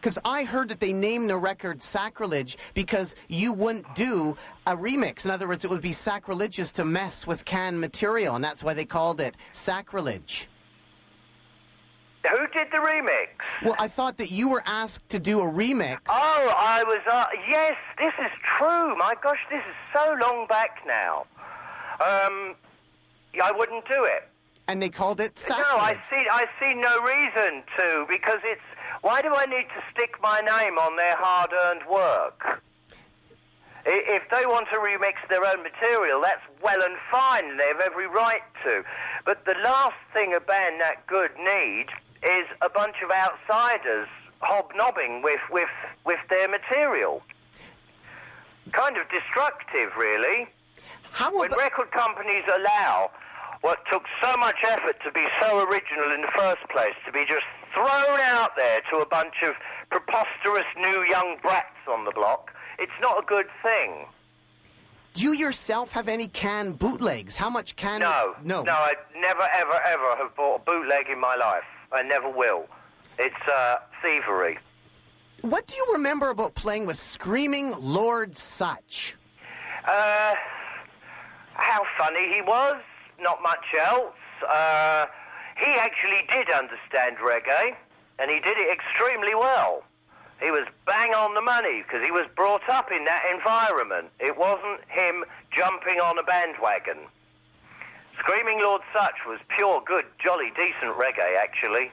Because 0.00 0.18
I 0.24 0.44
heard 0.44 0.68
that 0.68 0.78
they 0.78 0.92
named 0.92 1.30
the 1.30 1.36
record 1.36 1.80
Sacrilege 1.82 2.58
because 2.74 3.14
you 3.28 3.52
wouldn't 3.52 3.92
do 3.94 4.36
a 4.66 4.76
remix. 4.76 5.24
In 5.24 5.30
other 5.30 5.48
words, 5.48 5.64
it 5.64 5.70
would 5.70 5.80
be 5.80 5.92
sacrilegious 5.92 6.70
to 6.72 6.84
mess 6.84 7.26
with 7.26 7.44
Can 7.44 7.80
material, 7.80 8.36
and 8.36 8.44
that's 8.44 8.62
why 8.62 8.74
they 8.74 8.84
called 8.84 9.20
it 9.20 9.34
Sacrilege. 9.52 10.48
Who 12.30 12.46
did 12.48 12.68
the 12.70 12.78
remix? 12.78 13.28
Well, 13.64 13.76
I 13.78 13.88
thought 13.88 14.16
that 14.18 14.30
you 14.30 14.48
were 14.48 14.62
asked 14.66 15.08
to 15.10 15.18
do 15.18 15.40
a 15.40 15.44
remix. 15.44 15.98
Oh, 16.08 16.54
I 16.56 16.82
was. 16.84 17.00
Uh, 17.10 17.26
yes, 17.48 17.76
this 17.98 18.12
is 18.18 18.32
true. 18.58 18.96
My 18.96 19.14
gosh, 19.22 19.38
this 19.50 19.60
is 19.60 19.74
so 19.92 20.16
long 20.20 20.46
back 20.46 20.78
now. 20.86 21.26
Um, 22.00 22.54
I 23.42 23.52
wouldn't 23.52 23.86
do 23.88 24.04
it. 24.04 24.28
And 24.68 24.82
they 24.82 24.88
called 24.88 25.20
it 25.20 25.38
Sacrilege. 25.38 25.68
No, 25.70 25.78
I 25.78 25.94
see. 26.10 26.26
I 26.30 26.46
see 26.58 26.74
no 26.74 27.00
reason 27.02 27.62
to 27.76 28.06
because 28.08 28.40
it's. 28.44 28.60
Why 29.02 29.22
do 29.22 29.34
I 29.34 29.46
need 29.46 29.68
to 29.76 29.82
stick 29.92 30.16
my 30.22 30.40
name 30.40 30.78
on 30.78 30.96
their 30.96 31.14
hard-earned 31.16 31.82
work? 31.88 32.62
If 33.88 34.28
they 34.30 34.46
want 34.46 34.66
to 34.72 34.78
remix 34.78 35.14
their 35.28 35.44
own 35.46 35.62
material, 35.62 36.20
that's 36.20 36.42
well 36.60 36.82
and 36.82 36.96
fine, 37.12 37.56
they 37.56 37.68
have 37.68 37.80
every 37.80 38.08
right 38.08 38.42
to. 38.64 38.82
But 39.24 39.44
the 39.44 39.54
last 39.62 39.94
thing 40.12 40.34
a 40.34 40.40
band 40.40 40.80
that 40.80 41.06
good 41.06 41.30
need 41.38 41.86
is 42.26 42.46
a 42.60 42.68
bunch 42.68 42.96
of 43.02 43.10
outsiders 43.10 44.08
hobnobbing 44.40 45.22
with, 45.22 45.40
with, 45.50 45.68
with 46.04 46.18
their 46.28 46.48
material. 46.48 47.22
Kind 48.72 48.96
of 48.96 49.08
destructive, 49.08 49.96
really. 49.96 50.48
How 51.12 51.36
when 51.38 51.50
record 51.52 51.90
companies 51.92 52.44
allow 52.52 53.10
what 53.60 53.78
took 53.90 54.04
so 54.22 54.36
much 54.36 54.56
effort 54.64 54.96
to 55.04 55.10
be 55.12 55.24
so 55.40 55.66
original 55.68 56.12
in 56.12 56.20
the 56.20 56.32
first 56.36 56.62
place 56.68 56.94
to 57.06 57.12
be 57.12 57.24
just 57.26 57.46
thrown 57.72 58.20
out 58.20 58.56
there 58.56 58.80
to 58.90 58.98
a 58.98 59.06
bunch 59.06 59.34
of 59.42 59.54
preposterous 59.90 60.66
new 60.76 61.04
young 61.04 61.36
brats 61.40 61.86
on 61.88 62.04
the 62.04 62.10
block, 62.10 62.52
it's 62.78 62.92
not 63.00 63.22
a 63.22 63.26
good 63.26 63.46
thing. 63.62 64.06
Do 65.14 65.22
you 65.22 65.32
yourself 65.32 65.92
have 65.92 66.08
any 66.08 66.26
Can 66.26 66.72
bootlegs? 66.72 67.36
How 67.36 67.48
much 67.48 67.76
Can? 67.76 68.00
No, 68.00 68.34
no, 68.44 68.62
no. 68.62 68.72
I 68.72 68.94
never, 69.18 69.48
ever, 69.54 69.80
ever 69.86 70.16
have 70.16 70.36
bought 70.36 70.56
a 70.56 70.64
bootleg 70.64 71.08
in 71.08 71.18
my 71.18 71.36
life. 71.36 71.64
I 71.96 72.02
never 72.02 72.28
will. 72.28 72.66
It's 73.18 73.34
uh, 73.50 73.76
thievery. 74.02 74.58
What 75.40 75.66
do 75.66 75.74
you 75.74 75.86
remember 75.92 76.30
about 76.30 76.54
playing 76.54 76.86
with 76.86 76.96
Screaming 76.96 77.74
Lord 77.80 78.36
Sutch? 78.36 79.16
Uh, 79.84 80.34
how 81.54 81.82
funny 81.98 82.32
he 82.34 82.42
was. 82.42 82.76
Not 83.18 83.42
much 83.42 83.64
else. 83.80 84.14
Uh, 84.46 85.06
he 85.56 85.72
actually 85.72 86.26
did 86.30 86.50
understand 86.50 87.16
reggae, 87.16 87.74
and 88.18 88.30
he 88.30 88.40
did 88.40 88.58
it 88.58 88.70
extremely 88.70 89.34
well. 89.34 89.82
He 90.40 90.50
was 90.50 90.66
bang 90.84 91.14
on 91.14 91.34
the 91.34 91.40
money 91.40 91.82
because 91.82 92.04
he 92.04 92.10
was 92.10 92.26
brought 92.36 92.68
up 92.68 92.90
in 92.92 93.04
that 93.06 93.22
environment. 93.32 94.10
It 94.20 94.36
wasn't 94.36 94.80
him 94.88 95.24
jumping 95.50 95.98
on 95.98 96.18
a 96.18 96.22
bandwagon. 96.22 96.98
Screaming 98.18 98.60
Lord 98.60 98.82
Sutch 98.92 99.14
was 99.26 99.38
pure, 99.56 99.82
good, 99.86 100.04
jolly, 100.18 100.50
decent 100.56 100.96
reggae, 100.96 101.36
actually. 101.38 101.90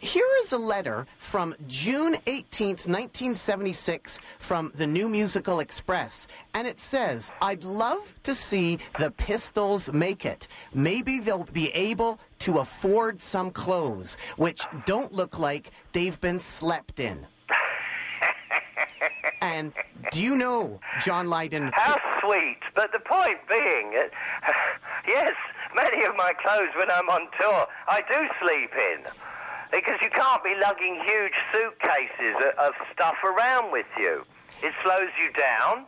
Here 0.00 0.26
is 0.42 0.52
a 0.52 0.58
letter 0.58 1.06
from 1.18 1.54
June 1.68 2.14
18th, 2.26 2.88
1976, 2.88 4.18
from 4.40 4.72
the 4.74 4.86
New 4.86 5.08
Musical 5.08 5.60
Express. 5.60 6.26
And 6.54 6.66
it 6.66 6.80
says, 6.80 7.30
I'd 7.40 7.62
love 7.62 8.12
to 8.24 8.34
see 8.34 8.78
the 8.98 9.12
Pistols 9.12 9.92
make 9.92 10.26
it. 10.26 10.48
Maybe 10.74 11.20
they'll 11.20 11.44
be 11.44 11.68
able 11.68 12.18
to 12.40 12.58
afford 12.58 13.20
some 13.20 13.52
clothes, 13.52 14.16
which 14.36 14.66
don't 14.86 15.12
look 15.12 15.38
like 15.38 15.70
they've 15.92 16.20
been 16.20 16.40
slept 16.40 16.98
in. 16.98 17.24
And 19.42 19.72
do 20.12 20.22
you 20.22 20.36
know, 20.36 20.80
John 21.04 21.28
Lydon? 21.28 21.70
How 21.74 21.98
sweet. 22.20 22.60
But 22.74 22.92
the 22.92 23.00
point 23.00 23.38
being, 23.48 23.92
yes, 25.06 25.32
many 25.74 26.04
of 26.04 26.14
my 26.16 26.32
clothes 26.40 26.70
when 26.76 26.90
I'm 26.90 27.08
on 27.10 27.26
tour, 27.38 27.66
I 27.88 28.02
do 28.08 28.28
sleep 28.40 28.70
in. 28.72 29.02
Because 29.72 29.98
you 30.02 30.10
can't 30.10 30.44
be 30.44 30.54
lugging 30.60 31.00
huge 31.04 31.32
suitcases 31.50 32.36
of 32.58 32.72
stuff 32.92 33.16
around 33.24 33.72
with 33.72 33.86
you. 33.98 34.22
It 34.62 34.72
slows 34.84 35.10
you 35.18 35.32
down. 35.32 35.86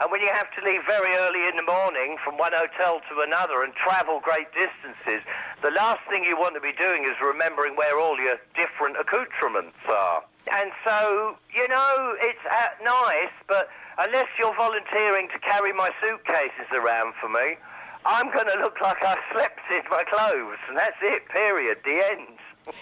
And 0.00 0.10
when 0.10 0.20
you 0.20 0.30
have 0.32 0.50
to 0.58 0.64
leave 0.64 0.80
very 0.86 1.14
early 1.16 1.48
in 1.48 1.56
the 1.56 1.62
morning 1.62 2.16
from 2.24 2.36
one 2.36 2.52
hotel 2.54 3.00
to 3.08 3.20
another 3.20 3.62
and 3.62 3.72
travel 3.74 4.20
great 4.22 4.48
distances, 4.52 5.24
the 5.62 5.70
last 5.70 6.00
thing 6.10 6.24
you 6.24 6.36
want 6.36 6.54
to 6.54 6.60
be 6.60 6.72
doing 6.72 7.04
is 7.04 7.16
remembering 7.22 7.76
where 7.76 7.98
all 7.98 8.18
your 8.18 8.36
different 8.54 8.96
accoutrements 8.98 9.78
are. 9.88 10.22
And 10.50 10.72
so, 10.84 11.36
you 11.54 11.68
know, 11.68 12.16
it's 12.20 12.40
nice, 12.82 13.32
but 13.46 13.68
unless 13.98 14.26
you're 14.38 14.54
volunteering 14.56 15.28
to 15.28 15.38
carry 15.38 15.72
my 15.72 15.90
suitcases 16.02 16.66
around 16.72 17.14
for 17.20 17.28
me, 17.28 17.56
I'm 18.04 18.32
going 18.32 18.46
to 18.46 18.58
look 18.60 18.80
like 18.80 19.02
I 19.02 19.16
slept 19.32 19.60
in 19.70 19.82
my 19.90 20.02
clothes, 20.04 20.58
and 20.68 20.76
that's 20.76 20.96
it, 21.02 21.28
period, 21.28 21.78
the 21.84 22.04
end. 22.10 22.74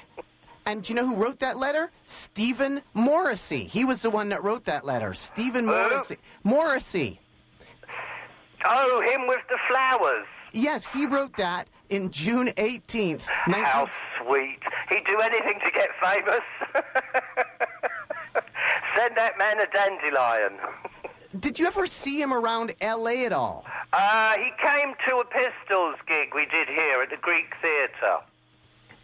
And 0.66 0.82
do 0.82 0.92
you 0.92 0.94
know 0.94 1.06
who 1.06 1.16
wrote 1.16 1.40
that 1.40 1.56
letter? 1.56 1.90
Stephen 2.04 2.80
Morrissey. 2.94 3.64
He 3.64 3.84
was 3.84 4.02
the 4.02 4.10
one 4.10 4.30
that 4.30 4.42
wrote 4.42 4.64
that 4.64 4.84
letter. 4.84 5.12
Stephen 5.14 5.66
Who? 5.66 5.72
Morrissey. 5.72 6.16
Morrissey. 6.44 7.20
Oh, 8.64 9.02
him 9.02 9.26
with 9.26 9.40
the 9.48 9.58
flowers. 9.68 10.26
Yes, 10.52 10.86
he 10.86 11.06
wrote 11.06 11.36
that 11.36 11.68
in 11.90 12.10
June 12.10 12.48
18th. 12.56 13.26
19- 13.46 13.64
How 13.64 13.86
sweet. 14.22 14.58
He'd 14.88 15.04
do 15.06 15.20
anything 15.20 15.60
to 15.64 15.70
get 15.70 15.90
famous. 16.02 16.40
Send 18.96 19.16
that 19.16 19.38
man 19.38 19.60
a 19.60 19.66
dandelion. 19.66 20.58
Did 21.38 21.58
you 21.58 21.66
ever 21.66 21.86
see 21.86 22.20
him 22.20 22.32
around 22.32 22.74
L.A. 22.80 23.24
at 23.24 23.32
all? 23.32 23.64
Uh, 23.92 24.34
he 24.36 24.50
came 24.66 24.94
to 25.08 25.18
a 25.18 25.24
Pistols 25.24 25.96
gig 26.08 26.34
we 26.34 26.46
did 26.46 26.68
here 26.68 27.02
at 27.02 27.10
the 27.10 27.16
Greek 27.16 27.54
Theatre. 27.62 28.18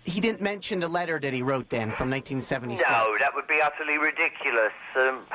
He 0.06 0.20
didn't 0.20 0.40
mention 0.40 0.78
the 0.78 0.86
letter 0.86 1.18
that 1.18 1.34
he 1.34 1.42
wrote 1.42 1.68
then 1.68 1.90
from 1.90 2.08
1976. 2.14 2.78
No, 2.88 3.12
that 3.18 3.34
would 3.34 3.48
be 3.48 3.60
utterly 3.60 3.98
ridiculous. 3.98 4.72
Um, 4.94 5.26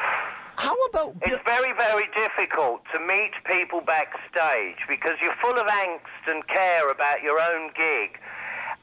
How 0.56 0.74
about 0.88 1.16
it's 1.24 1.38
very, 1.44 1.76
very 1.76 2.08
difficult 2.16 2.82
to 2.96 3.00
meet 3.00 3.36
people 3.44 3.82
backstage 3.82 4.80
because 4.88 5.20
you're 5.22 5.36
full 5.44 5.60
of 5.60 5.68
angst 5.68 6.24
and 6.26 6.48
care 6.48 6.90
about 6.90 7.22
your 7.22 7.36
own 7.40 7.72
gig, 7.76 8.18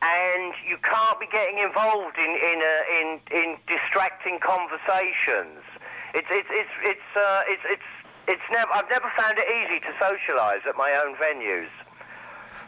and 0.03 0.53
you 0.69 0.77
can't 0.85 1.19
be 1.19 1.27
getting 1.33 1.57
involved 1.57 2.19
in 2.19 2.37
in 2.37 2.61
uh, 2.61 2.99
in, 3.01 3.09
in 3.33 3.57
distracting 3.67 4.39
conversations. 4.45 5.65
It's 6.13 6.29
it's 6.29 6.53
it's 6.53 6.75
it's 6.85 7.11
uh, 7.17 7.43
it's 7.49 7.65
it's 7.65 7.89
it's 8.29 8.47
never. 8.53 8.71
I've 8.77 8.91
never 8.91 9.11
found 9.17 9.39
it 9.41 9.49
easy 9.49 9.81
to 9.81 9.93
socialise 10.05 10.69
at 10.69 10.77
my 10.77 10.93
own 11.01 11.17
venues. 11.17 11.73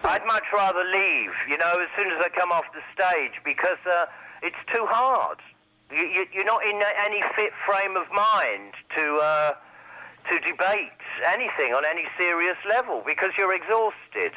I'd 0.04 0.26
much 0.26 0.44
rather 0.52 0.84
leave, 0.84 1.30
you 1.48 1.58
know, 1.58 1.76
as 1.80 1.88
soon 1.96 2.10
as 2.10 2.18
I 2.20 2.28
come 2.28 2.52
off 2.52 2.64
the 2.72 2.80
stage 2.94 3.32
because 3.44 3.78
uh, 3.86 4.06
it's 4.42 4.56
too 4.74 4.86
hard. 4.88 5.38
You, 5.90 6.04
you, 6.04 6.26
you're 6.32 6.44
not 6.44 6.64
in 6.64 6.80
any 7.04 7.22
fit 7.36 7.52
frame 7.66 7.96
of 7.96 8.06
mind 8.12 8.74
to 8.96 9.16
uh, 9.16 9.52
to 10.30 10.38
debate 10.40 10.90
anything 11.26 11.74
on 11.74 11.84
any 11.84 12.04
serious 12.18 12.56
level 12.68 13.02
because 13.04 13.30
you're 13.36 13.54
exhausted. 13.54 14.32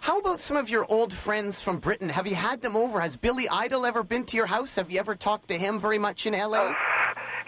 How 0.00 0.18
about 0.18 0.40
some 0.40 0.56
of 0.56 0.70
your 0.70 0.86
old 0.88 1.12
friends 1.12 1.60
from 1.60 1.78
Britain? 1.78 2.08
Have 2.08 2.26
you 2.26 2.34
had 2.34 2.62
them 2.62 2.76
over? 2.76 3.00
Has 3.00 3.16
Billy 3.16 3.48
Idol 3.48 3.84
ever 3.84 4.02
been 4.02 4.24
to 4.26 4.36
your 4.36 4.46
house? 4.46 4.76
Have 4.76 4.90
you 4.90 4.98
ever 4.98 5.14
talked 5.14 5.48
to 5.48 5.58
him 5.58 5.80
very 5.80 5.98
much 5.98 6.26
in 6.26 6.34
L.A.? 6.34 6.74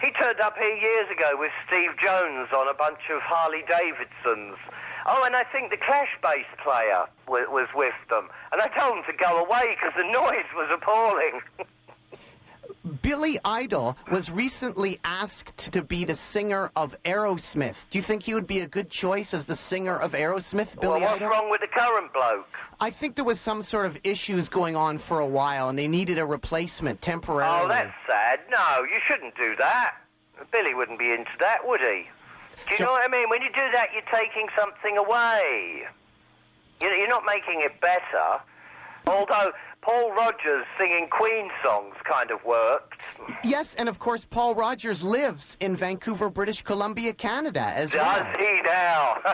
He 0.01 0.11
turned 0.11 0.39
up 0.41 0.55
here 0.57 0.75
years 0.75 1.09
ago 1.09 1.31
with 1.39 1.51
Steve 1.67 1.91
Jones 2.03 2.49
on 2.55 2.67
a 2.67 2.73
bunch 2.73 2.99
of 3.09 3.21
Harley 3.21 3.63
Davidsons. 3.67 4.57
Oh, 5.05 5.23
and 5.25 5.35
I 5.35 5.43
think 5.43 5.69
the 5.69 5.77
Clash 5.77 6.09
bass 6.23 6.45
player 6.63 7.05
was, 7.27 7.47
was 7.49 7.67
with 7.75 7.93
them. 8.09 8.29
And 8.51 8.61
I 8.61 8.67
told 8.77 8.97
them 8.97 9.03
to 9.07 9.13
go 9.13 9.43
away 9.43 9.75
because 9.75 9.93
the 9.95 10.11
noise 10.11 10.45
was 10.55 10.69
appalling. 10.73 11.41
Billy 13.01 13.39
Idol 13.45 13.97
was 14.11 14.31
recently 14.31 14.99
asked 15.03 15.57
to 15.71 15.83
be 15.83 16.05
the 16.05 16.15
singer 16.15 16.71
of 16.75 16.95
Aerosmith. 17.03 17.89
Do 17.89 17.97
you 17.97 18.03
think 18.03 18.23
he 18.23 18.33
would 18.33 18.47
be 18.47 18.59
a 18.59 18.67
good 18.67 18.89
choice 18.89 19.33
as 19.33 19.45
the 19.45 19.55
singer 19.55 19.97
of 19.97 20.13
Aerosmith, 20.13 20.79
Billy 20.79 21.01
well, 21.01 21.11
what's 21.11 21.15
Idol? 21.15 21.29
wrong 21.29 21.49
with 21.49 21.61
the 21.61 21.67
current 21.67 22.13
bloke? 22.13 22.47
I 22.79 22.89
think 22.89 23.15
there 23.15 23.25
was 23.25 23.39
some 23.39 23.61
sort 23.63 23.85
of 23.85 23.99
issues 24.03 24.49
going 24.49 24.75
on 24.75 24.97
for 24.97 25.19
a 25.19 25.27
while, 25.27 25.69
and 25.69 25.77
they 25.77 25.87
needed 25.87 26.17
a 26.19 26.25
replacement 26.25 27.01
temporarily. 27.01 27.65
Oh, 27.65 27.67
that's 27.67 27.93
sad. 28.07 28.39
No, 28.51 28.83
you 28.83 28.99
shouldn't 29.07 29.35
do 29.35 29.55
that. 29.57 29.95
Billy 30.51 30.73
wouldn't 30.73 30.99
be 30.99 31.11
into 31.11 31.31
that, 31.39 31.67
would 31.67 31.81
he? 31.81 32.07
Do 32.67 32.75
you 32.77 32.85
know 32.85 32.91
what 32.91 33.03
I 33.03 33.11
mean? 33.11 33.29
When 33.29 33.41
you 33.41 33.49
do 33.49 33.71
that, 33.73 33.89
you're 33.93 34.01
taking 34.13 34.47
something 34.57 34.97
away. 34.97 35.83
You're 36.81 37.07
not 37.07 37.23
making 37.25 37.61
it 37.61 37.79
better. 37.79 38.41
Although 39.07 39.51
Paul 39.81 40.13
Rodgers 40.13 40.65
singing 40.79 41.07
Queen 41.09 41.51
songs 41.63 41.93
kind 42.03 42.31
of 42.31 42.43
worked. 42.43 42.99
Yes, 43.43 43.75
and 43.75 43.87
of 43.87 43.99
course, 43.99 44.25
Paul 44.25 44.55
Rodgers 44.55 45.03
lives 45.03 45.57
in 45.59 45.75
Vancouver, 45.75 46.29
British 46.29 46.63
Columbia, 46.63 47.13
Canada, 47.13 47.61
as 47.61 47.91
Does 47.91 48.01
well. 48.01 48.25
he 48.39 48.61
now? 48.63 49.17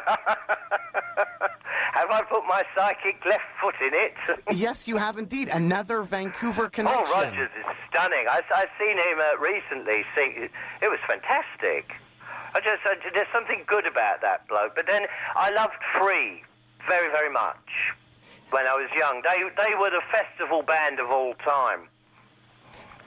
Have 1.94 2.10
I 2.10 2.22
put 2.30 2.45
my 2.48 2.64
psychic 2.76 3.24
left 3.26 3.44
foot 3.62 3.76
in 3.82 3.94
it? 3.94 4.14
yes, 4.58 4.88
you 4.88 4.98
have 4.98 5.18
indeed. 5.18 5.49
Another 5.49 6.03
Vancouver 6.03 6.64
Paul 6.64 6.70
connection. 6.70 7.14
Rodgers 7.14 7.49
is 7.58 7.66
stunning. 7.90 8.26
I, 8.30 8.41
I've 8.56 8.70
seen 8.80 8.98
him 8.98 9.20
uh, 9.20 9.38
recently 9.40 10.03
sing. 10.16 10.49
It 10.82 10.90
was 10.90 10.99
fantastic. 11.08 11.94
I 12.53 12.60
just 12.60 12.86
uh, 12.86 12.95
there's 13.14 13.28
something 13.34 13.64
good 13.68 13.88
about 13.88 14.22
that 14.22 14.48
bloke. 14.48 14.76
But 14.76 14.88
then 14.88 15.03
I 15.36 15.52
loved 15.52 15.73
Free 15.98 16.44
very 16.88 17.10
very 17.10 17.32
much 17.32 17.56
when 18.49 18.68
I 18.68 18.73
was 18.73 18.90
young. 18.98 19.22
They 19.22 19.44
they 19.64 19.76
were 19.76 19.90
the 19.90 20.02
festival 20.11 20.61
band 20.61 20.99
of 20.99 21.10
all 21.10 21.34
time. 21.36 21.88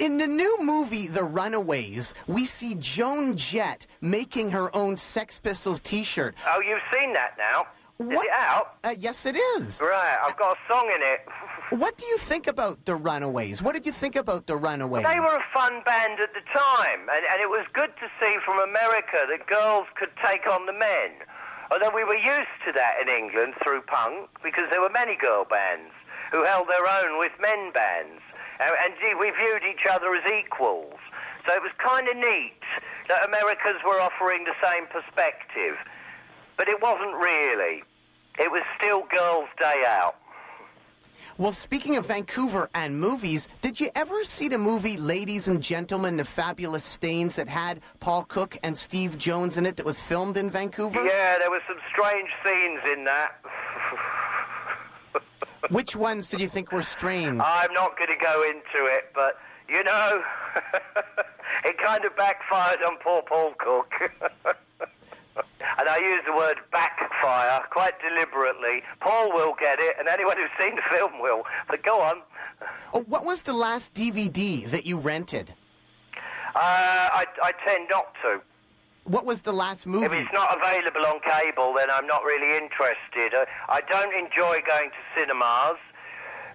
In 0.00 0.18
the 0.18 0.26
new 0.26 0.58
movie, 0.60 1.06
The 1.06 1.22
Runaways, 1.22 2.14
we 2.26 2.46
see 2.46 2.74
Joan 2.74 3.36
Jett 3.36 3.86
making 4.00 4.50
her 4.50 4.74
own 4.74 4.96
Sex 4.96 5.38
Pistols 5.38 5.78
T-shirt. 5.78 6.34
Oh, 6.48 6.60
you've 6.60 6.82
seen 6.92 7.12
that 7.12 7.36
now. 7.38 7.66
Is 8.00 8.06
What? 8.06 8.26
it 8.26 8.32
out? 8.32 8.74
Uh, 8.82 8.94
yes, 8.98 9.24
it 9.24 9.36
is. 9.36 9.80
Right, 9.80 10.18
I've 10.26 10.36
got 10.36 10.56
a 10.56 10.72
song 10.72 10.90
in 10.94 11.02
it. 11.02 11.20
What 11.70 11.96
do 11.96 12.04
you 12.04 12.18
think 12.18 12.46
about 12.46 12.84
The 12.84 12.94
Runaways? 12.94 13.62
What 13.62 13.74
did 13.74 13.86
you 13.86 13.90
think 13.90 14.16
about 14.16 14.46
The 14.46 14.54
Runaways? 14.54 15.02
They 15.02 15.18
were 15.18 15.34
a 15.34 15.42
fun 15.52 15.80
band 15.86 16.20
at 16.20 16.34
the 16.34 16.44
time, 16.52 17.08
and, 17.10 17.24
and 17.24 17.40
it 17.40 17.48
was 17.48 17.64
good 17.72 17.90
to 17.98 18.06
see 18.20 18.36
from 18.44 18.60
America 18.60 19.24
that 19.26 19.46
girls 19.48 19.86
could 19.96 20.10
take 20.22 20.46
on 20.46 20.66
the 20.66 20.74
men. 20.74 21.24
Although 21.72 21.90
we 21.90 22.04
were 22.04 22.20
used 22.20 22.52
to 22.66 22.72
that 22.76 23.00
in 23.00 23.08
England 23.08 23.54
through 23.64 23.80
punk, 23.88 24.28
because 24.44 24.68
there 24.70 24.82
were 24.82 24.92
many 24.92 25.16
girl 25.16 25.46
bands 25.48 25.90
who 26.30 26.44
held 26.44 26.68
their 26.68 26.84
own 26.86 27.18
with 27.18 27.32
men 27.40 27.72
bands. 27.72 28.20
And, 28.60 28.70
and 28.84 28.94
gee, 29.00 29.14
we 29.18 29.32
viewed 29.32 29.64
each 29.64 29.88
other 29.90 30.14
as 30.14 30.22
equals. 30.30 31.00
So 31.48 31.54
it 31.56 31.62
was 31.62 31.72
kind 31.80 32.06
of 32.06 32.14
neat 32.14 32.60
that 33.08 33.24
Americans 33.24 33.80
were 33.84 33.98
offering 34.00 34.44
the 34.44 34.54
same 34.62 34.86
perspective. 34.86 35.74
But 36.56 36.68
it 36.68 36.80
wasn't 36.80 37.14
really. 37.14 37.82
It 38.38 38.50
was 38.50 38.62
still 38.76 39.02
Girls' 39.10 39.48
Day 39.58 39.84
Out. 39.86 40.16
Well, 41.36 41.52
speaking 41.52 41.96
of 41.96 42.06
Vancouver 42.06 42.70
and 42.74 43.00
movies, 43.00 43.48
did 43.60 43.80
you 43.80 43.90
ever 43.96 44.22
see 44.22 44.48
the 44.48 44.58
movie 44.58 44.96
Ladies 44.96 45.48
and 45.48 45.60
Gentlemen, 45.60 46.16
The 46.16 46.24
Fabulous 46.24 46.84
Stains 46.84 47.34
that 47.36 47.48
had 47.48 47.80
Paul 47.98 48.24
Cook 48.24 48.56
and 48.62 48.76
Steve 48.76 49.18
Jones 49.18 49.56
in 49.56 49.66
it 49.66 49.76
that 49.76 49.86
was 49.86 49.98
filmed 49.98 50.36
in 50.36 50.48
Vancouver? 50.48 51.04
Yeah, 51.04 51.38
there 51.38 51.50
were 51.50 51.62
some 51.66 51.78
strange 51.90 52.28
scenes 52.44 52.80
in 52.92 53.04
that. 53.04 53.34
Which 55.70 55.96
ones 55.96 56.28
did 56.28 56.40
you 56.40 56.48
think 56.48 56.70
were 56.70 56.82
strange? 56.82 57.40
I'm 57.42 57.72
not 57.72 57.96
going 57.96 58.16
to 58.16 58.24
go 58.24 58.44
into 58.44 58.86
it, 58.86 59.10
but 59.12 59.40
you 59.68 59.82
know, 59.82 60.22
it 61.64 61.78
kind 61.78 62.04
of 62.04 62.14
backfired 62.16 62.82
on 62.82 62.96
poor 62.98 63.22
Paul 63.22 63.54
Cook. 63.58 63.92
and 65.36 65.88
I 65.88 65.98
use 65.98 66.22
the 66.26 66.34
word 66.34 66.58
backfire 66.70 67.62
quite 67.70 67.94
deliberately. 68.00 68.82
Paul 69.00 69.32
will 69.32 69.54
get 69.58 69.80
it, 69.80 69.96
and 69.98 70.08
anyone 70.08 70.36
who's 70.36 70.50
seen 70.58 70.76
the 70.76 70.82
film 70.90 71.20
will. 71.20 71.44
But 71.68 71.82
go 71.82 72.00
on. 72.00 72.22
Oh, 72.92 73.00
what 73.02 73.24
was 73.24 73.42
the 73.42 73.52
last 73.52 73.94
DVD 73.94 74.66
that 74.70 74.86
you 74.86 74.98
rented? 74.98 75.52
Uh, 76.54 77.10
I, 77.12 77.26
I 77.42 77.52
tend 77.66 77.88
not 77.90 78.14
to. 78.22 78.40
What 79.04 79.26
was 79.26 79.42
the 79.42 79.52
last 79.52 79.86
movie? 79.86 80.06
If 80.06 80.12
it's 80.12 80.32
not 80.32 80.56
available 80.56 81.04
on 81.04 81.20
cable, 81.20 81.74
then 81.76 81.90
I'm 81.90 82.06
not 82.06 82.22
really 82.24 82.56
interested. 82.56 83.34
Uh, 83.34 83.44
I 83.68 83.80
don't 83.82 84.14
enjoy 84.14 84.62
going 84.66 84.90
to 84.90 85.20
cinemas 85.20 85.76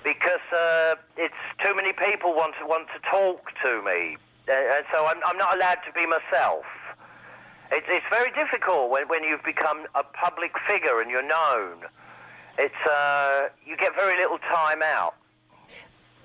because 0.03 0.41
uh, 0.56 0.95
it's 1.18 1.35
too 1.64 1.76
many 1.76 1.93
people 1.93 2.34
want 2.34 2.56
to 2.60 2.65
want 2.65 2.88
to 2.95 2.99
talk 3.10 3.51
to 3.64 3.84
me, 3.84 4.18
uh, 4.47 4.53
and 4.53 4.85
so 4.91 5.06
I'm, 5.06 5.18
I'm 5.26 5.38
not 5.38 5.57
allowed 5.57 5.80
to 5.85 5.91
be 5.93 6.07
myself. 6.07 6.65
It's, 7.72 7.86
it's 7.90 8.06
very 8.10 8.32
difficult 8.32 8.90
when, 8.90 9.08
when 9.08 9.24
you've 9.24 9.44
become 9.44 9.86
a 9.96 10.04
public 10.04 10.52
figure 10.68 11.02
and 11.02 11.12
you're 11.12 11.28
known. 11.28 11.86
It's 12.58 12.90
uh, 12.90 13.50
you 13.66 13.78
get 13.78 13.96
very 13.96 14.18
little 14.18 14.40
time 14.40 14.82
out. 14.82 15.16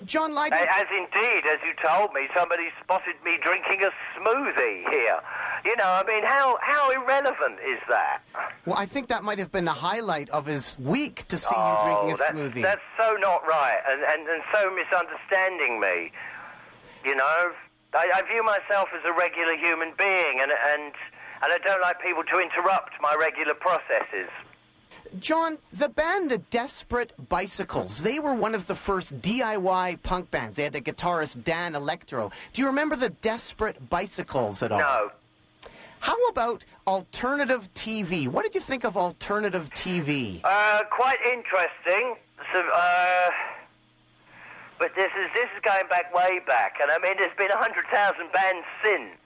John 0.04 0.34
Lydon. 0.34 0.58
As 0.70 0.86
indeed, 0.90 1.44
as 1.48 1.58
you 1.64 1.72
told 1.82 2.12
me, 2.12 2.28
somebody 2.36 2.64
spotted 2.82 3.14
me 3.24 3.38
drinking 3.42 3.82
a 3.82 3.90
smoothie 4.18 4.88
here. 4.90 5.20
You 5.64 5.76
know, 5.76 5.84
I 5.86 6.02
mean, 6.06 6.24
how 6.24 6.58
how 6.60 6.90
irrelevant 6.90 7.60
is 7.66 7.78
that? 7.88 8.18
Well, 8.66 8.76
I 8.76 8.86
think 8.86 9.08
that 9.08 9.24
might 9.24 9.38
have 9.38 9.52
been 9.52 9.64
the 9.64 9.72
highlight 9.72 10.28
of 10.30 10.46
his 10.46 10.76
week 10.78 11.26
to 11.28 11.38
see 11.38 11.54
oh, 11.56 11.78
you 11.78 11.84
drinking 11.84 12.14
a 12.14 12.16
that's, 12.18 12.32
smoothie. 12.32 12.62
That's 12.62 12.82
so 12.98 13.16
not 13.20 13.46
right, 13.46 13.78
and, 13.88 14.02
and, 14.02 14.28
and 14.28 14.42
so 14.52 14.74
misunderstanding 14.74 15.80
me. 15.80 16.12
You 17.04 17.14
know, 17.14 17.52
I, 17.94 18.10
I 18.14 18.22
view 18.30 18.42
myself 18.42 18.88
as 18.94 19.02
a 19.08 19.12
regular 19.12 19.56
human 19.56 19.92
being, 19.96 20.40
and 20.42 20.50
and 20.52 20.92
and 21.42 21.52
I 21.52 21.58
don't 21.58 21.80
like 21.80 22.00
people 22.00 22.22
to 22.24 22.38
interrupt 22.40 22.92
my 23.00 23.14
regular 23.18 23.54
processes. 23.54 24.30
John, 25.18 25.58
the 25.72 25.88
band 25.88 26.30
The 26.30 26.38
Desperate 26.38 27.12
Bicycles, 27.28 28.02
they 28.02 28.18
were 28.18 28.34
one 28.34 28.54
of 28.54 28.66
the 28.66 28.74
first 28.74 29.20
DIY 29.20 30.02
punk 30.02 30.30
bands. 30.30 30.56
They 30.56 30.64
had 30.64 30.72
the 30.72 30.80
guitarist 30.80 31.44
Dan 31.44 31.74
Electro. 31.74 32.30
Do 32.52 32.62
you 32.62 32.66
remember 32.68 32.96
the 32.96 33.10
Desperate 33.10 33.88
Bicycles 33.90 34.62
at 34.62 34.72
all? 34.72 34.78
No. 34.78 35.10
How 36.00 36.16
about 36.28 36.64
alternative 36.86 37.72
TV? 37.72 38.28
What 38.28 38.44
did 38.44 38.54
you 38.54 38.60
think 38.60 38.84
of 38.84 38.96
alternative 38.96 39.70
TV? 39.70 40.40
Uh, 40.44 40.82
quite 40.90 41.18
interesting. 41.24 42.16
So, 42.52 42.60
uh, 42.74 43.30
but 44.78 44.94
this 44.94 45.10
is 45.18 45.30
this 45.32 45.48
is 45.56 45.62
going 45.62 45.88
back 45.88 46.14
way 46.14 46.40
back, 46.46 46.74
and 46.82 46.90
I 46.90 46.98
mean, 46.98 47.16
there's 47.16 47.34
been 47.38 47.50
a 47.50 47.56
hundred 47.56 47.86
thousand 47.90 48.30
bands 48.32 48.66
since. 48.84 49.16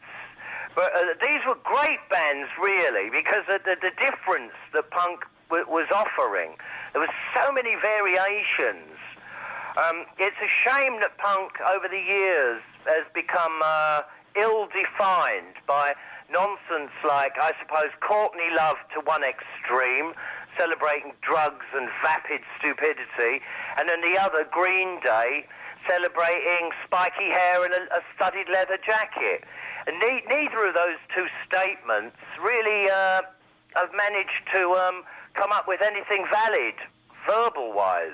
But 0.79 0.95
uh, 0.95 1.19
these 1.21 1.43
were 1.43 1.59
great 1.65 1.99
bands, 2.09 2.47
really, 2.63 3.11
because 3.11 3.43
of 3.51 3.65
the, 3.65 3.75
the 3.83 3.91
difference 3.99 4.55
that 4.73 4.89
punk 4.95 5.27
w- 5.51 5.67
was 5.67 5.91
offering. 5.91 6.55
There 6.93 7.03
were 7.03 7.17
so 7.35 7.51
many 7.51 7.75
variations. 7.83 8.95
Um, 9.75 10.07
it's 10.23 10.39
a 10.39 10.47
shame 10.47 11.03
that 11.03 11.19
punk, 11.19 11.59
over 11.75 11.89
the 11.91 11.99
years, 11.99 12.63
has 12.87 13.03
become 13.13 13.59
uh, 13.59 14.03
ill-defined 14.39 15.59
by 15.67 15.99
nonsense 16.31 16.95
like, 17.03 17.35
I 17.43 17.59
suppose, 17.59 17.91
Courtney 17.99 18.55
Love 18.55 18.79
to 18.95 19.01
one 19.03 19.25
extreme, 19.27 20.15
celebrating 20.57 21.11
drugs 21.27 21.67
and 21.75 21.91
vapid 22.07 22.47
stupidity, 22.55 23.43
and 23.77 23.91
then 23.91 23.99
the 24.01 24.15
other, 24.15 24.47
Green 24.47 25.01
Day, 25.03 25.43
celebrating 25.91 26.71
spiky 26.87 27.35
hair 27.35 27.65
and 27.65 27.75
a, 27.75 27.99
a 27.99 28.01
studded 28.15 28.47
leather 28.47 28.79
jacket. 28.79 29.43
Ne- 29.93 30.25
neither 30.29 30.67
of 30.67 30.75
those 30.75 30.99
two 31.15 31.27
statements 31.47 32.17
really 32.43 32.91
uh, 32.91 33.23
have 33.75 33.91
managed 33.97 34.45
to 34.53 34.73
um, 34.73 35.03
come 35.35 35.53
up 35.53 35.67
with 35.67 35.81
anything 35.83 36.27
valid, 36.31 36.75
verbal-wise. 37.27 38.13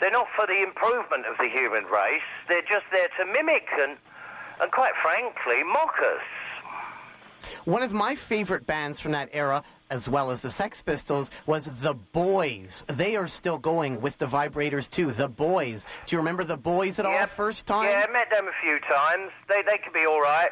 They're 0.00 0.10
not 0.10 0.28
for 0.36 0.46
the 0.46 0.62
improvement 0.62 1.26
of 1.26 1.36
the 1.38 1.48
human 1.48 1.84
race. 1.84 2.22
They're 2.48 2.62
just 2.62 2.86
there 2.92 3.08
to 3.18 3.24
mimic 3.26 3.66
and, 3.80 3.96
and 4.60 4.70
quite 4.70 4.92
frankly, 5.02 5.64
mock 5.64 5.94
us. 6.00 6.22
One 7.64 7.82
of 7.82 7.92
my 7.92 8.14
favorite 8.14 8.66
bands 8.66 9.00
from 9.00 9.12
that 9.12 9.28
era, 9.32 9.62
as 9.90 10.08
well 10.08 10.30
as 10.30 10.42
the 10.42 10.50
Sex 10.50 10.82
Pistols, 10.82 11.30
was 11.46 11.80
The 11.80 11.94
Boys. 11.94 12.84
They 12.88 13.16
are 13.16 13.26
still 13.26 13.58
going 13.58 14.00
with 14.00 14.18
the 14.18 14.26
Vibrators 14.26 14.88
too. 14.88 15.10
The 15.10 15.28
Boys. 15.28 15.86
Do 16.06 16.14
you 16.14 16.18
remember 16.18 16.44
The 16.44 16.56
Boys 16.56 16.98
at 16.98 17.06
all? 17.06 17.26
First 17.26 17.66
time? 17.66 17.86
Yeah, 17.86 18.06
I 18.08 18.12
met 18.12 18.30
them 18.30 18.46
a 18.48 18.52
few 18.62 18.78
times. 18.80 19.32
They, 19.48 19.62
they 19.62 19.78
could 19.78 19.92
be 19.92 20.06
all 20.06 20.20
right. 20.20 20.50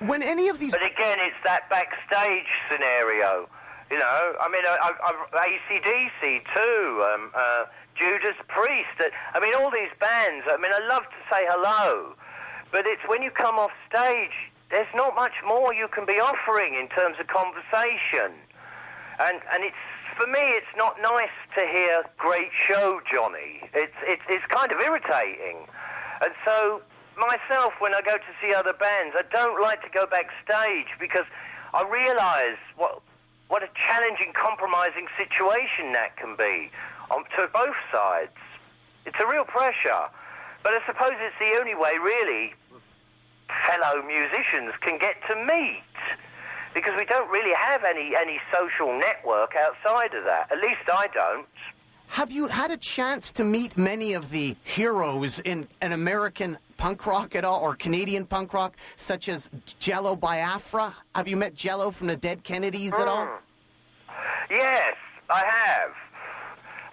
When 0.00 0.22
any 0.22 0.48
of 0.48 0.58
these 0.58 0.72
But 0.72 0.84
again, 0.84 1.18
it's 1.20 1.36
that 1.44 1.68
backstage 1.70 2.46
scenario. 2.70 3.48
You 3.90 3.98
know, 3.98 4.34
I 4.40 4.48
mean, 4.48 4.62
I, 4.66 4.92
I, 5.02 5.48
ACDC 5.48 6.44
too, 6.54 7.04
um, 7.14 7.30
uh, 7.34 7.64
Judas 7.96 8.36
Priest. 8.46 9.00
uh, 9.00 9.04
I 9.34 9.40
mean, 9.40 9.54
all 9.54 9.70
these 9.70 9.90
bands. 9.98 10.46
I 10.48 10.58
mean, 10.58 10.72
I 10.72 10.86
love 10.86 11.04
to 11.04 11.20
say 11.32 11.46
hello, 11.48 12.14
but 12.70 12.86
it's 12.86 13.00
when 13.08 13.22
you 13.22 13.30
come 13.30 13.56
off 13.56 13.70
stage, 13.88 14.52
there's 14.70 14.92
not 14.94 15.14
much 15.14 15.32
more 15.46 15.72
you 15.72 15.88
can 15.88 16.04
be 16.04 16.20
offering 16.20 16.74
in 16.74 16.88
terms 16.88 17.16
of 17.18 17.26
conversation, 17.28 18.36
and 19.18 19.40
and 19.50 19.64
it's 19.64 19.82
for 20.18 20.26
me, 20.26 20.40
it's 20.52 20.74
not 20.76 21.00
nice 21.00 21.34
to 21.54 21.62
hear 21.66 22.04
"Great 22.18 22.50
show, 22.66 23.00
Johnny." 23.10 23.62
It's 23.72 23.96
it's 24.02 24.22
it's 24.28 24.44
kind 24.46 24.70
of 24.70 24.80
irritating, 24.80 25.64
and 26.20 26.32
so 26.44 26.82
myself, 27.18 27.74
when 27.80 27.94
I 27.94 28.00
go 28.00 28.16
to 28.16 28.32
see 28.40 28.54
other 28.54 28.72
bands, 28.72 29.14
I 29.18 29.22
don't 29.30 29.60
like 29.60 29.82
to 29.82 29.90
go 29.90 30.06
backstage 30.06 30.88
because 30.98 31.26
I 31.74 31.84
realise 31.84 32.58
what 32.76 33.02
what 33.48 33.62
a 33.62 33.68
challenging, 33.86 34.32
compromising 34.34 35.08
situation 35.16 35.92
that 35.92 36.16
can 36.16 36.36
be 36.36 36.70
on 37.10 37.24
to 37.36 37.48
both 37.52 37.76
sides. 37.90 38.36
It's 39.06 39.16
a 39.18 39.26
real 39.26 39.44
pressure, 39.44 40.04
but 40.62 40.74
I 40.74 40.80
suppose 40.86 41.12
it's 41.16 41.34
the 41.40 41.58
only 41.58 41.74
way, 41.74 41.96
really, 41.96 42.52
fellow 43.66 44.02
musicians 44.02 44.74
can 44.82 44.98
get 44.98 45.16
to 45.28 45.36
meet 45.46 45.82
because 46.74 46.92
we 46.98 47.06
don't 47.06 47.30
really 47.30 47.54
have 47.54 47.84
any 47.84 48.14
any 48.14 48.38
social 48.52 48.98
network 48.98 49.54
outside 49.56 50.14
of 50.14 50.24
that. 50.24 50.52
At 50.52 50.60
least 50.60 50.88
I 50.92 51.08
don't. 51.14 51.46
Have 52.08 52.30
you 52.30 52.48
had 52.48 52.70
a 52.70 52.76
chance 52.76 53.32
to 53.32 53.44
meet 53.44 53.76
many 53.76 54.14
of 54.14 54.30
the 54.30 54.56
heroes 54.64 55.38
in 55.40 55.68
an 55.80 55.92
American 55.92 56.58
punk 56.78 57.06
rock 57.06 57.36
at 57.36 57.44
all, 57.44 57.60
or 57.60 57.74
Canadian 57.74 58.24
punk 58.24 58.54
rock, 58.54 58.76
such 58.96 59.28
as 59.28 59.50
Jello 59.78 60.16
Biafra? 60.16 60.94
Have 61.14 61.28
you 61.28 61.36
met 61.36 61.54
Jello 61.54 61.90
from 61.90 62.06
the 62.06 62.16
Dead 62.16 62.42
Kennedys 62.42 62.94
at 62.94 63.06
all? 63.06 63.28
Yes, 64.50 64.94
I 65.28 65.44
have. 65.44 65.92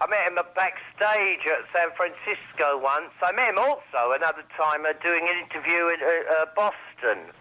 I 0.01 0.07
met 0.07 0.27
him 0.27 0.35
backstage 0.55 1.47
at 1.47 1.63
San 1.71 1.87
Francisco 1.95 2.77
once. 2.77 3.15
I 3.23 3.31
met 3.31 3.49
him 3.49 3.57
also 3.57 4.11
another 4.11 4.43
time 4.57 4.85
uh, 4.85 4.91
doing 5.01 5.23
an 5.23 5.39
interview 5.39 5.87
in 5.87 6.03
uh, 6.03 6.43
uh, 6.43 6.45
Boston 6.53 7.31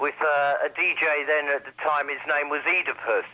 with 0.00 0.18
uh, 0.20 0.66
a 0.66 0.68
DJ 0.74 1.24
then 1.26 1.46
at 1.54 1.64
the 1.64 1.70
time. 1.78 2.08
His 2.08 2.18
name 2.26 2.50
was 2.50 2.60
Oedipus. 2.66 3.24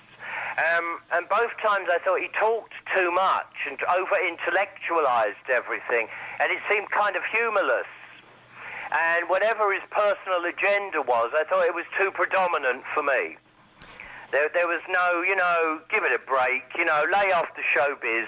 Um, 0.61 1.01
and 1.13 1.27
both 1.31 1.51
times 1.65 1.89
I 1.89 1.99
thought 2.05 2.21
he 2.21 2.29
talked 2.39 2.75
too 2.95 3.11
much 3.11 3.57
and 3.67 3.79
over 3.89 4.21
intellectualized 4.21 5.49
everything, 5.49 6.09
and 6.41 6.53
it 6.53 6.61
seemed 6.69 6.91
kind 6.91 7.17
of 7.17 7.23
humorless. 7.33 7.89
And 8.93 9.29
whatever 9.31 9.73
his 9.73 9.83
personal 9.91 10.45
agenda 10.45 11.01
was, 11.01 11.33
I 11.35 11.45
thought 11.45 11.65
it 11.65 11.75
was 11.75 11.87
too 11.99 12.11
predominant 12.11 12.83
for 12.93 13.03
me. 13.03 13.37
There, 14.33 14.51
there 14.53 14.67
was 14.67 14.83
no, 14.89 15.23
you 15.23 15.35
know, 15.35 15.81
give 15.91 16.05
it 16.05 16.13
a 16.13 16.19
break, 16.19 16.65
you 16.77 16.85
know, 16.85 17.05
lay 17.11 17.33
off 17.33 17.47
the 17.57 17.63
showbiz 17.63 18.27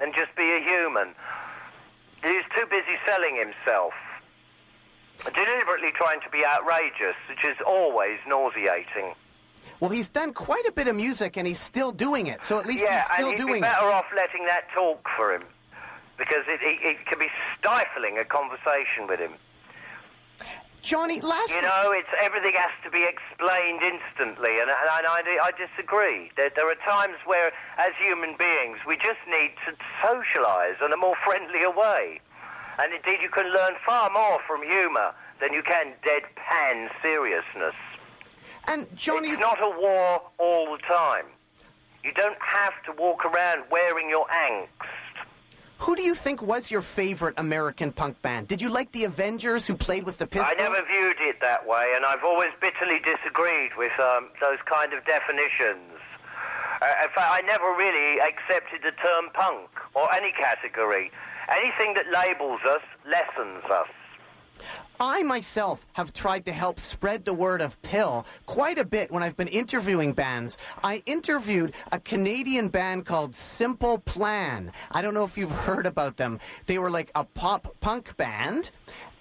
and 0.00 0.14
just 0.14 0.34
be 0.36 0.56
a 0.56 0.60
human. 0.60 1.08
He 2.22 2.30
was 2.30 2.44
too 2.56 2.64
busy 2.70 2.96
selling 3.04 3.36
himself, 3.36 3.92
deliberately 5.34 5.92
trying 5.92 6.20
to 6.22 6.30
be 6.30 6.44
outrageous, 6.46 7.16
which 7.28 7.44
is 7.44 7.56
always 7.66 8.18
nauseating. 8.26 9.14
Well, 9.80 9.90
he's 9.90 10.08
done 10.08 10.32
quite 10.32 10.64
a 10.66 10.72
bit 10.72 10.88
of 10.88 10.96
music, 10.96 11.36
and 11.36 11.46
he's 11.46 11.58
still 11.58 11.92
doing 11.92 12.26
it. 12.26 12.42
So 12.42 12.58
at 12.58 12.66
least 12.66 12.84
yeah, 12.84 13.00
he's 13.00 13.06
still 13.06 13.28
and 13.28 13.38
he'd 13.38 13.44
doing 13.44 13.52
be 13.54 13.58
it. 13.58 13.62
better 13.62 13.86
off 13.86 14.06
letting 14.16 14.46
that 14.46 14.70
talk 14.74 15.06
for 15.14 15.34
him, 15.34 15.42
because 16.16 16.44
it, 16.48 16.60
it, 16.62 16.78
it 16.82 17.06
can 17.06 17.18
be 17.18 17.28
stifling 17.58 18.16
a 18.18 18.24
conversation 18.24 19.06
with 19.06 19.20
him. 19.20 19.32
Johnny, 20.84 21.18
last 21.22 21.50
You 21.50 21.62
know, 21.62 21.92
it's 21.96 22.08
everything 22.20 22.52
has 22.56 22.70
to 22.84 22.90
be 22.90 23.08
explained 23.08 23.80
instantly, 23.80 24.60
and, 24.60 24.68
and 24.68 25.06
I, 25.08 25.22
I 25.42 25.50
disagree. 25.56 26.30
There, 26.36 26.50
there 26.54 26.70
are 26.70 26.76
times 26.86 27.16
where, 27.24 27.52
as 27.78 27.92
human 27.98 28.36
beings, 28.36 28.76
we 28.86 28.96
just 28.96 29.24
need 29.26 29.54
to 29.64 29.72
socialise 30.04 30.84
in 30.84 30.92
a 30.92 30.96
more 30.98 31.16
friendlier 31.24 31.70
way. 31.70 32.20
And 32.78 32.92
indeed, 32.92 33.20
you 33.22 33.30
can 33.30 33.50
learn 33.50 33.72
far 33.86 34.10
more 34.10 34.40
from 34.46 34.62
humour 34.62 35.14
than 35.40 35.54
you 35.54 35.62
can 35.62 35.94
deadpan 36.04 36.90
seriousness. 37.02 37.74
And 38.68 38.86
Johnny, 38.94 39.28
it's 39.28 39.40
not 39.40 39.62
a 39.62 39.80
war 39.80 40.20
all 40.36 40.76
the 40.76 40.82
time. 40.82 41.24
You 42.04 42.12
don't 42.12 42.40
have 42.40 42.74
to 42.84 42.92
walk 42.92 43.24
around 43.24 43.64
wearing 43.70 44.10
your 44.10 44.26
angst. 44.26 44.68
Who 45.84 45.94
do 45.94 46.02
you 46.02 46.14
think 46.14 46.40
was 46.40 46.70
your 46.70 46.80
favorite 46.80 47.34
American 47.36 47.92
punk 47.92 48.20
band? 48.22 48.48
Did 48.48 48.62
you 48.62 48.70
like 48.70 48.90
the 48.92 49.04
Avengers 49.04 49.66
who 49.66 49.74
played 49.74 50.04
with 50.04 50.16
the 50.16 50.26
Pistols? 50.26 50.50
I 50.50 50.60
never 50.60 50.80
viewed 50.86 51.20
it 51.20 51.42
that 51.42 51.66
way, 51.66 51.92
and 51.94 52.06
I've 52.06 52.24
always 52.24 52.48
bitterly 52.58 53.00
disagreed 53.00 53.72
with 53.76 53.92
um, 54.00 54.30
those 54.40 54.56
kind 54.64 54.94
of 54.94 55.04
definitions. 55.04 56.00
Uh, 56.80 57.04
in 57.04 57.10
fact, 57.14 57.30
I 57.30 57.42
never 57.46 57.68
really 57.76 58.18
accepted 58.18 58.80
the 58.82 58.92
term 58.92 59.28
punk 59.34 59.68
or 59.92 60.10
any 60.14 60.32
category. 60.32 61.12
Anything 61.50 61.92
that 61.94 62.06
labels 62.08 62.60
us 62.66 62.82
lessens 63.04 63.64
us. 63.70 63.88
I 65.00 65.22
myself 65.22 65.84
have 65.94 66.12
tried 66.12 66.44
to 66.46 66.52
help 66.52 66.78
spread 66.78 67.24
the 67.24 67.34
word 67.34 67.60
of 67.60 67.80
PiL 67.82 68.24
quite 68.46 68.78
a 68.78 68.84
bit 68.84 69.10
when 69.10 69.22
I've 69.22 69.36
been 69.36 69.48
interviewing 69.48 70.12
bands. 70.12 70.56
I 70.82 71.02
interviewed 71.04 71.74
a 71.90 71.98
Canadian 71.98 72.68
band 72.68 73.04
called 73.04 73.34
Simple 73.34 73.98
Plan. 73.98 74.72
I 74.92 75.02
don't 75.02 75.14
know 75.14 75.24
if 75.24 75.36
you've 75.36 75.50
heard 75.66 75.86
about 75.86 76.16
them. 76.16 76.38
They 76.66 76.78
were 76.78 76.90
like 76.90 77.10
a 77.14 77.24
pop 77.24 77.74
punk 77.80 78.16
band. 78.16 78.70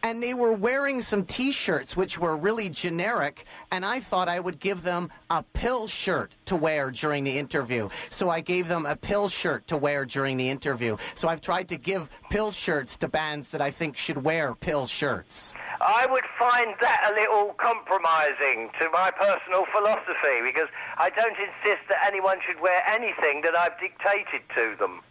And 0.06 0.22
they 0.22 0.34
were 0.34 0.52
wearing 0.52 1.00
some 1.00 1.24
t 1.24 1.54
shirts 1.54 1.96
which 1.96 2.20
were 2.20 2.36
really 2.36 2.68
generic, 2.68 3.46
and 3.72 3.86
I 3.86 4.02
thought 4.02 4.28
I 4.28 4.38
would 4.38 4.60
give 4.60 4.84
them 4.84 5.10
a 5.30 5.44
PiL 5.54 5.88
shirt 5.88 6.36
to 6.46 6.58
wear 6.58 6.92
during 6.92 7.24
the 7.24 7.40
interview. 7.40 7.88
So 8.10 8.30
I 8.30 8.42
gave 8.42 8.68
them 8.68 8.86
a 8.86 8.98
PiL 8.98 9.30
shirt 9.30 9.66
to 9.68 9.78
wear 9.78 10.04
during 10.04 10.36
the 10.36 10.50
interview. 10.50 10.98
So 11.16 11.30
I've 11.30 11.40
tried 11.40 11.70
to 11.70 11.78
give 11.78 12.10
PiL 12.30 12.52
shirts 12.52 12.98
to 12.98 13.08
bands 13.08 13.50
that 13.52 13.62
I 13.62 13.72
think 13.72 13.96
should 13.96 14.24
wear 14.26 14.54
PiL 14.56 14.86
shirts. 14.88 15.54
I 15.80 16.06
would 16.06 16.26
find 16.38 16.76
that 16.82 17.12
a 17.12 17.14
little 17.14 17.54
compromising 17.54 18.70
to 18.80 18.90
my 18.92 19.12
personal 19.12 19.66
philosophy 19.72 20.44
because 20.44 20.68
I 20.98 21.10
don't 21.12 21.36
insist 21.40 21.88
that 21.88 22.06
anyone 22.06 22.40
should 22.46 22.60
wear 22.60 22.84
anything 22.88 23.42
that 23.44 23.58
I've 23.58 23.80
dictated 23.80 24.42
to 24.56 24.76
them. 24.78 25.02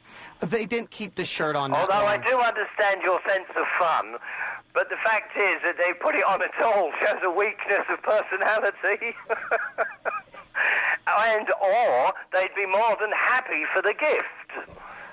They 0.43 0.67
didn't 0.67 0.91
keep 0.91 1.15
the 1.15 1.25
shirt 1.25 1.55
on. 1.57 1.73
Although 1.73 1.93
I 2.07 2.17
do 2.19 2.37
understand 2.39 3.01
your 3.03 3.21
sense 3.29 3.49
of 3.57 3.65
fun, 3.79 4.17
but 4.75 4.89
the 4.89 4.97
fact 5.05 5.37
is 5.37 5.61
that 5.65 5.77
they 5.79 5.93
put 5.95 6.15
it 6.15 6.25
on 6.25 6.43
at 6.43 6.51
all 6.63 6.91
shows 7.01 7.21
a 7.23 7.31
weakness 7.31 7.87
of 7.91 8.03
personality. 8.03 9.15
and 11.07 11.49
or 11.63 12.13
they'd 12.33 12.55
be 12.57 12.67
more 12.67 12.97
than 13.01 13.11
happy 13.17 13.65
for 13.73 13.83
the 13.83 13.95
gift. 13.99 14.69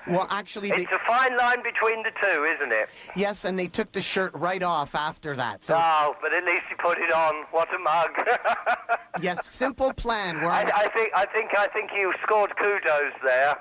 Well, 0.06 0.26
actually, 0.30 0.70
they, 0.70 0.82
It's 0.82 0.92
a 0.92 0.98
fine 1.06 1.36
line 1.36 1.62
between 1.62 2.02
the 2.02 2.10
two, 2.22 2.44
isn't 2.44 2.72
it? 2.72 2.88
yes, 3.14 3.44
and 3.44 3.56
they 3.58 3.66
took 3.66 3.92
the 3.92 4.00
shirt 4.00 4.32
right 4.34 4.62
off 4.62 4.94
after 4.94 5.36
that. 5.36 5.62
So 5.62 5.76
Oh, 5.78 6.16
but 6.20 6.32
at 6.32 6.44
least 6.44 6.62
you 6.70 6.76
put 6.76 6.98
it 6.98 7.12
on. 7.12 7.44
What 7.52 7.68
a 7.72 7.78
mug! 7.78 8.10
yes, 9.22 9.46
simple 9.46 9.92
plan. 9.92 10.38
I, 10.38 10.70
I 10.74 10.88
think 10.88 11.12
I 11.14 11.26
think 11.26 11.50
I 11.56 11.68
think 11.68 11.90
you 11.94 12.12
scored 12.24 12.56
kudos 12.56 13.12
there. 13.22 13.56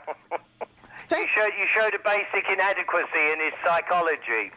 You 1.18 1.27
showed 1.36 1.52
you 1.60 1.68
showed 1.73 1.94
a 1.94 1.99
basic 1.99 2.49
inadequacy 2.49 3.31
in 3.31 3.40
his 3.40 3.53
psychology. 3.64 4.52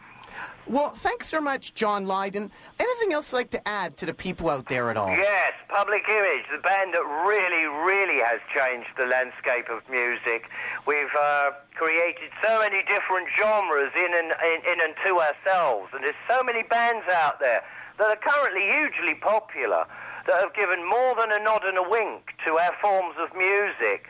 well, 0.66 0.90
thanks 0.90 1.28
so 1.28 1.40
much, 1.40 1.74
John 1.74 2.06
Lydon. 2.06 2.50
Anything 2.78 3.12
else 3.12 3.32
you'd 3.32 3.38
like 3.38 3.50
to 3.50 3.68
add 3.68 3.96
to 3.98 4.06
the 4.06 4.14
people 4.14 4.48
out 4.50 4.66
there 4.68 4.90
at 4.90 4.96
all? 4.96 5.08
Yes, 5.08 5.52
Public 5.68 6.02
Image, 6.08 6.44
the 6.52 6.62
band 6.62 6.94
that 6.94 7.04
really, 7.26 7.64
really 7.64 8.20
has 8.20 8.40
changed 8.54 8.88
the 8.96 9.06
landscape 9.06 9.68
of 9.68 9.82
music. 9.90 10.48
We've 10.86 11.14
uh, 11.20 11.50
created 11.74 12.30
so 12.44 12.60
many 12.60 12.82
different 12.84 13.28
genres 13.38 13.92
in 13.96 14.10
and, 14.14 14.32
in, 14.44 14.72
in 14.72 14.80
and 14.80 14.94
to 15.06 15.20
ourselves, 15.20 15.90
and 15.92 16.04
there's 16.04 16.22
so 16.28 16.42
many 16.42 16.62
bands 16.62 17.06
out 17.10 17.40
there 17.40 17.62
that 17.98 18.08
are 18.08 18.16
currently 18.16 18.68
hugely 18.68 19.14
popular 19.14 19.84
that 20.26 20.40
have 20.40 20.54
given 20.54 20.88
more 20.88 21.14
than 21.16 21.32
a 21.32 21.42
nod 21.42 21.64
and 21.64 21.76
a 21.76 21.82
wink 21.82 22.32
to 22.46 22.58
our 22.58 22.72
forms 22.80 23.16
of 23.18 23.36
music 23.36 24.06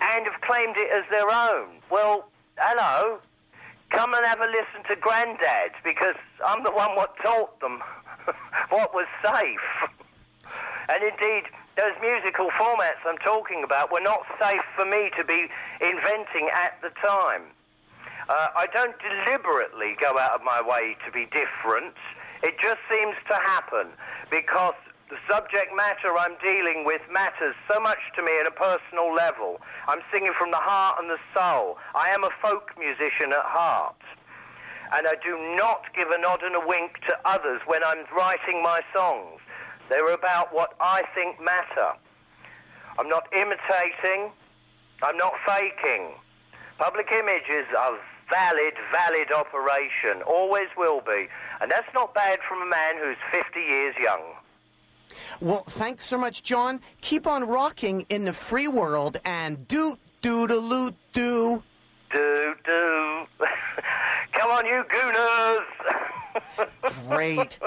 and 0.00 0.26
have 0.26 0.40
claimed 0.40 0.76
it 0.76 0.90
as 0.90 1.04
their 1.10 1.28
own. 1.30 1.68
Well, 1.90 2.28
hello. 2.58 3.18
Come 3.90 4.14
and 4.14 4.24
have 4.24 4.40
a 4.40 4.46
listen 4.46 4.84
to 4.88 4.96
Grandad 4.96 5.72
because 5.82 6.16
I'm 6.44 6.62
the 6.62 6.70
one 6.70 6.94
what 6.94 7.16
taught 7.22 7.58
them 7.60 7.82
what 8.68 8.94
was 8.94 9.06
safe. 9.22 9.90
And 10.88 11.02
indeed, 11.02 11.44
those 11.76 11.94
musical 12.00 12.50
formats 12.50 13.00
I'm 13.06 13.18
talking 13.18 13.62
about 13.62 13.92
were 13.92 14.00
not 14.00 14.26
safe 14.40 14.62
for 14.76 14.84
me 14.84 15.10
to 15.16 15.24
be 15.24 15.48
inventing 15.80 16.50
at 16.52 16.80
the 16.82 16.90
time. 17.00 17.42
Uh, 18.28 18.48
I 18.56 18.66
don't 18.74 18.96
deliberately 18.98 19.96
go 20.00 20.18
out 20.18 20.32
of 20.32 20.42
my 20.42 20.60
way 20.60 20.96
to 21.06 21.12
be 21.12 21.26
different. 21.26 21.94
It 22.42 22.56
just 22.62 22.80
seems 22.90 23.16
to 23.28 23.34
happen 23.34 23.88
because 24.30 24.74
the 25.10 25.16
subject 25.24 25.72
matter 25.74 26.12
I'm 26.18 26.36
dealing 26.42 26.84
with 26.84 27.00
matters 27.10 27.54
so 27.64 27.80
much 27.80 27.98
to 28.16 28.22
me 28.22 28.32
at 28.40 28.46
a 28.46 28.50
personal 28.50 29.14
level. 29.14 29.60
I'm 29.86 30.00
singing 30.12 30.32
from 30.38 30.50
the 30.50 30.60
heart 30.60 30.96
and 31.00 31.08
the 31.08 31.16
soul. 31.32 31.78
I 31.94 32.10
am 32.10 32.24
a 32.24 32.30
folk 32.42 32.72
musician 32.78 33.32
at 33.32 33.44
heart. 33.44 33.96
And 34.92 35.06
I 35.06 35.16
do 35.24 35.36
not 35.56 35.84
give 35.96 36.10
a 36.10 36.20
nod 36.20 36.42
and 36.42 36.54
a 36.54 36.66
wink 36.66 37.00
to 37.08 37.16
others 37.24 37.60
when 37.66 37.82
I'm 37.84 38.04
writing 38.14 38.62
my 38.62 38.80
songs. 38.92 39.40
They're 39.88 40.12
about 40.12 40.52
what 40.52 40.74
I 40.80 41.04
think 41.14 41.40
matter. 41.40 41.96
I'm 42.98 43.08
not 43.08 43.32
imitating. 43.32 44.32
I'm 45.02 45.16
not 45.16 45.32
faking. 45.46 46.12
Public 46.76 47.08
image 47.12 47.48
is 47.48 47.66
a 47.72 47.96
valid, 48.28 48.74
valid 48.92 49.32
operation. 49.32 50.20
Always 50.26 50.68
will 50.76 51.00
be. 51.00 51.28
And 51.62 51.70
that's 51.70 51.88
not 51.94 52.12
bad 52.12 52.40
from 52.46 52.60
a 52.60 52.66
man 52.66 52.96
who's 53.00 53.16
50 53.32 53.58
years 53.58 53.94
young. 53.98 54.20
Well, 55.40 55.62
thanks 55.66 56.04
so 56.04 56.16
much, 56.18 56.42
John. 56.42 56.80
Keep 57.00 57.26
on 57.26 57.44
rocking 57.46 58.04
in 58.08 58.24
the 58.24 58.32
free 58.32 58.68
world 58.68 59.18
and 59.24 59.66
do 59.68 59.94
doodaloo 60.22 60.92
doo. 61.12 61.62
Do, 62.12 62.54
do. 62.64 63.26
Do. 63.38 63.44
Come 64.32 64.50
on, 64.50 64.66
you 64.66 64.84
gooners. 64.88 65.64
Great. 67.08 67.58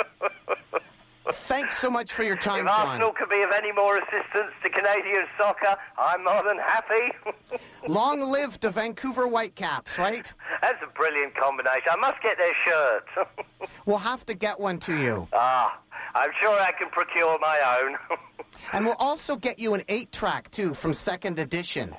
Thanks 1.34 1.77
so 1.77 1.89
much 1.89 2.11
for 2.13 2.23
your 2.23 2.35
time, 2.35 2.61
if 2.68 2.73
John. 2.73 2.88
Arsenal 2.88 3.11
can 3.11 3.30
be 3.30 3.41
of 3.43 3.51
any 3.51 3.72
more 3.72 3.97
assistance 3.97 4.51
to 4.63 4.69
Canadian 4.69 5.26
soccer, 5.38 5.77
I'm 5.97 6.23
more 6.23 6.43
than 6.43 6.57
happy. 6.57 7.13
Long 7.88 8.19
live 8.19 8.59
the 8.59 8.69
Vancouver 8.72 9.27
Whitecaps, 9.27 9.97
right? 9.99 10.31
That's 10.61 10.81
a 10.84 10.88
brilliant 10.88 11.35
combination. 11.35 11.89
I 11.91 11.95
must 11.97 12.22
get 12.22 12.38
their 12.38 12.53
shirt. 12.65 13.05
We'll 13.85 13.97
have 13.99 14.26
to 14.27 14.34
get 14.34 14.59
one 14.59 14.80
to 14.80 14.95
you. 14.95 15.27
ah, 15.34 15.80
I'm 16.13 16.31
sure 16.41 16.59
I 16.59 16.71
can 16.71 16.89
procure 16.89 17.38
my 17.39 17.79
own. 17.83 18.19
And 18.73 18.85
we'll 18.85 18.95
also 18.99 19.35
get 19.38 19.59
you 19.59 19.73
an 19.73 19.81
eight 19.89 20.11
track, 20.11 20.51
too, 20.51 20.73
from 20.73 20.93
second 20.93 21.39
edition. 21.39 21.95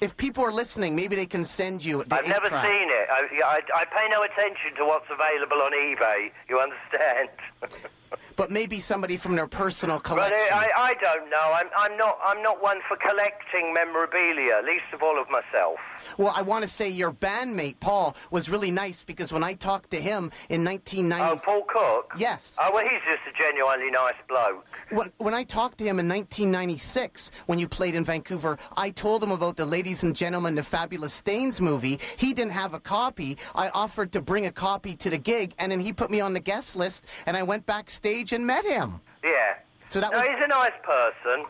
If 0.00 0.16
people 0.16 0.44
are 0.44 0.50
listening, 0.50 0.96
maybe 0.96 1.14
they 1.14 1.26
can 1.26 1.44
send 1.44 1.84
you 1.84 2.02
the 2.04 2.16
I've 2.16 2.26
never 2.26 2.48
track. 2.48 2.64
seen 2.64 2.88
it. 2.90 3.06
I, 3.10 3.20
I, 3.44 3.60
I 3.80 3.84
pay 3.84 4.08
no 4.10 4.22
attention 4.22 4.74
to 4.78 4.84
what's 4.86 5.06
available 5.10 5.62
on 5.62 5.72
eBay. 5.72 6.30
You 6.48 6.58
understand? 6.58 7.28
But 8.40 8.50
maybe 8.50 8.80
somebody 8.80 9.18
from 9.18 9.36
their 9.36 9.46
personal 9.46 9.96
But 9.96 10.04
collection. 10.04 10.48
I, 10.50 10.70
I, 10.74 10.82
I 10.82 10.94
don't 10.94 11.28
know. 11.28 11.52
I'm, 11.52 11.66
I'm 11.76 11.98
not. 11.98 12.18
I'm 12.24 12.42
not 12.42 12.62
one 12.62 12.80
for 12.88 12.96
collecting 12.96 13.74
memorabilia, 13.74 14.62
least 14.64 14.84
of 14.94 15.02
all 15.02 15.20
of 15.20 15.28
myself. 15.28 15.76
Well, 16.16 16.32
I 16.34 16.40
want 16.40 16.62
to 16.62 16.68
say 16.68 16.88
your 16.88 17.12
bandmate, 17.12 17.80
Paul, 17.80 18.16
was 18.30 18.48
really 18.48 18.70
nice 18.70 19.02
because 19.02 19.30
when 19.30 19.44
I 19.44 19.52
talked 19.52 19.90
to 19.90 20.00
him 20.00 20.32
in 20.48 20.64
1990. 20.64 21.12
Oh, 21.22 21.44
Paul 21.44 21.64
Cook. 21.68 22.12
Yes. 22.16 22.56
Oh 22.58 22.70
well, 22.72 22.82
he's 22.82 23.02
just 23.06 23.20
a 23.28 23.38
genuinely 23.38 23.90
nice 23.90 24.14
bloke. 24.26 24.64
When, 24.88 25.12
when 25.18 25.34
I 25.34 25.44
talked 25.44 25.76
to 25.78 25.84
him 25.84 26.00
in 26.00 26.08
1996, 26.08 27.32
when 27.44 27.58
you 27.58 27.68
played 27.68 27.94
in 27.94 28.06
Vancouver, 28.06 28.56
I 28.74 28.88
told 28.88 29.22
him 29.22 29.32
about 29.32 29.58
the 29.58 29.66
Ladies 29.66 30.02
and 30.02 30.16
Gentlemen, 30.16 30.54
the 30.54 30.62
Fabulous 30.62 31.12
Stains 31.12 31.60
movie. 31.60 32.00
He 32.16 32.32
didn't 32.32 32.52
have 32.52 32.72
a 32.72 32.80
copy. 32.80 33.36
I 33.54 33.68
offered 33.74 34.12
to 34.12 34.22
bring 34.22 34.46
a 34.46 34.50
copy 34.50 34.96
to 34.96 35.10
the 35.10 35.18
gig, 35.18 35.52
and 35.58 35.70
then 35.70 35.80
he 35.80 35.92
put 35.92 36.10
me 36.10 36.22
on 36.22 36.32
the 36.32 36.40
guest 36.40 36.74
list, 36.74 37.04
and 37.26 37.36
I 37.36 37.42
went 37.42 37.66
backstage 37.66 38.29
and 38.32 38.46
met 38.46 38.64
him. 38.64 39.00
Yeah. 39.24 39.54
So 39.86 40.00
that 40.00 40.12
no, 40.12 40.18
was- 40.18 40.28
he's 40.28 40.44
a 40.44 40.48
nice 40.48 40.72
person. 40.82 41.46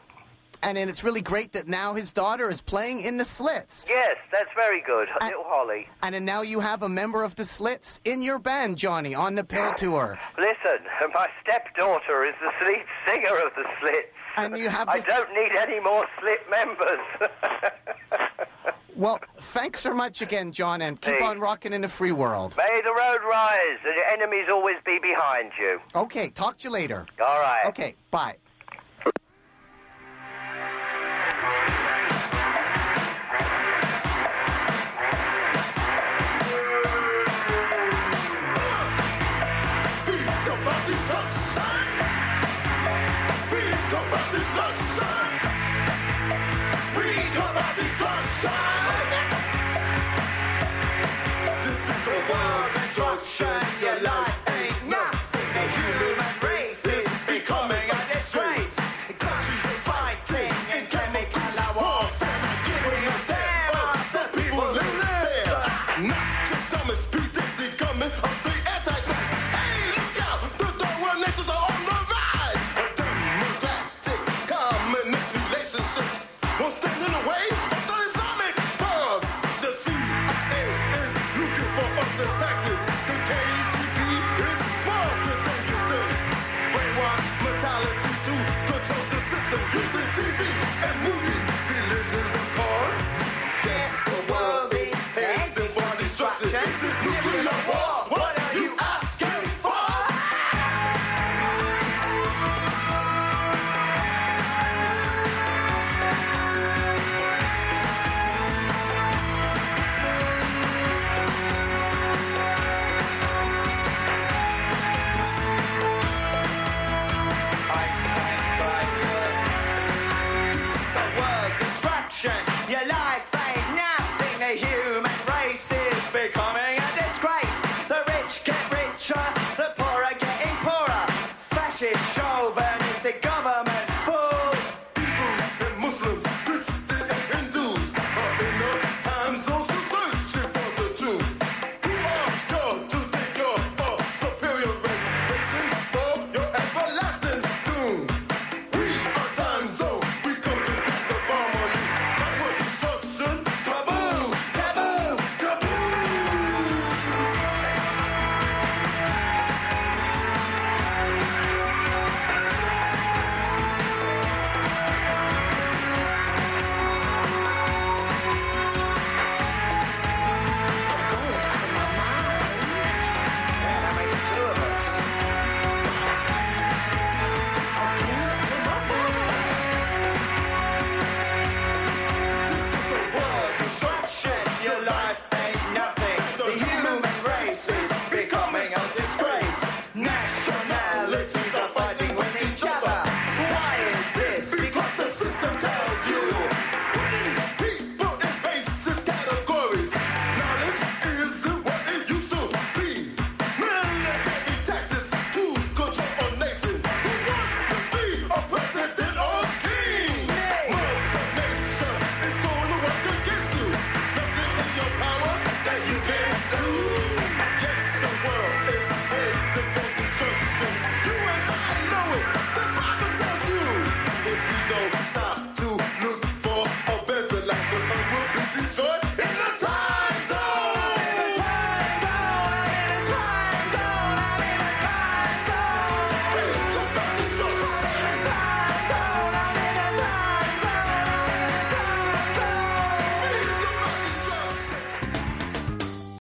And 0.62 0.76
then 0.76 0.90
it's 0.90 1.02
really 1.02 1.22
great 1.22 1.52
that 1.52 1.68
now 1.68 1.94
his 1.94 2.12
daughter 2.12 2.50
is 2.50 2.60
playing 2.60 3.00
in 3.00 3.16
the 3.16 3.24
Slits. 3.24 3.86
Yes, 3.88 4.16
that's 4.30 4.50
very 4.54 4.82
good, 4.82 5.08
little 5.22 5.42
Holly. 5.46 5.88
And 6.02 6.14
then 6.14 6.26
now 6.26 6.42
you 6.42 6.60
have 6.60 6.82
a 6.82 6.88
member 6.88 7.24
of 7.24 7.34
the 7.34 7.46
Slits 7.46 7.98
in 8.04 8.20
your 8.20 8.38
band, 8.38 8.76
Johnny, 8.76 9.14
on 9.14 9.36
the 9.36 9.44
PiL 9.44 9.72
Tour. 9.72 10.18
Listen, 10.36 10.84
my 11.14 11.28
stepdaughter 11.42 12.24
is 12.24 12.34
the 12.42 12.66
lead 12.66 12.84
singer 13.06 13.38
of 13.38 13.54
the 13.56 13.64
Slits. 13.80 14.08
And 14.36 14.58
you 14.58 14.68
have 14.68 14.88
I 14.88 15.00
don't 15.00 15.32
need 15.32 15.52
any 15.56 15.80
more 15.80 16.06
Slit 16.20 16.40
members. 16.50 17.00
Well, 19.00 19.18
thanks 19.38 19.80
so 19.80 19.94
much 19.94 20.20
again, 20.20 20.52
John, 20.52 20.82
and 20.82 21.00
keep 21.00 21.14
Hey. 21.14 21.24
on 21.24 21.40
rocking 21.40 21.72
in 21.72 21.80
the 21.80 21.88
free 21.88 22.12
world. 22.12 22.54
May 22.58 22.82
the 22.84 22.92
road 22.92 23.20
rise 23.26 23.78
and 23.86 23.94
your 23.94 24.04
enemies 24.04 24.50
always 24.50 24.76
be 24.84 24.98
behind 24.98 25.52
you. 25.58 25.80
Okay, 25.94 26.28
talk 26.28 26.58
to 26.58 26.64
you 26.64 26.70
later. 26.70 27.06
All 27.18 27.40
right. 27.40 27.64
Okay, 27.64 27.96
bye. 28.10 28.36